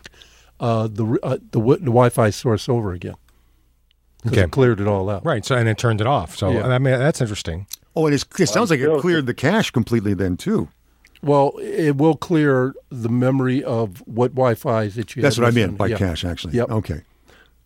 uh, 0.60 0.88
the 0.88 1.20
uh, 1.24 1.38
the, 1.38 1.60
wi- 1.60 1.78
the 1.78 1.86
Wi-Fi 1.86 2.30
source 2.30 2.68
over 2.70 2.94
again. 2.94 3.16
Okay. 4.28 4.42
it 4.42 4.52
cleared 4.52 4.80
it 4.80 4.88
all 4.88 5.10
out. 5.10 5.24
Right. 5.24 5.46
So 5.46 5.56
and 5.56 5.70
it 5.70 5.78
turned 5.78 6.02
it 6.02 6.08
off. 6.08 6.36
So 6.36 6.50
Yeah. 6.50 6.68
I 6.68 6.80
mean 6.80 6.98
that's 6.98 7.22
interesting. 7.22 7.68
Oh, 7.96 8.08
and 8.08 8.14
it's, 8.16 8.26
it 8.40 8.48
sounds 8.48 8.70
like 8.72 8.80
it 8.80 9.00
cleared 9.00 9.26
the 9.26 9.34
cache 9.34 9.72
completely 9.72 10.14
then 10.14 10.36
too. 10.36 10.68
Well, 11.26 11.54
it 11.60 11.98
will 11.98 12.16
clear 12.16 12.76
the 12.92 13.10
memory 13.10 13.64
of 13.64 14.04
what 14.06 14.36
Wi-Fi's 14.36 14.94
that 14.94 15.16
you. 15.16 15.24
That's 15.24 15.40
what 15.40 15.48
I 15.48 15.52
mean 15.52 15.76
by 15.76 15.88
Yeah. 15.88 15.98
cache, 15.98 16.24
actually. 16.24 16.54
Yep. 16.54 16.70
Okay. 16.70 17.02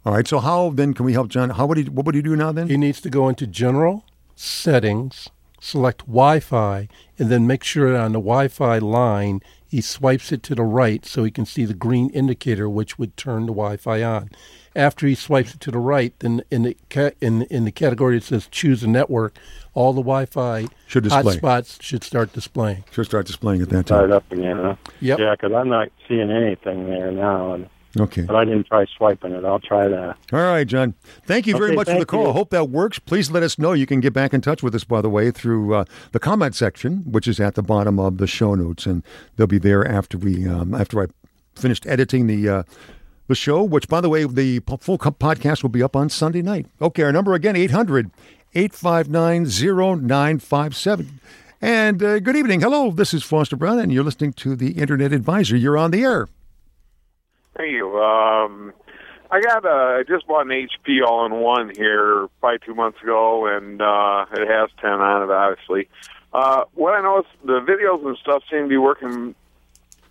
All 0.05 0.13
right. 0.13 0.25
So 0.25 0.39
how 0.39 0.69
then 0.69 0.93
can 0.93 1.05
we 1.05 1.11
help 1.11 1.27
John? 1.27 1.49
How 1.49 1.65
would 1.65 1.77
he? 1.77 1.83
What 1.83 2.05
would 2.05 2.15
he 2.15 2.21
do 2.21 2.37
now 2.37 2.53
then? 2.53 2.69
He 2.69 2.77
needs 2.77 3.01
to 3.01 3.09
go 3.09 3.27
into 3.27 3.45
General 3.45 4.05
Settings, 4.35 5.27
select 5.59 6.05
Wi-Fi, 6.07 6.87
and 7.19 7.29
then 7.29 7.45
make 7.45 7.65
sure 7.65 7.97
on 7.97 8.13
the 8.13 8.19
Wi-Fi 8.19 8.77
line 8.77 9.41
he 9.67 9.81
swipes 9.81 10.31
it 10.31 10.41
to 10.43 10.55
the 10.55 10.63
right 10.63 11.05
so 11.05 11.25
he 11.25 11.29
can 11.31 11.45
see 11.45 11.65
the 11.65 11.73
green 11.73 12.09
indicator, 12.11 12.69
which 12.69 12.97
would 12.97 13.17
turn 13.17 13.41
the 13.41 13.51
Wi-Fi 13.51 14.01
on. 14.01 14.29
After 14.75 15.07
he 15.07 15.15
swipes 15.15 15.53
it 15.55 15.59
to 15.61 15.71
the 15.71 15.79
right, 15.79 16.13
then 16.19 16.41
in 16.51 16.63
the 16.63 16.77
ca- 16.89 17.11
in 17.21 17.43
in 17.43 17.65
the 17.65 17.71
category 17.71 18.17
it 18.17 18.23
says 18.23 18.47
Choose 18.51 18.83
a 18.83 18.87
Network, 18.87 19.35
all 19.73 19.93
the 19.93 20.01
Wi-Fi 20.01 20.67
Should 20.87 21.03
display. 21.03 21.37
hotspots 21.37 21.81
should 21.81 22.03
start 22.03 22.33
displaying. 22.33 22.83
Should 22.91 23.05
start 23.05 23.25
displaying 23.25 23.61
at 23.61 23.69
that 23.69 23.85
time. 23.87 24.09
Start 24.09 24.09
time. 24.09 24.17
up 24.17 24.31
again. 24.31 24.57
Huh? 24.57 24.75
Yep. 25.01 25.19
Yeah, 25.19 25.35
because 25.35 25.53
I'm 25.55 25.69
not 25.69 25.89
seeing 26.07 26.29
anything 26.29 26.85
there 26.87 27.11
now, 27.11 27.53
and 27.53 27.67
Okay. 27.99 28.21
but 28.21 28.35
I 28.35 28.45
didn't 28.45 28.67
try 28.67 28.85
swiping 28.95 29.31
it. 29.31 29.43
I'll 29.43 29.59
try 29.59 29.87
that. 29.87 30.15
All 30.31 30.39
right, 30.39 30.67
John. 30.67 30.93
Thank 31.25 31.47
you 31.47 31.55
very 31.57 31.69
Okay, 31.69 31.75
much 31.75 31.87
for 31.89 31.97
the 31.97 32.05
call. 32.05 32.25
you. 32.25 32.29
I 32.29 32.33
hope 32.33 32.51
that 32.51 32.69
works. 32.69 32.99
Please 32.99 33.31
let 33.31 33.41
us 33.41 33.57
know. 33.57 33.73
You 33.73 33.87
can 33.87 33.99
get 33.99 34.13
back 34.13 34.31
in 34.35 34.41
touch 34.41 34.61
with 34.61 34.75
us, 34.75 34.83
by 34.83 35.01
the 35.01 35.09
way, 35.09 35.31
through 35.31 35.73
uh, 35.73 35.85
the 36.11 36.19
comment 36.19 36.53
section, 36.53 36.97
which 37.11 37.27
is 37.27 37.39
at 37.39 37.55
the 37.55 37.63
bottom 37.63 37.99
of 37.99 38.19
the 38.19 38.27
show 38.27 38.53
notes, 38.53 38.85
and 38.85 39.01
they'll 39.35 39.47
be 39.47 39.57
there 39.57 39.83
after 39.87 40.19
we 40.19 40.47
um, 40.47 40.75
after 40.75 41.01
I 41.01 41.07
finished 41.55 41.87
editing 41.87 42.27
the 42.27 42.47
uh, 42.47 42.63
the 43.29 43.35
show. 43.35 43.63
Which, 43.63 43.87
by 43.87 44.01
the 44.01 44.09
way, 44.09 44.25
the 44.25 44.59
full 44.81 44.97
podcast 44.97 45.63
will 45.63 45.69
be 45.69 45.81
up 45.81 45.95
on 45.95 46.09
Sunday 46.09 46.41
night. 46.41 46.65
Okay, 46.81 47.03
our 47.03 47.13
number 47.13 47.33
again 47.33 47.55
800 47.55 48.11
859 48.53 49.45
0957. 49.45 51.21
And 51.61 52.03
uh, 52.03 52.19
good 52.19 52.35
evening. 52.35 52.61
Hello, 52.61 52.91
this 52.91 53.13
is 53.13 53.23
Foster 53.23 53.55
Brown, 53.55 53.79
and 53.79 53.91
you're 53.91 54.03
listening 54.03 54.33
to 54.33 54.55
the 54.55 54.71
Internet 54.71 55.13
Advisor. 55.13 55.55
You're 55.55 55.77
on 55.77 55.91
the 55.91 56.03
air. 56.03 56.27
Thank 57.55 57.71
you. 57.71 57.99
Um, 57.99 58.73
I 59.31 59.41
got 59.41 59.65
I 59.65 60.03
just 60.07 60.25
bought 60.25 60.45
an 60.45 60.51
HP 60.51 61.05
all-in-one 61.05 61.73
here 61.75 62.27
probably 62.39 62.59
two 62.65 62.73
months 62.73 63.01
ago, 63.03 63.45
and 63.45 63.81
uh, 63.81 64.25
it 64.31 64.47
has 64.47 64.69
10 64.81 64.89
on 64.89 65.23
it, 65.23 65.31
obviously. 65.31 65.89
Uh, 66.33 66.63
what 66.73 66.93
I 66.93 67.01
noticed, 67.01 67.33
the 67.43 67.59
videos 67.59 68.05
and 68.07 68.17
stuff 68.17 68.43
seem 68.49 68.63
to 68.63 68.67
be 68.67 68.77
working 68.77 69.35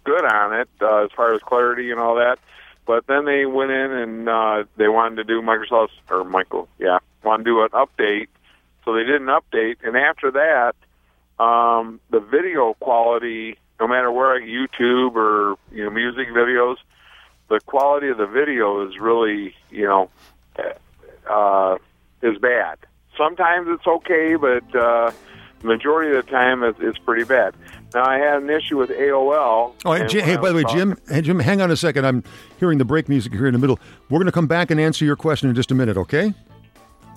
good 0.05 0.25
on 0.25 0.61
it 0.61 0.69
uh, 0.81 1.05
as 1.05 1.11
far 1.16 1.35
as 1.35 1.41
clarity 1.41 1.91
and 1.91 1.99
all 1.99 2.16
that. 2.16 2.39
But 2.89 3.07
then 3.07 3.26
they 3.26 3.45
went 3.45 3.70
in 3.70 3.93
and 3.93 4.28
uh, 4.30 4.64
they 4.78 4.89
wanted 4.89 5.16
to 5.16 5.24
do 5.24 5.43
Microsoft 5.43 5.91
or 6.11 6.24
Michael, 6.24 6.70
yeah, 6.78 7.01
wanted 7.22 7.45
to 7.45 7.51
do 7.51 7.62
an 7.62 7.68
update. 7.68 8.28
So 8.82 8.95
they 8.95 9.05
did 9.05 9.20
an 9.20 9.26
update, 9.26 9.76
and 9.84 9.95
after 9.95 10.30
that, 10.30 10.74
um, 11.39 12.01
the 12.09 12.20
video 12.20 12.72
quality, 12.80 13.59
no 13.78 13.86
matter 13.89 14.11
where 14.11 14.41
YouTube 14.41 15.16
or 15.16 15.57
you 15.70 15.84
know 15.84 15.91
music 15.91 16.28
videos, 16.28 16.76
the 17.49 17.61
quality 17.61 18.09
of 18.09 18.16
the 18.16 18.26
video 18.26 18.89
is 18.89 18.99
really 18.99 19.55
you 19.70 19.84
know 19.84 20.11
uh, 21.28 21.76
is 22.22 22.39
bad. 22.39 22.78
Sometimes 23.18 23.68
it's 23.68 23.86
okay, 23.86 24.36
but 24.36 24.74
uh, 24.74 25.11
majority 25.62 26.16
of 26.16 26.24
the 26.24 26.30
time 26.30 26.62
it's, 26.62 26.78
it's 26.80 26.98
pretty 26.98 27.24
bad. 27.24 27.54
Now 27.94 28.04
I 28.04 28.18
had 28.18 28.42
an 28.42 28.50
issue 28.50 28.76
with 28.76 28.90
AOL. 28.90 29.74
Oh, 29.84 29.92
and 29.92 30.02
and 30.02 30.11
Jim, 30.11 30.24
hey, 30.24 30.36
by 30.36 30.48
the 30.50 30.54
way, 30.56 30.64
was 30.64 30.72
Jim, 30.72 30.98
hey, 31.09 31.22
Jim, 31.22 31.38
hang 31.40 31.61
on 31.61 31.70
a 31.70 31.76
second. 31.76 32.06
I'm 32.06 32.22
hearing 32.59 32.78
the 32.78 32.84
break 32.84 33.09
music 33.09 33.32
here 33.32 33.46
in 33.46 33.52
the 33.52 33.59
middle. 33.59 33.78
We're 34.11 34.18
going 34.18 34.26
to 34.26 34.32
come 34.32 34.46
back 34.46 34.70
and 34.70 34.80
answer 34.80 35.04
your 35.04 35.16
question 35.16 35.48
in 35.48 35.54
just 35.54 35.70
a 35.70 35.74
minute, 35.74 35.96
okay? 35.96 36.34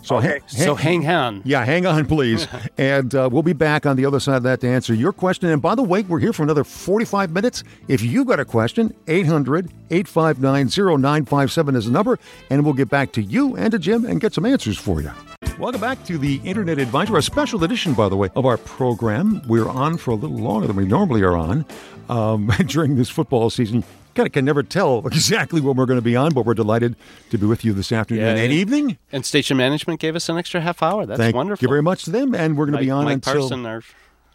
So, 0.03 0.17
Okay. 0.17 0.39
So 0.47 0.73
hang 0.75 1.07
on. 1.07 1.41
Yeah, 1.45 1.63
hang 1.63 1.85
on, 1.85 2.05
please. 2.05 2.47
and 2.77 3.13
uh, 3.13 3.29
we'll 3.31 3.43
be 3.43 3.53
back 3.53 3.85
on 3.85 3.97
the 3.97 4.05
other 4.05 4.19
side 4.19 4.37
of 4.37 4.43
that 4.43 4.61
to 4.61 4.67
answer 4.67 4.93
your 4.93 5.13
question. 5.13 5.49
And 5.49 5.61
by 5.61 5.75
the 5.75 5.83
way, 5.83 6.01
we're 6.01 6.19
here 6.19 6.33
for 6.33 6.43
another 6.43 6.63
45 6.63 7.31
minutes. 7.31 7.63
If 7.87 8.01
you've 8.01 8.27
got 8.27 8.39
a 8.39 8.45
question, 8.45 8.95
800 9.07 9.71
859 9.91 10.67
0957 11.01 11.75
is 11.75 11.85
the 11.85 11.91
number, 11.91 12.17
and 12.49 12.65
we'll 12.65 12.73
get 12.73 12.89
back 12.89 13.11
to 13.13 13.21
you 13.21 13.55
and 13.55 13.71
to 13.71 13.79
Jim 13.79 14.05
and 14.05 14.19
get 14.19 14.33
some 14.33 14.45
answers 14.45 14.77
for 14.77 15.01
you. 15.01 15.11
Welcome 15.59 15.81
back 15.81 16.03
to 16.05 16.17
the 16.17 16.41
Internet 16.43 16.79
Advisor, 16.79 17.17
a 17.17 17.21
special 17.21 17.63
edition, 17.63 17.93
by 17.93 18.09
the 18.09 18.15
way, 18.15 18.29
of 18.35 18.47
our 18.47 18.57
program. 18.57 19.41
We're 19.47 19.69
on 19.69 19.97
for 19.97 20.09
a 20.11 20.15
little 20.15 20.37
longer 20.37 20.65
than 20.65 20.75
we 20.75 20.85
normally 20.85 21.21
are 21.21 21.37
on 21.37 21.65
um, 22.09 22.47
during 22.65 22.95
this 22.95 23.09
football 23.09 23.51
season. 23.51 23.83
Kind 24.15 24.25
of 24.27 24.33
can 24.33 24.43
never 24.43 24.63
tell 24.63 25.05
exactly 25.05 25.61
when 25.61 25.75
we're 25.75 25.85
going 25.85 25.99
to 25.99 26.03
be 26.03 26.15
on, 26.15 26.33
but 26.33 26.45
we're 26.45 26.55
delighted 26.55 26.95
to 27.29 27.37
be 27.37 27.45
with 27.45 27.63
you 27.63 27.73
this 27.73 27.91
afternoon 27.91 28.37
and 28.37 28.51
evening. 28.51 28.97
And 29.11 29.23
station 29.23 29.55
management 29.55 29.99
gave 29.99 30.15
us 30.15 30.29
an 30.29 30.37
extra 30.37 30.61
half 30.61 30.81
hour. 30.81 31.05
That's 31.05 31.19
Thank 31.19 31.35
wonderful. 31.35 31.63
you 31.63 31.69
very 31.69 31.83
much 31.83 32.05
to 32.05 32.11
them, 32.11 32.33
and 32.33 32.57
we're 32.57 32.65
going 32.65 32.73
to 32.73 32.79
Mike, 32.79 32.85
be 32.85 32.91
on 32.91 33.05
Mike 33.05 33.13
until 33.15 33.33
Parson, 33.41 33.65
our, 33.65 33.83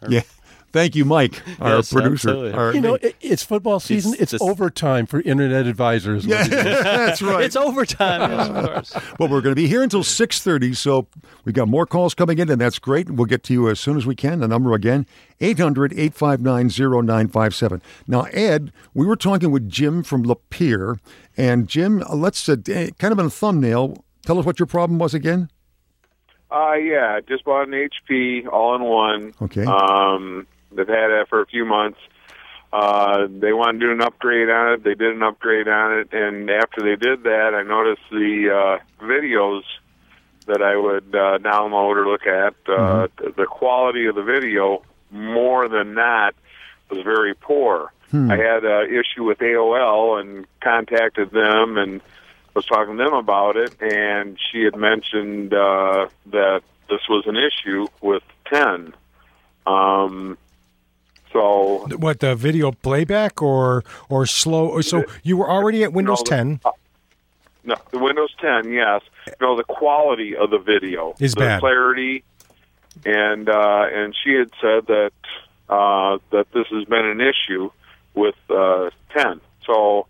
our 0.01 0.09
yeah. 0.09 0.21
Thank 0.77 0.95
you, 0.95 1.05
Mike, 1.05 1.41
our 1.59 1.77
Yes, 1.77 1.91
producer. 1.91 2.29
absolutely. 2.29 2.53
our- 2.53 2.73
You 2.75 2.81
know, 2.81 2.93
it, 2.95 3.15
it's 3.19 3.41
football 3.41 3.79
season. 3.79 4.13
It's, 4.19 4.29
just- 4.31 4.43
overtime 4.43 5.07
for 5.07 5.21
internet 5.21 5.65
advisors. 5.65 6.23
Yeah, 6.23 6.43
that's 6.47 7.19
right. 7.19 7.43
It's 7.43 7.55
overtime, 7.55 8.29
yes, 8.29 8.47
of 8.47 8.65
course. 8.65 8.93
well, 9.19 9.27
we're 9.27 9.41
going 9.41 9.55
to 9.55 9.59
be 9.59 9.67
here 9.67 9.81
until 9.81 10.03
six 10.03 10.39
thirty, 10.39 10.75
so 10.75 11.07
we've 11.45 11.55
got 11.55 11.67
more 11.67 11.87
calls 11.87 12.13
coming 12.13 12.37
in, 12.37 12.47
and 12.51 12.61
that's 12.61 12.77
great. 12.77 13.09
We'll 13.09 13.25
get 13.25 13.41
to 13.45 13.53
you 13.53 13.69
as 13.69 13.79
soon 13.79 13.97
as 13.97 14.05
we 14.05 14.13
can. 14.15 14.39
The 14.39 14.47
number 14.47 14.73
again, 14.73 15.07
800-859-0957. 15.41 17.81
Now, 18.07 18.21
Ed, 18.31 18.71
we 18.93 19.05
were 19.07 19.15
talking 19.15 19.49
with 19.51 19.67
Jim 19.69 20.03
from 20.03 20.23
Lapeer, 20.25 20.99
and 21.35 21.67
Jim, 21.67 22.03
uh, 22.03 22.15
let's 22.15 22.47
uh, 22.47 22.55
eh, 22.69 22.91
kind 22.99 23.11
of 23.11 23.17
in 23.19 23.25
a 23.25 23.29
thumbnail. 23.31 24.03
Tell 24.25 24.37
us 24.39 24.45
what 24.45 24.59
your 24.59 24.67
problem 24.67 24.99
was 24.99 25.13
again. 25.13 25.49
Uh, 26.51 26.73
yeah, 26.73 27.19
just 27.27 27.43
bought 27.43 27.67
an 27.67 27.73
HP 27.73 28.47
all-in-one. 28.47 29.33
Okay. 29.41 29.65
Um, 29.65 30.47
they've 30.71 30.87
had 30.87 31.11
it 31.11 31.27
for 31.29 31.41
a 31.41 31.45
few 31.45 31.65
months. 31.65 31.99
Uh, 32.73 33.27
they 33.29 33.53
want 33.53 33.79
to 33.79 33.85
do 33.85 33.91
an 33.91 34.01
upgrade 34.01 34.49
on 34.49 34.73
it. 34.73 34.83
They 34.83 34.93
did 34.95 35.15
an 35.15 35.23
upgrade 35.23 35.67
on 35.67 35.99
it, 35.99 36.13
and 36.13 36.49
after 36.49 36.81
they 36.81 36.95
did 36.97 37.23
that, 37.23 37.53
I 37.55 37.63
noticed 37.63 38.01
the 38.11 38.79
uh, 38.79 39.03
videos 39.05 39.61
that 40.47 40.61
I 40.61 40.75
would 40.75 41.15
uh, 41.15 41.37
download 41.39 41.95
or 41.95 42.07
look 42.07 42.25
at. 42.27 42.55
Uh, 42.67 43.07
th- 43.17 43.35
The 43.35 43.45
quality 43.45 44.05
of 44.07 44.15
the 44.15 44.23
video, 44.23 44.83
more 45.11 45.67
than 45.69 45.93
not, 45.93 46.35
was 46.89 46.99
very 47.03 47.33
poor. 47.35 47.91
Hmm. 48.11 48.31
I 48.31 48.37
had 48.37 48.63
an 48.65 48.87
issue 48.93 49.23
with 49.23 49.39
AOL 49.39 50.19
and 50.21 50.45
contacted 50.61 51.31
them, 51.31 51.77
and 51.77 52.01
was 52.53 52.65
talking 52.65 52.97
to 52.97 53.03
them 53.03 53.13
about 53.13 53.55
it, 53.57 53.81
and 53.81 54.37
she 54.51 54.63
had 54.63 54.75
mentioned 54.75 55.53
uh, 55.53 56.07
that 56.27 56.63
this 56.89 57.01
was 57.09 57.25
an 57.27 57.37
issue 57.37 57.87
with 58.01 58.23
10. 58.51 58.93
Um, 59.65 60.37
so 61.33 61.87
What 61.97 62.19
the 62.19 62.35
video 62.35 62.71
playback 62.71 63.41
or 63.41 63.83
or 64.09 64.25
slow? 64.25 64.81
So 64.81 65.03
you 65.23 65.37
were 65.37 65.49
already 65.49 65.83
at 65.83 65.93
Windows 65.93 66.19
No, 66.19 66.23
the- 66.23 66.29
10. 66.35 66.59
No, 67.63 67.75
the 67.91 67.99
Windows 67.99 68.33
10, 68.39 68.71
yes. 68.71 69.01
No, 69.41 69.57
the 69.57 69.63
quality 69.65 70.35
of 70.37 70.49
the 70.51 70.57
video 70.57 71.15
Is 71.19 71.33
the 71.33 71.41
bad. 71.41 71.59
clarity, 71.59 72.23
and 73.05 73.49
uh, 73.49 73.87
and 73.93 74.15
she 74.23 74.31
had 74.33 74.49
said 74.61 74.87
that 74.87 75.11
uh, 75.69 76.17
that 76.31 76.49
this 76.53 76.67
has 76.67 76.85
been 76.85 77.05
an 77.05 77.19
issue 77.19 77.69
with 78.13 78.35
uh, 78.49 78.89
10. 79.13 79.41
So, 79.65 80.07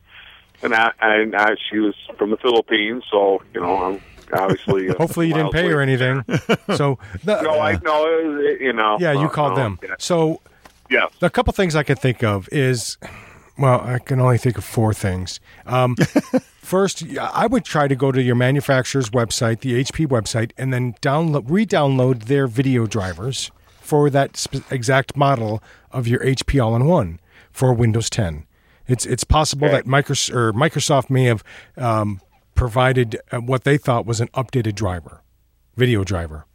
and 0.62 0.76
I, 0.76 0.92
and 1.02 1.36
I, 1.36 1.56
she 1.70 1.80
was 1.80 1.96
from 2.18 2.30
the 2.30 2.38
Philippines, 2.38 3.04
so 3.10 3.42
you 3.56 3.62
know, 3.62 3.76
I'm 3.84 4.02
obviously. 4.34 4.90
uh, 4.90 4.96
Hopefully 5.00 5.30
you 5.30 5.34
didn't 5.34 5.52
pay 5.52 5.68
her 5.68 5.82
anything. 5.82 6.24
So 6.76 7.00
the, 7.24 7.42
No, 7.42 7.60
I 7.60 7.80
no, 7.82 8.06
it 8.40 8.62
you 8.62 8.74
know. 8.74 8.98
yeah, 9.00 9.14
you 9.14 9.26
uh, 9.26 9.30
called 9.30 9.56
no, 9.58 9.64
them. 9.64 9.80
yeah. 9.82 9.96
So 9.98 10.42
Yes. 10.90 11.12
a 11.22 11.30
couple 11.30 11.54
things 11.54 11.76
I 11.76 11.84
could 11.84 12.00
think 12.00 12.24
of 12.24 12.48
is, 12.52 12.98
well, 13.58 13.82
I 13.82 14.00
can 14.00 14.20
only 14.20 14.38
think 14.38 14.58
of 14.58 14.64
four 14.64 14.94
things. 14.94 15.40
Um, 15.66 15.96
first, 16.62 17.04
I 17.20 17.48
would 17.48 17.66
try 17.66 17.88
to 17.88 17.96
go 17.96 18.12
to 18.12 18.22
your 18.22 18.36
manufacturer's 18.36 19.10
website, 19.10 19.62
the 19.62 19.84
HP 19.84 20.08
website, 20.08 20.52
and 20.58 20.74
then 20.74 20.94
download, 21.02 21.50
re-download 21.50 22.26
their 22.26 22.48
video 22.48 22.86
drivers 22.86 23.52
for 23.80 24.10
that 24.10 24.36
sp- 24.36 24.64
exact 24.72 25.16
model 25.16 25.62
of 25.92 26.08
your 26.08 26.20
HP 26.20 26.64
All-in-One 26.64 27.20
for 27.52 27.74
Windows 27.74 28.10
10. 28.10 28.46
It's 28.88 29.06
it's 29.06 29.26
possible 29.26 29.68
that 29.68 29.86
Microsoft, 29.86 30.34
or 30.34 30.54
Microsoft 30.54 31.10
may 31.10 31.26
have 31.26 31.44
um, 31.76 32.22
provided 32.56 33.20
uh, 33.32 33.40
what 33.40 33.64
they 33.66 33.78
thought 33.78 34.06
was 34.06 34.22
an 34.22 34.30
updated 34.30 34.76
driver, 34.76 35.22
video 35.76 36.04
driver. 36.06 36.46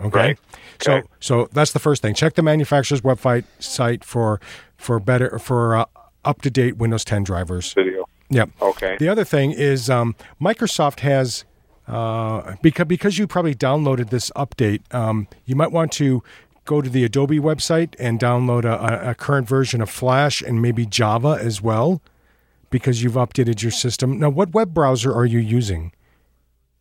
Okay. 0.00 0.36
So 0.84 1.02
so 1.20 1.48
that's 1.52 1.72
the 1.72 1.78
first 1.78 2.02
thing. 2.02 2.14
Check 2.14 2.34
the 2.34 2.42
manufacturer's 2.42 3.00
website 3.00 3.44
site 3.58 4.04
for 4.04 4.40
for 4.76 4.98
better 5.00 5.38
for 5.38 5.76
uh, 5.76 5.84
up 6.24 6.42
to 6.42 6.50
date 6.50 6.76
Windows 6.76 7.04
10 7.04 7.24
drivers. 7.24 7.72
Video. 7.72 8.04
Yep. 8.30 8.50
Okay. 8.60 8.96
The 8.98 9.08
other 9.08 9.24
thing 9.24 9.52
is 9.52 9.90
um, 9.90 10.16
Microsoft 10.40 11.00
has 11.00 11.44
uh, 11.86 12.56
because 12.62 12.86
because 12.86 13.18
you 13.18 13.26
probably 13.26 13.54
downloaded 13.54 14.10
this 14.10 14.30
update, 14.30 14.82
um, 14.94 15.28
you 15.44 15.56
might 15.56 15.72
want 15.72 15.92
to 15.92 16.22
go 16.64 16.80
to 16.80 16.88
the 16.88 17.04
Adobe 17.04 17.38
website 17.38 17.94
and 17.98 18.20
download 18.20 18.64
a, 18.64 19.10
a, 19.10 19.14
current 19.16 19.48
version 19.48 19.82
of 19.82 19.90
Flash 19.90 20.40
and 20.42 20.62
maybe 20.62 20.86
Java 20.86 21.36
as 21.40 21.60
well, 21.60 22.00
because 22.70 23.02
you've 23.02 23.14
updated 23.14 23.62
your 23.62 23.72
system. 23.72 24.20
Now, 24.20 24.30
what 24.30 24.54
web 24.54 24.72
browser 24.72 25.12
are 25.12 25.26
you 25.26 25.40
using 25.40 25.92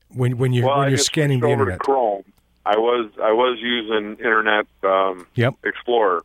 when 0.10 0.38
when 0.38 0.53
you 0.53 0.65
well, 0.65 0.80
when 0.80 0.90
you're 0.90 0.98
scanning 0.98 1.40
the 1.40 1.49
internet? 1.49 1.80
Chrome. 1.80 2.23
I 2.65 2.77
was 2.77 3.09
I 3.21 3.31
was 3.31 3.57
using 3.59 4.11
Internet 4.17 4.67
um, 4.83 5.27
Yep. 5.35 5.55
Explorer. 5.63 6.23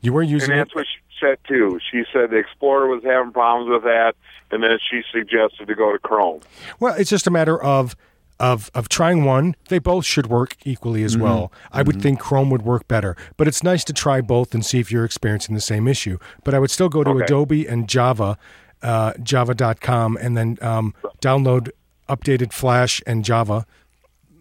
You 0.00 0.12
were 0.12 0.22
using 0.22 0.50
and 0.50 0.60
it. 0.60 0.64
that's 0.64 0.74
what 0.74 0.86
she 0.86 1.00
said 1.20 1.38
too. 1.46 1.78
She 1.90 2.04
said 2.12 2.30
the 2.30 2.36
Explorer 2.36 2.88
was 2.88 3.02
having 3.04 3.32
problems 3.32 3.70
with 3.70 3.82
that, 3.84 4.14
and 4.50 4.62
then 4.62 4.78
she 4.90 5.02
suggested 5.12 5.66
to 5.66 5.74
go 5.74 5.92
to 5.92 5.98
Chrome. 5.98 6.40
Well, 6.80 6.94
it's 6.94 7.10
just 7.10 7.26
a 7.26 7.30
matter 7.30 7.60
of 7.60 7.96
of 8.40 8.70
of 8.74 8.88
trying 8.88 9.24
one. 9.24 9.56
They 9.68 9.78
both 9.80 10.04
should 10.04 10.28
work 10.28 10.54
equally 10.64 11.02
as 11.02 11.16
Mhm. 11.16 11.20
well. 11.22 11.52
I 11.72 11.82
would 11.82 12.00
think 12.00 12.20
Chrome 12.20 12.50
would 12.50 12.62
work 12.62 12.86
better, 12.86 13.16
but 13.36 13.48
it's 13.48 13.64
nice 13.64 13.82
to 13.84 13.92
try 13.92 14.20
both 14.20 14.54
and 14.54 14.64
see 14.64 14.78
if 14.78 14.92
you're 14.92 15.04
experiencing 15.04 15.54
the 15.56 15.60
same 15.60 15.88
issue. 15.88 16.18
But 16.44 16.54
I 16.54 16.60
would 16.60 16.70
still 16.70 16.88
go 16.88 17.02
to 17.02 17.10
Okay. 17.10 17.24
Adobe 17.24 17.66
and 17.66 17.88
Java, 17.88 18.38
uh, 18.82 19.14
Java.com, 19.22 20.16
and 20.20 20.36
then 20.36 20.56
um, 20.62 20.94
download 21.20 21.70
updated 22.08 22.52
Flash 22.52 23.02
and 23.06 23.24
Java 23.24 23.66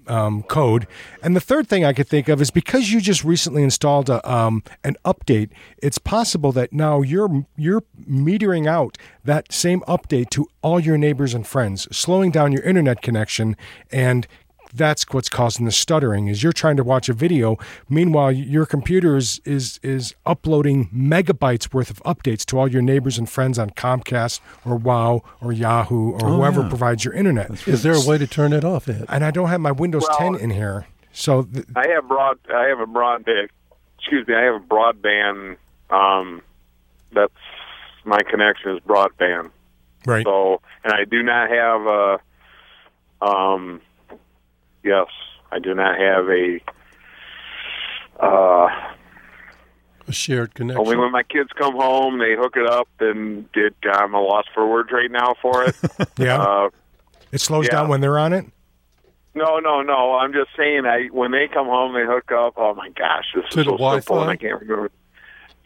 um, 0.07 0.43
code. 0.43 0.87
And 1.21 1.35
the 1.35 1.41
third 1.41 1.67
thing 1.67 1.85
I 1.85 1.93
could 1.93 2.07
think 2.07 2.27
of 2.27 2.41
is 2.41 2.51
because 2.51 2.91
you 2.91 3.01
just 3.01 3.23
recently 3.23 3.63
installed 3.63 4.09
a, 4.09 4.29
um, 4.29 4.63
an 4.83 4.95
update, 5.05 5.49
it's 5.77 5.97
possible 5.97 6.51
that 6.53 6.73
now 6.73 7.01
you're 7.01 7.45
you're 7.55 7.83
metering 8.09 8.67
out 8.67 8.97
that 9.23 9.51
same 9.51 9.81
update 9.81 10.29
to 10.31 10.47
all 10.61 10.79
your 10.79 10.97
neighbors 10.97 11.33
and 11.33 11.45
friends, 11.45 11.87
slowing 11.95 12.31
down 12.31 12.51
your 12.51 12.63
internet 12.63 13.01
connection 13.01 13.55
and 13.91 14.27
that's 14.73 15.05
what's 15.11 15.29
causing 15.29 15.65
the 15.65 15.71
stuttering 15.71 16.27
is 16.27 16.43
you're 16.43 16.51
trying 16.53 16.77
to 16.77 16.83
watch 16.83 17.09
a 17.09 17.13
video 17.13 17.57
meanwhile 17.89 18.31
your 18.31 18.65
computer 18.65 19.15
is 19.15 19.39
is 19.45 19.79
is 19.83 20.13
uploading 20.25 20.89
megabytes 20.93 21.73
worth 21.73 21.89
of 21.89 22.01
updates 22.03 22.45
to 22.45 22.57
all 22.59 22.67
your 22.67 22.81
neighbors 22.81 23.17
and 23.17 23.29
friends 23.29 23.57
on 23.57 23.69
Comcast 23.71 24.39
or 24.65 24.75
Wow 24.75 25.21
or 25.41 25.51
Yahoo 25.53 26.11
or 26.11 26.25
Oh, 26.25 26.35
whoever 26.37 26.61
yeah. 26.63 26.69
provides 26.69 27.05
your 27.05 27.13
internet 27.13 27.67
Is 27.67 27.83
there 27.83 27.93
a 27.93 28.01
way 28.05 28.17
to 28.17 28.27
turn 28.27 28.53
it 28.53 28.63
off, 28.65 28.87
Ed? 28.89 29.05
and 29.09 29.23
I 29.23 29.31
don't 29.31 29.49
have 29.49 29.61
my 29.61 29.71
Windows 29.71 30.05
Well- 30.09 30.17
10 30.17 30.35
in 30.35 30.49
here. 30.51 30.85
So 31.13 31.43
th- 31.43 31.65
I 31.75 31.87
have 31.89 32.07
broad. 32.07 32.37
I 32.53 32.65
have 32.67 32.79
a 32.79 32.85
broadband. 32.85 33.49
Excuse 33.97 34.27
me. 34.27 34.35
I 34.35 34.41
have 34.43 34.55
a 34.55 34.59
broadband. 34.59 35.57
Um, 35.89 36.43
that's 37.11 37.33
my 38.05 38.19
connection 38.29 38.75
is 38.75 38.79
broadband. 38.81 39.49
Right. 40.05 40.23
So, 40.23 40.61
and 40.83 40.93
I 40.93 41.05
do 41.05 41.23
not 41.23 41.49
have 41.49 41.81
a. 41.87 42.19
Um, 43.25 43.81
yes, 44.87 45.07
I 45.51 45.59
do 45.59 45.73
not 45.73 45.99
have 45.99 46.27
a. 46.29 46.59
Uh, 48.19 48.69
A 50.07 50.11
shared 50.11 50.53
connection. 50.55 50.79
only 50.81 50.97
when 50.97 51.11
my 51.11 51.23
kids 51.23 51.49
come 51.55 51.75
home, 51.75 52.17
they 52.19 52.35
hook 52.35 52.53
it 52.55 52.65
up, 52.65 52.87
and 52.99 53.47
it, 53.53 53.75
I'm 53.91 54.13
a 54.13 54.21
loss 54.21 54.45
for 54.53 54.67
words 54.67 54.89
right 54.91 55.11
now 55.11 55.35
for 55.41 55.65
it. 55.65 55.75
yeah, 56.17 56.41
uh, 56.41 56.69
it 57.31 57.41
slows 57.41 57.65
yeah. 57.65 57.71
down 57.73 57.89
when 57.89 58.01
they're 58.01 58.17
on 58.17 58.33
it. 58.33 58.45
No, 59.35 59.59
no, 59.59 59.83
no. 59.83 60.15
I'm 60.15 60.33
just 60.33 60.49
saying. 60.57 60.85
I 60.85 61.07
when 61.11 61.31
they 61.31 61.47
come 61.47 61.67
home, 61.67 61.93
they 61.93 62.05
hook 62.05 62.31
up. 62.31 62.53
Oh 62.57 62.73
my 62.73 62.89
gosh, 62.89 63.25
this 63.35 63.43
To 63.51 63.59
is 63.59 63.65
the 63.67 63.77
so 63.77 63.77
simple, 63.77 64.21
and 64.21 64.27
Wi-Fi? 64.27 64.31
I 64.31 64.35
can't 64.37 64.61
remember. 64.61 64.91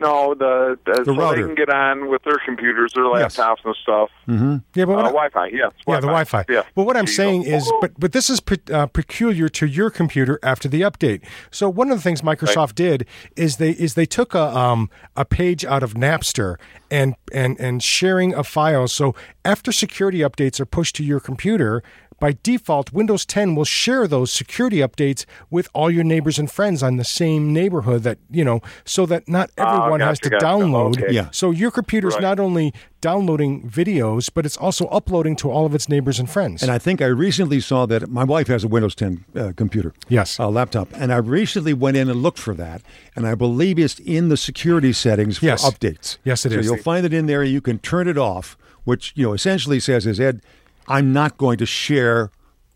No, 0.02 0.34
the, 0.34 0.78
the, 0.86 1.04
so 1.06 1.16
router. 1.16 1.42
they 1.42 1.48
can 1.48 1.56
get 1.56 1.70
on 1.70 2.10
with 2.10 2.24
their 2.24 2.40
computers, 2.44 2.92
their 2.96 3.06
Yes. 3.18 3.38
laptops, 3.38 3.64
and 3.64 3.76
stuff. 3.82 4.10
Mm-hmm. 4.28 4.56
Yeah, 4.74 4.86
but 4.86 4.94
Uh, 4.98 5.00
I- 5.02 5.04
Wi-Fi, 5.04 5.46
yes. 5.54 5.72
yeah, 5.88 5.96
the 6.00 6.08
Wi-Fi. 6.08 6.46
Yeah. 6.50 6.64
Well, 6.76 6.86
what 6.86 6.98
I'm 6.98 7.08
saying 7.08 7.44
is, 7.44 7.72
but 7.82 7.92
but 8.00 8.12
this 8.12 8.30
is 8.30 8.42
uh, 8.74 8.88
peculiar 8.88 9.48
to 9.50 9.66
your 9.68 9.90
computer 9.90 10.40
after 10.44 10.68
the 10.68 10.82
update. 10.82 11.22
So 11.52 11.70
one 11.70 11.92
of 11.92 11.98
the 11.98 12.02
things 12.02 12.22
Microsoft 12.22 12.76
did 12.76 13.06
is 13.36 13.58
they 13.58 13.72
is 13.72 13.94
they 13.94 14.06
took 14.08 14.34
a 14.34 14.56
um 14.58 14.90
a 15.16 15.24
page 15.26 15.64
out 15.66 15.84
of 15.84 15.94
Napster 15.94 16.56
and 16.90 17.16
and 17.34 17.60
and 17.60 17.84
sharing 17.84 18.34
of 18.34 18.48
files. 18.48 18.92
So 18.92 19.14
after 19.46 19.72
security 19.72 20.20
updates 20.20 20.60
are 20.60 20.66
pushed 20.66 20.96
to 20.98 21.04
your 21.04 21.20
computer. 21.20 21.84
By 22.22 22.38
default, 22.44 22.94
Windows 22.94 23.26
10 23.26 23.56
will 23.56 23.66
share 23.66 24.08
those 24.08 24.32
security 24.32 24.78
updates 24.78 25.26
with 25.50 25.68
all 25.74 25.90
your 25.90 26.04
neighbors 26.04 26.38
and 26.38 26.50
friends 26.50 26.84
on 26.84 26.98
the 26.98 27.04
same 27.04 27.52
neighborhood 27.52 28.04
that, 28.04 28.20
you 28.30 28.46
know, 28.46 28.62
so 28.86 29.08
that 29.08 29.28
not 29.28 29.50
everyone 29.58 30.00
has 30.02 30.20
gotcha, 30.20 30.30
to 30.30 30.30
gotcha. 30.30 30.46
download. 30.46 31.02
Okay. 31.02 31.14
Yeah. 31.14 31.30
So 31.32 31.50
your 31.50 31.72
computer's 31.72 32.14
Right. 32.14 32.22
not 32.22 32.40
only 32.40 32.74
downloading 33.02 33.68
videos, 33.68 34.30
but 34.32 34.46
it's 34.46 34.56
also 34.56 34.86
uploading 34.90 35.36
to 35.38 35.50
all 35.50 35.66
of 35.66 35.74
its 35.74 35.90
neighbors 35.90 36.20
and 36.20 36.30
friends. 36.30 36.62
And 36.62 36.72
I 36.72 36.78
think 36.78 37.02
I 37.02 37.08
recently 37.08 37.60
saw 37.60 37.88
that 37.88 38.08
my 38.12 38.24
wife 38.24 38.48
has 38.50 38.64
a 38.64 38.68
Windows 38.68 38.94
10 38.94 39.26
uh, 39.36 39.52
computer. 39.58 39.92
Yes. 40.08 40.38
A 40.38 40.46
laptop. 40.48 40.90
And 40.94 41.12
I 41.12 41.18
recently 41.18 41.74
went 41.74 41.98
in 41.98 42.08
and 42.08 42.22
looked 42.22 42.38
for 42.38 42.54
that. 42.54 42.84
And 43.16 43.26
I 43.26 43.34
believe 43.34 43.80
it's 43.80 43.98
in 44.00 44.30
the 44.30 44.38
security 44.38 44.94
settings 44.94 45.40
for 45.40 45.48
Yes. 45.48 45.66
updates. 45.68 46.18
Yes, 46.24 46.46
it 46.46 46.52
so 46.52 46.60
is. 46.60 46.66
you'll 46.68 46.78
find 46.78 47.04
it 47.04 47.14
in 47.14 47.26
there. 47.26 47.44
You 47.44 47.62
can 47.62 47.80
turn 47.80 48.08
it 48.08 48.20
off, 48.20 48.56
which, 48.84 49.12
you 49.16 49.26
know, 49.26 49.34
essentially 49.34 49.80
says 49.80 50.06
is, 50.06 50.20
Ed, 50.20 50.42
I'm 50.88 51.14
not 51.14 51.38
going 51.38 51.58
to 51.60 51.66
share 51.66 52.32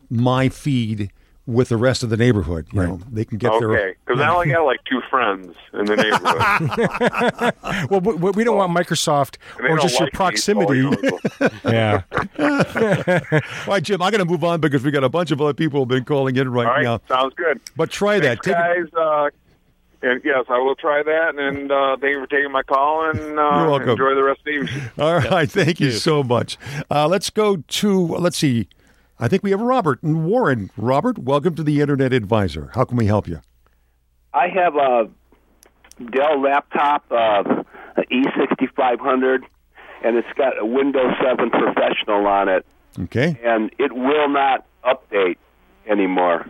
my 0.10 0.50
feed 0.50 1.12
with 1.48 1.70
the 1.70 1.78
rest 1.78 2.02
of 2.02 2.10
the 2.10 2.18
neighborhood. 2.18 2.66
You 2.74 2.82
know, 2.82 3.00
they 3.12 3.24
can 3.24 3.38
get 3.38 3.52
their 3.60 3.72
Okay, 3.72 3.94
because 4.04 4.20
I 4.20 4.30
only 4.34 4.50
got 4.50 4.66
like 4.66 4.80
two 4.90 5.00
friends 5.12 5.56
in 5.74 5.86
the 5.86 5.96
neighborhood. 5.96 7.90
well, 7.92 8.02
we, 8.02 8.32
we 8.32 8.44
don't 8.44 8.58
want 8.58 8.76
Microsoft 8.76 9.38
or 9.60 9.78
just 9.78 10.00
your 10.00 10.06
like 10.08 10.14
proximity. 10.14 10.82
so, 10.82 10.90
you 10.98 11.10
know, 11.40 11.50
yeah. 11.66 12.02
All 13.68 13.74
right, 13.74 13.84
Jim, 13.84 14.02
I'm 14.02 14.12
going 14.12 14.20
to 14.20 14.32
move 14.32 14.44
on 14.44 14.60
because 14.60 14.84
we 14.84 14.90
got 14.92 15.04
a 15.04 15.10
bunch 15.10 15.30
of 15.32 15.40
other 15.42 15.54
people 15.54 15.82
who've 15.82 15.88
been 15.88 16.04
calling 16.06 16.36
in 16.36 16.50
right, 16.50 16.66
All 16.66 16.74
right, 16.74 16.84
now. 16.84 17.00
sounds 17.08 17.34
good. 17.36 17.60
But 17.76 17.92
try 17.92 18.20
that. 18.20 18.44
Thanks, 18.44 18.48
Take 18.48 18.56
it- 18.56 18.92
guys. 18.92 19.00
Uh, 19.00 19.30
and 20.02 20.22
yes, 20.24 20.46
I 20.50 20.60
will 20.60 20.76
try 20.76 21.04
that. 21.04 21.36
And 21.38 21.72
uh, 21.72 21.98
thank 22.00 22.12
you 22.12 22.20
for 22.22 22.28
taking 22.28 22.52
my 22.52 22.64
call. 22.64 23.10
And 23.10 23.20
You're 23.20 23.40
uh, 23.40 23.70
welcome. 23.70 23.90
enjoy 23.90 24.16
the 24.16 24.24
rest 24.24 24.40
of 24.40 24.46
the 24.46 24.52
evening. 24.52 24.90
All 25.00 25.16
right, 25.16 25.50
thank 25.50 25.80
you 25.80 25.92
so 25.92 26.24
much. 26.24 26.58
Uh, 26.90 27.08
let's 27.08 27.30
go 27.30 27.58
to 27.58 28.08
let's 28.08 28.38
see. 28.38 28.68
I 29.20 29.28
think 29.30 29.44
we 29.44 29.52
have 29.52 29.62
Robert 29.62 30.04
and 30.04 30.26
Warren. 30.26 30.70
Robert, 30.76 31.18
welcome 31.18 31.56
to 31.56 31.64
the 31.64 31.80
Internet 31.82 32.12
Advisor. 32.14 32.72
How 32.76 32.84
can 32.84 32.98
we 32.98 33.06
help 33.06 33.28
you? 33.28 33.40
I 34.34 34.48
have 34.50 34.76
a 34.76 35.10
Dell 36.12 36.42
laptop, 36.42 37.06
uh, 37.10 37.64
E6500, 38.12 39.40
and 40.04 40.18
it's 40.18 40.28
got 40.36 40.60
a 40.60 40.66
Windows 40.66 41.14
7 41.24 41.50
Professional 41.50 42.28
on 42.28 42.50
it, 42.50 42.66
Okay. 43.04 43.40
and 43.46 43.72
it 43.80 43.94
will 43.94 44.28
not 44.28 44.66
update 44.84 45.38
anymore. 45.88 46.46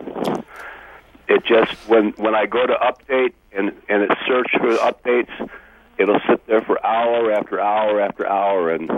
It 1.28 1.44
just 1.44 1.72
when 1.88 2.10
when 2.12 2.34
I 2.34 2.46
go 2.46 2.66
to 2.66 2.74
update 2.74 3.32
and 3.52 3.72
and 3.88 4.02
it 4.02 4.10
search 4.26 4.50
for 4.52 4.68
updates, 4.76 5.50
it'll 5.98 6.20
sit 6.28 6.46
there 6.46 6.62
for 6.62 6.84
hour 6.86 7.32
after 7.32 7.60
hour 7.60 8.00
after 8.00 8.26
hour, 8.28 8.70
and 8.70 8.90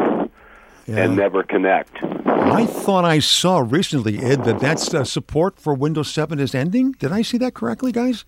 and 0.86 1.16
never 1.16 1.42
connect. 1.42 1.96
I 2.26 2.64
thought 2.66 3.04
I 3.04 3.18
saw 3.18 3.58
recently, 3.58 4.18
Ed, 4.18 4.44
that 4.44 4.58
that's 4.60 4.92
uh, 4.94 5.04
support 5.04 5.58
for 5.60 5.74
Windows 5.74 6.10
7 6.10 6.38
is 6.40 6.54
ending. 6.54 6.92
Did 6.92 7.12
I 7.12 7.20
see 7.22 7.36
that 7.38 7.52
correctly, 7.52 7.92
guys? 7.92 8.24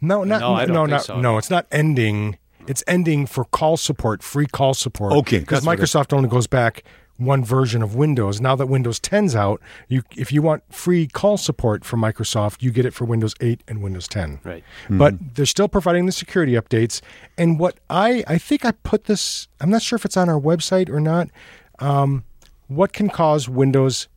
No, 0.00 0.22
not 0.24 0.40
No, 0.40 0.54
I 0.54 0.66
don't 0.66 0.74
no, 0.74 0.80
think 0.82 0.90
not, 0.90 1.04
so. 1.04 1.20
no. 1.20 1.38
It's 1.38 1.48
not 1.48 1.66
ending. 1.72 2.36
It's 2.66 2.84
ending 2.86 3.26
for 3.26 3.44
call 3.46 3.76
support, 3.78 4.22
free 4.22 4.46
call 4.46 4.74
support. 4.74 5.12
Okay, 5.14 5.38
because 5.38 5.64
that's 5.64 5.66
what 5.66 5.78
it- 5.78 5.82
Microsoft 5.82 6.12
only 6.12 6.28
goes 6.28 6.46
back 6.46 6.84
one 7.24 7.44
version 7.44 7.82
of 7.82 7.94
Windows. 7.94 8.40
Now 8.40 8.56
that 8.56 8.66
Windows 8.66 9.00
10's 9.00 9.34
out, 9.34 9.60
you 9.88 10.02
if 10.16 10.32
you 10.32 10.42
want 10.42 10.62
free 10.72 11.06
call 11.06 11.36
support 11.36 11.84
from 11.84 12.00
Microsoft, 12.00 12.62
you 12.62 12.70
get 12.70 12.86
it 12.86 12.94
for 12.94 13.04
Windows 13.04 13.34
8 13.40 13.62
and 13.68 13.82
Windows 13.82 14.08
10. 14.08 14.40
Right. 14.44 14.64
But 14.88 15.34
they're 15.34 15.46
still 15.46 15.68
providing 15.68 16.06
the 16.06 16.12
security 16.12 16.52
updates. 16.52 17.00
And 17.36 17.58
what 17.58 17.78
I 17.90 18.24
I 18.26 18.38
think 18.38 18.64
I 18.64 18.72
put 18.72 19.04
this. 19.04 19.48
I'm 19.60 19.70
not 19.70 19.82
sure 19.82 19.96
if 19.96 20.04
it's 20.04 20.16
on 20.16 20.28
our 20.28 20.40
website 20.40 20.88
or 20.88 21.00
not. 21.00 21.28
Um, 21.78 22.24
what 22.68 22.92
can 22.92 23.08
cause 23.08 23.48
Windows 23.48 24.08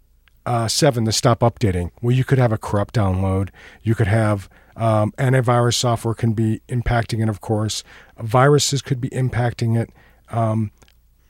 uh, 0.45 0.67
7 0.67 1.05
to 1.05 1.11
stop 1.11 1.39
updating? 1.39 1.91
Well, 2.01 2.15
you 2.15 2.23
could 2.23 2.37
have 2.37 2.51
a 2.51 2.57
corrupt 2.57 2.95
download. 2.95 3.49
You 3.83 3.95
could 3.95 4.07
have 4.07 4.49
um, 4.75 5.13
antivirus 5.17 5.75
software 5.75 6.13
can 6.13 6.33
be 6.33 6.61
impacting 6.67 7.21
it, 7.21 7.29
of 7.29 7.41
course. 7.41 7.83
Viruses 8.19 8.81
could 8.81 9.01
be 9.01 9.09
impacting 9.09 9.77
it. 9.79 9.89
Um, 10.29 10.71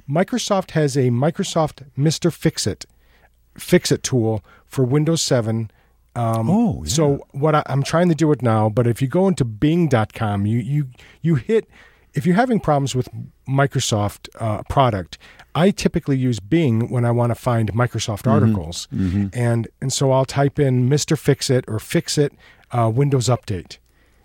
Microsoft 0.10 0.72
has 0.72 0.96
a 0.96 1.10
Microsoft 1.10 1.86
Mr. 1.98 2.32
Fix 2.32 2.68
It 2.68 2.86
Fix 3.58 3.92
It 3.92 4.04
tool 4.04 4.44
for 4.66 4.84
Windows 4.84 5.22
7. 5.22 5.72
Um, 6.16 6.50
Oh, 6.50 6.84
yeah. 6.84 6.90
So 6.90 7.26
what 7.32 7.56
I, 7.56 7.64
I'm 7.68 7.84
trying 7.84 8.10
to 8.10 8.16
do 8.16 8.32
it 8.32 8.42
now, 8.42 8.70
but 8.70 8.88
if 8.88 9.02
you 9.02 9.08
go 9.08 9.28
into 9.28 9.44
Bing.com, 9.46 10.46
you 10.46 10.60
you 10.60 10.88
you 11.22 11.36
hit 11.36 11.68
if 12.14 12.26
you're 12.26 12.36
having 12.36 12.60
problems 12.60 12.96
with 12.96 13.10
Microsoft 13.48 14.30
uh, 14.40 14.62
product. 14.70 15.18
I 15.58 15.72
typically 15.72 16.18
use 16.18 16.40
Bing 16.42 16.90
when 16.90 17.06
I 17.06 17.12
want 17.12 17.32
to 17.32 17.36
find 17.36 17.72
Microsoft 17.74 18.24
Mm-hmm. 18.24 18.30
articles, 18.30 18.88
and 18.92 19.68
and 19.82 19.92
so 19.94 20.12
I'll 20.12 20.26
type 20.26 20.60
in 20.60 20.90
Mr. 20.90 21.18
Fix 21.18 21.50
It 21.50 21.64
or 21.68 21.80
Fixit 21.80 22.34
uh, 22.72 22.92
Windows 22.94 23.28
Update, 23.30 23.78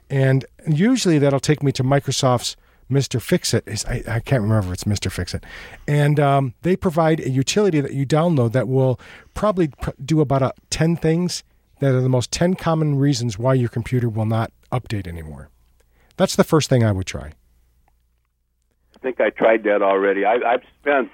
and 0.09 0.45
usually 0.69 1.19
that'll 1.19 1.39
take 1.41 1.63
me 1.63 1.71
to 1.73 1.85
Microsoft's 1.85 2.57
Mr. 2.91 3.21
Fixit. 3.21 3.67
Is 3.67 3.85
I, 3.87 4.03
I 4.09 4.21
can't 4.21 4.43
remember 4.43 4.69
if 4.69 4.75
it's 4.75 4.85
Mr. 4.85 5.11
Fixit, 5.11 5.45
and 5.87 6.19
um, 6.21 6.55
they 6.63 6.77
provide 6.77 7.21
a 7.21 7.31
utility 7.31 7.81
that 7.81 7.93
you 7.93 8.07
download 8.07 8.53
that 8.53 8.69
will 8.69 8.99
probably 9.35 9.69
pr- 9.69 9.91
do 10.05 10.21
about 10.21 10.43
uh, 10.43 10.53
ten 10.71 10.97
things 10.97 11.43
that 11.81 11.95
are 11.95 12.01
the 12.01 12.09
most 12.09 12.31
ten 12.31 12.55
common 12.55 12.97
reasons 12.97 13.39
why 13.39 13.55
your 13.55 13.69
computer 13.69 14.09
will 14.09 14.27
not 14.27 14.53
update 14.73 15.07
anymore. 15.07 15.49
That's 16.17 16.37
the 16.37 16.45
first 16.45 16.69
thing 16.69 16.85
I 16.85 16.93
would 16.93 17.07
try. 17.07 17.33
I 18.95 18.99
think 19.03 19.21
I 19.21 19.31
tried 19.31 19.65
that 19.65 19.81
already. 19.83 20.25
I, 20.25 20.35
I've 20.35 20.63
spent 20.81 21.11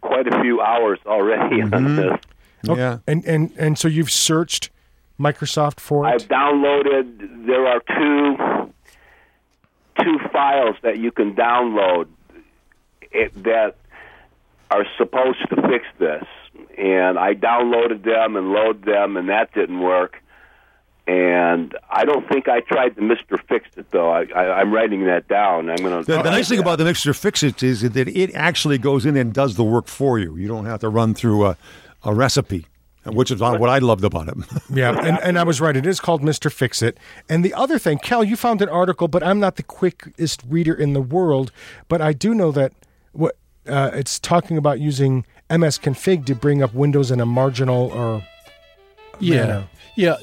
quite 0.00 0.26
a 0.26 0.40
few 0.40 0.60
hours 0.60 0.98
already 1.06 1.62
on 1.72 1.96
this. 1.96 2.18
Yeah. 2.64 2.98
And 3.06 3.24
and 3.24 3.52
and 3.56 3.78
so 3.78 3.86
you've 3.88 4.10
searched 4.10 4.70
Microsoft 5.20 5.80
for 5.80 6.06
it. 6.06 6.08
I've 6.08 6.28
downloaded. 6.28 7.46
There 7.46 7.66
are 7.66 7.80
two 7.86 8.65
two 10.00 10.18
files 10.32 10.76
that 10.82 10.98
you 10.98 11.10
can 11.10 11.34
download 11.34 12.08
it, 13.12 13.32
that 13.44 13.76
are 14.70 14.84
supposed 14.98 15.38
to 15.50 15.56
fix 15.62 15.84
this, 15.98 16.24
and 16.76 17.18
I 17.18 17.34
downloaded 17.34 18.04
them 18.04 18.36
and 18.36 18.50
loaded 18.50 18.84
them, 18.84 19.16
and 19.16 19.28
that 19.28 19.54
didn't 19.54 19.80
work. 19.80 20.22
And 21.08 21.76
I 21.88 22.04
don't 22.04 22.28
think 22.28 22.48
I 22.48 22.60
tried 22.60 22.96
the 22.96 23.02
Mister 23.02 23.38
Fix 23.48 23.68
It 23.76 23.92
though. 23.92 24.10
I, 24.10 24.60
I'm 24.60 24.74
writing 24.74 25.06
that 25.06 25.28
down. 25.28 25.70
I'm 25.70 25.76
going 25.76 26.04
to. 26.04 26.04
The, 26.04 26.20
the 26.20 26.30
nice 26.30 26.48
thing 26.48 26.58
about 26.58 26.78
the 26.78 26.84
Mister 26.84 27.14
Fix 27.14 27.44
It 27.44 27.62
is 27.62 27.82
that 27.82 28.08
it 28.08 28.34
actually 28.34 28.78
goes 28.78 29.06
in 29.06 29.16
and 29.16 29.32
does 29.32 29.54
the 29.54 29.62
work 29.62 29.86
for 29.86 30.18
you. 30.18 30.36
You 30.36 30.48
don't 30.48 30.66
have 30.66 30.80
to 30.80 30.88
run 30.88 31.14
through 31.14 31.46
a, 31.46 31.56
a 32.02 32.12
recipe, 32.12 32.66
which 33.12 33.30
is 33.30 33.40
what 33.40 33.68
I 33.68 33.78
loved 33.78 34.04
about 34.04 34.28
it. 34.28 34.34
Yeah, 34.70 34.90
and, 34.98 35.18
and 35.22 35.38
I 35.38 35.42
was 35.44 35.60
right. 35.60 35.76
It 35.76 35.86
is 35.86 36.00
called 36.00 36.22
Mr. 36.22 36.50
Fix 36.52 36.82
It. 36.82 36.98
And 37.28 37.44
the 37.44 37.54
other 37.54 37.78
thing, 37.78 37.98
Cal, 37.98 38.24
you 38.24 38.36
found 38.36 38.60
an 38.62 38.68
article, 38.68 39.08
but 39.08 39.22
I'm 39.22 39.38
not 39.40 39.56
the 39.56 39.62
quickest 39.62 40.42
reader 40.48 40.74
in 40.74 40.92
the 40.92 41.00
world. 41.00 41.52
But 41.88 42.00
I 42.02 42.12
do 42.12 42.34
know 42.34 42.50
that 42.52 42.72
what 43.12 43.36
uh, 43.66 43.90
it's 43.94 44.18
talking 44.18 44.56
about 44.58 44.80
using 44.80 45.24
MS 45.50 45.78
Config 45.78 46.26
to 46.26 46.34
bring 46.34 46.62
up 46.62 46.74
Windows 46.74 47.10
in 47.10 47.20
a 47.20 47.26
marginal 47.26 47.90
or 47.92 48.22
Yeah. 49.20 49.36
manner. 49.46 49.68
Yeah. 49.96 50.16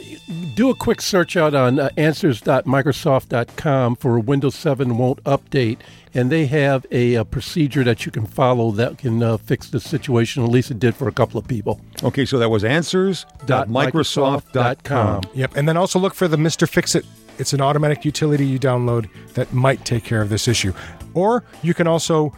Do 0.56 0.70
a 0.70 0.76
quick 0.76 1.02
search 1.02 1.36
out 1.36 1.54
on 1.56 1.80
uh, 1.80 1.90
answers.microsoft.com 1.98 3.96
for 3.96 4.20
Windows 4.20 4.54
7 4.56 4.98
won't 4.98 5.22
update. 5.24 5.80
And 6.14 6.32
they 6.32 6.46
have 6.46 6.86
a, 6.92 7.16
uh 7.16 7.24
procedure 7.24 7.84
that 7.84 8.06
you 8.06 8.12
can 8.12 8.28
follow 8.28 8.70
that 8.72 9.00
can 9.00 9.24
uh, 9.24 9.38
fix 9.38 9.72
the 9.72 9.80
situation. 9.80 10.44
At 10.44 10.52
least 10.52 10.70
it 10.70 10.78
did 10.78 10.94
for 10.96 11.08
a 11.08 11.12
couple 11.12 11.40
of 11.40 11.48
people. 11.48 11.82
okay, 12.04 12.24
so 12.26 12.38
that 12.38 12.50
was 12.50 12.64
answers.microsoft.com. 12.64 15.24
Yep. 15.34 15.56
And 15.56 15.68
then 15.68 15.76
also 15.76 15.98
look 16.00 16.14
for 16.14 16.28
the 16.28 16.38
Mr. 16.38 16.70
Fix 16.70 16.94
It. 16.96 17.04
It's 17.40 17.52
an 17.52 17.62
automatic 17.62 18.06
utility 18.06 18.46
you 18.46 18.60
download 18.60 19.10
that 19.34 19.52
might 19.54 19.84
take 19.86 20.04
care 20.04 20.22
of 20.22 20.30
this 20.30 20.48
issue. 20.48 20.72
Or 21.16 21.44
you 21.64 21.74
can 21.74 21.88
also 21.88 22.32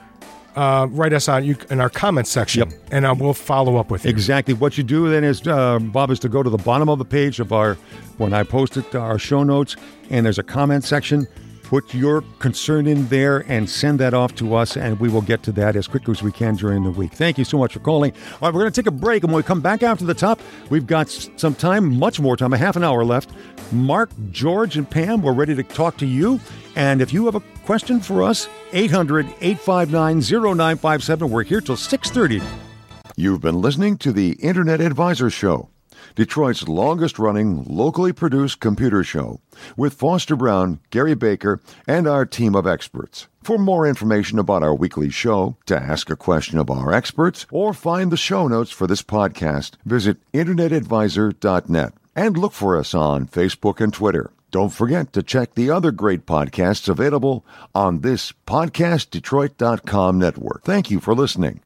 uh, 0.56 0.88
write 0.90 1.14
us 1.14 1.28
on 1.28 1.44
you 1.44 1.56
in 1.70 1.80
our 1.80 1.90
comments 1.90 2.30
section, 2.30 2.72
and 2.92 3.06
uh, 3.06 3.16
we'll 3.18 3.34
follow 3.34 3.78
up 3.78 3.92
with 3.92 4.06
you. 4.06 4.10
Exactly. 4.10 4.54
What 4.54 4.78
you 4.78 4.84
do 4.84 5.10
then 5.10 5.24
is, 5.24 5.46
uh, 5.48 5.80
Bob, 5.80 6.12
is 6.12 6.20
to 6.20 6.30
go 6.30 6.44
to 6.44 6.50
the 6.50 6.58
bottom 6.58 6.90
of 6.90 7.00
the 7.00 7.06
page 7.06 7.40
of 7.40 7.52
our, 7.52 7.76
when 8.18 8.34
I 8.34 8.44
post 8.44 8.78
it, 8.78 8.96
our 8.96 9.20
show 9.20 9.44
notes, 9.44 9.76
and 10.10 10.26
there's 10.26 10.40
a 10.40 10.44
comment 10.44 10.84
section. 10.84 11.28
Put 11.64 11.96
your 11.96 12.22
concern 12.38 12.86
in 12.86 13.08
there 13.08 13.40
and 13.48 13.68
send 13.68 14.00
that 14.00 14.14
off 14.14 14.36
to 14.36 14.54
us, 14.54 14.78
and 14.78 15.00
we 15.00 15.10
will 15.10 15.24
get 15.24 15.42
to 15.44 15.52
that 15.54 15.76
as 15.76 15.88
quickly 15.88 16.12
as 16.12 16.22
we 16.22 16.32
can 16.32 16.56
during 16.56 16.84
the 16.84 16.92
week. 16.92 17.12
Thank 17.12 17.40
you 17.40 17.44
so 17.44 17.58
much 17.58 17.74
for 17.74 17.80
calling. 17.80 18.12
All 18.34 18.38
right, 18.42 18.54
we're 18.54 18.62
going 18.62 18.72
to 18.72 18.82
take 18.82 18.88
a 18.88 18.92
break, 18.92 19.24
and 19.24 19.34
when 19.34 19.38
we 19.38 19.44
come 19.44 19.62
back 19.62 19.82
after 19.82 20.06
the 20.06 20.14
top, 20.14 20.40
we've 20.70 20.86
got 20.86 21.10
some 21.10 21.56
time, 21.56 21.98
much 21.98 22.20
more 22.20 22.38
time, 22.38 22.54
a 22.54 22.58
half 22.58 22.76
an 22.76 22.84
hour 22.84 23.04
left. 23.04 23.32
Mark, 23.72 24.10
George, 24.32 24.78
and 24.78 24.90
Pam, 24.90 25.22
we're 25.22 25.34
ready 25.34 25.56
to 25.56 25.64
talk 25.64 25.98
to 25.98 26.06
you. 26.06 26.40
And 26.76 27.02
if 27.02 27.14
you 27.14 27.26
have 27.26 27.36
a 27.36 27.44
question 27.66 28.00
for 28.00 28.24
us, 28.24 28.48
800 28.74 29.26
859 29.42 30.20
0957. 30.20 31.30
We're 31.30 31.44
here 31.44 31.62
till 31.62 31.78
630. 31.78 32.46
You've 33.16 33.42
been 33.42 33.62
listening 33.62 33.98
to 34.00 34.12
the 34.12 34.34
Internet 34.34 34.82
Advisor 34.82 35.30
Show, 35.30 35.70
Detroit's 36.16 36.68
longest 36.68 37.18
running, 37.18 37.64
locally 37.64 38.12
produced 38.12 38.60
computer 38.60 39.04
show, 39.04 39.40
with 39.78 39.94
Foster 39.94 40.36
Brown, 40.36 40.80
Gary 40.90 41.16
Baker, 41.16 41.62
and 41.88 42.08
our 42.08 42.26
team 42.26 42.56
of 42.56 42.68
experts. 42.68 43.28
For 43.42 43.58
more 43.58 43.88
information 43.88 44.38
about 44.38 44.64
our 44.64 44.76
weekly 44.76 45.10
show, 45.10 45.56
to 45.66 45.78
ask 45.78 46.10
a 46.10 46.16
question 46.16 46.58
of 46.58 46.70
our 46.70 46.92
experts, 46.92 47.46
or 47.52 47.74
find 47.74 48.12
the 48.12 48.18
show 48.18 48.48
notes 48.48 48.72
for 48.72 48.86
this 48.86 49.02
podcast, 49.02 49.76
visit 49.86 50.18
InternetAdvisor.net 50.34 51.94
and 52.16 52.38
look 52.38 52.54
for 52.54 52.78
us 52.78 52.94
on 52.94 53.28
Facebook 53.28 53.82
and 53.82 53.94
Twitter. 53.94 54.32
Don't 54.52 54.70
forget 54.70 55.12
to 55.14 55.22
check 55.22 55.54
the 55.54 55.70
other 55.70 55.92
great 55.92 56.26
podcasts 56.26 56.88
available 56.88 57.44
on 57.74 58.00
this 58.00 58.32
PodcastDetroit.com 58.48 60.18
network. 60.18 60.64
Thank 60.64 60.90
you 60.90 61.00
for 61.02 61.14
listening. 61.14 61.60